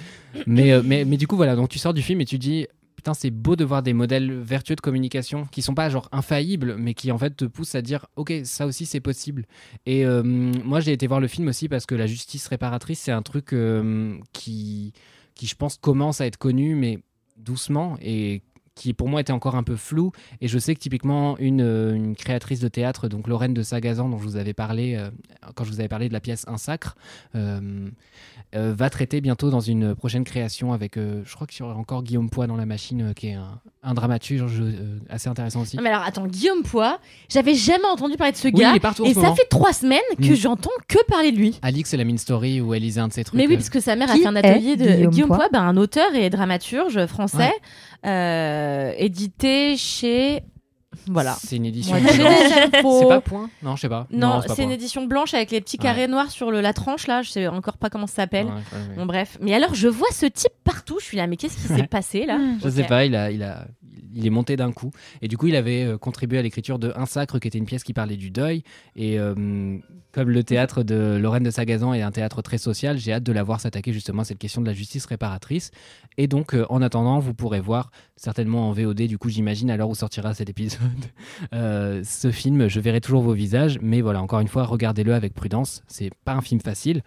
Mais, 0.48 0.72
euh, 0.72 0.82
mais, 0.84 1.06
mais 1.06 1.18
du 1.18 1.28
coup, 1.28 1.36
voilà. 1.36 1.56
Donc, 1.56 1.70
tu 1.70 1.80
sors 1.80 1.94
du 1.94 2.02
film 2.02 2.22
et 2.22 2.26
tu 2.26 2.38
dis 2.38 2.68
C'est 3.14 3.32
beau 3.32 3.58
de 3.58 3.66
voir 3.66 3.84
des 3.84 3.92
modèles 3.92 4.32
vertueux 4.32 4.76
de 4.76 4.82
communication 4.82 5.46
qui 5.52 5.62
sont 5.62 5.74
pas 5.74 5.90
genre 5.90 6.08
infaillibles, 6.14 6.76
mais 6.78 6.94
qui 6.94 7.12
en 7.12 7.18
fait 7.18 7.36
te 7.36 7.46
poussent 7.46 7.76
à 7.76 7.82
dire 7.82 8.06
Ok, 8.16 8.34
ça 8.46 8.66
aussi 8.66 8.86
c'est 8.86 9.02
possible. 9.02 9.46
Et 9.86 10.06
euh, 10.06 10.24
moi, 10.24 10.80
j'ai 10.80 10.94
été 10.94 11.08
voir 11.08 11.20
le 11.20 11.28
film 11.28 11.50
aussi 11.50 11.68
parce 11.68 11.86
que 11.86 11.96
la 11.96 12.08
justice 12.08 12.48
réparatrice, 12.48 13.00
c'est 13.00 13.12
un 13.12 13.22
truc 13.22 13.52
euh, 13.52 14.18
qui, 14.32 14.94
qui, 15.36 15.48
je 15.48 15.56
pense, 15.56 15.78
commence 15.78 16.22
à 16.22 16.28
être 16.28 16.38
connu, 16.38 16.76
mais 16.76 17.00
doucement. 17.38 17.98
Et 18.02 18.42
qui 18.76 18.94
pour 18.94 19.08
moi 19.08 19.22
était 19.22 19.34
encore 19.34 19.56
un 19.56 19.64
peu 19.64 19.76
flou 19.76 20.12
et 20.42 20.48
je 20.48 20.58
sais 20.58 20.74
que 20.74 20.80
typiquement 20.80 21.38
une, 21.38 21.62
euh, 21.62 21.94
une 21.94 22.16
créatrice 22.16 22.60
de 22.60 22.68
théâtre 22.68 23.08
donc 23.08 23.28
Lorraine 23.28 23.54
de 23.54 23.62
Sagazan 23.62 24.10
dont 24.10 24.18
je 24.18 24.24
vous 24.24 24.36
avais 24.38 24.54
parlé 24.54 24.96
euh, 24.96 25.10
quand 25.56 25.64
je 25.64 25.70
vous 25.70 25.80
avais 25.80 25.88
parlé 25.90 26.08
de 26.08 26.14
la 26.14 26.20
pièce 26.20 26.44
Un 26.48 26.58
sacre 26.58 26.96
euh, 27.36 27.88
euh, 28.56 28.74
va 28.76 28.90
traiter 28.90 29.20
bientôt 29.22 29.50
dans 29.50 29.60
une 29.62 29.96
prochaine 29.96 30.24
création 30.24 30.74
avec, 30.74 30.98
euh, 30.98 31.22
je 31.26 31.34
crois 31.34 31.48
qu'il 31.48 31.62
y 31.62 31.64
aura 31.64 31.76
encore 31.76 32.04
Guillaume 32.04 32.30
Poix 32.30 32.46
dans 32.46 32.56
la 32.56 32.68
machine, 32.68 33.02
euh, 33.02 33.14
qui 33.14 33.30
est 33.30 33.34
un, 33.34 33.60
un 33.82 33.94
dramaturge 33.96 34.60
euh, 34.62 35.00
assez 35.10 35.28
intéressant 35.28 35.62
aussi. 35.62 35.76
Non, 35.76 35.82
mais 35.82 35.90
alors 35.90 36.04
attends, 36.04 36.28
Guillaume 36.28 36.62
Poix, 36.62 37.00
j'avais 37.30 37.56
jamais 37.56 37.86
entendu 37.92 38.16
parler 38.16 38.32
de 38.34 38.38
ce 38.38 38.48
Oui, 38.50 38.54
gars. 38.54 38.70
il 38.72 38.76
est 38.76 38.80
partout 38.80 39.04
en 39.06 39.08
et 39.08 39.16
ça 39.16 39.22
moment. 39.22 39.36
fait 39.36 39.48
trois 39.50 39.74
semaines 39.74 40.00
que 40.20 40.34
Mm. 40.34 40.36
j'entends 40.36 40.70
que 40.88 41.04
parler 41.08 41.32
de 41.32 41.38
lui. 41.38 41.58
Alix, 41.64 41.90
c'est 41.90 41.98
la 41.98 42.04
mine 42.04 42.20
story 42.20 42.62
où 42.62 42.76
elle 42.76 42.84
lisait 42.84 43.02
un 43.02 43.08
de 43.08 43.14
ses 43.14 43.24
trucs. 43.24 43.40
Mais 43.40 43.48
oui, 43.48 43.54
euh, 43.54 43.58
parce 43.58 43.72
que 43.72 43.80
sa 43.80 43.96
mère 43.96 44.12
a 44.12 44.16
fait 44.18 44.28
un 44.28 44.36
atelier 44.36 44.76
de 44.76 44.86
Guillaume 44.86 45.10
Guillaume, 45.12 45.28
Poix 45.30 45.38
Poix, 45.38 45.50
bah, 45.52 45.62
un 45.62 45.76
auteur 45.78 46.14
et 46.14 46.30
dramaturge 46.30 47.08
français, 47.08 47.38
Ouais. 47.38 48.10
Euh, 48.64 48.94
édité 48.98 49.76
chez. 49.78 50.42
Voilà. 51.08 51.36
C'est 51.44 51.56
une 51.56 51.66
édition. 51.66 51.96
Ouais, 51.96 52.02
blanche. 52.02 52.14
C'est 52.72 53.08
pas 53.08 53.22
point 53.22 53.50
Non, 53.64 53.76
je 53.76 53.82
sais 53.82 53.90
pas. 53.90 54.08
Non, 54.12 54.42
c'est 54.48 54.64
une 54.64 54.72
édition 54.72 55.06
blanche 55.06 55.34
avec 55.34 55.50
les 55.52 55.60
petits 55.60 55.78
Ouais. 55.78 55.84
carrés 55.84 56.08
noirs 56.08 56.30
sur 56.30 56.52
le, 56.52 56.62
la 56.62 56.72
tranche 56.72 57.08
là. 57.08 57.24
Je 57.24 57.32
sais 57.32 57.48
encore 57.48 57.78
pas 57.78 57.90
comment 57.90 58.06
ça 58.08 58.16
s'appelle. 58.18 58.46
Ouais. 58.46 58.96
Bon 58.96 59.06
bref. 59.08 59.38
Mais 59.42 59.54
alors 59.56 59.74
je 59.74 59.88
vois 59.88 60.12
ce 60.12 60.28
type 60.28 60.52
partout. 60.64 60.98
Je 61.00 61.06
suis 61.06 61.18
là, 61.18 61.26
mais 61.28 61.36
qu'est-ce 61.36 61.56
qui 61.58 61.68
s'est 61.76 61.88
passé 61.88 62.26
là. 62.26 62.38
Je 62.64 62.70
sais 62.70 62.84
pas, 62.84 63.06
il, 63.06 63.16
a, 63.16 63.32
il, 63.32 63.42
a, 63.44 63.66
il 64.14 64.26
est 64.26 64.30
monté 64.30 64.56
d'un 64.56 64.72
coup. 64.72 64.92
Et 65.22 65.28
du 65.28 65.38
coup, 65.38 65.48
il 65.48 65.56
avait 65.56 65.84
euh, 65.84 65.98
contribué 65.98 66.38
à 66.38 66.42
l'écriture 66.42 66.80
de 66.80 66.94
Un 66.96 67.06
Sacre, 67.06 67.40
qui 67.40 67.48
était 67.48 67.58
une 67.58 67.66
pièce 67.66 67.84
qui 67.84 67.94
parlait 67.94 68.18
du 68.18 68.32
deuil. 68.32 68.64
Et 68.96 69.20
euh, 69.20 69.78
comme 70.12 70.30
le 70.30 70.44
théâtre 70.44 70.84
de 70.84 71.18
Lorraine 71.22 71.44
de 71.44 71.52
Sagazan 71.52 71.94
est 71.94 72.02
un 72.02 72.12
théâtre 72.12 72.42
très 72.42 72.58
social, 72.58 72.98
j'ai 72.98 73.14
hâte 73.14 73.24
de 73.24 73.32
la 73.32 73.44
voir 73.44 73.60
s'attaquer 73.60 73.94
justement 73.94 74.22
à 74.22 74.26
cette 74.26 74.40
question 74.40 74.62
de 74.62 74.68
la 74.68 74.74
justice 74.74 75.06
réparatrice. 75.06 75.72
Et 76.18 76.28
donc, 76.28 76.54
euh, 76.54 76.66
en 76.70 76.82
attendant, 76.82 77.20
vous 77.20 77.34
pourrez 77.34 77.62
voir, 77.62 77.92
certainement 78.16 78.70
en 78.70 78.72
VOD, 78.72 79.04
du 79.04 79.18
coup, 79.18 79.30
j'imagine, 79.30 79.70
à 79.70 79.78
l'heure 79.78 79.90
où 79.90 79.96
sortira 79.96 80.34
cet 80.34 80.50
épisode, 80.50 80.82
ce 81.52 82.32
film. 82.32 82.68
Je 82.68 82.80
verrai 82.80 83.02
toujours 83.02 83.22
vos 83.22 83.34
visages. 83.34 83.80
Mais 83.82 84.02
voilà, 84.02 84.22
encore 84.22 84.40
une 84.40 84.48
fois, 84.48 84.64
regardez-le 84.64 85.14
avec 85.14 85.34
prudence. 85.34 85.84
C'est 85.88 86.12
pas 86.26 86.34
un 86.34 86.42
film 86.42 86.62
facile 86.62 87.02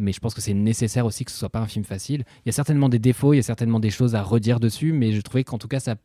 mais 0.00 0.12
je 0.12 0.20
pense 0.20 0.34
que 0.34 0.40
c'est 0.40 0.54
nécessaire 0.54 1.06
aussi 1.06 1.24
que 1.24 1.30
ce 1.30 1.36
soit 1.36 1.50
pas 1.50 1.60
un 1.60 1.66
film 1.66 1.84
facile. 1.84 2.24
Il 2.38 2.46
y 2.46 2.48
a 2.48 2.52
certainement 2.52 2.88
des 2.88 2.98
défauts, 2.98 3.34
il 3.34 3.36
y 3.36 3.40
a 3.40 3.42
certainement 3.44 3.80
des 3.80 3.90
choses 3.90 4.14
à 4.14 4.22
redire 4.22 4.58
dessus, 4.58 4.92
mais 4.92 5.12
je 5.12 5.20
trouvais 5.20 5.44
qu'en 5.44 5.58
tout 5.58 5.68
cas, 5.68 5.80
ça, 5.80 5.96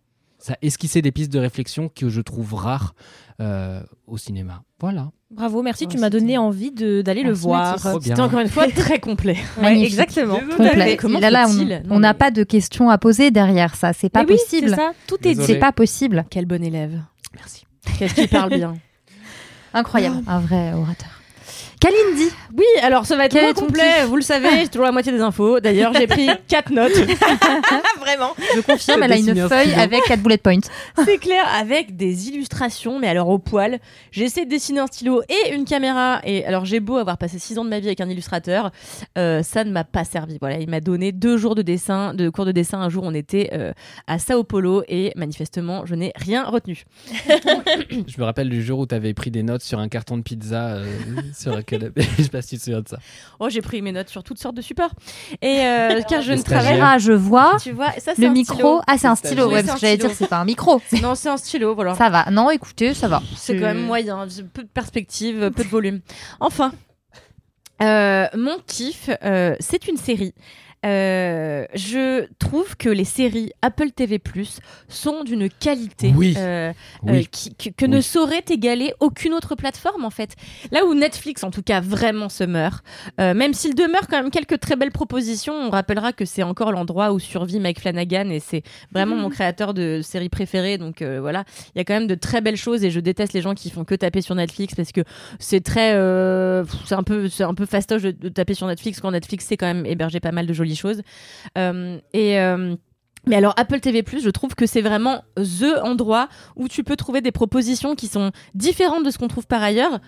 ça 0.45 0.55
esquissait 0.61 1.01
des 1.01 1.11
pistes 1.11 1.33
de 1.33 1.39
réflexion 1.39 1.89
que 1.89 2.07
je 2.07 2.21
trouve 2.21 2.53
rares 2.53 2.93
euh, 3.41 3.81
au 4.05 4.17
cinéma. 4.19 4.61
Voilà. 4.79 5.09
Bravo, 5.31 5.63
merci, 5.63 5.85
Ouais, 5.85 5.91
tu 5.91 5.97
m'as 5.97 6.11
donné 6.11 6.37
envie 6.37 6.71
de- 6.71 7.01
d'aller 7.01 7.23
le 7.23 7.33
voir. 7.33 7.79
C'était 7.79 8.21
encore 8.21 8.39
une 8.41 8.47
fois 8.47 8.67
très 8.75 8.99
complet. 8.99 9.37
Ouais, 9.59 9.81
exactement. 9.81 10.39
Complet. 10.55 10.97
Comment 10.97 11.17
Et 11.17 11.21
là, 11.21 11.31
là, 11.31 11.47
faut-il 11.47 11.81
on- 11.89 11.99
n'a 11.99 12.13
mais- 12.13 12.17
pas 12.19 12.29
de 12.29 12.43
questions 12.43 12.91
à 12.91 12.99
poser 12.99 13.31
derrière 13.31 13.73
ça. 13.75 13.91
C'est 13.93 14.09
pas 14.09 14.23
Mais 14.23 14.33
oui, 14.33 14.37
possible. 14.37 14.69
c'est 14.69 14.75
ça, 14.75 14.91
tout 15.07 15.17
est 15.27 15.33
c'est 15.41 15.57
pas 15.57 15.71
possible. 15.71 16.25
Quel 16.29 16.45
bon 16.45 16.63
élève. 16.63 17.01
Merci. 17.33 17.65
Qu'est-ce 17.97 18.13
qui 18.13 18.27
parle 18.27 18.51
bien. 18.55 18.75
Incroyable. 19.73 20.21
Un 20.27 20.39
vrai 20.39 20.73
orateur. 20.73 21.09
Kalindi, 21.79 22.33
Oui, 22.57 22.65
alors 22.81 23.05
ça 23.05 23.15
va 23.15 23.25
être 23.25 23.33
Quel 23.33 23.53
complet. 23.53 24.05
Vous 24.07 24.15
le 24.15 24.21
savez, 24.21 24.49
j'ai 24.61 24.67
toujours 24.67 24.85
la 24.85 24.91
moitié 24.91 25.11
des 25.11 25.21
infos. 25.21 25.59
D'ailleurs, 25.59 25.93
j'ai 25.93 26.07
pris 26.07 26.27
quatre 26.47 26.71
notes. 26.71 26.93
Vraiment. 27.99 28.33
je 28.55 28.61
confirme, 28.61 29.03
elle 29.03 29.13
a 29.13 29.17
une 29.17 29.39
un 29.39 29.49
feuille 29.49 29.73
avec 29.73 30.03
4 30.03 30.21
bullet 30.21 30.37
points. 30.37 30.59
C'est 31.03 31.17
clair, 31.17 31.45
avec 31.59 31.95
des 31.95 32.29
illustrations, 32.29 32.99
mais 32.99 33.07
alors 33.07 33.29
au 33.29 33.39
poil. 33.39 33.79
J'ai 34.11 34.23
essayé 34.25 34.45
de 34.45 34.51
dessiner 34.51 34.79
un 34.79 34.87
stylo 34.87 35.21
et 35.29 35.53
une 35.53 35.65
caméra. 35.65 36.21
Et 36.23 36.45
alors 36.45 36.65
j'ai 36.65 36.79
beau 36.79 36.97
avoir 36.97 37.17
passé 37.17 37.39
six 37.39 37.57
ans 37.57 37.65
de 37.65 37.69
ma 37.69 37.79
vie 37.79 37.87
avec 37.87 38.01
un 38.01 38.09
illustrateur, 38.09 38.71
euh, 39.17 39.43
ça 39.43 39.63
ne 39.63 39.71
m'a 39.71 39.83
pas 39.83 40.03
servi. 40.03 40.37
Voilà, 40.39 40.59
il 40.59 40.69
m'a 40.69 40.81
donné 40.81 41.11
deux 41.11 41.37
jours 41.37 41.55
de 41.55 41.61
dessin, 41.61 42.13
de 42.13 42.29
cours 42.29 42.45
de 42.45 42.51
dessin. 42.51 42.79
Un 42.79 42.89
jour, 42.89 43.03
on 43.05 43.13
était 43.13 43.49
euh, 43.53 43.73
à 44.07 44.19
Sao 44.19 44.43
Paulo 44.43 44.83
et 44.87 45.11
manifestement, 45.15 45.85
je 45.85 45.95
n'ai 45.95 46.11
rien 46.15 46.43
retenu. 46.43 46.83
Je 48.07 48.19
me 48.19 48.23
rappelle 48.23 48.49
du 48.49 48.63
jour 48.63 48.79
où 48.79 48.85
tu 48.85 48.95
avais 48.95 49.13
pris 49.13 49.31
des 49.31 49.43
notes 49.43 49.61
sur 49.61 49.79
un 49.79 49.87
carton 49.87 50.17
de 50.17 50.21
pizza 50.23 50.75
euh, 50.75 50.85
sur 51.33 51.55
un 51.55 51.61
canapé. 51.67 52.01
je 52.17 52.23
sais 52.23 52.29
pas 52.29 52.41
si 52.41 52.49
tu 52.49 52.57
te 52.57 52.63
souviens 52.63 52.81
de 52.81 52.87
ça. 52.87 52.97
Oh, 53.39 53.49
j'ai 53.49 53.61
pris 53.61 53.81
mes 53.81 53.91
notes 53.91 54.09
sur 54.09 54.23
toutes 54.23 54.39
sortes 54.39 54.55
de 54.55 54.61
supports. 54.61 54.91
Et 55.41 55.61
euh, 55.65 56.01
car 56.09 56.21
je 56.21 56.33
ne 56.33 56.41
travaille. 56.41 56.79
Ah, 56.81 56.97
je 56.97 57.11
vois. 57.11 57.57
Tu 57.61 57.71
vois, 57.71 57.91
ça 57.93 58.13
c'est 58.15 58.21
Le 58.21 58.27
un 58.27 58.31
micro. 58.31 58.53
stylo. 58.53 58.81
Ah, 58.87 58.97
c'est 58.97 59.07
un 59.07 59.15
stylo. 59.15 59.47
Ouais, 59.49 59.63
parce 59.63 59.75
que 59.75 59.81
j'allais 59.81 59.97
dire, 59.97 60.11
c'est 60.13 60.27
pas 60.27 60.39
un 60.39 60.45
micro. 60.45 60.81
Non, 61.01 61.15
c'est 61.15 61.29
un 61.29 61.37
stylo. 61.37 61.75
Voilà. 61.75 61.95
Ça 61.95 62.09
va. 62.09 62.29
Non, 62.31 62.49
écoutez, 62.51 62.93
ça 62.93 63.07
va. 63.07 63.21
C'est 63.35 63.55
quand 63.55 63.65
même 63.65 63.81
moyen, 63.85 64.27
peu 64.53 64.63
de 64.63 64.67
perspective, 64.67 65.51
peu 65.55 65.63
de 65.63 65.69
volume. 65.69 66.01
Enfin, 66.39 66.71
euh, 67.81 68.27
mon 68.35 68.57
kiff, 68.65 69.09
euh, 69.23 69.55
c'est 69.59 69.87
une 69.87 69.97
série. 69.97 70.33
Euh, 70.85 71.65
je 71.73 72.27
trouve 72.37 72.75
que 72.77 72.89
les 72.89 73.05
séries 73.05 73.51
Apple 73.61 73.91
TV 73.91 74.19
Plus 74.19 74.59
sont 74.87 75.23
d'une 75.23 75.49
qualité 75.49 76.13
Oui. 76.15 76.35
euh, 76.37 76.71
Oui. 77.03 77.19
euh, 77.19 77.23
qui- 77.31 77.55
que, 77.55 77.69
que 77.69 77.85
ne 77.85 78.01
saurait 78.01 78.43
égaler 78.49 78.93
aucune 78.99 79.33
autre 79.33 79.55
plateforme 79.55 80.05
en 80.05 80.09
fait. 80.09 80.35
Là 80.71 80.85
où 80.85 80.93
Netflix 80.93 81.43
en 81.43 81.49
tout 81.51 81.63
cas 81.63 81.79
vraiment 81.81 82.29
se 82.29 82.43
meurt, 82.43 82.83
euh, 83.19 83.33
même 83.33 83.53
s'il 83.53 83.73
demeure 83.73 84.07
quand 84.07 84.21
même 84.21 84.29
quelques 84.31 84.59
très 84.59 84.75
belles 84.75 84.91
propositions, 84.91 85.53
on 85.53 85.69
rappellera 85.71 86.13
que 86.13 86.25
c'est 86.25 86.43
encore 86.43 86.71
l'endroit 86.71 87.11
où 87.13 87.19
survit 87.19 87.59
Mike 87.59 87.79
Flanagan 87.79 88.29
et 88.29 88.39
c'est 88.39 88.61
vraiment 88.91 89.15
mon 89.15 89.29
créateur 89.29 89.73
de 89.73 90.01
série 90.03 90.29
préférée. 90.29 90.77
Donc 90.77 91.01
euh, 91.01 91.19
voilà, 91.19 91.45
il 91.73 91.79
y 91.79 91.81
a 91.81 91.83
quand 91.83 91.93
même 91.95 92.07
de 92.07 92.15
très 92.15 92.41
belles 92.41 92.57
choses 92.57 92.83
et 92.83 92.91
je 92.91 92.99
déteste 92.99 93.33
les 93.33 93.41
gens 93.41 93.55
qui 93.55 93.69
font 93.71 93.85
que 93.85 93.95
taper 93.95 94.21
sur 94.21 94.35
Netflix 94.35 94.75
parce 94.75 94.91
que 94.91 95.01
c'est 95.39 95.61
très, 95.63 95.93
euh, 95.95 96.63
c'est 96.85 96.95
un 96.95 97.03
peu, 97.03 97.27
c'est 97.29 97.43
un 97.43 97.53
peu 97.55 97.65
fastoche 97.65 98.03
de, 98.03 98.11
de 98.11 98.29
taper 98.29 98.53
sur 98.53 98.67
Netflix 98.67 98.99
quand 99.01 99.11
Netflix 99.11 99.45
sait 99.45 99.57
quand 99.57 99.65
même 99.67 99.85
héberger 99.85 100.19
pas 100.19 100.31
mal 100.31 100.45
de 100.45 100.53
jolies 100.53 100.74
choses. 100.75 101.01
Euh, 101.57 101.99
et 102.13 102.39
euh, 102.39 102.75
mais 103.27 103.35
alors 103.35 103.53
Apple 103.57 103.79
TV+, 103.79 104.03
je 104.05 104.29
trouve 104.29 104.53
que 104.55 104.65
c'est 104.65 104.81
vraiment 104.81 105.23
the 105.37 105.79
endroit 105.83 106.29
où 106.55 106.67
tu 106.67 106.83
peux 106.83 106.95
trouver 106.95 107.21
des 107.21 107.31
propositions 107.31 107.95
qui 107.95 108.07
sont 108.07 108.31
différentes 108.53 109.03
de 109.03 109.09
ce 109.09 109.17
qu'on 109.17 109.27
trouve 109.27 109.47
par 109.47 109.63
ailleurs, 109.63 109.99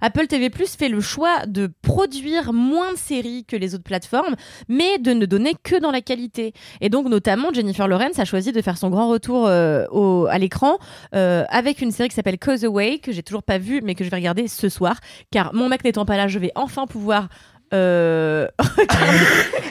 Apple 0.00 0.26
TV 0.26 0.50
fait 0.50 0.88
le 0.88 1.00
choix 1.00 1.46
de 1.46 1.70
produire 1.82 2.52
moins 2.52 2.92
de 2.92 2.98
séries 2.98 3.44
que 3.44 3.56
les 3.56 3.74
autres 3.74 3.84
plateformes, 3.84 4.34
mais 4.68 4.98
de 4.98 5.12
ne 5.12 5.26
donner 5.26 5.54
que 5.62 5.78
dans 5.78 5.90
la 5.90 6.00
qualité. 6.00 6.52
Et 6.80 6.88
donc, 6.88 7.08
notamment, 7.08 7.52
Jennifer 7.52 7.88
Lawrence 7.88 8.18
a 8.18 8.24
choisi 8.24 8.52
de 8.52 8.62
faire 8.62 8.78
son 8.78 8.90
grand 8.90 9.08
retour 9.08 9.46
euh, 9.46 10.24
à 10.26 10.38
l'écran 10.38 10.78
avec 11.12 11.80
une 11.80 11.90
série 11.90 12.08
qui 12.08 12.14
s'appelle 12.14 12.38
Cause 12.38 12.64
Away, 12.64 12.98
que 12.98 13.12
j'ai 13.12 13.22
toujours 13.22 13.42
pas 13.42 13.58
vue, 13.58 13.80
mais 13.82 13.94
que 13.94 14.04
je 14.04 14.10
vais 14.10 14.16
regarder 14.16 14.48
ce 14.48 14.68
soir, 14.68 14.98
car 15.30 15.54
mon 15.54 15.68
mec 15.68 15.84
n'étant 15.84 16.04
pas 16.04 16.16
là, 16.16 16.28
je 16.28 16.38
vais 16.38 16.52
enfin 16.54 16.86
pouvoir. 16.86 17.28
Euh, 17.74 18.46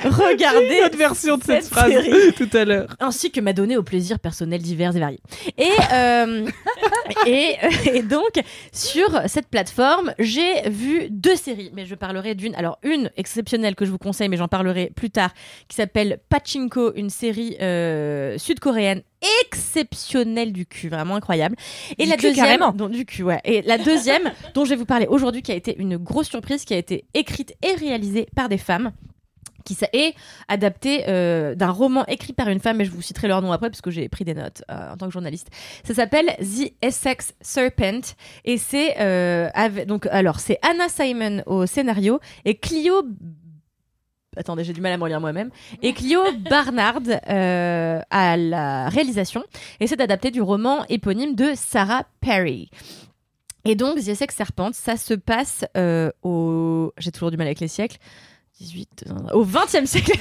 regarder 0.03 0.81
Notre 0.81 0.97
version 0.97 1.37
de 1.37 1.43
cette, 1.43 1.63
cette 1.63 1.73
phrase 1.73 1.91
série. 1.91 2.33
tout 2.37 2.49
à 2.53 2.65
l'heure. 2.65 2.95
ainsi 2.99 3.31
que 3.31 3.41
m'adonner 3.41 3.77
aux 3.77 3.83
plaisirs 3.83 4.19
personnels 4.19 4.61
divers 4.61 4.95
et 4.95 4.99
variés. 4.99 5.19
Et, 5.57 5.69
euh, 5.93 6.47
et, 7.25 7.55
et 7.85 8.03
donc, 8.03 8.31
sur 8.71 9.21
cette 9.27 9.47
plateforme, 9.47 10.13
j'ai 10.19 10.69
vu 10.69 11.07
deux 11.09 11.35
séries, 11.35 11.71
mais 11.73 11.85
je 11.85 11.95
parlerai 11.95 12.35
d'une, 12.35 12.55
alors 12.55 12.77
une 12.83 13.11
exceptionnelle 13.17 13.75
que 13.75 13.85
je 13.85 13.91
vous 13.91 13.97
conseille, 13.97 14.29
mais 14.29 14.37
j'en 14.37 14.47
parlerai 14.47 14.91
plus 14.95 15.09
tard, 15.09 15.31
qui 15.67 15.75
s'appelle 15.75 16.19
Pachinko, 16.29 16.93
une 16.95 17.09
série 17.09 17.57
euh, 17.61 18.37
sud-coréenne 18.37 19.01
exceptionnelle 19.43 20.53
du 20.53 20.65
cul, 20.65 20.89
vraiment 20.89 21.15
incroyable. 21.15 21.55
Et 21.97 22.03
Du 22.03 22.09
la 22.09 22.15
cul, 22.17 22.27
deuxième, 22.27 22.45
carrément. 22.45 22.71
dont- 22.71 22.89
du 22.89 23.05
cul, 23.05 23.23
ouais. 23.23 23.39
Et 23.43 23.61
la 23.61 23.77
deuxième, 23.77 24.31
dont 24.53 24.65
je 24.65 24.71
vais 24.71 24.75
vous 24.75 24.85
parler 24.85 25.07
aujourd'hui, 25.07 25.41
qui 25.41 25.51
a 25.51 25.55
été 25.55 25.75
une 25.77 25.97
grosse 25.97 26.29
surprise, 26.29 26.65
qui 26.65 26.73
a 26.73 26.77
été 26.77 27.05
écrite 27.13 27.53
et 27.63 27.73
réalisée 27.73 28.27
par 28.35 28.49
des 28.49 28.57
femmes 28.57 28.91
qui 29.65 29.75
est 29.91 30.13
adapté 30.47 31.03
euh, 31.09 31.53
d'un 31.53 31.71
roman 31.71 32.05
écrit 32.05 32.31
par 32.31 32.47
une 32.47 32.61
femme, 32.61 32.79
et 32.79 32.85
je 32.85 32.89
vous 32.91 33.01
citerai 33.01 33.27
leur 33.27 33.41
nom 33.41 33.51
après 33.51 33.69
parce 33.69 33.81
que 33.81 33.91
j'ai 33.91 34.07
pris 34.07 34.23
des 34.23 34.33
notes 34.33 34.63
euh, 34.71 34.93
en 34.93 34.95
tant 34.95 35.07
que 35.07 35.11
journaliste. 35.11 35.49
Ça 35.83 35.93
s'appelle 35.93 36.27
The 36.39 36.71
Essex 36.81 37.33
Serpent 37.41 37.99
et 38.45 38.57
c'est 38.57 38.95
euh, 39.01 39.49
donc 39.85 40.05
alors 40.09 40.39
c'est 40.39 40.57
Anna 40.61 40.87
Simon 40.87 41.43
au 41.47 41.65
scénario 41.65 42.21
et 42.45 42.55
Clio 42.55 43.03
Attendez, 44.37 44.63
j'ai 44.63 44.73
du 44.73 44.81
mal 44.81 44.93
à 44.93 44.97
me 44.97 45.03
relire 45.03 45.19
moi-même. 45.19 45.49
Et 45.81 45.93
Clio 45.93 46.21
Barnard 46.49 47.01
euh, 47.29 47.99
à 48.09 48.37
la 48.37 48.89
réalisation. 48.89 49.43
Et 49.79 49.87
c'est 49.87 50.01
adapté 50.01 50.31
du 50.31 50.41
roman 50.41 50.85
éponyme 50.89 51.35
de 51.35 51.51
Sarah 51.55 52.03
Perry. 52.21 52.69
Et 53.65 53.75
donc, 53.75 53.97
The 53.97 54.07
Essex 54.07 54.33
Serpent, 54.33 54.69
ça 54.71 54.95
se 54.95 55.13
passe 55.13 55.65
euh, 55.75 56.11
au. 56.23 56.93
J'ai 56.97 57.11
toujours 57.11 57.31
du 57.31 57.37
mal 57.37 57.47
avec 57.47 57.59
les 57.59 57.67
siècles. 57.67 57.97
18, 58.59 59.05
euh, 59.07 59.33
au 59.33 59.45
20e 59.45 59.85
siècle. 59.85 60.13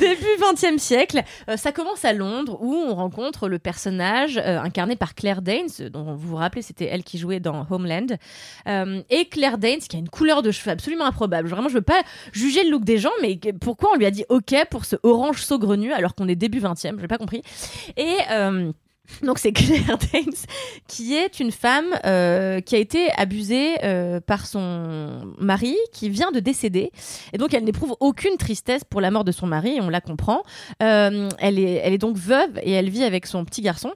Début 0.00 0.24
20e 0.38 0.78
siècle. 0.78 1.22
Euh, 1.48 1.56
ça 1.56 1.72
commence 1.72 2.04
à 2.04 2.12
Londres 2.12 2.58
où 2.62 2.74
on 2.74 2.94
rencontre 2.94 3.48
le 3.48 3.58
personnage 3.58 4.38
euh, 4.38 4.58
incarné 4.60 4.96
par 4.96 5.14
Claire 5.14 5.42
Danes, 5.42 5.90
dont 5.90 6.14
vous 6.14 6.28
vous 6.28 6.36
rappelez, 6.36 6.62
c'était 6.62 6.86
elle 6.86 7.04
qui 7.04 7.18
jouait 7.18 7.40
dans 7.40 7.66
Homeland. 7.70 8.06
Et 9.10 9.26
Claire 9.26 9.58
Danes 9.58 9.80
qui 9.80 9.96
a 9.96 9.98
une 9.98 10.08
couleur 10.08 10.42
de 10.42 10.50
cheveux 10.50 10.70
absolument 10.70 11.04
improbable. 11.04 11.48
Vraiment, 11.48 11.68
je 11.68 11.74
veux 11.74 11.82
pas 11.82 12.02
juger 12.32 12.64
le 12.64 12.70
look 12.70 12.84
des 12.84 12.98
gens, 12.98 13.12
mais 13.20 13.38
pourquoi 13.60 13.90
on 13.92 13.96
lui 13.96 14.06
a 14.06 14.10
dit 14.10 14.24
OK 14.28 14.54
pour 14.70 14.84
ce 14.84 14.96
orange 15.02 15.42
saugrenu 15.42 15.92
alors 15.92 16.14
qu'on 16.14 16.28
est 16.28 16.36
début 16.36 16.60
20e 16.60 16.96
Je 16.96 17.02
n'ai 17.02 17.08
pas 17.08 17.18
compris. 17.18 17.42
Et. 17.96 18.16
Donc 19.22 19.38
c'est 19.38 19.52
Claire 19.52 19.98
Danes 19.98 20.34
qui 20.86 21.14
est 21.14 21.40
une 21.40 21.52
femme 21.52 21.94
euh, 22.04 22.60
qui 22.60 22.74
a 22.74 22.78
été 22.78 23.10
abusée 23.16 23.76
euh, 23.84 24.20
par 24.20 24.46
son 24.46 25.34
mari 25.38 25.76
qui 25.92 26.08
vient 26.08 26.30
de 26.30 26.40
décéder. 26.40 26.90
Et 27.32 27.38
donc 27.38 27.54
elle 27.54 27.64
n'éprouve 27.64 27.94
aucune 28.00 28.36
tristesse 28.36 28.84
pour 28.84 29.00
la 29.00 29.10
mort 29.10 29.24
de 29.24 29.32
son 29.32 29.46
mari 29.46 29.78
on 29.80 29.88
la 29.88 30.00
comprend. 30.00 30.42
Euh, 30.82 31.28
elle 31.38 31.58
est 31.58 31.74
elle 31.84 31.92
est 31.92 31.98
donc 31.98 32.16
veuve 32.16 32.58
et 32.62 32.72
elle 32.72 32.90
vit 32.90 33.04
avec 33.04 33.26
son 33.26 33.44
petit 33.44 33.62
garçon 33.62 33.92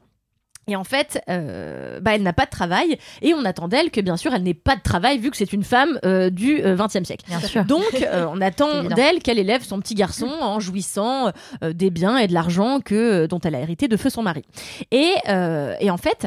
et 0.69 0.75
en 0.75 0.85
fait, 0.85 1.23
euh, 1.29 2.01
bah, 2.01 2.15
elle 2.15 2.23
n'a 2.23 2.33
pas 2.33 2.45
de 2.45 2.51
travail 2.51 2.99
et 3.23 3.35
on 3.35 3.45
attend 3.45 3.69
d'elle 3.69 3.91
que 3.91 4.01
bien 4.01 4.17
sûr 4.17 4.35
elle 4.35 4.43
n'ait 4.43 4.55
pas 4.55 4.75
de 4.75 4.83
travail 4.83 5.19
vu 5.19 5.31
que 5.31 5.37
c'est 5.37 5.53
une 5.53 5.63
femme 5.63 6.01
euh, 6.05 6.29
du 6.29 6.61
XXe 6.61 7.05
siècle. 7.05 7.25
Bien 7.29 7.41
sûr. 7.41 7.65
Donc, 7.65 7.85
euh, 8.03 8.27
on 8.33 8.41
attend 8.41 8.83
d'elle 8.85 9.21
qu'elle 9.21 9.39
élève 9.39 9.63
son 9.63 9.79
petit 9.81 9.95
garçon 9.95 10.29
en 10.41 10.59
jouissant 10.59 11.33
euh, 11.63 11.73
des 11.73 11.91
biens 11.91 12.19
et 12.19 12.27
de 12.27 12.35
l'argent 12.35 12.81
que 12.81 13.27
dont 13.27 13.39
elle 13.41 13.55
a 13.55 13.61
hérité 13.61 13.87
de 13.89 13.97
feu 13.97 14.11
son 14.11 14.23
mari. 14.23 14.43
Et, 14.91 15.15
euh, 15.29 15.75
et 15.81 15.91
en 15.91 15.99
fait. 15.99 16.27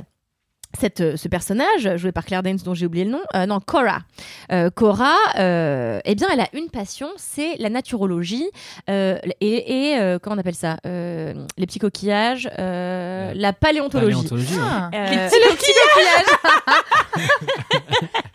Cette, 0.79 1.01
euh, 1.01 1.17
ce 1.17 1.27
personnage, 1.27 1.97
joué 1.97 2.11
par 2.11 2.23
Claire 2.25 2.43
Danes, 2.43 2.59
dont 2.63 2.75
j'ai 2.75 2.85
oublié 2.85 3.03
le 3.03 3.09
nom, 3.11 3.21
euh, 3.35 3.47
non, 3.47 3.59
Cora. 3.59 3.99
Euh, 4.51 4.69
Cora, 4.69 5.15
euh, 5.39 5.99
eh 6.05 6.13
bien, 6.13 6.27
elle 6.31 6.41
a 6.41 6.47
une 6.53 6.69
passion, 6.69 7.09
c'est 7.17 7.55
la 7.57 7.69
naturologie 7.69 8.47
euh, 8.87 9.17
et, 9.41 9.89
et, 9.93 9.97
euh, 9.97 10.19
comment 10.21 10.35
on 10.35 10.39
appelle 10.39 10.53
ça 10.53 10.77
Euh, 10.85 11.33
Les 11.57 11.65
petits 11.65 11.79
coquillages, 11.79 12.47
euh, 12.59 13.33
la 13.35 13.51
paléontologie. 13.51 14.13
Paléontologie. 14.13 14.59
Ah. 14.61 14.91
Euh, 14.93 15.09
les 15.09 15.55
petits 15.55 15.71
coquillages. 15.89 17.29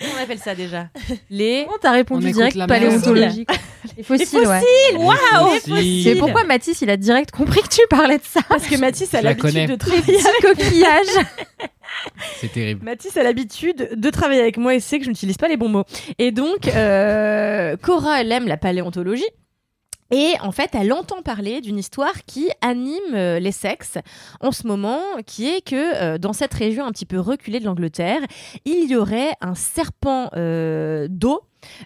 Comment 0.01 0.12
on 0.18 0.22
appelle 0.24 0.39
ça 0.41 0.55
déjà 0.57 0.89
Les 1.30 1.62
Comment 1.66 1.78
t'as 1.80 1.93
répondu 1.93 2.26
On 2.28 2.32
direct 2.32 2.66
paléontologie 2.66 3.47
quoi. 3.47 3.57
Les 3.97 4.03
fossiles, 4.03 4.47
ouais. 4.47 4.61
Waouh 4.97 5.59
Si. 5.62 6.03
C'est 6.03 6.16
pourquoi 6.16 6.43
Mathis, 6.45 6.80
il 6.82 6.91
a 6.91 6.97
direct 6.97 7.30
compris 7.30 7.62
que 7.62 7.68
tu 7.68 7.80
parlais 7.89 8.18
de 8.18 8.24
ça. 8.24 8.41
Parce 8.49 8.66
que 8.66 8.76
Mathis 8.76 9.14
a 9.14 9.22
l'habitude 9.22 9.53
de 9.66 9.70
Les 9.72 9.76
travailler. 9.78 10.18
coquillages. 10.43 11.26
C'est 12.36 12.53
terrible. 12.53 12.84
Mathis 12.84 13.16
a 13.16 13.22
l'habitude 13.22 13.90
de 13.95 14.11
travailler 14.11 14.40
avec 14.40 14.57
moi 14.57 14.74
et 14.74 14.80
sait 14.80 14.99
que 14.99 15.05
je 15.05 15.11
n'utilise 15.11 15.36
pas 15.36 15.49
les 15.49 15.57
bons 15.57 15.68
mots. 15.68 15.84
Et 16.18 16.30
donc, 16.30 16.68
euh, 16.68 17.76
Cora, 17.76 18.20
elle 18.20 18.32
aime 18.32 18.49
la 18.49 18.57
paléontologie. 18.57 19.24
Et 20.11 20.34
en 20.40 20.52
fait, 20.52 20.70
elle 20.74 20.92
entend 20.92 21.22
parler 21.22 21.61
d'une 21.61 21.78
histoire 21.78 22.24
qui 22.26 22.50
anime 22.61 23.14
euh, 23.14 23.38
les 23.38 23.52
sexes 23.52 23.98
en 24.40 24.52
ce 24.52 24.66
moment, 24.66 25.00
qui 25.26 25.48
est 25.48 25.66
que 25.66 25.74
euh, 25.74 26.18
dans 26.18 26.32
cette 26.32 26.52
région 26.55 26.84
un 26.84 26.92
petit 26.92 27.07
peu 27.07 27.18
reculée 27.18 27.59
de 27.59 27.64
l'Angleterre, 27.64 28.20
il 28.64 28.88
y 28.88 28.96
aurait 28.96 29.32
un 29.40 29.55
serpent 29.55 30.30
euh, 30.36 31.07
d'eau. 31.09 31.40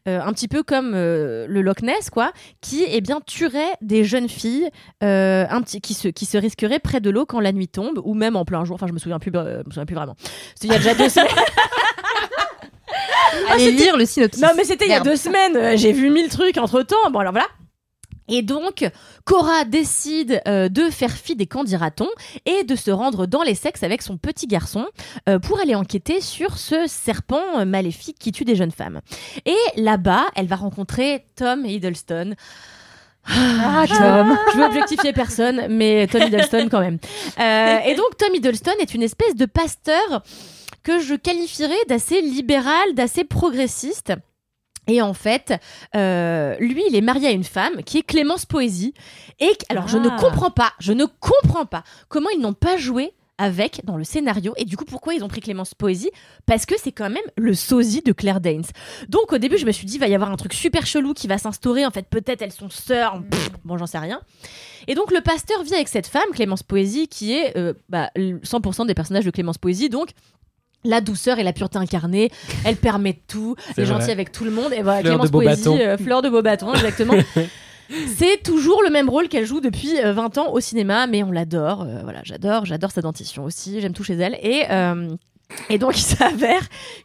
un 0.06 0.32
petit 0.32 0.48
peu 0.48 0.64
comme 0.64 0.92
le 0.94 1.62
Loch 1.62 1.82
Ness, 1.82 2.10
quoi, 2.10 2.32
qui 2.60 2.84
eh 2.88 3.00
bien 3.00 3.20
tuerait 3.24 3.76
des 3.80 4.02
jeunes 4.02 4.28
filles, 4.28 4.68
un 5.00 5.62
petit, 5.62 5.80
qui 5.80 5.94
se 5.94 6.08
qui 6.08 6.26
se 6.26 6.36
risqueraient 6.36 6.80
près 6.80 7.00
de 7.00 7.10
l'eau 7.10 7.26
quand 7.26 7.38
la 7.38 7.52
nuit 7.52 7.68
tombe, 7.68 8.00
ou 8.04 8.14
même 8.14 8.34
en 8.34 8.44
plein 8.44 8.64
jour. 8.64 8.74
Enfin, 8.74 8.88
je 8.88 8.92
me 8.92 8.98
souviens 8.98 9.20
plus, 9.20 9.30
je 9.32 9.38
me 9.38 9.70
souviens 9.70 9.86
plus 9.86 9.94
vraiment. 9.94 10.16
C'était 10.56 10.66
il 10.66 10.72
y 10.72 10.74
a 10.74 10.78
déjà 10.78 10.94
deux 10.94 11.08
semaines. 11.08 11.28
Allez 13.50 13.70
lire 13.70 13.96
le 13.96 14.04
synopsis. 14.04 14.42
Non, 14.42 14.48
mais 14.56 14.64
c'était 14.64 14.86
il 14.86 14.90
y 14.90 14.94
a 14.94 15.00
deux 15.00 15.14
semaines. 15.14 15.76
J'ai 15.76 15.92
vu 15.92 16.10
mille 16.10 16.28
trucs 16.28 16.58
entre 16.58 16.82
temps. 16.82 17.10
Bon, 17.12 17.20
alors 17.20 17.32
voilà. 17.32 17.46
Et 18.28 18.42
donc, 18.42 18.88
Cora 19.24 19.64
décide 19.64 20.40
euh, 20.46 20.68
de 20.68 20.90
faire 20.90 21.12
fi 21.12 21.36
des 21.36 21.46
camps 21.46 21.64
dira-t-on 21.64 22.08
et 22.46 22.64
de 22.64 22.76
se 22.76 22.90
rendre 22.90 23.26
dans 23.26 23.42
les 23.42 23.54
sexes 23.54 23.82
avec 23.82 24.02
son 24.02 24.16
petit 24.16 24.46
garçon 24.46 24.86
euh, 25.28 25.38
pour 25.38 25.60
aller 25.60 25.74
enquêter 25.74 26.20
sur 26.20 26.58
ce 26.58 26.86
serpent 26.86 27.58
euh, 27.58 27.64
maléfique 27.64 28.18
qui 28.18 28.32
tue 28.32 28.44
des 28.44 28.56
jeunes 28.56 28.70
femmes. 28.70 29.00
Et 29.46 29.56
là-bas, 29.76 30.26
elle 30.34 30.46
va 30.46 30.56
rencontrer 30.56 31.26
Tom 31.36 31.64
Hiddleston. 31.64 32.34
Ah, 33.30 33.84
Tom. 33.86 34.38
Je 34.52 34.58
veux 34.58 34.64
objectifier 34.64 35.12
personne, 35.12 35.66
mais 35.68 36.06
Tom 36.06 36.22
Hiddleston 36.22 36.68
quand 36.70 36.80
même. 36.80 36.98
Euh, 37.38 37.78
et 37.86 37.94
donc 37.94 38.16
Tom 38.16 38.34
Hiddleston 38.34 38.72
est 38.80 38.94
une 38.94 39.02
espèce 39.02 39.34
de 39.34 39.46
pasteur 39.46 40.22
que 40.82 41.00
je 41.00 41.14
qualifierais 41.14 41.74
d'assez 41.88 42.22
libéral, 42.22 42.94
d'assez 42.94 43.24
progressiste. 43.24 44.14
Et 44.88 45.02
en 45.02 45.12
fait, 45.14 45.54
euh, 45.94 46.56
lui, 46.58 46.82
il 46.88 46.96
est 46.96 47.00
marié 47.02 47.28
à 47.28 47.30
une 47.30 47.44
femme 47.44 47.82
qui 47.84 47.98
est 47.98 48.02
Clémence 48.02 48.46
Poésie. 48.46 48.94
Et 49.38 49.52
alors, 49.68 49.86
je 49.88 49.98
ne 49.98 50.08
Ah. 50.08 50.16
comprends 50.18 50.50
pas, 50.50 50.72
je 50.80 50.92
ne 50.92 51.04
comprends 51.04 51.66
pas 51.66 51.84
comment 52.08 52.30
ils 52.34 52.40
n'ont 52.40 52.54
pas 52.54 52.76
joué 52.76 53.12
avec 53.40 53.82
dans 53.84 53.96
le 53.96 54.02
scénario. 54.02 54.52
Et 54.56 54.64
du 54.64 54.76
coup, 54.76 54.84
pourquoi 54.84 55.14
ils 55.14 55.22
ont 55.22 55.28
pris 55.28 55.40
Clémence 55.40 55.72
Poésie? 55.72 56.10
Parce 56.46 56.66
que 56.66 56.74
c'est 56.76 56.90
quand 56.90 57.08
même 57.08 57.22
le 57.36 57.54
sosie 57.54 58.02
de 58.02 58.10
Claire 58.12 58.40
Danes. 58.40 58.64
Donc, 59.08 59.32
au 59.32 59.38
début, 59.38 59.58
je 59.58 59.66
me 59.66 59.70
suis 59.70 59.86
dit, 59.86 59.94
il 59.94 60.00
va 60.00 60.08
y 60.08 60.14
avoir 60.16 60.32
un 60.32 60.36
truc 60.36 60.52
super 60.54 60.86
chelou 60.86 61.14
qui 61.14 61.28
va 61.28 61.38
s'instaurer. 61.38 61.86
En 61.86 61.92
fait, 61.92 62.06
peut-être 62.08 62.42
elles 62.42 62.50
sont 62.50 62.70
sœurs. 62.70 63.22
Pff, 63.30 63.50
Bon, 63.64 63.76
j'en 63.78 63.86
sais 63.86 63.98
rien. 63.98 64.20
Et 64.88 64.94
donc, 64.94 65.12
le 65.12 65.20
pasteur 65.20 65.62
vit 65.62 65.74
avec 65.74 65.88
cette 65.88 66.06
femme, 66.06 66.24
Clémence 66.32 66.62
Poésie, 66.64 67.06
qui 67.06 67.34
est 67.34 67.56
euh, 67.56 67.74
bah, 67.90 68.10
100% 68.16 68.86
des 68.86 68.94
personnages 68.94 69.24
de 69.26 69.30
Clémence 69.30 69.58
Poésie. 69.58 69.88
Donc, 69.90 70.10
la 70.84 71.00
douceur 71.00 71.38
et 71.38 71.42
la 71.42 71.52
pureté 71.52 71.78
incarnée, 71.78 72.30
elle 72.64 72.76
permet 72.76 73.18
tout, 73.26 73.56
elle 73.76 73.84
est 73.84 73.86
gentille 73.86 74.10
avec 74.12 74.32
tout 74.32 74.44
le 74.44 74.50
monde. 74.50 74.72
Et 74.72 74.82
voilà, 74.82 75.00
Fleur 75.00 75.12
Clémence 75.12 75.26
de 75.26 75.32
Poésie, 75.32 75.62
bâton. 75.64 75.78
euh, 75.80 75.96
fleur 75.98 76.22
de 76.22 76.28
beau 76.28 76.42
bâton, 76.42 76.72
exactement. 76.74 77.14
C'est 78.18 78.42
toujours 78.42 78.82
le 78.82 78.90
même 78.90 79.08
rôle 79.08 79.28
qu'elle 79.28 79.46
joue 79.46 79.60
depuis 79.60 79.98
euh, 79.98 80.12
20 80.12 80.36
ans 80.38 80.52
au 80.52 80.60
cinéma, 80.60 81.06
mais 81.06 81.22
on 81.22 81.32
l'adore. 81.32 81.82
euh, 81.82 82.00
voilà, 82.02 82.20
j'adore, 82.22 82.66
j'adore 82.66 82.90
sa 82.90 83.00
dentition 83.00 83.44
aussi, 83.44 83.80
j'aime 83.80 83.94
tout 83.94 84.04
chez 84.04 84.14
elle. 84.14 84.38
Et, 84.42 84.64
euh, 84.70 85.08
et 85.70 85.78
donc, 85.78 85.96
il 85.98 86.02
s'avère 86.02 86.60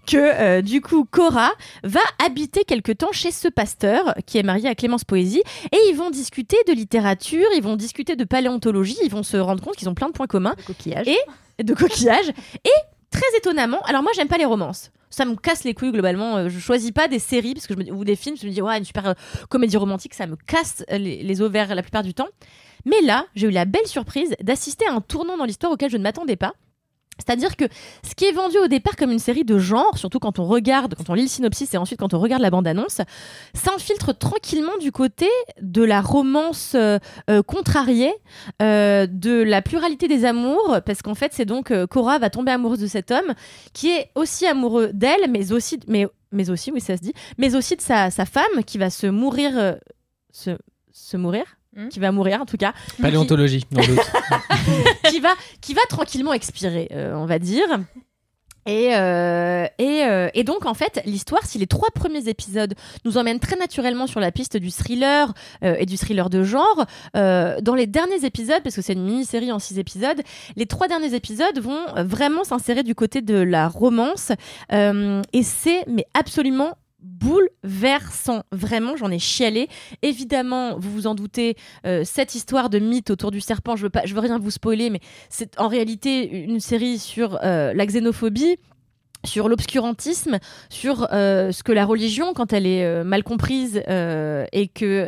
que 0.05 0.17
euh, 0.17 0.61
du 0.61 0.81
coup, 0.81 1.05
Cora 1.09 1.51
va 1.85 2.01
habiter 2.25 2.65
quelque 2.65 2.91
temps 2.91 3.13
chez 3.13 3.31
ce 3.31 3.47
pasteur 3.47 4.13
qui 4.25 4.37
est 4.37 4.43
marié 4.43 4.67
à 4.67 4.75
Clémence 4.75 5.05
Poésie, 5.05 5.41
et 5.71 5.77
ils 5.89 5.95
vont 5.95 6.09
discuter 6.09 6.57
de 6.67 6.73
littérature, 6.73 7.47
ils 7.55 7.63
vont 7.63 7.77
discuter 7.77 8.17
de 8.17 8.25
paléontologie, 8.25 8.97
ils 9.03 9.09
vont 9.11 9.23
se 9.23 9.37
rendre 9.37 9.63
compte 9.63 9.77
qu'ils 9.77 9.87
ont 9.87 9.95
plein 9.95 10.07
de 10.07 10.13
points 10.13 10.27
communs 10.27 10.55
Coquillage. 10.67 11.07
Et- 11.07 11.63
de 11.63 11.73
coquillages. 11.75 12.29
Et 12.65 12.69
très 13.13 13.37
étonnamment, 13.37 13.81
alors 13.83 14.01
moi 14.03 14.11
j'aime 14.15 14.27
pas 14.27 14.37
les 14.37 14.45
romances. 14.45 14.91
Ça 15.09 15.25
me 15.25 15.35
casse 15.35 15.63
les 15.63 15.75
couilles 15.75 15.91
globalement. 15.91 16.37
Euh, 16.37 16.49
Je 16.49 16.57
choisis 16.59 16.91
pas 16.91 17.07
des 17.07 17.19
séries 17.19 17.53
parce 17.53 17.67
que 17.67 17.75
je 17.75 17.91
ou 17.91 18.03
des 18.03 18.15
films. 18.15 18.35
Je 18.35 18.47
me 18.47 18.51
dis 18.51 18.61
ouais 18.63 18.77
une 18.79 18.83
super 18.83 19.09
euh, 19.09 19.13
comédie 19.47 19.77
romantique, 19.77 20.15
ça 20.15 20.25
me 20.25 20.35
casse 20.35 20.83
euh, 20.91 20.97
les, 20.97 21.21
les 21.21 21.41
ovaires 21.41 21.73
la 21.75 21.83
plupart 21.83 22.01
du 22.03 22.15
temps. 22.15 22.27
Mais 22.85 22.99
là, 23.01 23.25
j'ai 23.35 23.47
eu 23.47 23.51
la 23.51 23.65
belle 23.65 23.85
surprise 23.85 24.35
d'assister 24.41 24.85
à 24.87 24.93
un 24.93 25.01
tournant 25.01 25.37
dans 25.37 25.45
l'histoire 25.45 25.71
auquel 25.71 25.89
je 25.91 25.97
ne 25.97 26.03
m'attendais 26.03 26.35
pas. 26.35 26.53
C'est-à-dire 27.17 27.55
que 27.55 27.65
ce 28.07 28.15
qui 28.15 28.25
est 28.25 28.31
vendu 28.31 28.57
au 28.57 28.67
départ 28.67 28.95
comme 28.95 29.11
une 29.11 29.19
série 29.19 29.43
de 29.43 29.59
genre, 29.59 29.97
surtout 29.97 30.19
quand 30.19 30.39
on 30.39 30.45
regarde, 30.45 30.95
quand 30.95 31.09
on 31.09 31.13
lit 31.13 31.23
le 31.23 31.27
synopsis 31.27 31.73
et 31.73 31.77
ensuite 31.77 31.99
quand 31.99 32.13
on 32.13 32.19
regarde 32.19 32.41
la 32.41 32.49
bande-annonce, 32.49 33.01
s'infiltre 33.53 34.17
tranquillement 34.17 34.77
du 34.79 34.91
côté 34.91 35.27
de 35.61 35.83
la 35.83 36.01
romance 36.01 36.73
euh, 36.75 36.97
euh, 37.29 37.43
contrariée, 37.43 38.13
euh, 38.61 39.05
de 39.07 39.43
la 39.43 39.61
pluralité 39.61 40.07
des 40.07 40.25
amours, 40.25 40.79
parce 40.85 41.01
qu'en 41.01 41.15
fait 41.15 41.33
c'est 41.33 41.45
donc 41.45 41.71
Cora 41.87 42.19
va 42.19 42.29
tomber 42.29 42.51
amoureuse 42.51 42.79
de 42.79 42.87
cet 42.87 43.11
homme 43.11 43.33
qui 43.73 43.89
est 43.89 44.09
aussi 44.15 44.45
amoureux 44.47 44.89
d'elle, 44.93 45.29
mais 45.29 45.51
aussi, 45.51 45.79
mais, 45.87 46.07
mais 46.31 46.49
aussi, 46.49 46.71
oui 46.71 46.81
ça 46.81 46.95
mais 47.37 47.55
aussi 47.55 47.75
de 47.75 47.81
sa, 47.81 48.09
femme 48.09 48.63
qui 48.65 48.77
va 48.77 48.89
se 48.89 49.07
mourir, 49.07 49.77
se 50.31 51.17
mourir, 51.17 51.45
Hmm. 51.75 51.89
qui 51.89 51.99
va 51.99 52.11
mourir 52.11 52.39
en 52.41 52.45
tout 52.45 52.57
cas, 52.57 52.73
Paléontologie, 53.01 53.65
non 53.71 53.81
doute. 53.81 53.99
qui 55.09 55.19
va, 55.19 55.33
qui 55.61 55.73
va 55.73 55.81
tranquillement 55.89 56.33
expirer, 56.33 56.87
euh, 56.91 57.13
on 57.15 57.25
va 57.25 57.39
dire. 57.39 57.67
Et, 58.65 58.95
euh, 58.95 59.65
et, 59.77 60.03
euh, 60.05 60.29
et 60.33 60.43
donc, 60.45 60.65
en 60.65 60.73
fait, 60.73 61.01
l'histoire, 61.05 61.45
si 61.45 61.57
les 61.57 61.67
trois 61.67 61.89
premiers 61.93 62.29
épisodes 62.29 62.75
nous 63.03 63.17
emmènent 63.17 63.39
très 63.39 63.57
naturellement 63.57 64.07
sur 64.07 64.21
la 64.21 64.31
piste 64.31 64.55
du 64.55 64.71
thriller 64.71 65.33
euh, 65.65 65.75
et 65.79 65.85
du 65.85 65.97
thriller 65.97 66.29
de 66.29 66.43
genre, 66.43 66.85
euh, 67.17 67.59
dans 67.59 67.75
les 67.75 67.87
derniers 67.87 68.23
épisodes, 68.23 68.61
parce 68.63 68.75
que 68.75 68.81
c'est 68.81 68.93
une 68.93 69.03
mini-série 69.03 69.51
en 69.51 69.59
six 69.59 69.79
épisodes, 69.79 70.21
les 70.55 70.65
trois 70.65 70.87
derniers 70.87 71.13
épisodes 71.13 71.59
vont 71.59 71.81
vraiment 71.97 72.45
s'insérer 72.45 72.83
du 72.83 72.95
côté 72.95 73.21
de 73.21 73.35
la 73.35 73.67
romance. 73.67 74.31
euh, 74.71 75.21
et 75.33 75.43
c'est, 75.43 75.83
mais 75.87 76.05
absolument 76.13 76.77
bouleversant. 77.03 78.43
Vraiment, 78.51 78.95
j'en 78.95 79.11
ai 79.11 79.19
chialé. 79.19 79.67
Évidemment, 80.01 80.77
vous 80.79 80.91
vous 80.91 81.07
en 81.07 81.15
doutez, 81.15 81.55
euh, 81.85 82.03
cette 82.05 82.35
histoire 82.35 82.69
de 82.69 82.79
mythe 82.79 83.11
autour 83.11 83.31
du 83.31 83.41
serpent, 83.41 83.75
je 83.75 83.83
veux 83.83 83.91
veux 84.13 84.19
rien 84.19 84.39
vous 84.39 84.51
spoiler, 84.51 84.89
mais 84.89 84.99
c'est 85.29 85.59
en 85.59 85.67
réalité 85.67 86.43
une 86.43 86.59
série 86.59 86.97
sur 86.97 87.39
euh, 87.43 87.73
la 87.73 87.85
xénophobie 87.85 88.57
sur 89.25 89.47
l'obscurantisme, 89.47 90.39
sur 90.69 91.07
euh, 91.13 91.51
ce 91.51 91.63
que 91.63 91.71
la 91.71 91.85
religion, 91.85 92.33
quand 92.33 92.51
elle 92.53 92.65
est 92.65 92.83
euh, 92.83 93.03
mal 93.03 93.23
comprise 93.23 93.81
euh, 93.87 94.45
et 94.51 94.67
que 94.67 95.07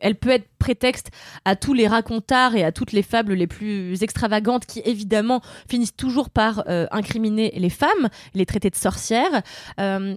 elle 0.00 0.14
peut 0.14 0.30
être 0.30 0.46
prétexte 0.58 1.08
à 1.44 1.56
tous 1.56 1.74
les 1.74 1.86
racontards 1.86 2.54
et 2.56 2.64
à 2.64 2.72
toutes 2.72 2.92
les 2.92 3.02
fables 3.02 3.34
les 3.34 3.46
plus 3.46 4.02
extravagantes 4.02 4.66
qui 4.66 4.82
évidemment 4.84 5.40
finissent 5.68 5.94
toujours 5.96 6.30
par 6.30 6.64
incriminer 6.90 7.52
les 7.56 7.70
femmes, 7.70 8.08
les 8.34 8.44
traiter 8.44 8.68
de 8.68 8.74
sorcières. 8.74 9.42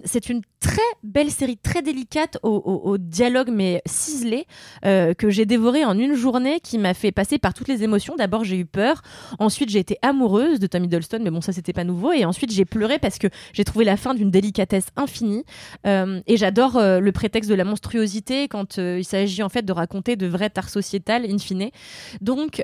C'est 0.04 0.28
une 0.28 0.42
très 0.60 0.80
belle 1.04 1.30
série, 1.30 1.56
très 1.56 1.80
délicate 1.82 2.38
au, 2.42 2.50
au- 2.84 2.98
dialogue 2.98 3.50
mais 3.52 3.82
ciselé 3.86 4.46
que 4.82 5.30
j'ai 5.30 5.46
dévoré 5.46 5.84
en 5.84 5.96
une 5.96 6.14
journée, 6.14 6.58
qui 6.60 6.76
m'a 6.78 6.92
fait 6.92 7.12
passer 7.12 7.38
par 7.38 7.54
toutes 7.54 7.68
les 7.68 7.84
émotions. 7.84 8.16
D'abord 8.16 8.42
j'ai 8.42 8.58
eu 8.58 8.66
peur, 8.66 9.00
ensuite 9.38 9.70
j'ai 9.70 9.78
été 9.78 9.96
amoureuse 10.02 10.58
de 10.58 10.66
Tom 10.66 10.84
Hiddleston, 10.84 11.20
mais 11.22 11.30
bon 11.30 11.40
ça 11.40 11.52
c'était 11.52 11.72
pas 11.72 11.84
nouveau, 11.84 12.12
et 12.12 12.24
ensuite 12.24 12.52
j'ai 12.52 12.64
pleuré 12.64 12.98
parce 12.98 13.18
que 13.18 13.28
j'ai 13.52 13.64
trouvé 13.64 13.84
la 13.84 13.96
fin 13.96 14.14
d'une 14.14 14.30
délicatesse 14.30 14.86
infinie. 14.96 15.44
Euh, 15.86 16.20
et 16.26 16.36
j'adore 16.36 16.76
euh, 16.76 17.00
le 17.00 17.12
prétexte 17.12 17.50
de 17.50 17.54
la 17.54 17.64
monstruosité 17.64 18.48
quand 18.48 18.78
euh, 18.78 18.98
il 18.98 19.04
s'agit 19.04 19.42
en 19.42 19.48
fait 19.48 19.62
de 19.62 19.72
raconter 19.72 20.16
de 20.16 20.26
vrais 20.26 20.50
tares 20.50 20.70
sociétales 20.70 21.26
in 21.30 21.38
fine. 21.38 21.70
Donc 22.20 22.62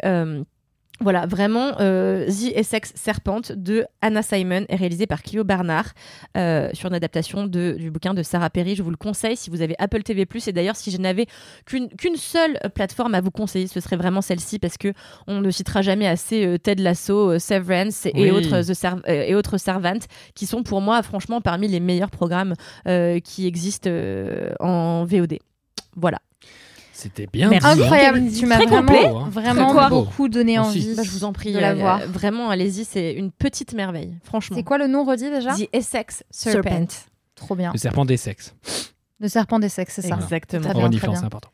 voilà, 1.01 1.26
vraiment, 1.26 1.72
euh, 1.80 2.26
The 2.26 2.57
Essex 2.57 2.92
Serpent 2.96 3.40
de 3.55 3.86
Anna 4.01 4.20
Simon 4.22 4.64
est 4.68 4.74
réalisé 4.76 5.07
par 5.07 5.22
Clio 5.22 5.44
Barnard 5.44 5.92
euh, 6.36 6.70
sur 6.72 6.88
une 6.88 6.94
adaptation 6.94 7.44
de, 7.46 7.76
du 7.78 7.90
bouquin 7.92 8.14
de 8.14 8.22
Sarah 8.24 8.51
Perry. 8.51 8.74
Je 8.74 8.82
vous 8.82 8.90
le 8.90 8.96
conseille 8.96 9.36
si 9.36 9.49
vous 9.49 9.62
avez 9.62 9.76
Apple 9.78 10.03
TV+. 10.03 10.26
Et 10.46 10.53
d'ailleurs, 10.53 10.74
si 10.76 10.90
je 10.90 10.99
n'avais 10.99 11.26
qu'une 11.66 12.16
seule 12.16 12.59
plateforme 12.74 13.14
à 13.14 13.20
vous 13.20 13.30
conseiller, 13.30 13.68
ce 13.68 13.78
serait 13.80 13.96
vraiment 13.96 14.20
celle-ci 14.22 14.59
parce 14.59 14.76
que 14.76 14.92
on 15.28 15.40
ne 15.40 15.51
citera 15.51 15.82
jamais 15.82 16.09
assez 16.09 16.44
euh, 16.44 16.59
Ted 16.59 16.82
Lasso, 16.82 17.38
Severance 17.38 18.07
et, 18.07 18.12
Oui. 18.14 18.30
autres 18.32 18.62
The 18.62 18.74
Serv- 18.74 19.03
et 19.07 19.34
autres 19.36 19.57
Servant 19.59 20.01
qui 20.34 20.46
sont 20.46 20.62
pour 20.64 20.80
moi 20.80 21.03
franchement 21.05 21.40
parmi 21.40 21.68
les 21.68 21.80
meilleurs 21.80 22.11
programmes 22.11 22.55
qui 23.24 23.46
existent 23.46 23.90
en 24.61 25.05
VOD. 25.05 25.38
Voilà. 25.96 26.18
C'était 26.99 27.28
bien. 27.32 27.49
Merci. 27.49 27.80
Incroyable, 27.80 28.22
tu 28.36 28.44
m'as 28.44 28.57
Très 28.57 28.66
vraiment, 28.66 28.80
complet, 28.92 29.07
hein. 29.07 29.28
vraiment 29.30 29.72
Très 29.72 29.82
complet. 29.88 29.88
beaucoup 29.90 30.28
donné 30.28 30.59
envie 30.59 30.94
Bah, 30.96 31.05
je 31.05 31.11
vous 31.12 31.22
en 31.22 31.32
prie 31.32 31.53
de 31.53 31.59
la 31.61 31.70
euh, 31.70 31.74
voir. 31.74 32.01
Vraiment, 32.09 32.51
allez-y, 32.51 32.84
c'est 32.84 33.12
une 33.12 33.30
petite 33.30 33.72
merveille, 33.72 34.16
franchement. 34.24 34.57
C'est 34.57 34.64
quoi 34.64 34.78
le 34.78 34.88
nom 34.88 35.05
redit 35.05 35.30
déjà 35.30 35.55
The 35.55 35.68
Essex 35.72 36.24
Serpent. 36.30 36.62
Serpent. 36.68 36.86
Trop 37.36 37.55
bien. 37.55 37.70
Le 37.72 37.78
serpent 37.78 38.05
des 38.05 38.16
sexes. 38.16 38.53
Le 39.20 39.28
serpent 39.28 39.61
des 39.61 39.68
sexes, 39.68 39.94
c'est 39.94 40.09
ça. 40.09 40.16
Exactement. 40.16 40.68
En 40.70 40.88
bien, 40.88 40.99
c'est 41.01 41.24
important. 41.24 41.51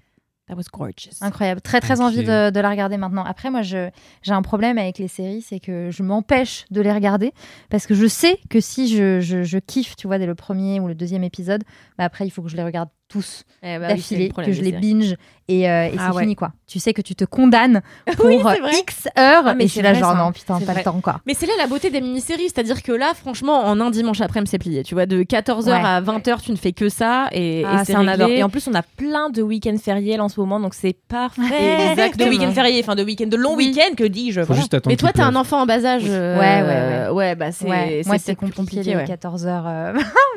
That 0.49 0.57
was 0.57 0.65
gorgeous. 0.73 1.23
Incroyable. 1.23 1.61
Très 1.61 1.81
très 1.81 2.01
envie 2.01 2.23
de, 2.23 2.51
de 2.51 2.61
la 2.61 2.71
regarder 2.71 2.97
maintenant. 2.97 3.25
Après, 3.25 3.51
moi, 3.51 3.61
j'ai 3.61 3.91
un 4.29 4.43
problème 4.43 4.79
avec 4.79 4.99
les 4.99 5.09
séries, 5.09 5.43
c'est 5.43 5.61
que 5.61 5.91
je 5.91 6.03
m'empêche 6.03 6.65
de 6.71 6.81
les 6.81 6.93
regarder 6.93 7.33
parce 7.69 7.87
que 7.87 7.95
je 7.95 8.07
sais 8.07 8.39
que 8.49 8.61
si 8.61 8.89
je, 8.89 9.21
je, 9.21 9.43
je 9.43 9.59
kiffe, 9.59 9.95
tu 9.97 10.07
vois, 10.07 10.19
dès 10.19 10.27
le 10.27 10.35
premier 10.35 10.81
ou 10.81 10.89
le 10.89 10.95
deuxième 10.95 11.25
épisode, 11.25 11.65
bah 11.99 12.05
après, 12.05 12.27
il 12.27 12.31
faut 12.31 12.43
que 12.43 12.49
je 12.49 12.57
les 12.57 12.65
regarde 12.65 12.89
tous. 13.15 13.45
Eh 13.63 13.79
bah 13.79 13.89
d'affilée, 13.89 14.29
que 14.29 14.53
je 14.53 14.61
les 14.61 14.73
binge 14.73 15.15
et, 15.49 15.69
euh, 15.69 15.87
et 15.87 15.93
Ah 15.99 16.09
c'est 16.11 16.17
ouais. 16.17 16.23
fini, 16.23 16.37
quoi. 16.37 16.53
Tu 16.67 16.79
sais 16.79 16.93
que 16.95 17.03
tu 17.03 17.15
te 17.15 17.25
condamnes 17.25 17.83
pour 18.17 18.27
Oui, 18.27 18.39
vrai. 18.39 18.59
X 18.81 19.07
heures 19.19 19.45
Ah, 19.47 19.55
mais 19.55 19.65
et 19.65 19.69
c'est 19.69 19.83
là, 19.83 19.91
vrai, 19.93 20.01
genre, 20.01 20.13
ça. 20.13 20.19
non, 20.19 20.33
putain, 20.33 20.59
pas 20.61 20.65
vrai. 20.73 20.75
le 20.79 20.83
temps, 20.85 21.01
quoi. 21.03 21.21
Mais 21.27 21.35
c'est 21.35 21.47
là 21.47 21.53
la 21.59 21.67
beauté 21.67 21.91
des 21.91 22.01
mini-séries, 22.01 22.45
c'est-à-dire 22.45 22.83
que 22.83 22.93
là, 22.93 23.13
franchement, 23.15 23.65
en 23.67 23.81
un 23.81 23.91
dimanche 23.91 24.21
après-midi, 24.21 24.51
c'est 24.51 24.59
plié. 24.59 24.83
Tu 24.83 24.95
vois, 24.95 25.07
de 25.07 25.23
14h 25.23 25.67
Ouais. 25.67 25.73
à 25.85 26.01
20h, 26.01 26.41
tu 26.43 26.51
ne 26.53 26.57
fais 26.57 26.73
que 26.73 26.89
ça 26.89 27.29
et, 27.33 27.61
et 27.61 27.65
Ah, 27.67 27.85
c'est 27.85 27.93
c'est 27.93 27.99
un 27.99 28.09
adore. 28.09 28.27
réglé. 28.29 28.41
Et 28.41 28.43
en 28.43 28.49
plus, 28.49 28.67
on 28.69 28.75
a 28.75 28.83
plein 28.83 29.29
de 29.31 29.43
week-ends 29.43 29.77
fériés 29.83 30.19
en 30.19 30.29
ce 30.29 30.41
moment, 30.41 30.59
donc 30.61 30.75
c'est 30.75 30.97
parfait. 31.09 31.43
Exactement. 31.91 32.27
De 32.27 32.31
week-ends 32.31 32.53
fériés, 32.53 32.81
enfin 32.83 32.95
de 32.95 33.03
week-ends 33.05 33.27
de 33.29 33.37
longs 33.37 33.55
Oui. 33.57 33.67
week-ends, 33.75 33.95
que 33.97 34.05
dis-je 34.05 34.41
Faut 34.41 34.47
voilà. 34.49 34.63
juste 34.63 34.75
attendre. 34.75 34.93
Mais 34.93 34.97
toi, 34.97 35.11
t'as 35.15 35.25
un 35.27 35.37
enfant 35.37 35.61
en 35.63 35.67
bas 35.67 35.85
âge. 35.85 36.05
euh, 36.07 36.39
Ouais, 36.39 37.09
ouais, 37.11 37.15
ouais. 37.15 37.35
bah 37.35 37.53
c'est 37.53 37.69
Ouais, 37.69 38.03
moi, 38.07 38.17
c'est 38.19 38.35
compliqué, 38.35 38.57
compliqué. 38.57 38.91
les 38.91 38.97
ouais. 38.97 39.05
14h, 39.05 39.95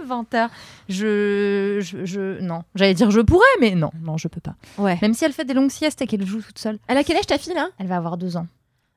20h. 0.07 0.49
Je, 0.89 1.79
je, 1.81 2.05
je- 2.05 2.39
Non, 2.41 2.61
j'allais 2.73 2.93
dire 2.93 3.11
je 3.11 3.19
pourrais, 3.19 3.43
mais 3.59 3.71
non, 3.71 3.89
non, 4.01 4.15
je 4.17 4.29
peux 4.29 4.39
pas. 4.39 4.55
Ouais. 4.77 4.96
Même 5.01 5.13
si 5.13 5.25
elle 5.25 5.33
fait 5.33 5.45
des 5.45 5.53
longues 5.53 5.71
siestes 5.71 6.01
et 6.01 6.07
qu'elle 6.07 6.25
joue 6.25 6.41
toute 6.41 6.59
seule, 6.59 6.77
Elle 6.87 6.97
a 6.97 7.03
quel 7.03 7.17
âge 7.17 7.25
ta 7.27 7.37
fille 7.37 7.53
là 7.53 7.67
elle 7.79 7.87
va 7.87 7.97
avoir 7.97 8.17
deux 8.17 8.37
ans. 8.37 8.47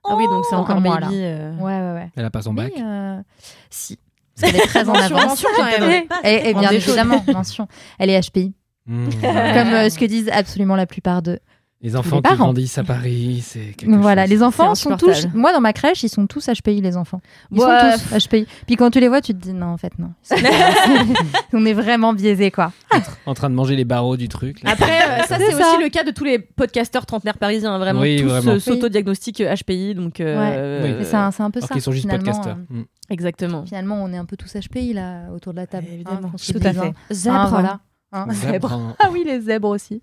Ah 0.05 0.15
oui, 0.17 0.25
donc 0.29 0.45
c'est 0.49 0.57
Oh, 0.57 0.61
encore 0.61 0.77
comme 0.77 0.85
moi, 0.85 0.99
baby. 0.99 1.15
euh. 1.17 1.53
Ouais, 1.57 1.79
ouais, 1.79 1.93
ouais. 1.95 2.11
Elle 2.17 2.25
a 2.25 2.31
pas 2.31 2.41
son 2.43 2.55
bac. 2.55 2.73
Mais, 2.75 2.83
euh, 2.83 3.21
si. 3.69 3.99
Parce 4.41 4.53
qu'elle 4.53 4.63
est 4.63 4.67
très 4.67 4.89
en 4.89 4.95
avance. 4.95 5.27
mention 5.27 5.49
quand 5.57 5.65
même. 5.65 6.05
Et, 6.25 6.51
et 6.51 6.55
En 6.55 6.61
bien 6.61 6.71
évidemment, 6.71 7.23
mention. 7.33 7.69
Elle 7.99 8.09
est 8.11 8.19
HPI. 8.21 8.55
Mmh. 8.87 9.09
Comme 9.21 9.29
euh, 9.75 9.91
ce 9.91 9.99
que 9.99 10.07
disent 10.07 10.31
absolument 10.33 10.75
la 10.77 10.87
plupart 10.87 11.21
de. 11.21 11.39
Les 11.83 11.97
enfants 11.97 12.16
qui 12.16 12.22
parents. 12.22 12.37
grandissent 12.45 12.76
à 12.76 12.85
Paris, 12.85 13.43
c'est 13.43 13.72
quelque 13.74 13.91
Voilà, 13.97 14.24
chose. 14.24 14.31
les 14.31 14.43
enfants 14.43 14.74
sont 14.74 14.99
tous. 14.99 15.26
Moi, 15.33 15.51
dans 15.55 15.62
ma 15.62 15.72
crèche, 15.72 16.03
ils 16.03 16.11
sont 16.11 16.26
tous 16.26 16.47
HPI, 16.51 16.83
les 16.83 16.95
enfants. 16.99 17.22
Ils 17.51 17.59
Ouais. 17.59 17.97
sont 17.97 18.09
tous 18.11 18.26
HPI. 18.28 18.47
Puis 18.66 18.76
quand 18.76 18.91
tu 18.91 19.01
les 19.01 19.09
vois, 19.09 19.22
tu 19.22 19.33
te 19.33 19.39
dis 19.39 19.55
non, 19.55 19.68
en 19.68 19.76
fait, 19.78 19.93
non. 19.99 20.12
On 21.55 21.64
est 21.64 21.72
vraiment 21.72 22.12
biaisés, 22.12 22.51
quoi. 22.51 22.72
En 23.24 23.33
train 23.35 23.49
de 23.49 23.55
manger 23.55 23.76
les 23.76 23.85
barreaux 23.87 24.18
du 24.18 24.28
truc. 24.28 24.62
là. 24.62 24.72
Après, 24.72 24.91
euh, 25.03 25.22
ça, 25.26 25.39
C'est 25.39 25.55
aussi 25.55 25.83
le 25.83 25.89
cas 25.89 26.05
de 26.05 26.11
tous 26.11 26.24
les 26.24 26.39
podcasteurs 26.39 27.07
trentenaires 27.07 27.39
parisiens. 27.39 27.72
hein, 27.74 27.78
Vraiment, 27.78 28.01
Oui, 28.01 28.20
tous 28.22 28.31
euh, 28.49 28.59
s'autodiagnostiquent 28.59 29.43
HPI. 29.43 29.95
Donc, 29.95 30.20
euh, 30.20 30.83
Oui. 30.85 30.95
Mais 30.99 31.05
c'est 31.05 31.16
un, 31.16 31.31
peu 31.51 31.59
Alors 31.61 31.68
ça. 31.68 31.72
qu'ils 31.74 31.83
sont 31.83 31.93
juste 31.93 32.09
podcasteurs. 32.11 32.57
euh, 32.70 32.74
Mmh. 32.81 32.83
Exactement. 33.09 33.64
Finalement, 33.64 34.03
on 34.05 34.12
est 34.12 34.18
un 34.18 34.24
peu 34.26 34.37
tous 34.37 34.55
HPI 34.55 34.93
là 34.93 35.31
autour 35.35 35.53
de 35.55 35.59
la 35.59 35.66
table. 35.66 35.87
Évidemment. 35.93 36.20
Hein, 36.35 36.37
Tout 36.47 36.59
le 36.61 36.66
à 36.66 36.72
fait. 36.74 36.78
hein. 36.78 36.93
Zèbre. 37.11 37.37
Hein, 37.37 37.47
voilà. 37.49 37.81
Hein, 38.12 38.26
Zèbre. 38.31 38.68
zèbre. 38.68 38.97
Ah 38.99 39.09
oui, 39.12 39.22
les 39.26 39.41
zèbres 39.41 39.68
aussi. 39.70 40.03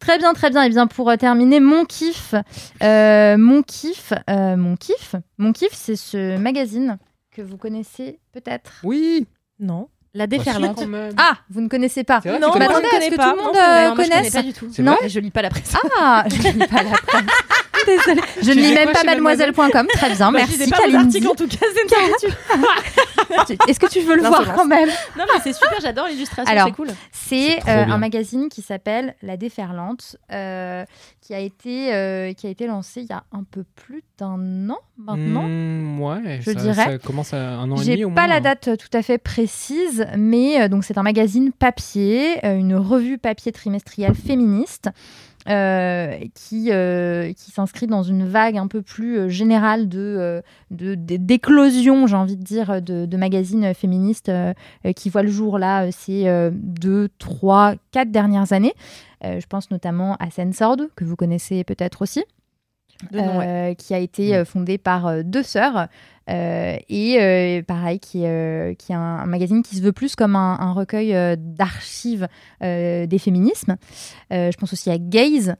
Très 0.00 0.18
bien, 0.18 0.32
très 0.32 0.50
bien. 0.50 0.62
Et 0.62 0.68
bien 0.70 0.86
pour 0.86 1.10
euh, 1.10 1.16
terminer, 1.16 1.60
mon 1.60 1.84
kiff, 1.84 2.34
euh, 2.82 3.36
mon 3.36 3.62
kiff, 3.62 4.12
euh, 4.30 4.56
mon 4.56 4.76
kiff, 4.76 5.14
mon 5.38 5.52
kiff, 5.52 5.72
c'est 5.72 5.96
ce 5.96 6.36
magazine 6.36 6.98
que 7.30 7.42
vous 7.42 7.56
connaissez 7.56 8.18
peut-être. 8.32 8.72
Oui. 8.82 9.26
Non. 9.58 9.88
La 10.14 10.26
Bah, 10.26 10.36
si, 10.38 10.44
déferlante. 10.44 10.82
Ah, 11.16 11.34
vous 11.50 11.60
ne 11.60 11.68
connaissez 11.68 12.02
pas. 12.02 12.20
Vrai, 12.20 12.38
Non, 12.38 12.50
tu 12.50 12.58
Mais 12.58 12.64
attendez, 12.64 12.86
est-ce 12.92 13.10
que 13.10 13.16
pas. 13.16 13.30
tout 13.30 13.36
le 13.36 13.42
monde 13.44 13.54
Non, 13.54 13.60
euh, 13.60 13.88
Non, 13.88 13.94
moi, 13.94 14.04
je 14.04 14.08
connais 14.08 14.08
connaisse 14.16 14.32
pas 14.32 14.42
du 14.42 14.52
tout. 14.52 14.70
Non. 14.78 14.96
Je 15.06 15.20
lis 15.20 15.30
pas 15.30 15.42
la 15.42 15.50
presse. 15.50 15.74
Ah, 15.98 16.24
je 16.28 16.48
ne 16.48 16.52
lis 16.52 16.66
pas 16.66 16.82
la 16.82 16.90
presse. 16.90 17.24
Désolée. 17.86 18.20
Je 18.42 18.50
ne 18.50 18.54
lis 18.54 18.74
même 18.74 18.92
pas 18.92 19.04
mademoiselle.com. 19.04 19.86
Très 19.92 20.14
bien, 20.14 20.32
Bah, 20.32 20.40
je 20.46 20.58
merci 20.58 20.70
pas 20.70 20.98
articles 20.98 21.28
en 21.28 21.34
tout 21.34 21.48
cas, 21.48 21.56
c'est 21.60 21.82
une 21.82 22.04
habitude. 23.38 23.58
Est-ce 23.68 23.80
que 23.80 23.86
tu 23.86 24.00
veux 24.00 24.16
le 24.16 24.22
Non, 24.22 24.28
voir 24.30 24.54
quand 24.54 24.66
même 24.66 24.88
Non, 25.16 25.24
mais 25.32 25.40
c'est 25.42 25.52
super, 25.52 25.78
j'adore 25.80 26.06
l'illustration, 26.08 26.54
c'est 26.64 26.72
cool. 26.72 26.88
C'est 27.12 27.58
euh, 27.68 27.84
un 27.86 27.98
magazine 27.98 28.48
qui 28.48 28.62
s'appelle 28.62 29.14
La 29.22 29.36
Déferlante, 29.36 30.16
euh, 30.32 30.84
qui, 31.20 31.34
a 31.34 31.40
été, 31.40 31.94
euh, 31.94 32.32
qui 32.32 32.46
a 32.46 32.50
été 32.50 32.66
lancé 32.66 33.02
il 33.02 33.08
y 33.08 33.12
a 33.12 33.24
un 33.32 33.44
peu 33.44 33.64
plus 33.74 34.02
d'un 34.18 34.70
an 34.70 34.78
maintenant. 34.96 35.46
Mmh, 35.46 36.00
ouais, 36.00 36.40
Je 36.40 36.50
ça, 36.52 36.54
dirais. 36.54 36.84
Ça 36.84 36.98
commence 36.98 37.34
à 37.34 37.38
un 37.58 37.70
an 37.70 37.76
et 37.80 37.84
demi 37.84 38.04
au 38.04 38.10
pas 38.10 38.26
moins. 38.26 38.34
la 38.34 38.40
date 38.40 38.70
tout 38.76 38.96
à 38.96 39.02
fait 39.02 39.18
précise, 39.18 40.06
mais 40.16 40.60
euh, 40.62 40.68
donc 40.68 40.84
c'est 40.84 40.98
un 40.98 41.02
magazine 41.02 41.52
papier, 41.52 42.44
euh, 42.44 42.56
une 42.56 42.74
revue 42.74 43.18
papier 43.18 43.52
trimestrielle 43.52 44.14
féministe. 44.14 44.90
Euh, 45.48 46.18
qui, 46.34 46.70
euh, 46.72 47.32
qui 47.32 47.50
s'inscrit 47.50 47.86
dans 47.86 48.02
une 48.02 48.26
vague 48.28 48.58
un 48.58 48.66
peu 48.66 48.82
plus 48.82 49.18
euh, 49.18 49.28
générale 49.28 49.88
de, 49.88 50.42
d'éclosion, 50.70 52.06
j'ai 52.06 52.16
envie 52.16 52.36
de 52.36 52.42
dire, 52.42 52.82
de, 52.82 53.16
magazines 53.16 53.72
féministes 53.74 54.30
qui 54.94 55.10
voient 55.10 55.22
le 55.22 55.30
jour 55.30 55.58
là 55.58 55.90
ces 55.90 56.50
deux, 56.52 57.08
trois, 57.18 57.74
quatre 57.90 58.10
dernières 58.10 58.52
années. 58.52 58.74
Je 59.22 59.46
pense 59.46 59.70
notamment 59.70 60.16
à 60.16 60.30
Censored, 60.30 60.88
que 60.94 61.04
vous 61.04 61.16
connaissez 61.16 61.64
peut-être 61.64 62.02
aussi. 62.02 62.24
De 63.12 63.20
nom, 63.20 63.38
ouais. 63.38 63.46
euh, 63.46 63.74
qui 63.74 63.94
a 63.94 63.98
été 63.98 64.34
euh, 64.34 64.44
fondé 64.44 64.76
par 64.76 65.06
euh, 65.06 65.22
deux 65.24 65.42
sœurs. 65.44 65.86
euh, 66.28 66.76
et 66.88 67.16
euh, 67.20 67.62
pareil, 67.62 68.00
qui, 68.00 68.24
est, 68.24 68.28
euh, 68.28 68.74
qui 68.74 68.92
est 68.92 68.96
un, 68.96 69.00
un 69.00 69.26
magazine 69.26 69.62
qui 69.62 69.76
se 69.76 69.82
veut 69.82 69.92
plus 69.92 70.16
comme 70.16 70.34
un, 70.36 70.58
un 70.58 70.72
recueil 70.72 71.14
d'archives 71.38 72.26
des 72.60 73.18
féminismes. 73.18 73.76
Je 74.30 74.56
pense 74.56 74.72
aussi 74.72 74.90
à 74.90 74.98
Gaze, 74.98 75.54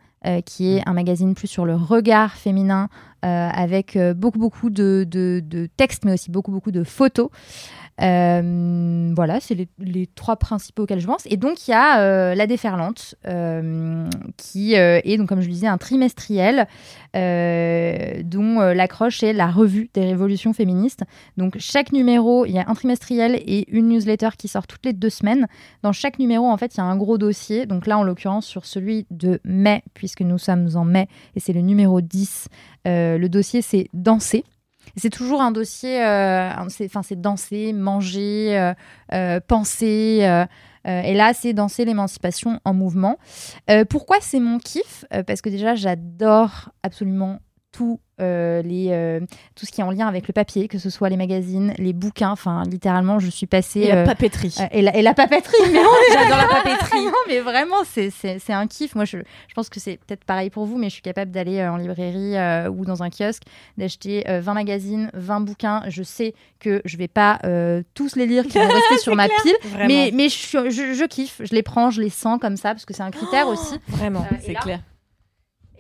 qui 0.45 0.76
est 0.76 0.82
un 0.86 0.93
magazine 0.93 1.34
plus 1.34 1.47
sur 1.49 1.64
le 1.64 1.74
regard 1.76 2.34
féminin, 2.34 2.89
avec 3.22 3.97
beaucoup, 4.16 4.39
beaucoup 4.39 4.68
de, 4.70 5.07
de- 5.09 5.41
de 5.45 5.68
textes, 5.76 6.05
mais 6.05 6.12
aussi 6.14 6.30
beaucoup, 6.30 6.51
beaucoup 6.51 6.72
de 6.72 6.84
photos. 6.84 7.28
Euh, 8.01 9.12
voilà, 9.14 9.40
c'est 9.40 9.68
les, 9.78 10.07
trois 10.07 10.36
principaux 10.36 10.84
auxquels 10.84 11.01
je 11.01 11.07
pense. 11.07 11.22
Et 11.26 11.36
donc, 11.36 11.66
il 11.66 11.72
y 11.72 11.74
a 11.74 12.01
euh, 12.01 12.34
La 12.34 12.46
Déferlante, 12.46 13.16
euh, 13.26 14.09
qui 14.36 14.74
est, 14.74 15.26
comme 15.26 15.40
je 15.40 15.46
le 15.46 15.53
disais, 15.53 15.66
un 15.66 15.78
trimestriel 15.78 16.66
dont 17.14 18.61
l'accroche 18.61 19.22
est 19.22 19.32
la 19.32 19.49
revue 19.49 19.90
des 19.94 20.05
révolutions 20.05 20.53
féministes. 20.53 21.03
Donc, 21.36 21.57
chaque 21.59 21.92
numéro, 21.92 22.46
il 22.46 22.53
y 22.53 22.59
a 22.59 22.64
un 22.68 22.74
trimestriel 22.74 23.34
et 23.34 23.68
une 23.70 23.88
newsletter 23.88 24.30
qui 24.38 24.49
sort 24.49 24.66
toutes 24.66 24.84
les 24.84 24.92
deux 24.92 25.11
semaines. 25.11 25.46
Dans 25.82 25.92
chaque 25.92 26.18
numéro, 26.18 26.46
en 26.46 26.57
fait, 26.57 26.74
il 26.74 26.78
y 26.78 26.80
a 26.80 26.84
un 26.84 26.96
gros 26.96 27.18
dossier. 27.18 27.66
Donc 27.66 27.86
là, 27.86 27.99
en 27.99 28.03
l'occurrence, 28.03 28.46
sur 28.46 28.66
celui 28.66 29.07
de 29.11 29.40
mai, 29.44 29.82
puisque 29.94 30.20
nous 30.20 30.38
sommes 30.38 30.68
en 30.74 30.84
mai, 30.84 31.09
et 31.34 31.40
c'est 31.40 31.53
le 31.53 31.61
numéro 31.61 32.01
10, 32.01 32.49
euh, 32.86 33.18
le 33.18 33.28
dossier, 33.28 33.62
c'est 33.62 33.88
Danser. 33.92 34.44
C'est 34.99 35.11
toujours 35.11 35.40
un 35.40 35.51
dossier, 35.53 36.05
euh, 36.05 36.51
c'est- 36.68 36.86
enfin 36.86 37.03
c'est 37.03 37.20
danser, 37.20 37.72
manger, 37.72 38.59
euh, 38.59 38.74
euh, 39.12 39.40
penser. 39.46 40.26
et 40.84 41.12
là, 41.14 41.32
c'est 41.34 41.53
danser 41.53 41.84
l'émancipation 41.84 42.61
en 42.64 42.72
mouvement. 42.72 43.18
Pourquoi 43.90 44.16
c'est 44.22 44.40
mon 44.40 44.59
kiff? 44.59 45.05
Parce 45.26 45.42
que 45.42 45.51
déjà, 45.51 45.74
j'adore 45.74 46.70
absolument 46.82 47.40
tout, 47.71 48.01
euh, 48.21 48.62
les, 48.62 48.89
euh, 48.91 49.21
tout 49.55 49.66
ce 49.66 49.71
qui 49.71 49.83
est 49.83 49.85
en 49.85 49.91
lien 49.91 50.07
avec 50.09 50.27
le 50.27 50.33
papier, 50.33 50.69
que 50.69 50.79
ce 50.79 50.89
soit 50.91 51.09
les 51.11 51.16
magazines, 51.19 51.75
les 51.79 51.93
bouquins. 51.93 52.31
Enfin, 52.31 52.62
littéralement, 52.64 53.19
je 53.19 53.29
suis 53.29 53.47
passée. 53.47 53.81
Et 53.81 53.89
la 53.89 53.97
euh, 53.99 54.05
papeterie. 54.07 54.55
euh, 54.59 54.64
et, 54.73 54.81
la, 54.83 54.97
et 54.97 55.03
la 55.03 55.12
papeterie, 55.14 55.55
mais 55.71 55.79
on 55.79 55.83
est 55.83 56.12
J'adore 56.14 56.39
la 56.39 56.47
papeterie. 56.49 57.05
non, 57.05 57.12
mais 57.29 57.41
vraiment, 57.41 57.85
c'est- 57.85 58.11
un 58.51 58.66
kiff. 58.66 58.95
Moi, 58.95 59.05
je, 59.05 59.19
je 59.19 59.55
pense 59.55 59.69
que 59.69 59.79
c'est 59.81 59.99
peut-être 59.99 60.25
pareil 60.25 60.49
pour 60.51 60.64
vous, 60.64 60.79
mais 60.79 60.89
je 60.89 60.95
suis 60.95 61.03
capable 61.03 61.31
d'aller 61.31 61.59
euh, 61.59 61.71
en 61.71 61.77
librairie 61.77 62.37
euh, 62.37 62.69
ou 62.71 62.85
dans 62.87 63.03
un 63.03 63.11
kiosque, 63.11 63.43
d'acheter 63.77 64.29
euh, 64.29 64.41
20 64.41 64.55
magazines, 64.55 65.11
20 65.14 65.41
bouquins. 65.41 65.83
Je 65.89 66.03
sais 66.03 66.35
que 66.61 66.81
je 66.87 66.97
vais 66.97 67.07
pas 67.09 67.39
euh, 67.45 67.83
tous 67.95 68.16
les 68.16 68.27
lire, 68.27 68.45
qui 68.45 68.59
vont 68.59 68.66
rester 68.66 68.99
sur 69.03 69.14
ma 69.14 69.29
pile, 69.29 69.55
Vraiment. 69.64 69.87
mais, 69.89 70.11
mais 70.14 70.29
je, 70.31 70.35
suis- 70.35 70.71
je, 70.71 70.95
je 70.95 71.05
kiffe. 71.05 71.43
Je 71.45 71.55
les 71.55 71.62
prends, 71.62 71.91
je 71.91 72.01
les 72.01 72.11
sens 72.11 72.39
comme 72.41 72.57
ça, 72.57 72.71
parce 72.71 72.87
que 72.87 72.95
c'est 72.95 73.03
un 73.03 73.11
critère 73.11 73.47
aussi. 73.47 73.77
Vraiment. 73.89 74.27
Euh, 74.33 74.37
C'est 74.41 74.55
clair. 74.55 74.81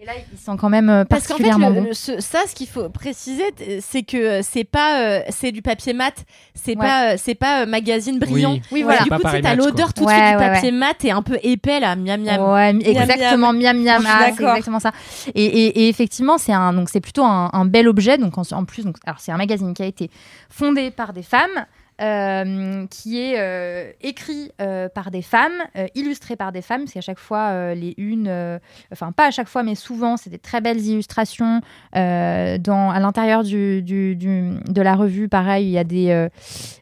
Et 0.00 0.04
là, 0.06 0.12
ils 0.32 0.38
sont 0.38 0.56
quand 0.56 0.68
même 0.68 0.88
euh, 0.90 1.04
Parce 1.04 1.26
qu'en 1.26 1.36
fait, 1.38 1.42
particulièrement 1.42 1.70
le- 1.70 1.80
bons. 1.82 1.88
le- 1.88 1.92
ce- 1.92 2.20
ça, 2.20 2.38
ce 2.46 2.54
qu'il 2.54 2.68
faut 2.68 2.88
préciser, 2.88 3.42
c'est 3.80 4.04
que 4.04 4.16
euh, 4.16 4.40
c'est 4.44 4.62
pas, 4.62 5.00
euh, 5.00 5.20
c'est 5.30 5.50
du 5.50 5.60
papier 5.60 5.92
mat, 5.92 6.14
c'est 6.54 6.76
Ouais. 6.76 6.86
pas, 6.86 7.16
c'est 7.16 7.34
pas 7.34 7.62
euh, 7.62 7.66
magazine 7.66 8.20
brillant. 8.20 8.52
Oui, 8.52 8.62
Oui, 8.70 8.82
voilà. 8.84 9.02
Du 9.02 9.10
coup, 9.10 9.14
à 9.26 9.40
match, 9.40 9.56
l'odeur 9.58 9.92
tout 9.92 10.02
de 10.02 10.06
Ouais, 10.06 10.14
suite 10.14 10.24
du 10.24 10.36
ouais, 10.36 10.52
papier 10.52 10.70
mat 10.70 11.04
et 11.04 11.10
un 11.10 11.22
peu 11.22 11.38
épais 11.42 11.80
là, 11.80 11.96
miam 11.96 12.22
miam. 12.22 12.40
Ouais, 12.40 12.72
Miam, 12.74 12.82
exactement, 12.86 13.52
miam 13.52 13.82
miam. 13.82 14.00
Suis 14.02 14.08
Ah, 14.08 14.18
c'est 14.26 14.30
d'accord. 14.36 14.50
exactement 14.50 14.78
ça. 14.78 14.92
Et, 15.34 15.44
et- 15.44 15.80
et 15.80 15.88
effectivement, 15.88 16.38
c'est 16.38 16.52
un 16.52 16.72
donc 16.74 16.90
c'est 16.90 17.00
plutôt 17.00 17.24
un, 17.24 17.50
un 17.52 17.64
bel 17.64 17.88
objet. 17.88 18.18
Donc 18.18 18.38
en, 18.38 18.42
en 18.52 18.64
plus, 18.64 18.84
donc 18.84 18.96
alors 19.04 19.18
c'est 19.18 19.32
un 19.32 19.36
magazine 19.36 19.74
qui 19.74 19.82
a 19.82 19.86
été 19.86 20.10
fondé 20.48 20.92
par 20.92 21.12
des 21.12 21.24
femmes. 21.24 21.66
Euh, 22.00 22.86
qui 22.86 23.20
est 23.20 23.34
euh, 23.38 23.90
écrit 24.00 24.52
euh, 24.60 24.88
par 24.88 25.10
des 25.10 25.22
femmes, 25.22 25.64
illustré 25.94 26.36
par 26.36 26.52
des 26.52 26.62
femmes, 26.62 26.82
parce 26.82 26.92
qu'à 26.92 27.00
chaque 27.00 27.18
fois, 27.18 27.74
les 27.74 27.94
unes, 27.96 28.60
enfin 28.92 29.12
pas 29.12 29.26
à 29.26 29.30
chaque 29.30 29.48
fois, 29.48 29.62
mais 29.62 29.74
souvent, 29.74 30.16
c'est 30.16 30.30
des 30.30 30.38
très 30.38 30.60
belles 30.60 30.80
illustrations. 30.80 31.60
dans, 31.92 32.90
à 32.90 33.00
l'intérieur 33.00 33.42
de 33.42 34.80
la 34.82 34.94
revue, 34.94 35.28
pareil, 35.28 35.66
il 35.66 35.70
y 35.70 35.78
a 35.78 35.84
des... 35.84 36.28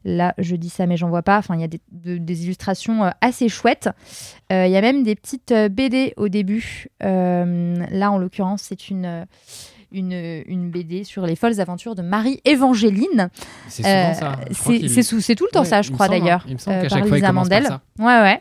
là, 0.04 0.34
je 0.38 0.56
dis 0.56 0.70
ça, 0.70 0.86
mais 0.86 0.96
j'en 0.96 1.08
vois 1.08 1.22
pas. 1.22 1.38
Enfin, 1.38 1.54
il 1.54 1.60
y 1.60 1.64
a 1.64 1.68
des, 1.68 1.80
de- 1.92 2.18
des 2.18 2.44
illustrations 2.44 3.10
assez 3.20 3.48
chouettes. 3.48 3.88
Il 4.50 4.68
y 4.68 4.76
a 4.76 4.80
même 4.80 5.02
des 5.02 5.14
petites 5.14 5.52
BD 5.52 6.12
au 6.16 6.28
début. 6.28 6.88
Là, 7.00 8.10
en 8.10 8.18
l'occurrence, 8.18 8.62
c'est 8.62 8.90
une, 8.90 9.26
une, 9.92 10.42
une 10.46 10.70
BD 10.70 11.04
sur 11.04 11.26
les 11.26 11.36
folles 11.36 11.60
aventures 11.60 11.94
de 11.94 12.02
Marie 12.02 12.40
Évangéline. 12.44 13.28
C'est 13.68 13.82
souvent 13.82 13.94
Euh, 13.94 14.12
ça. 14.14 14.38
Crois 14.60 14.74
c'est 15.20 15.34
tout 15.34 15.44
le 15.44 15.50
temps 15.52 15.60
Ouais, 15.60 15.66
ça, 15.66 15.82
je 15.82 15.90
crois 15.90 16.06
hein. 16.06 16.10
d'ailleurs. 16.10 16.44
Il 16.48 16.54
me 16.54 16.58
semble 16.58 16.76
euh, 16.78 16.82
qu'à 16.82 16.88
chaque 16.88 17.06
fois, 17.06 17.16
il 17.18 17.20
Lisa 17.20 17.28
commence 17.28 17.48
par 17.48 17.60
Mandel. 17.60 17.70
ça. 17.70 17.80
Ouais, 17.98 18.22
ouais. 18.22 18.40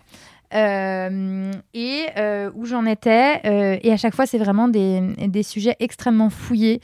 Euh, 0.53 1.51
et 1.73 2.05
euh, 2.17 2.51
où 2.55 2.65
j'en 2.65 2.85
étais, 2.85 3.41
euh, 3.45 3.77
et 3.81 3.91
à 3.91 3.97
chaque 3.97 4.15
fois, 4.15 4.25
c'est 4.25 4.37
vraiment 4.37 4.67
des, 4.67 5.01
des 5.27 5.43
sujets 5.43 5.75
extrêmement 5.79 6.29
fouillés 6.29 6.79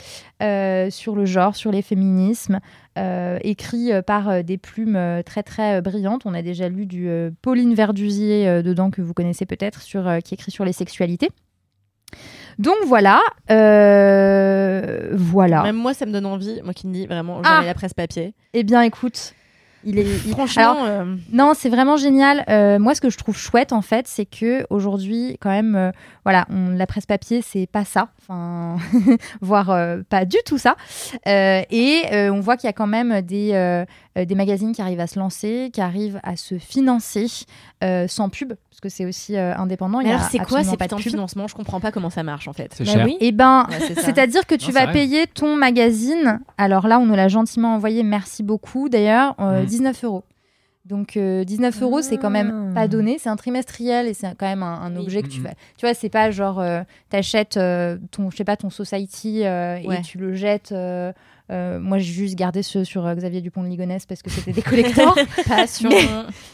sur 0.89 1.15
le 1.15 1.25
genre, 1.25 1.55
sur 1.55 1.71
les 1.71 1.81
féminismes, 1.81 2.59
écrits 2.97 3.91
par 4.05 4.43
des 4.43 4.57
plumes 4.57 5.21
très 5.25 5.43
très 5.43 5.81
brillantes. 5.81 6.23
On 6.25 6.33
a 6.33 6.41
déjà 6.41 6.67
lu 6.69 6.85
du 6.85 7.07
Pauline 7.41 7.73
Verdusier 7.75 8.63
dedans, 8.63 8.89
que 8.89 9.01
vous 9.01 9.13
connaissez 9.13 9.45
peut-être, 9.45 9.81
sur, 9.81 10.09
qui 10.23 10.33
écrit 10.33 10.51
sur 10.51 10.65
les 10.65 10.73
sexualités. 10.73 11.29
Donc 12.59 12.75
voilà, 12.85 13.19
euh, 13.51 15.09
voilà. 15.13 15.63
Même 15.63 15.75
moi, 15.75 15.93
ça 15.93 16.05
me 16.05 16.11
donne 16.11 16.25
envie. 16.25 16.61
Moi 16.63 16.73
qui 16.73 16.87
ne 16.87 16.93
lis 16.93 17.07
vraiment 17.07 17.41
Ah. 17.43 17.55
jamais 17.55 17.67
la 17.67 17.73
presse 17.73 17.93
papier. 17.93 18.33
Eh 18.53 18.63
bien, 18.63 18.81
écoute, 18.81 19.33
il 19.83 19.97
est 19.99 20.03
il- 20.25 20.31
Franchement, 20.31 20.61
Alors, 20.83 20.85
euh, 20.85 21.15
Non, 21.31 21.53
c'est 21.55 21.69
vraiment 21.69 21.97
génial. 21.97 22.43
Euh, 22.49 22.77
moi, 22.79 22.93
ce 22.95 23.01
que 23.01 23.09
je 23.09 23.17
trouve 23.17 23.37
chouette, 23.37 23.73
en 23.73 23.81
fait, 23.81 24.07
c'est 24.07 24.25
que 24.25 24.65
aujourd'hui, 24.69 25.37
quand 25.41 25.49
même, 25.49 25.91
voilà, 26.23 26.45
on, 26.49 26.69
la 26.75 26.85
presse 26.87 27.05
papier, 27.05 27.41
c'est 27.41 27.67
pas 27.67 27.85
ça, 27.85 28.09
enfin, 28.21 28.77
voire 29.41 29.69
euh, 29.71 30.01
pas 30.07 30.25
du 30.25 30.37
tout 30.45 30.57
ça. 30.57 30.75
Euh, 31.27 31.61
et 31.69 32.03
euh, 32.13 32.31
on 32.31 32.39
voit 32.39 32.57
qu'il 32.57 32.67
y 32.67 32.69
a 32.69 32.73
quand 32.73 32.87
même 32.87 33.21
des, 33.21 33.83
des 34.15 34.35
magazines 34.35 34.73
qui 34.73 34.81
arrivent 34.81 34.99
à 34.99 35.07
se 35.07 35.19
lancer, 35.19 35.69
qui 35.73 35.81
arrivent 35.81 36.19
à 36.23 36.35
se 36.35 36.57
financer 36.57 37.27
euh, 37.83 38.07
sans 38.07 38.29
pub, 38.29 38.53
parce 38.69 38.79
que 38.81 38.89
c'est 38.89 39.05
aussi 39.05 39.35
euh, 39.35 39.55
indépendant. 39.55 39.99
mais 39.99 40.05
il 40.05 40.07
y 40.09 40.13
alors 40.13 40.23
c'est 40.29 40.39
quoi 40.39 40.63
ces 40.63 40.77
pub. 40.77 40.99
financements? 40.99 41.47
Je 41.47 41.55
comprends 41.55 41.79
pas 41.79 41.91
comment 41.91 42.09
ça 42.09 42.23
marche 42.23 42.47
en 42.47 42.53
fait. 42.53 42.71
C'est 42.75 42.85
Bah 42.85 42.91
cher. 42.93 43.05
oui. 43.05 43.17
Eh 43.19 43.31
ben, 43.31 43.65
Ouais, 43.69 43.75
c'est 43.79 43.95
ça. 43.95 44.01
c'est-à-dire 44.01 44.45
que 44.45 44.55
tu 44.55 44.67
Non, 44.67 44.73
vas 44.73 44.87
payer 44.87 45.27
ton 45.27 45.55
magazine. 45.55 46.39
Alors 46.57 46.87
là, 46.87 46.99
on 46.99 47.05
nous 47.05 47.15
l'a 47.15 47.27
gentiment 47.27 47.75
envoyé, 47.75 48.03
merci 48.03 48.43
beaucoup 48.43 48.89
d'ailleurs, 48.89 49.35
euh, 49.39 49.63
Mm. 49.63 49.65
19 49.65 50.03
euros. 50.03 50.23
Donc 50.85 51.15
euh, 51.15 51.43
19 51.43 51.81
euros, 51.83 52.01
c'est 52.01 52.17
quand 52.17 52.29
même 52.31 52.69
Ah. 52.71 52.73
pas 52.73 52.87
donné. 52.87 53.17
C'est 53.19 53.29
un 53.29 53.35
trimestriel 53.35 54.07
et 54.07 54.13
c'est 54.15 54.27
quand 54.37 54.47
même 54.47 54.63
un, 54.63 54.81
un 54.81 54.95
Oui. 54.95 55.03
objet 55.03 55.21
que 55.21 55.27
tu 55.27 55.39
Mhm. 55.39 55.45
vas. 55.45 55.53
Tu 55.77 55.85
vois, 55.85 55.93
c'est 55.93 56.09
pas 56.09 56.31
genre 56.31 56.59
euh, 56.59 56.81
t'achètes 57.09 57.57
euh, 57.57 57.97
ton, 58.09 58.31
je 58.31 58.37
sais 58.37 58.43
pas, 58.43 58.57
ton 58.57 58.69
society 58.71 59.43
euh, 59.45 59.79
Ouais. 59.83 59.99
et 59.99 60.01
tu 60.01 60.17
le 60.17 60.33
jettes. 60.33 60.71
euh, 60.71 61.13
euh, 61.51 61.79
moi, 61.81 61.97
j'ai 61.97 62.13
juste 62.13 62.35
gardé 62.35 62.63
ceux 62.63 62.85
sur 62.85 63.05
euh, 63.05 63.13
Xavier 63.13 63.41
Dupont 63.41 63.61
de 63.61 63.67
Ligonnès 63.67 64.05
parce 64.05 64.21
que 64.21 64.29
c'était 64.29 64.53
des 64.53 64.61
collectors. 64.61 65.15
Passion. 65.47 65.89
Mais- 65.89 66.07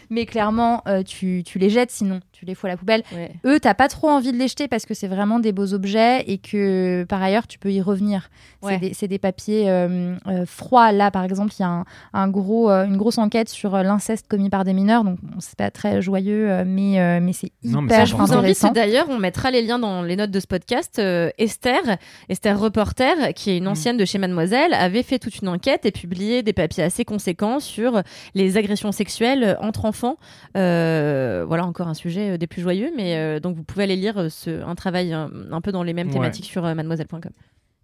mais 0.09 0.25
clairement, 0.25 0.81
euh, 0.87 1.03
tu, 1.03 1.43
tu 1.45 1.59
les 1.59 1.69
jettes 1.69 1.91
sinon, 1.91 2.19
tu 2.37 2.45
les 2.45 2.53
fous 2.53 2.67
à 2.67 2.69
la 2.69 2.77
poubelle. 2.77 3.03
Ouais. 3.13 3.31
Eux, 3.45 3.59
t'as 3.59 3.73
pas 3.73 3.87
trop 3.87 4.09
envie 4.09 4.31
de 4.31 4.37
les 4.37 4.47
jeter 4.47 4.67
parce 4.67 4.85
que 4.85 4.93
c'est 4.93 5.07
vraiment 5.07 5.39
des 5.39 5.51
beaux 5.51 5.73
objets 5.73 6.23
et 6.27 6.37
que 6.37 7.03
par 7.09 7.21
ailleurs, 7.23 7.47
tu 7.47 7.57
peux 7.57 7.71
y 7.71 7.81
revenir. 7.81 8.29
Ouais. 8.61 8.79
C'est 8.93 9.07
des, 9.07 9.17
papiers 9.17 9.69
euh, 9.69 10.15
euh, 10.27 10.45
froids. 10.45 10.91
Là, 10.91 11.09
par 11.09 11.23
exemple, 11.23 11.53
il 11.57 11.61
y 11.61 11.65
a 11.65 11.69
un, 11.69 11.85
un 12.13 12.27
gros, 12.27 12.69
euh, 12.69 12.85
une 12.85 12.97
grosse 12.97 13.17
enquête 13.17 13.49
sur 13.49 13.75
l'inceste 13.77 14.27
commis 14.27 14.49
par 14.49 14.63
des 14.63 14.73
mineurs. 14.73 15.03
Donc, 15.03 15.19
bon, 15.21 15.37
c'est 15.39 15.57
pas 15.57 15.71
très 15.71 16.01
joyeux, 16.01 16.63
mais, 16.65 16.99
euh, 16.99 17.19
mais 17.21 17.33
c'est 17.33 17.51
Non, 17.63 17.81
mais 17.81 17.93
hyper 17.93 18.05
vous 18.05 18.21
invite 18.21 18.33
intéressant. 18.35 18.71
d'ailleurs, 18.71 19.07
on 19.09 19.17
mettra 19.17 19.49
les 19.51 19.61
liens 19.61 19.79
dans 19.79 20.01
les 20.03 20.15
notes 20.15 20.31
de 20.31 20.39
ce 20.39 20.47
podcast. 20.47 20.99
euh, 20.99 21.29
Esther, 21.37 21.81
Esther 22.29 22.59
Reporter, 22.59 23.33
qui 23.33 23.51
est 23.51 23.57
une 23.57 23.67
ancienne 23.67 23.97
de 23.97 24.05
chez 24.05 24.17
Mademoiselle, 24.17 24.73
avait 24.73 25.03
fait 25.03 25.19
toute 25.19 25.39
une 25.41 25.47
enquête 25.47 25.85
et 25.85 25.91
publié 25.91 26.43
des 26.43 26.53
papiers 26.53 26.83
assez 26.83 27.05
conséquents 27.05 27.59
sur 27.59 28.01
les 28.35 28.57
agressions 28.57 28.91
sexuelles 28.91 29.57
entre 29.61 29.85
enfants. 29.85 30.17
Euh, 30.55 31.45
voilà 31.47 31.65
encore 31.65 31.87
un 31.87 31.93
sujet 31.93 32.26
euh, 32.29 32.37
des 32.37 32.47
plus 32.47 32.61
joyeux, 32.61 32.91
mais 32.95 33.15
euh, 33.17 33.39
donc 33.39 33.55
vous 33.55 33.63
pouvez 33.63 33.83
aller 33.83 33.95
lire 33.95 34.17
euh, 34.17 34.29
ce, 34.29 34.63
un 34.63 34.75
travail 34.75 35.13
un, 35.13 35.29
un 35.51 35.61
peu 35.61 35.71
dans 35.71 35.83
les 35.83 35.93
mêmes 35.93 36.07
Ouais. 36.07 36.13
thématiques 36.13 36.45
sur 36.45 36.65
euh, 36.65 36.73
mademoiselle.com. 36.75 37.31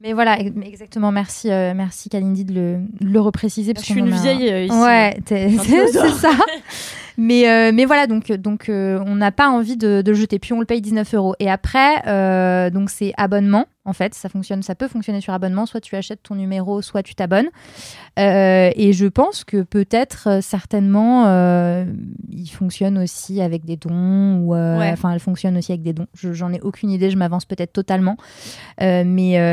Mais 0.01 0.11
voilà, 0.13 0.37
exactement. 0.39 1.11
Merci, 1.13 1.49
euh, 1.49 1.73
merci 1.73 2.09
Kalindi 2.09 2.43
de 2.43 2.53
le, 2.53 2.77
de 2.99 3.07
le 3.07 3.19
repréciser. 3.21 3.73
parce 3.73 3.85
Je 3.87 3.91
suis 3.93 4.01
une 4.01 4.11
a- 4.11 4.21
vieille 4.21 4.49
euh, 4.49 4.65
ici. 4.65 4.75
Ouais, 4.75 5.15
Un 5.17 5.21
c'est 5.25 6.09
ça. 6.09 6.31
Mais, 7.17 7.47
euh, 7.49 7.71
mais 7.73 7.85
voilà, 7.85 8.07
donc, 8.07 8.31
donc 8.31 8.69
euh, 8.69 8.99
on 9.05 9.15
n'a 9.15 9.31
pas 9.31 9.49
envie 9.49 9.77
de, 9.77 10.01
de 10.01 10.11
le 10.11 10.17
jeter. 10.17 10.39
Puis 10.39 10.53
on 10.53 10.59
le 10.59 10.65
paye 10.65 10.81
19 10.81 11.13
euros. 11.13 11.35
Et 11.39 11.49
après, 11.49 12.01
euh, 12.07 12.69
donc 12.69 12.89
c'est 12.89 13.13
abonnement. 13.17 13.65
En 13.85 13.91
fait, 13.93 14.13
ça 14.13 14.29
fonctionne, 14.29 14.63
ça 14.63 14.75
peut 14.75 14.87
fonctionner 14.87 15.19
sur 15.21 15.33
abonnement. 15.33 15.65
Soit 15.65 15.81
tu 15.81 15.95
achètes 15.97 16.23
ton 16.23 16.35
numéro, 16.35 16.81
soit 16.81 17.03
tu 17.03 17.15
t'abonnes. 17.15 17.49
Et 18.17 18.91
je 18.93 19.05
pense 19.07 19.43
que 19.43 19.61
peut-être, 19.63 20.39
certainement, 20.41 21.25
il 22.31 22.47
fonctionne 22.47 22.97
aussi 22.97 23.41
avec 23.41 23.65
des 23.65 23.75
dons. 23.75 24.37
Ou, 24.37 24.53
Ouais. 24.53 24.89
Enfin, 24.93 25.11
elle 25.11 25.19
fonctionne 25.19 25.57
aussi 25.57 25.71
avec 25.73 25.81
des 25.83 25.91
dons. 25.93 26.07
Je- 26.13 26.31
J'en 26.33 26.53
ai 26.53 26.61
aucune 26.61 26.89
idée. 26.91 27.09
Je 27.09 27.17
m'avance 27.17 27.43
peut-être 27.45 27.73
totalement. 27.73 28.15
Mais, 28.79 29.03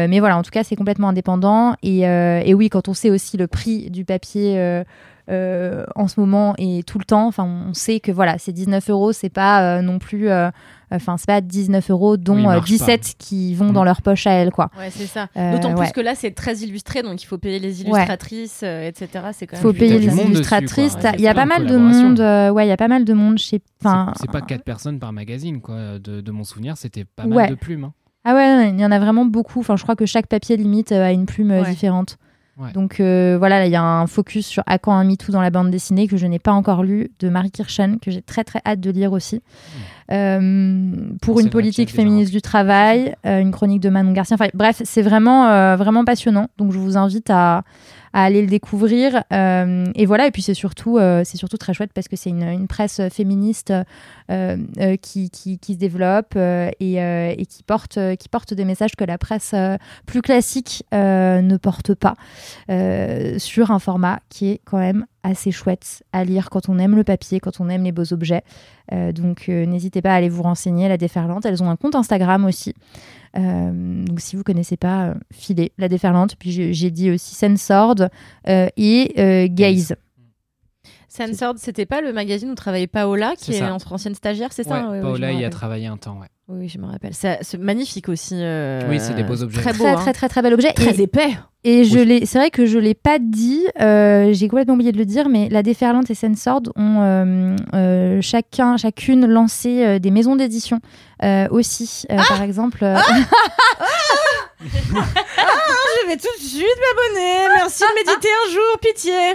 mais 0.08 0.20
voilà, 0.20 0.38
en 0.38 0.42
tout 0.42 0.50
cas, 0.50 0.62
c'est 0.62 0.76
complètement 0.76 1.08
indépendant. 1.08 1.74
Et, 1.82 2.00
et 2.02 2.54
oui, 2.54 2.68
quand 2.70 2.86
on 2.88 2.94
sait 2.94 3.11
aussi 3.11 3.36
le 3.36 3.48
prix 3.48 3.90
du 3.90 4.04
papier 4.04 4.82
euh, 5.30 5.84
en 5.94 6.08
ce 6.08 6.18
moment 6.20 6.54
et 6.58 6.82
tout 6.84 6.98
le 6.98 7.04
temps, 7.04 7.26
enfin, 7.26 7.44
on 7.44 7.72
sait 7.74 8.00
que 8.00 8.10
voilà, 8.12 8.38
ces 8.38 8.52
19 8.52 8.90
euros, 8.90 9.12
c'est 9.12 9.28
pas 9.30 9.78
euh, 9.78 9.82
non 9.82 9.98
plus 9.98 10.28
euh, 10.28 10.50
Enfin, 10.92 11.16
c'est 11.18 11.26
pas 11.28 11.40
19 11.40 11.88
euros, 11.92 12.16
dont 12.16 12.36
il 12.36 12.40
euh, 12.40 12.48
marche 12.48 12.68
17 12.68 13.14
qui 13.16 13.54
vont 13.54 13.70
dans 13.72 13.82
Mm. 13.82 13.84
leur 13.84 14.02
poche 14.02 14.26
à 14.26 14.32
elles, 14.32 14.50
quoi. 14.50 14.70
Ouais, 14.76 14.90
c'est 14.90 15.07
ça. 15.07 15.28
Euh, 15.36 15.52
D'autant 15.52 15.70
plus 15.74 15.82
ouais. 15.82 15.92
que 15.92 16.00
là, 16.00 16.16
c'est 16.16 16.32
très 16.32 16.57
illustré, 16.57 17.02
donc 17.02 17.22
il 17.22 17.26
faut 17.26 17.38
payer 17.38 17.61
les 17.61 17.82
illustratrices, 17.82 18.62
euh, 18.64 18.88
etc. 18.88 19.26
C'est 19.32 19.46
quand 19.46 19.54
même. 19.57 19.62
faut 19.62 19.72
payer 19.72 20.00
les 20.00 20.20
illustratrices. 20.20 20.96
Il 21.14 21.20
y 21.20 21.28
a 21.28 21.34
pas 21.34 21.46
mal 21.46 21.66
de 21.66 21.76
monde. 21.76 22.18
euh, 22.18 22.50
ouais, 22.50 22.66
il 22.66 22.68
y 22.68 22.72
a 22.72 22.76
pas 22.76 22.88
mal 22.88 23.04
de 23.04 23.12
monde 23.14 23.38
chez. 23.38 23.61
Enfin, 23.84 24.12
c'est 24.18 24.28
pas 24.32 24.40
quatre 24.40 24.64
personnes 24.64 24.98
par 24.98 25.12
magazine, 25.12 25.61
quoi. 25.61 26.00
De, 26.00 26.20
de 26.20 26.30
mon 26.32 26.42
souvenir, 26.42 26.76
c'était 26.76 27.04
pas 27.04 27.22
Ouais. 27.22 27.36
mal 27.36 27.50
de 27.50 27.54
plumes. 27.54 27.84
hein. 27.84 27.92
Ah 28.24 28.34
ouais, 28.34 28.70
il 28.70 28.80
y 28.80 28.84
en 28.84 28.90
a 28.90 28.98
vraiment 28.98 29.24
beaucoup. 29.24 29.61
Enfin, 29.61 29.76
je 29.76 29.84
crois 29.84 29.94
que 29.94 30.07
chaque 30.07 30.26
papier 30.26 30.57
limite 30.57 30.90
a 30.90 31.12
une 31.12 31.26
plume 31.26 31.52
Ouais. 31.52 31.70
différente. 31.70 32.16
Ouais. 32.61 32.72
Donc 32.72 33.00
euh, 33.00 33.37
voilà, 33.38 33.58
là, 33.58 33.66
il 33.66 33.72
y 33.72 33.76
a 33.76 33.82
un 33.82 34.07
focus 34.07 34.46
sur 34.46 34.62
À 34.66 34.78
quand 34.78 34.92
un 34.92 35.04
MeToo 35.04 35.32
dans 35.32 35.41
la 35.41 35.50
bande 35.50 35.70
dessinée 35.70 36.07
que 36.07 36.18
je 36.18 36.26
n'ai 36.26 36.38
pas 36.38 36.53
encore 36.53 36.82
lu 36.82 37.11
de 37.18 37.28
Marie 37.30 37.50
Kirchen, 37.50 37.99
que 38.00 38.11
j'ai 38.11 38.20
très 38.20 38.45
très 38.45 38.61
hâte 38.66 38.80
de 38.80 38.91
lire 38.91 39.12
aussi. 39.12 39.37
Euh, 39.37 39.78
pour 40.11 41.38
C'est 41.38 41.45
une 41.45 41.50
politique 41.50 41.91
féministe 41.91 42.32
du 42.32 42.42
travail, 42.42 43.14
euh, 43.26 43.41
une 43.41 43.53
chronique 43.53 43.80
de 43.80 43.88
Manon 43.88 44.12
Garcia. 44.12 44.34
Enfin, 44.34 44.49
bref, 44.54 44.82
c'est 44.84 45.03
vraiment, 45.03 45.49
euh, 45.49 45.76
vraiment 45.76 46.04
passionnant. 46.04 46.49
Donc 46.58 46.72
je 46.72 46.78
vous 46.78 46.96
invite 46.96 47.30
à, 47.30 47.62
à 48.12 48.24
aller 48.24 48.41
le 48.42 48.49
découvrir. 48.49 49.22
Euh, 49.32 49.87
et 49.95 50.07
voilà, 50.07 50.26
et 50.26 50.30
puis 50.30 50.42
c'est 50.42 50.54
surtout, 50.54 50.99
euh, 50.99 51.22
c'est 51.24 51.37
surtout 51.37 51.58
très 51.58 51.74
chouette 51.74 51.92
parce 51.95 52.08
que 52.08 52.16
c'est 52.16 52.30
une, 52.30 52.42
une 52.42 52.66
presse 52.66 53.00
féministe 53.12 53.72
euh, 54.30 54.57
euh, 54.80 54.96
qui, 54.96 55.30
qui, 55.30 55.58
qui 55.58 55.74
se 55.74 55.78
développe 55.78 56.34
euh, 56.37 56.70
et, 56.80 57.00
euh, 57.00 57.32
et 57.37 57.46
qui, 57.46 57.62
porte, 57.62 57.99
euh, 57.99 58.16
qui 58.16 58.28
porte 58.28 58.53
des 58.53 58.64
messages 58.64 58.96
que 58.96 59.04
la 59.04 59.18
presse 59.18 59.53
euh, 59.54 59.76
plus 60.07 60.22
classique 60.22 60.84
euh, 60.92 61.41
ne 61.41 61.57
porte 61.57 61.95
pas 61.95 62.14
euh, 62.68 63.38
sur 63.38 63.70
un 63.70 63.78
format 63.78 64.18
qui 64.28 64.50
est 64.50 64.61
quand 64.64 64.78
même 64.78 65.07
assez 65.22 65.51
chouette 65.51 66.03
à 66.13 66.25
lire 66.25 66.51
quand 66.51 66.68
on 66.68 66.79
aime 66.79 66.97
le 66.97 67.05
papier, 67.05 67.41
quand 67.41 67.61
on 67.61 67.68
aime 67.68 67.84
les 67.84 67.92
beaux 67.92 68.13
objets. 68.13 68.42
Euh, 68.92 69.13
donc 69.13 69.49
euh, 69.49 69.67
n'hésitez 69.67 70.03
pas 70.03 70.13
à 70.13 70.14
aller 70.14 70.29
vous 70.29 70.42
renseigner, 70.42 70.88
la 70.88 70.97
déferlante. 70.97 71.45
Elles 71.47 71.63
ont 71.63 71.71
un 71.71 71.76
compte 71.76 71.95
Instagram 71.95 72.45
aussi. 72.45 72.75
Euh, 73.37 74.05
donc 74.05 74.21
si 74.21 74.37
vous 74.37 74.42
connaissez 74.42 74.76
pas, 74.76 75.14
filez 75.33 75.72
la 75.79 75.88
déferlante. 75.88 76.37
Puis 76.37 76.72
j'ai 76.72 76.91
dit 76.91 77.11
aussi 77.11 77.34
Sensord 77.34 78.09
et 78.47 79.51
Gaze. 79.53 79.95
Censored, 81.12 81.58
c'était 81.58 81.87
pas 81.87 82.00
le 82.00 82.12
magazine 82.12 82.50
où 82.50 82.54
travaillait 82.54 82.87
Paola, 82.87 83.34
qui 83.37 83.53
est 83.53 83.58
ça. 83.58 83.68
notre 83.68 83.92
ancienne 83.92 84.14
stagiaire, 84.14 84.53
c'est 84.53 84.66
Ouais, 84.66 84.72
ça 84.80 84.88
Ouais, 84.88 84.99
je 84.99 85.03
Paola 85.03 85.32
y 85.32 85.45
a 85.45 85.50
travaillé 85.50 85.87
un 85.88 85.96
temps, 85.96 86.18
ouais. 86.20 86.28
Oui, 86.49 86.68
je 86.68 86.78
me 86.78 86.87
rappelle. 86.87 87.12
C'est 87.14 87.58
magnifique 87.58 88.08
aussi. 88.08 88.34
euh, 88.37 88.82
Oui, 88.88 88.99
c'est 89.00 89.14
des 89.14 89.22
beaux 89.22 89.41
objets. 89.42 89.61
Très 89.61 89.72
beau. 89.72 89.84
Très 89.84 89.92
hein. 89.92 89.96
très 89.96 90.12
très 90.12 90.28
très 90.28 90.42
bel 90.42 90.53
objet. 90.54 90.72
Très 90.72 90.96
Et- 90.96 91.03
épais. 91.03 91.30
Et 91.62 91.84
je 91.84 91.99
Oui. 91.99 92.04
l'ai, 92.07 92.26
c'est 92.26 92.38
vrai 92.38 92.50
que 92.50 92.64
je 92.66 92.78
l'ai 92.78 92.95
pas 92.95 93.18
dit, 93.20 93.62
euh, 93.80 94.32
j'ai 94.32 94.49
complètement 94.49 94.74
oublié 94.74 94.92
de 94.92 94.99
le 94.99 95.04
dire, 95.04 95.28
mais 95.28 95.49
la 95.50 95.62
déferlante 95.62 96.11
et 96.11 96.14
Sensord 96.14 96.62
ont 96.74 97.03
euh, 97.03 97.54
euh, 97.74 98.18
chacun, 98.22 98.76
chacune 98.78 99.26
lancé 99.26 99.84
euh, 99.84 99.99
des 99.99 100.11
maisons 100.11 100.37
d'édition 100.37 100.80
euh, 101.22 101.46
aussi. 101.50 102.04
Euh, 102.11 102.16
par 102.28 102.42
exemple, 102.42 102.78
euh, 102.82 102.96
Je 104.61 106.07
vais 106.08 106.16
tout 106.16 106.28
de 106.41 106.45
suite 106.45 106.64
m'abonner. 106.64 107.54
Merci 107.57 107.82
de 107.82 107.95
méditer 107.95 108.28
un 108.46 108.53
jour, 108.53 108.78
pitié. 108.80 109.34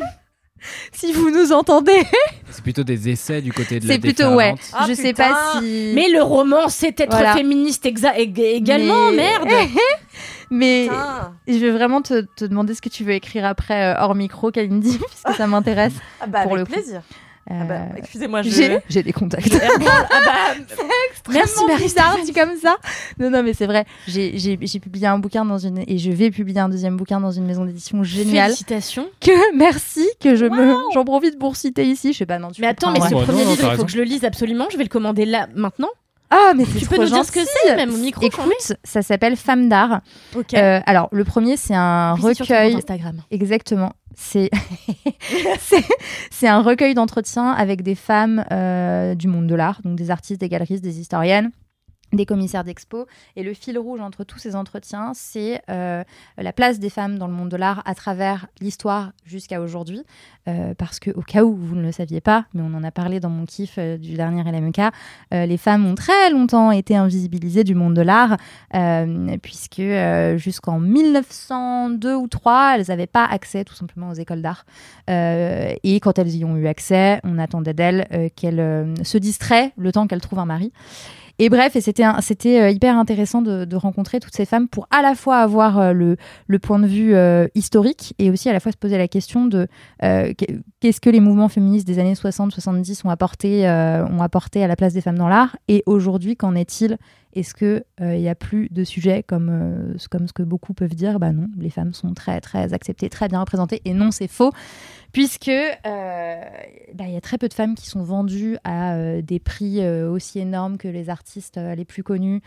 si 0.91 1.13
vous 1.13 1.29
nous 1.31 1.51
entendez, 1.51 2.03
C'est 2.49 2.63
plutôt 2.63 2.83
des 2.83 3.09
essais 3.09 3.41
du 3.41 3.51
côté 3.53 3.79
de 3.79 3.87
la 3.87 3.93
c'est 3.93 3.99
plutôt 3.99 4.29
ouais. 4.35 4.55
Ah, 4.73 4.85
je 4.87 4.93
sais 4.93 5.13
pas 5.13 5.59
si, 5.59 5.91
Mais 5.93 6.09
le 6.09 6.21
roman, 6.21 6.67
c'est 6.69 6.99
être 6.99 7.11
Voilà. 7.11 7.33
féministe 7.33 7.85
également, 7.85 9.11
Mais- 9.11 9.17
merde. 9.17 9.47
mais 10.49 10.87
Putain. 10.89 11.33
je 11.47 11.53
vais 11.57 11.71
vraiment 11.71 12.01
te, 12.01 12.21
te 12.35 12.45
demander 12.45 12.73
ce 12.73 12.81
que 12.81 12.89
tu 12.89 13.03
veux 13.03 13.13
écrire 13.13 13.45
après 13.45 13.93
euh, 13.93 13.99
hors 13.99 14.15
micro, 14.15 14.51
Kalindi, 14.51 14.97
puisque 15.09 15.37
ça 15.37 15.47
m'intéresse. 15.47 15.93
Ah 16.21 16.27
bah, 16.27 16.43
Pour 16.43 16.53
avec 16.53 16.67
le 16.67 16.73
plaisir. 16.73 17.01
Ah 17.47 17.63
bah, 17.63 17.81
excusez-moi, 17.95 18.41
je. 18.41 18.49
j'ai, 18.49 18.79
j'ai 18.89 19.03
des 19.03 19.13
contacts. 19.13 19.55
Ah 19.55 20.19
bah, 20.25 20.81
Merci 21.31 21.65
Marie. 21.67 22.23
dit 22.25 22.33
comme 22.33 22.57
ça. 22.57 22.77
Non, 23.19 23.29
non, 23.29 23.43
mais 23.43 23.53
c'est 23.53 23.67
vrai. 23.67 23.85
J'ai, 24.07 24.37
j'ai, 24.37 24.57
j'ai 24.59 24.79
publié 24.79 25.05
un 25.07 25.19
bouquin 25.19 25.45
dans 25.45 25.59
une 25.59 25.83
et 25.87 25.97
je 25.99 26.11
vais 26.11 26.31
publier 26.31 26.59
un 26.59 26.69
deuxième 26.69 26.97
bouquin 26.97 27.19
dans 27.19 27.31
une 27.31 27.45
maison 27.45 27.65
d'édition 27.65 28.03
géniale. 28.03 28.47
Félicitations. 28.47 29.07
Que 29.21 29.55
merci 29.55 30.07
que 30.19 30.35
je 30.35 30.45
me, 30.45 30.75
j'en 30.93 31.05
profite 31.05 31.37
pour 31.37 31.55
citer 31.55 31.85
ici. 31.85 32.13
Je 32.13 32.19
sais 32.19 32.25
pas 32.25 32.39
non. 32.39 32.49
Tu 32.51 32.61
Mais 32.61 32.67
attends, 32.67 32.91
mais 32.91 32.99
ce 32.99 33.13
ouais. 33.13 33.23
Premier 33.23 33.43
non, 33.43 33.51
livre, 33.51 33.69
il 33.71 33.77
faut 33.77 33.85
que 33.85 33.91
je 33.91 33.97
le 33.97 34.03
lise 34.03 34.23
absolument. 34.23 34.65
Je 34.71 34.77
vais 34.77 34.83
le 34.83 34.89
commander 34.89 35.25
là, 35.25 35.47
maintenant. 35.55 35.89
Ah, 36.29 36.53
mais 36.55 36.65
Tu 36.65 36.85
peux 36.87 36.97
nous 36.97 37.05
dire 37.05 37.23
ce 37.23 37.31
que 37.31 37.39
c'est, 37.43 37.75
même 37.75 37.93
au 37.93 37.97
micro, 37.97 38.25
Écoute, 38.25 38.73
ça 38.83 39.01
s'appelle 39.01 39.35
Femme 39.35 39.69
d'art. 39.69 40.01
Ok. 40.35 40.53
Euh, 40.53 40.79
alors, 40.85 41.07
le 41.11 41.23
premier, 41.23 41.55
c'est 41.57 41.75
un 41.75 42.15
Puis 42.15 42.35
sur 42.35 42.45
recueil. 42.45 42.71
compte 42.73 42.81
Instagram. 42.83 43.21
Exactement. 43.31 43.93
C'est 44.17 44.49
c'est 45.59 45.83
c'est 46.31 46.47
un 46.47 46.61
recueil 46.61 46.93
d'entretiens 46.93 47.51
avec 47.51 47.83
des 47.83 47.95
femmes 47.95 48.45
euh, 48.51 49.13
du 49.13 49.27
monde 49.27 49.47
de 49.47 49.55
l'art, 49.55 49.81
donc 49.83 49.97
des 49.97 50.09
artistes, 50.09 50.39
des 50.39 50.49
galeristes, 50.49 50.83
des 50.83 50.99
historiennes 50.99 51.51
des 52.15 52.25
commissaires 52.25 52.63
d'expo. 52.63 53.07
Et 53.35 53.43
le 53.43 53.53
fil 53.53 53.77
rouge 53.77 54.01
entre 54.01 54.23
tous 54.23 54.39
ces 54.39 54.55
entretiens, 54.55 55.11
c'est 55.13 55.61
euh, 55.69 56.03
la 56.37 56.53
place 56.53 56.79
des 56.79 56.89
femmes 56.89 57.17
dans 57.17 57.27
le 57.27 57.33
monde 57.33 57.49
de 57.49 57.57
l'art 57.57 57.81
à 57.85 57.95
travers 57.95 58.47
l'histoire 58.61 59.11
jusqu'à 59.25 59.61
aujourd'hui. 59.61 60.03
Euh, 60.47 60.75
parce 60.77 60.99
que, 60.99 61.09
au 61.11 61.21
cas 61.21 61.43
où 61.43 61.55
vous 61.55 61.75
ne 61.75 61.81
le 61.81 61.91
saviez 61.91 62.21
pas, 62.21 62.45
mais 62.53 62.61
on 62.61 62.73
en 62.75 62.83
a 62.83 62.91
parlé 62.91 63.19
dans 63.19 63.31
mon 63.31 63.45
kiff 63.45 63.75
euh, 63.79 63.97
du 63.97 64.13
dernier 64.13 64.43
LMK, 64.43 64.93
les 65.31 65.57
femmes 65.57 65.85
ont 65.85 65.95
très 65.95 66.29
longtemps 66.29 66.71
été 66.71 66.95
invisibilisées 66.95 67.63
du 67.63 67.75
monde 67.75 67.93
de 67.93 68.01
l'art, 68.01 68.37
puisque 69.41 69.81
jusqu'en 70.37 70.79
1902 70.79 72.15
ou 72.15 72.27
3, 72.27 72.75
elles 72.75 72.85
n'avaient 72.87 73.07
pas 73.07 73.25
accès 73.25 73.63
tout 73.63 73.73
simplement 73.73 74.09
aux 74.09 74.13
écoles 74.13 74.41
d'art. 74.41 74.65
Et 75.07 75.99
quand 76.01 76.19
elles 76.19 76.35
y 76.35 76.45
ont 76.45 76.55
eu 76.57 76.67
accès, 76.67 77.19
on 77.23 77.37
attendait 77.37 77.73
d'elles 77.73 78.31
qu'elles 78.35 78.93
se 79.03 79.17
distraient 79.17 79.71
le 79.77 79.91
temps 79.91 80.07
qu'elles 80.07 80.21
trouvent 80.21 80.39
un 80.39 80.45
mari. 80.45 80.71
Et 81.37 81.49
bref, 81.49 81.75
et 81.75 81.81
c'était 81.81 82.05
c'était 82.21 82.61
euh, 82.61 82.69
hyper 82.69 82.97
intéressant 82.97 83.41
de, 83.41 83.75
rencontrer 83.75 84.21
toutes 84.21 84.35
ces 84.35 84.45
femmes 84.45 84.69
pour 84.69 84.87
à 84.89 85.01
la 85.01 85.15
fois 85.15 85.37
avoir 85.37 85.79
euh, 85.79 85.91
le, 85.93 86.59
point 86.59 86.79
de 86.79 86.87
vue 86.87 87.13
euh, 87.13 87.47
historique 87.55 88.13
et 88.19 88.31
aussi 88.31 88.49
à 88.49 88.53
la 88.53 88.61
fois 88.61 88.71
se 88.71 88.77
poser 88.77 88.97
la 88.97 89.09
question 89.09 89.45
de 89.45 89.67
qu'est- 89.99 90.59
qu'est-ce 90.79 91.01
que 91.01 91.09
les 91.09 91.19
mouvements 91.19 91.49
féministes 91.49 91.85
des 91.85 91.99
années 91.99 92.13
60-70 92.13 93.01
ont 93.05 93.09
apporté, 93.09 93.67
ont 93.67 94.21
apporté 94.21 94.63
à 94.63 94.67
la 94.67 94.75
place 94.75 94.93
des 94.93 95.01
femmes 95.01 95.17
dans 95.17 95.27
l'art 95.27 95.57
et 95.67 95.83
aujourd'hui, 95.85 96.35
qu'en 96.35 96.55
est-il? 96.55 96.97
Est-ce 97.33 97.53
qu'il 97.53 97.83
n'y 97.99 98.29
a 98.29 98.35
plus 98.35 98.69
de 98.71 98.85
sujets 98.85 99.21
comme, 99.21 99.95
comme 100.09 100.27
ce 100.27 100.31
que 100.31 100.43
beaucoup 100.43 100.73
peuvent 100.73 100.95
dire? 100.95 101.19
Bah 101.19 101.33
non, 101.33 101.49
les 101.57 101.69
femmes 101.69 101.93
sont 101.93 102.13
très, 102.13 102.39
très 102.39 102.71
acceptées, 102.73 103.09
très 103.09 103.27
bien 103.27 103.41
représentées 103.41 103.81
et 103.83 103.93
non, 103.93 104.11
c'est 104.11 104.29
faux 104.29 104.51
puisque 105.15 105.47
euh, 105.47 106.41
bah, 106.93 107.05
il 107.07 107.13
y 107.13 107.15
a 107.15 107.21
très 107.21 107.37
peu 107.37 107.47
de 107.47 107.53
femmes 107.53 107.75
qui 107.75 107.87
sont 107.87 108.03
vendues 108.03 108.57
à 108.65 108.95
euh, 108.95 109.21
des 109.21 109.39
prix 109.39 109.79
euh, 109.79 110.11
aussi 110.11 110.39
énormes 110.39 110.77
que 110.77 110.89
les 110.89 111.09
artistes 111.09 111.55
les 111.55 111.85
plus 111.85 112.03
connus 112.03 112.41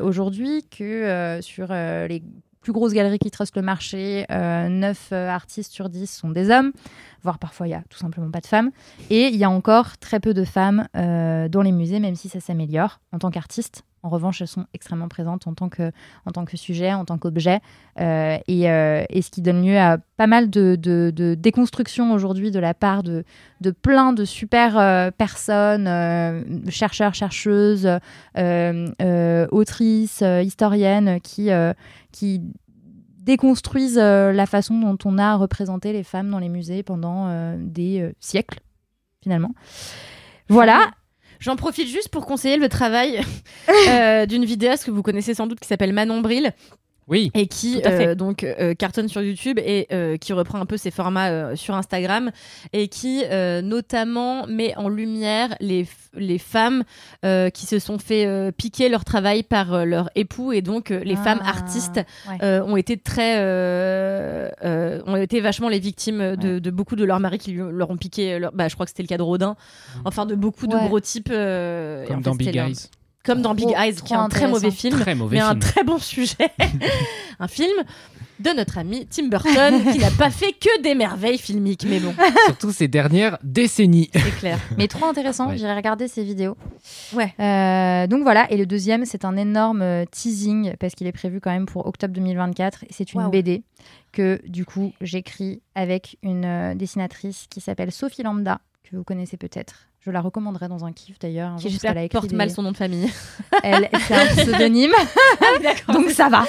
aujourd'hui, 0.00 0.64
que 0.70 1.38
sur 1.42 1.66
les 1.68 2.22
plus 2.62 2.72
grosses 2.72 2.94
galeries 2.94 3.18
qui 3.18 3.30
trustent 3.30 3.56
le 3.56 3.62
marché, 3.62 4.24
euh, 4.30 4.70
9 4.70 5.12
artistes 5.12 5.70
sur 5.70 5.90
10 5.90 6.10
sont 6.10 6.30
des 6.30 6.48
hommes, 6.48 6.72
voire 7.22 7.38
parfois 7.38 7.68
il 7.68 7.72
y 7.72 7.74
a 7.74 7.82
tout 7.90 7.98
simplement 7.98 8.30
pas 8.30 8.40
de 8.40 8.46
femmes. 8.46 8.70
Et 9.10 9.26
il 9.26 9.36
y 9.36 9.44
a 9.44 9.50
encore 9.50 9.98
très 9.98 10.18
peu 10.18 10.32
de 10.32 10.44
femmes 10.44 10.88
dans 10.94 11.62
les 11.62 11.72
musées, 11.72 12.00
même 12.00 12.16
si 12.16 12.30
ça 12.30 12.40
s'améliore 12.40 13.00
en 13.12 13.18
tant 13.18 13.30
qu'artistes. 13.30 13.84
En 14.04 14.10
revanche, 14.10 14.42
elles 14.42 14.48
sont 14.48 14.66
extrêmement 14.74 15.08
présentes 15.08 15.46
en 15.46 15.54
tant 15.54 15.70
que, 15.70 16.56
sujet, 16.56 16.92
en 16.92 17.06
tant 17.06 17.16
qu'objet, 17.16 17.60
euh, 17.98 18.36
et, 18.46 18.70
euh, 18.70 19.02
et 19.08 19.22
ce 19.22 19.30
qui 19.30 19.40
donne 19.40 19.64
lieu 19.64 19.78
à 19.78 19.96
pas 20.18 20.26
mal 20.26 20.50
de, 20.50 20.76
de, 20.76 21.34
déconstruction 21.34 22.12
aujourd'hui 22.12 22.50
de 22.50 22.58
la 22.58 22.74
part 22.74 23.02
de, 23.02 23.24
plein 23.80 24.12
de 24.12 24.26
super 24.26 24.76
euh, 24.76 25.10
personnes, 25.10 25.88
chercheurs, 26.68 27.14
chercheuses, 27.14 27.88
autrices, 29.50 30.22
historiennes, 30.42 31.18
qui, 31.22 32.42
déconstruisent 33.20 33.96
la 33.96 34.44
façon 34.44 34.78
dont 34.78 34.98
on 35.06 35.16
a 35.16 35.34
représenté 35.36 35.94
les 35.94 36.02
femmes 36.02 36.28
dans 36.30 36.40
les 36.40 36.50
musées 36.50 36.82
pendant 36.82 37.56
des 37.56 38.12
siècles, 38.20 38.60
finalement. 39.22 39.54
Voilà. 40.50 40.90
J'en 41.44 41.56
profite 41.56 41.88
juste 41.88 42.08
pour 42.08 42.24
conseiller 42.24 42.56
le 42.56 42.70
travail 42.70 43.20
euh, 43.88 44.24
d'une 44.24 44.46
vidéaste 44.46 44.86
que 44.86 44.90
vous 44.90 45.02
connaissez 45.02 45.34
sans 45.34 45.46
doute 45.46 45.60
qui 45.60 45.68
s'appelle 45.68 45.92
Manon 45.92 46.22
Bril 46.22 46.54
Oui. 47.06 47.30
et 47.34 47.46
qui 47.46 47.80
Tout 47.82 47.88
à 47.88 47.90
fait. 47.90 48.06
euh, 48.08 48.14
donc 48.14 48.44
euh, 48.44 48.74
cartonne 48.74 49.08
sur 49.08 49.20
YouTube 49.22 49.58
et 49.58 49.86
euh, 49.92 50.16
qui 50.16 50.32
reprend 50.32 50.58
un 50.60 50.66
peu 50.66 50.76
ses 50.76 50.90
formats 50.90 51.30
euh, 51.30 51.56
sur 51.56 51.74
Instagram 51.74 52.30
et 52.72 52.88
qui 52.88 53.22
euh, 53.30 53.60
notamment 53.60 54.46
met 54.46 54.74
en 54.76 54.88
lumière 54.88 55.54
les, 55.60 55.86
les 56.14 56.38
femmes 56.38 56.82
euh, 57.24 57.50
qui 57.50 57.66
se 57.66 57.78
sont 57.78 57.98
fait 57.98 58.26
euh, 58.26 58.50
piquer 58.52 58.88
leur 58.88 59.04
travail 59.04 59.42
par 59.42 59.72
euh, 59.74 59.84
leur 59.84 60.08
époux 60.14 60.52
et 60.52 60.62
donc 60.62 60.90
euh, 60.90 61.00
les 61.04 61.16
Ah, 61.18 61.22
femmes 61.24 61.40
artistes 61.44 62.00
ouais. 62.30 62.38
euh, 62.42 62.62
ont 62.64 62.76
été 62.76 62.96
très 62.96 63.36
euh, 63.38 64.48
euh, 64.64 65.00
ont 65.06 65.16
été 65.16 65.40
vachement 65.40 65.68
les 65.68 65.78
victimes 65.80 66.36
de, 66.36 66.58
de 66.58 66.70
beaucoup 66.70 66.96
de 66.96 67.04
leurs 67.04 67.20
maris 67.20 67.38
qui 67.38 67.52
lui- 67.52 67.70
leur 67.72 67.90
ont 67.90 67.96
piqué 67.96 68.38
leur- 68.38 68.52
bah, 68.52 68.68
je 68.68 68.74
crois 68.74 68.86
que 68.86 68.90
c'était 68.90 69.02
le 69.02 69.08
cas 69.08 69.18
de 69.18 69.22
Rodin 69.22 69.56
enfin 70.04 70.26
de 70.26 70.34
beaucoup 70.34 70.66
de 70.66 70.76
gros 70.76 71.00
types 71.00 71.28
euh, 71.30 72.04
et 72.04 72.06
Comme 72.08 72.22
dans 72.22 72.34
Big 72.34 72.56
Eyes. 72.56 72.88
Comme 73.24 73.42
dans 73.42 73.54
Big 73.54 73.66
Trop- 73.66 73.76
Eyes 73.76 73.94
qui 73.96 74.12
est 74.12 74.16
un 74.16 74.28
très 74.28 74.46
mauvais 74.46 74.70
film 74.70 74.98
Très 75.00 75.14
mauvais 75.14 75.36
mais 75.36 75.42
un 75.42 75.56
très 75.56 75.82
bon 75.82 75.98
sujet 75.98 76.36
un 77.40 77.48
film 77.48 77.72
de 78.40 78.50
notre 78.50 78.78
ami 78.78 79.06
Tim 79.06 79.28
Burton, 79.28 79.92
qui 79.92 79.98
n'a 80.00 80.10
pas 80.10 80.28
fait 80.28 80.52
que 80.52 80.82
des 80.82 80.96
merveilles 80.96 81.38
filmiques. 81.38 81.86
Mais 81.88 82.00
bon, 82.00 82.12
Surtout 82.46 82.72
ces 82.72 82.88
dernières 82.88 83.38
décennies. 83.44 84.10
c'est 84.12 84.36
clair. 84.38 84.58
Mais 84.76 84.88
trop 84.88 85.04
intéressant, 85.06 85.50
Ouais. 85.50 85.56
j'irai 85.56 85.72
regarder 85.76 86.08
ces 86.08 86.24
vidéos. 86.24 86.56
Ouais. 87.12 87.32
Euh, 87.38 88.08
donc 88.08 88.24
voilà, 88.24 88.50
et 88.50 88.56
le 88.56 88.66
deuxième, 88.66 89.04
c'est 89.04 89.24
un 89.24 89.36
énorme 89.36 89.82
euh, 89.82 90.04
teasing 90.10 90.74
parce 90.80 90.96
qu'il 90.96 91.06
est 91.06 91.12
prévu 91.12 91.40
quand 91.40 91.52
même 91.52 91.66
pour 91.66 91.86
octobre 91.86 92.12
2024. 92.12 92.82
Et 92.82 92.88
C'est 92.90 93.12
une. 93.14 93.28
BD 93.30 93.62
que 94.10 94.40
du 94.48 94.64
coup 94.64 94.92
j'écris 95.00 95.62
avec 95.76 96.18
une 96.24 96.44
euh, 96.44 96.74
dessinatrice 96.74 97.46
qui 97.48 97.60
s'appelle 97.60 97.92
Sophie 97.92 98.24
Lambda, 98.24 98.60
que 98.82 98.96
vous 98.96 99.04
connaissez 99.04 99.36
peut-être. 99.36 99.86
Je 100.04 100.10
la 100.10 100.20
recommanderais 100.20 100.68
dans 100.68 100.84
un 100.84 100.92
kiff 100.92 101.18
d'ailleurs. 101.18 101.56
Qui 101.56 101.70
j'espère 101.70 101.94
porte 102.10 102.26
des- 102.28 102.36
mal 102.36 102.50
son 102.50 102.62
nom 102.62 102.72
de 102.72 102.76
famille. 102.76 103.10
Elle, 103.62 103.88
c'est 104.06 104.14
un 104.14 104.26
pseudonyme, 104.36 104.92
donc 105.88 106.10
ça 106.10 106.28
va. 106.28 106.44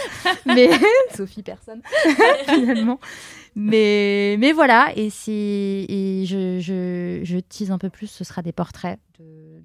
Mais 0.45 0.69
Sophie 1.15 1.41
personne 1.43 1.81
finalement. 2.47 2.99
Mais 3.55 4.35
mais 4.39 4.51
voilà 4.51 4.91
et 4.97 5.09
c'est 5.09 5.31
et 5.31 6.25
je, 6.25 6.59
je 6.59 7.21
je 7.23 7.37
tease 7.37 7.71
un 7.71 7.77
peu 7.77 7.89
plus. 7.89 8.07
Ce 8.07 8.25
sera 8.25 8.41
des 8.41 8.51
portraits 8.51 8.99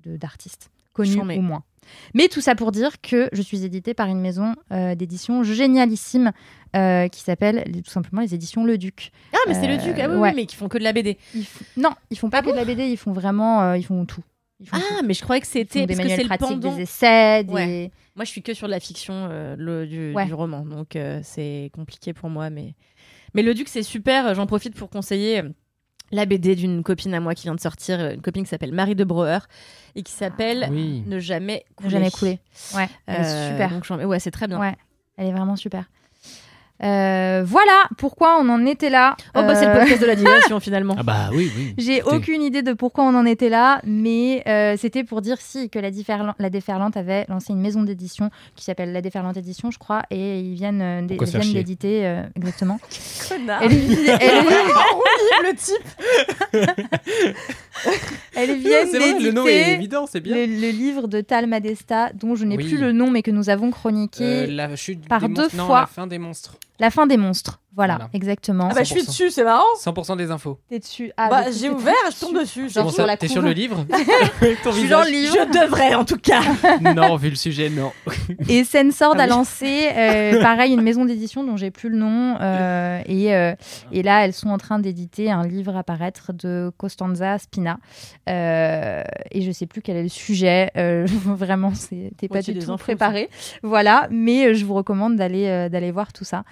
de- 0.05 0.17
d'artistes 0.17 0.71
Chambé. 0.99 1.37
ou 1.39 1.43
moins. 1.43 1.65
Mais 2.15 2.29
tout 2.29 2.41
ça 2.41 2.55
pour 2.55 2.71
dire 2.73 3.01
que 3.01 3.29
je 3.33 3.43
suis 3.43 3.65
éditée 3.65 3.95
par 3.95 4.07
une 4.09 4.21
maison 4.21 4.55
euh, 4.73 4.95
d'édition 4.95 5.43
génialissime 5.43 6.31
euh, 6.77 7.09
qui 7.09 7.21
s'appelle 7.23 7.65
tout 7.85 7.91
simplement 7.91 8.23
les 8.23 8.35
éditions 8.35 8.65
Le 8.65 8.79
Duc. 8.79 9.11
Ah, 9.33 9.39
mais 9.49 9.55
c'est 9.55 9.67
le 9.67 9.75
Euh, 9.75 9.77
Duc. 9.79 9.97
Ah 10.01 10.09
oui, 10.09 10.31
mais 10.37 10.47
qui 10.47 10.57
font 10.57 10.69
que 10.69 10.79
de 10.79 10.85
la 10.85 10.93
BD. 10.93 11.19
Ils 11.35 11.47
Non, 11.77 11.91
ils 12.11 12.19
font 12.19 12.31
pas 12.31 12.43
que 12.43 12.51
de 12.51 12.55
la 12.57 12.65
BD, 12.65 12.85
ils 12.87 12.97
font 12.97 13.13
vraiment, 13.13 13.75
ils 13.75 13.85
font 13.85 14.05
tout. 14.05 14.23
Ils 14.61 14.69
font 14.69 14.77
tout. 14.77 14.85
Ah, 14.99 15.03
mais 15.05 15.15
je 15.15 15.23
croyais 15.23 15.41
que 15.41 15.47
c'était 15.49 15.87
des 15.87 15.97
manuels 15.97 16.21
le 16.21 16.27
pratiques, 16.27 16.49
pendant. 16.49 16.75
des 16.77 16.83
essais, 16.83 17.45
des... 17.45 17.53
Ouais. 17.53 17.91
Moi, 18.15 18.25
je 18.25 18.31
suis 18.31 18.43
que 18.43 18.53
sur 18.55 18.67
de 18.67 18.73
la 18.73 18.81
fiction, 18.81 19.29
le, 19.57 19.87
du, 19.87 20.13
Ouais. 20.15 20.27
du 20.27 20.35
roman, 20.35 20.65
donc 20.67 20.97
c'est 21.23 21.71
compliqué 21.75 22.13
pour 22.13 22.29
moi. 22.29 22.51
Mais, 22.51 22.75
mais 23.35 23.43
le 23.43 23.55
Duc, 23.55 23.69
c'est 23.69 23.83
super. 23.83 24.35
J'en 24.35 24.47
profite 24.47 24.75
pour 24.75 24.91
conseiller 24.91 25.43
la 26.13 26.27
BD 26.27 26.57
d'une 26.57 26.83
copine 26.83 27.15
à 27.15 27.21
moi 27.21 27.35
qui 27.35 27.45
vient 27.45 27.55
de 27.55 27.61
sortir, 27.61 28.01
euh, 28.01 28.15
une 28.15 28.21
copine 28.23 28.43
qui 28.45 28.49
s'appelle 28.51 28.73
Marie 28.73 28.95
de 28.97 29.05
Brouwer 29.05 29.39
et 29.95 30.03
qui 30.03 30.13
s'appelle 30.13 30.69
Oui. 30.71 31.03
Ne 31.07 31.19
jamais 31.21 31.65
Ne 31.71 31.75
couler. 31.77 31.91
jamais 31.91 32.11
couler. 32.11 32.39
Ouais, 32.75 32.89
Euh, 33.09 33.51
super. 33.53 33.71
Donc, 33.71 33.85
j'en- 33.85 34.03
ouais, 34.05 34.19
c'est 34.19 34.31
très 34.31 34.47
bien. 34.49 34.59
Ouais, 34.61 34.77
elle 35.17 35.29
est 35.29 35.33
vraiment 35.33 35.57
super. 35.57 35.85
Euh, 36.83 37.43
voilà 37.45 37.85
pourquoi 37.99 38.39
on 38.41 38.49
en 38.49 38.65
était 38.65 38.89
là. 38.91 39.17
Oh, 39.35 39.41
bah, 39.43 39.55
c'est 39.55 39.67
le 39.67 39.73
Euh, 39.73 39.81
podcast 39.81 40.01
de 40.01 40.07
la 40.07 40.15
digression 40.17 40.61
finalement. 40.61 40.95
Ah 40.99 41.03
bah 41.03 41.29
oui, 41.33 41.51
oui. 41.57 41.75
J'ai 41.79 42.03
aucune 42.03 42.43
idée 42.43 42.63
de 42.63 42.73
pourquoi 42.73 43.05
on 43.05 43.15
en 43.15 43.27
était 43.27 43.49
là, 43.51 43.81
mais 43.85 44.43
euh, 44.49 44.77
c'était 44.79 45.05
pour 45.05 45.21
dire 45.21 45.37
si 45.41 45.69
que 45.69 45.79
la, 45.79 45.91
Déferlan- 45.91 46.35
la 46.39 46.49
Déferlante 46.51 46.97
avait 46.97 47.27
lancé 47.29 47.53
une 47.53 47.61
maison 47.61 47.83
d'édition 47.83 48.31
qui 48.57 48.65
s'appelle 48.65 48.93
La 48.93 49.03
Déferlante 49.03 49.37
Édition, 49.37 49.71
je 49.71 49.79
crois, 49.79 50.03
et 50.11 50.41
ils 50.41 50.55
viennent 50.55 50.81
euh, 50.83 51.03
d'éditer 51.03 52.07
euh, 52.07 52.23
exactement. 52.37 52.81
Connard. 53.29 53.63
Elle, 53.63 53.73
elle- 53.73 54.45
le 55.51 55.55
type. 55.57 56.81
elles 58.35 58.57
viennent 58.59 58.89
C'est 58.91 58.99
vrai, 58.99 59.19
le 59.21 59.33
nom 59.33 59.47
est 59.47 59.53
d'éditer 59.53 59.73
évident, 59.75 60.07
c'est 60.11 60.21
bien. 60.21 60.35
le, 60.37 60.47
le 60.47 60.71
livre 60.71 61.09
de 61.09 61.21
Tal 61.21 61.47
Madesta, 61.47 62.11
dont 62.15 62.35
je 62.35 62.45
n'ai 62.45 62.57
Oui. 62.57 62.69
plus 62.69 62.79
le 62.79 62.93
nom, 62.93 63.11
mais 63.11 63.23
que 63.23 63.31
nous 63.31 63.51
avons 63.51 63.71
chroniqué. 63.71 64.25
Euh, 64.25 64.47
la 64.49 64.75
chute 64.77 65.07
par 65.09 65.21
des 65.21 65.29
deux 65.35 65.49
non, 65.55 65.67
fois. 65.67 65.81
la 65.81 65.87
fin 65.87 66.07
des 66.07 66.19
monstres. 66.19 66.57
La 66.81 66.91
fin 66.91 67.07
des 67.07 67.19
monstres. 67.19 67.61
Voilà, 67.77 67.95
Voilà. 67.95 68.11
exactement. 68.13 68.69
Ah 68.71 68.75
bah, 68.75 68.83
je 68.83 68.89
suis 68.91 69.01
100%. 69.03 69.07
dessus, 69.07 69.31
c'est 69.31 69.45
marrant. 69.45 69.63
100% 69.79 70.17
des 70.17 70.31
infos. 70.31 70.59
T'es 70.69 70.81
dessus. 70.81 71.13
Ah, 71.17 71.29
Bah, 71.31 71.45
j'ai 71.53 71.69
t'es- 71.69 71.75
ouvert, 71.75 71.95
je 72.13 72.19
tombe 72.21 72.35
dessus. 72.39 72.69
Genre 72.69 72.85
Bon, 72.85 72.91
sur 72.91 72.97
ça, 73.03 73.07
la 73.07 73.17
T'es 73.17 73.29
sur 73.29 73.43
le 73.43 73.53
livre 73.53 73.87
Je 74.43 74.71
suis 74.73 74.89
dans 74.89 75.03
le 75.03 75.11
livre. 75.11 75.35
Je 75.35 75.59
devrais 75.65 75.95
en 75.95 76.05
tout 76.05 76.17
cas. 76.19 76.41
Non, 76.95 77.15
vu 77.17 77.31
le 77.31 77.37
sujet, 77.37 77.71
non. 77.71 77.93
Et 78.49 78.65
Sensord 78.65 79.15
Ah 79.17 79.23
a 79.23 79.25
oui. 79.25 79.31
lancé, 79.31 79.89
euh, 79.97 80.43
pareil, 80.43 80.73
une 80.75 80.83
maison 80.83 81.05
d'édition 81.05 81.45
dont 81.45 81.57
j'ai 81.57 81.71
plus 81.71 81.89
le 81.91 81.97
nom. 81.97 82.37
euh, 82.41 83.01
et, 83.07 83.35
euh, 83.35 83.55
et 83.93 84.03
là, 84.03 84.25
elles 84.25 84.33
sont 84.33 84.51
en 84.51 84.59
train 84.59 84.79
d'éditer 84.81 85.31
un 85.31 85.47
livre 85.47 85.77
à 85.77 85.85
paraître 85.85 86.33
de 86.33 86.73
Costanza 86.77 87.39
Spina. 87.39 87.79
Euh, 88.29 89.03
et 89.31 89.43
je 89.43 89.51
sais 89.53 89.67
plus 89.67 89.81
quel 89.83 89.97
est 89.97 90.03
le 90.03 90.09
sujet. 90.09 90.71
euh, 90.77 91.07
vraiment, 91.25 91.73
c'était 91.75 92.29
pas 92.29 92.43
du 92.43 92.59
tout 92.59 92.77
préparé. 92.77 93.31
Voilà, 93.63 94.09
mais 94.11 94.47
euh, 94.47 94.55
je 94.55 94.65
vous 94.65 94.75
recommande 94.75 95.17
d'aller 95.17 95.47
euh, 95.47 95.69
d'aller 95.69 95.91
voir 95.93 96.13
tout 96.13 96.25
ça. 96.25 96.43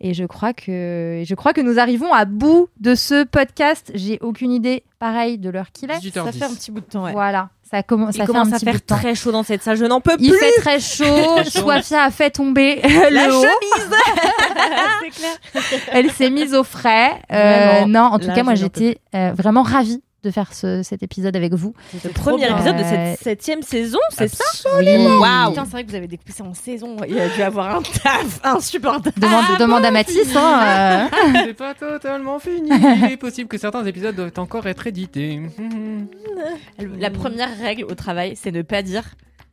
Et 0.00 0.12
je 0.14 0.24
crois 0.24 0.52
que 0.52 1.22
je 1.26 1.34
crois 1.34 1.52
que 1.54 1.60
nous 1.62 1.78
arrivons 1.78 2.12
à 2.12 2.24
bout 2.26 2.68
de 2.80 2.94
ce 2.94 3.24
podcast. 3.24 3.90
J'ai 3.94 4.18
aucune 4.20 4.52
idée, 4.52 4.82
pareil, 4.98 5.38
de 5.38 5.48
l'heure 5.48 5.72
qu'il 5.72 5.90
est. 5.90 5.94
18h10. 5.98 6.24
Ça 6.24 6.32
fait 6.32 6.44
un 6.44 6.54
petit 6.54 6.70
bout 6.70 6.80
de 6.80 6.84
temps, 6.86 7.04
ouais. 7.04 7.12
Voilà, 7.12 7.48
ça, 7.70 7.82
commence 7.82 8.14
Il 8.14 8.18
ça 8.18 8.26
commence 8.26 8.52
à 8.52 8.58
faire 8.58 8.84
très 8.84 9.14
chaud 9.14 9.32
dans 9.32 9.42
cette 9.42 9.62
salle. 9.62 9.78
Je 9.78 9.86
n'en 9.86 10.00
peux 10.02 10.16
Il 10.18 10.30
plus. 10.30 10.38
fait 10.38 10.60
très 10.60 10.80
chaud. 10.80 11.42
Soifia 11.48 12.02
a 12.04 12.10
fait 12.10 12.30
tomber 12.30 12.80
La 13.10 13.26
le 13.28 13.34
haut. 13.34 13.42
chemise. 13.42 13.90
clair. 15.16 15.62
Elle 15.92 16.10
s'est 16.10 16.30
mise 16.30 16.54
au 16.54 16.62
frais. 16.62 17.12
Euh, 17.32 17.86
non, 17.86 18.00
en 18.02 18.18
tout 18.18 18.28
Là, 18.28 18.34
cas, 18.34 18.42
moi, 18.42 18.54
j'étais 18.54 18.98
euh, 19.14 19.32
vraiment 19.34 19.62
ravie 19.62 20.02
de 20.26 20.30
faire 20.30 20.52
ce- 20.52 20.82
cet 20.82 21.02
épisode 21.02 21.34
avec 21.36 21.54
vous. 21.54 21.72
Le 22.04 22.10
premier 22.10 22.46
bien. 22.46 22.56
épisode 22.56 22.76
de 22.76 22.82
cette 22.82 23.20
septième 23.20 23.62
saison, 23.62 23.98
c'est 24.10 24.28
ça 24.28 24.44
Oui. 24.78 24.84
Waouh. 24.86 25.50
Putain, 25.50 25.64
c'est 25.64 25.70
vrai 25.70 25.84
que 25.84 25.90
vous 25.90 25.94
avez 25.96 26.08
découpé 26.08 26.32
ça 26.32 26.44
en 26.44 26.52
saison. 26.52 26.96
Il 27.08 27.18
a 27.18 27.28
dû 27.28 27.40
avoir 27.42 27.76
un 27.76 27.82
taf 27.82 28.40
insupportable. 28.44 29.18
Demande, 29.18 29.44
demande 29.58 29.84
à 29.84 29.90
Mathis. 29.90 30.34
Hein, 30.36 31.08
euh. 31.14 31.32
C'est 31.46 31.54
pas 31.54 31.74
totalement 31.74 32.38
fini. 32.38 32.68
Il 32.70 33.12
est 33.12 33.16
possible 33.16 33.48
que 33.48 33.56
certains 33.58 33.84
épisodes 33.86 34.14
doivent 34.14 34.32
encore 34.38 34.66
être 34.66 34.86
édités. 34.86 35.40
La 36.98 37.10
première 37.10 37.56
règle 37.58 37.84
au 37.84 37.94
travail, 37.94 38.34
c'est 38.36 38.50
ne 38.52 38.62
pas 38.62 38.82
dire 38.82 39.04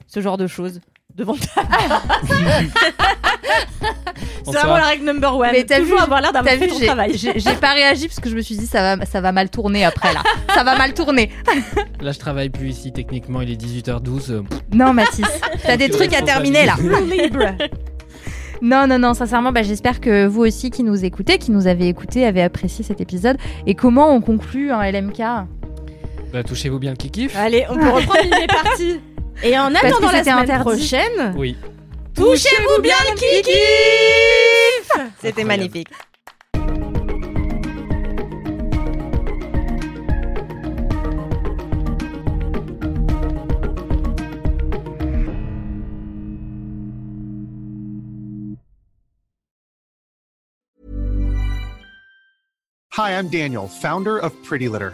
ce 0.07 0.19
genre 0.21 0.37
de 0.37 0.47
choses 0.47 0.81
devant 1.15 1.35
ta. 1.35 1.61
c'est 4.45 4.51
vraiment 4.51 4.77
la 4.77 4.87
règle 4.87 5.05
number 5.05 5.35
one. 5.35 5.49
Mais 5.51 5.63
t'as 5.63 5.79
Toujours 5.79 5.97
vu, 5.97 6.03
avoir 6.03 6.21
l'air 6.21 6.33
d'avoir 6.33 6.53
fait 6.53 6.59
vu, 6.59 6.67
ton 6.67 6.79
j'ai- 6.79 6.85
travail. 6.85 7.17
j'ai 7.17 7.39
j'ai 7.39 7.53
pas 7.55 7.73
réagi 7.73 8.07
parce 8.07 8.19
que 8.19 8.29
je 8.29 8.35
me 8.35 8.41
suis 8.41 8.55
dit 8.55 8.65
ça 8.65 8.95
va, 8.95 9.05
ça 9.05 9.21
va 9.21 9.31
mal 9.31 9.49
tourner 9.49 9.85
après 9.85 10.13
là. 10.13 10.23
ça 10.53 10.63
va 10.63 10.75
mal 10.77 10.93
tourner. 10.93 11.29
Là, 12.01 12.11
je 12.11 12.19
travaille 12.19 12.49
plus 12.49 12.69
ici. 12.69 12.91
Techniquement, 12.91 13.41
il 13.41 13.51
est 13.51 13.61
18h12. 13.61 14.31
euh, 14.31 14.41
Non, 14.73 14.93
Mathis, 14.93 15.25
t'as 15.65 15.77
des 15.77 15.89
trucs 15.89 16.13
à 16.13 16.21
terminer 16.21 16.65
là. 16.65 16.75
Libre. 16.79 17.45
Non, 18.61 18.87
non, 18.87 18.97
non, 18.97 19.13
sincèrement, 19.13 19.51
bah, 19.51 19.61
j'espère 19.61 19.99
que 19.99 20.25
vous 20.25 20.41
aussi 20.41 20.69
qui 20.69 20.83
nous 20.83 21.03
écoutez, 21.03 21.37
qui 21.37 21.51
nous 21.51 21.67
avez 21.67 21.89
écouté, 21.89 22.25
avez 22.25 22.41
apprécié 22.41 22.83
cet 22.85 23.01
épisode. 23.01 23.35
Et 23.67 23.75
comment 23.75 24.13
on 24.15 24.21
conclut 24.21 24.71
un 24.71 24.89
LMK 24.89 25.17
Bah, 26.31 26.43
touchez-vous 26.47 26.79
bien 26.79 26.91
le 26.91 26.95
kikif. 26.97 27.35
Allez, 27.35 27.65
on 27.69 27.75
peut 27.75 27.89
reprendre 27.89 28.23
une 28.23 28.29
des 28.39 28.47
parties. 28.47 28.99
Et 29.41 29.57
en 29.57 29.73
attendant 29.73 30.11
la 30.11 30.23
semaine 30.23 30.39
interdit. 30.39 30.63
prochaine, 30.63 31.33
Oui. 31.35 31.57
touchez-vous 32.15 32.81
bien 32.81 32.95
le 33.09 33.15
kiki 33.15 33.51
C'était 35.21 35.43
magnifique. 35.43 35.89
Hi, 52.91 53.11
I'm 53.17 53.27
Daniel, 53.29 53.67
founder 53.67 54.19
of 54.19 54.31
Pretty 54.43 54.69
Litter. 54.69 54.93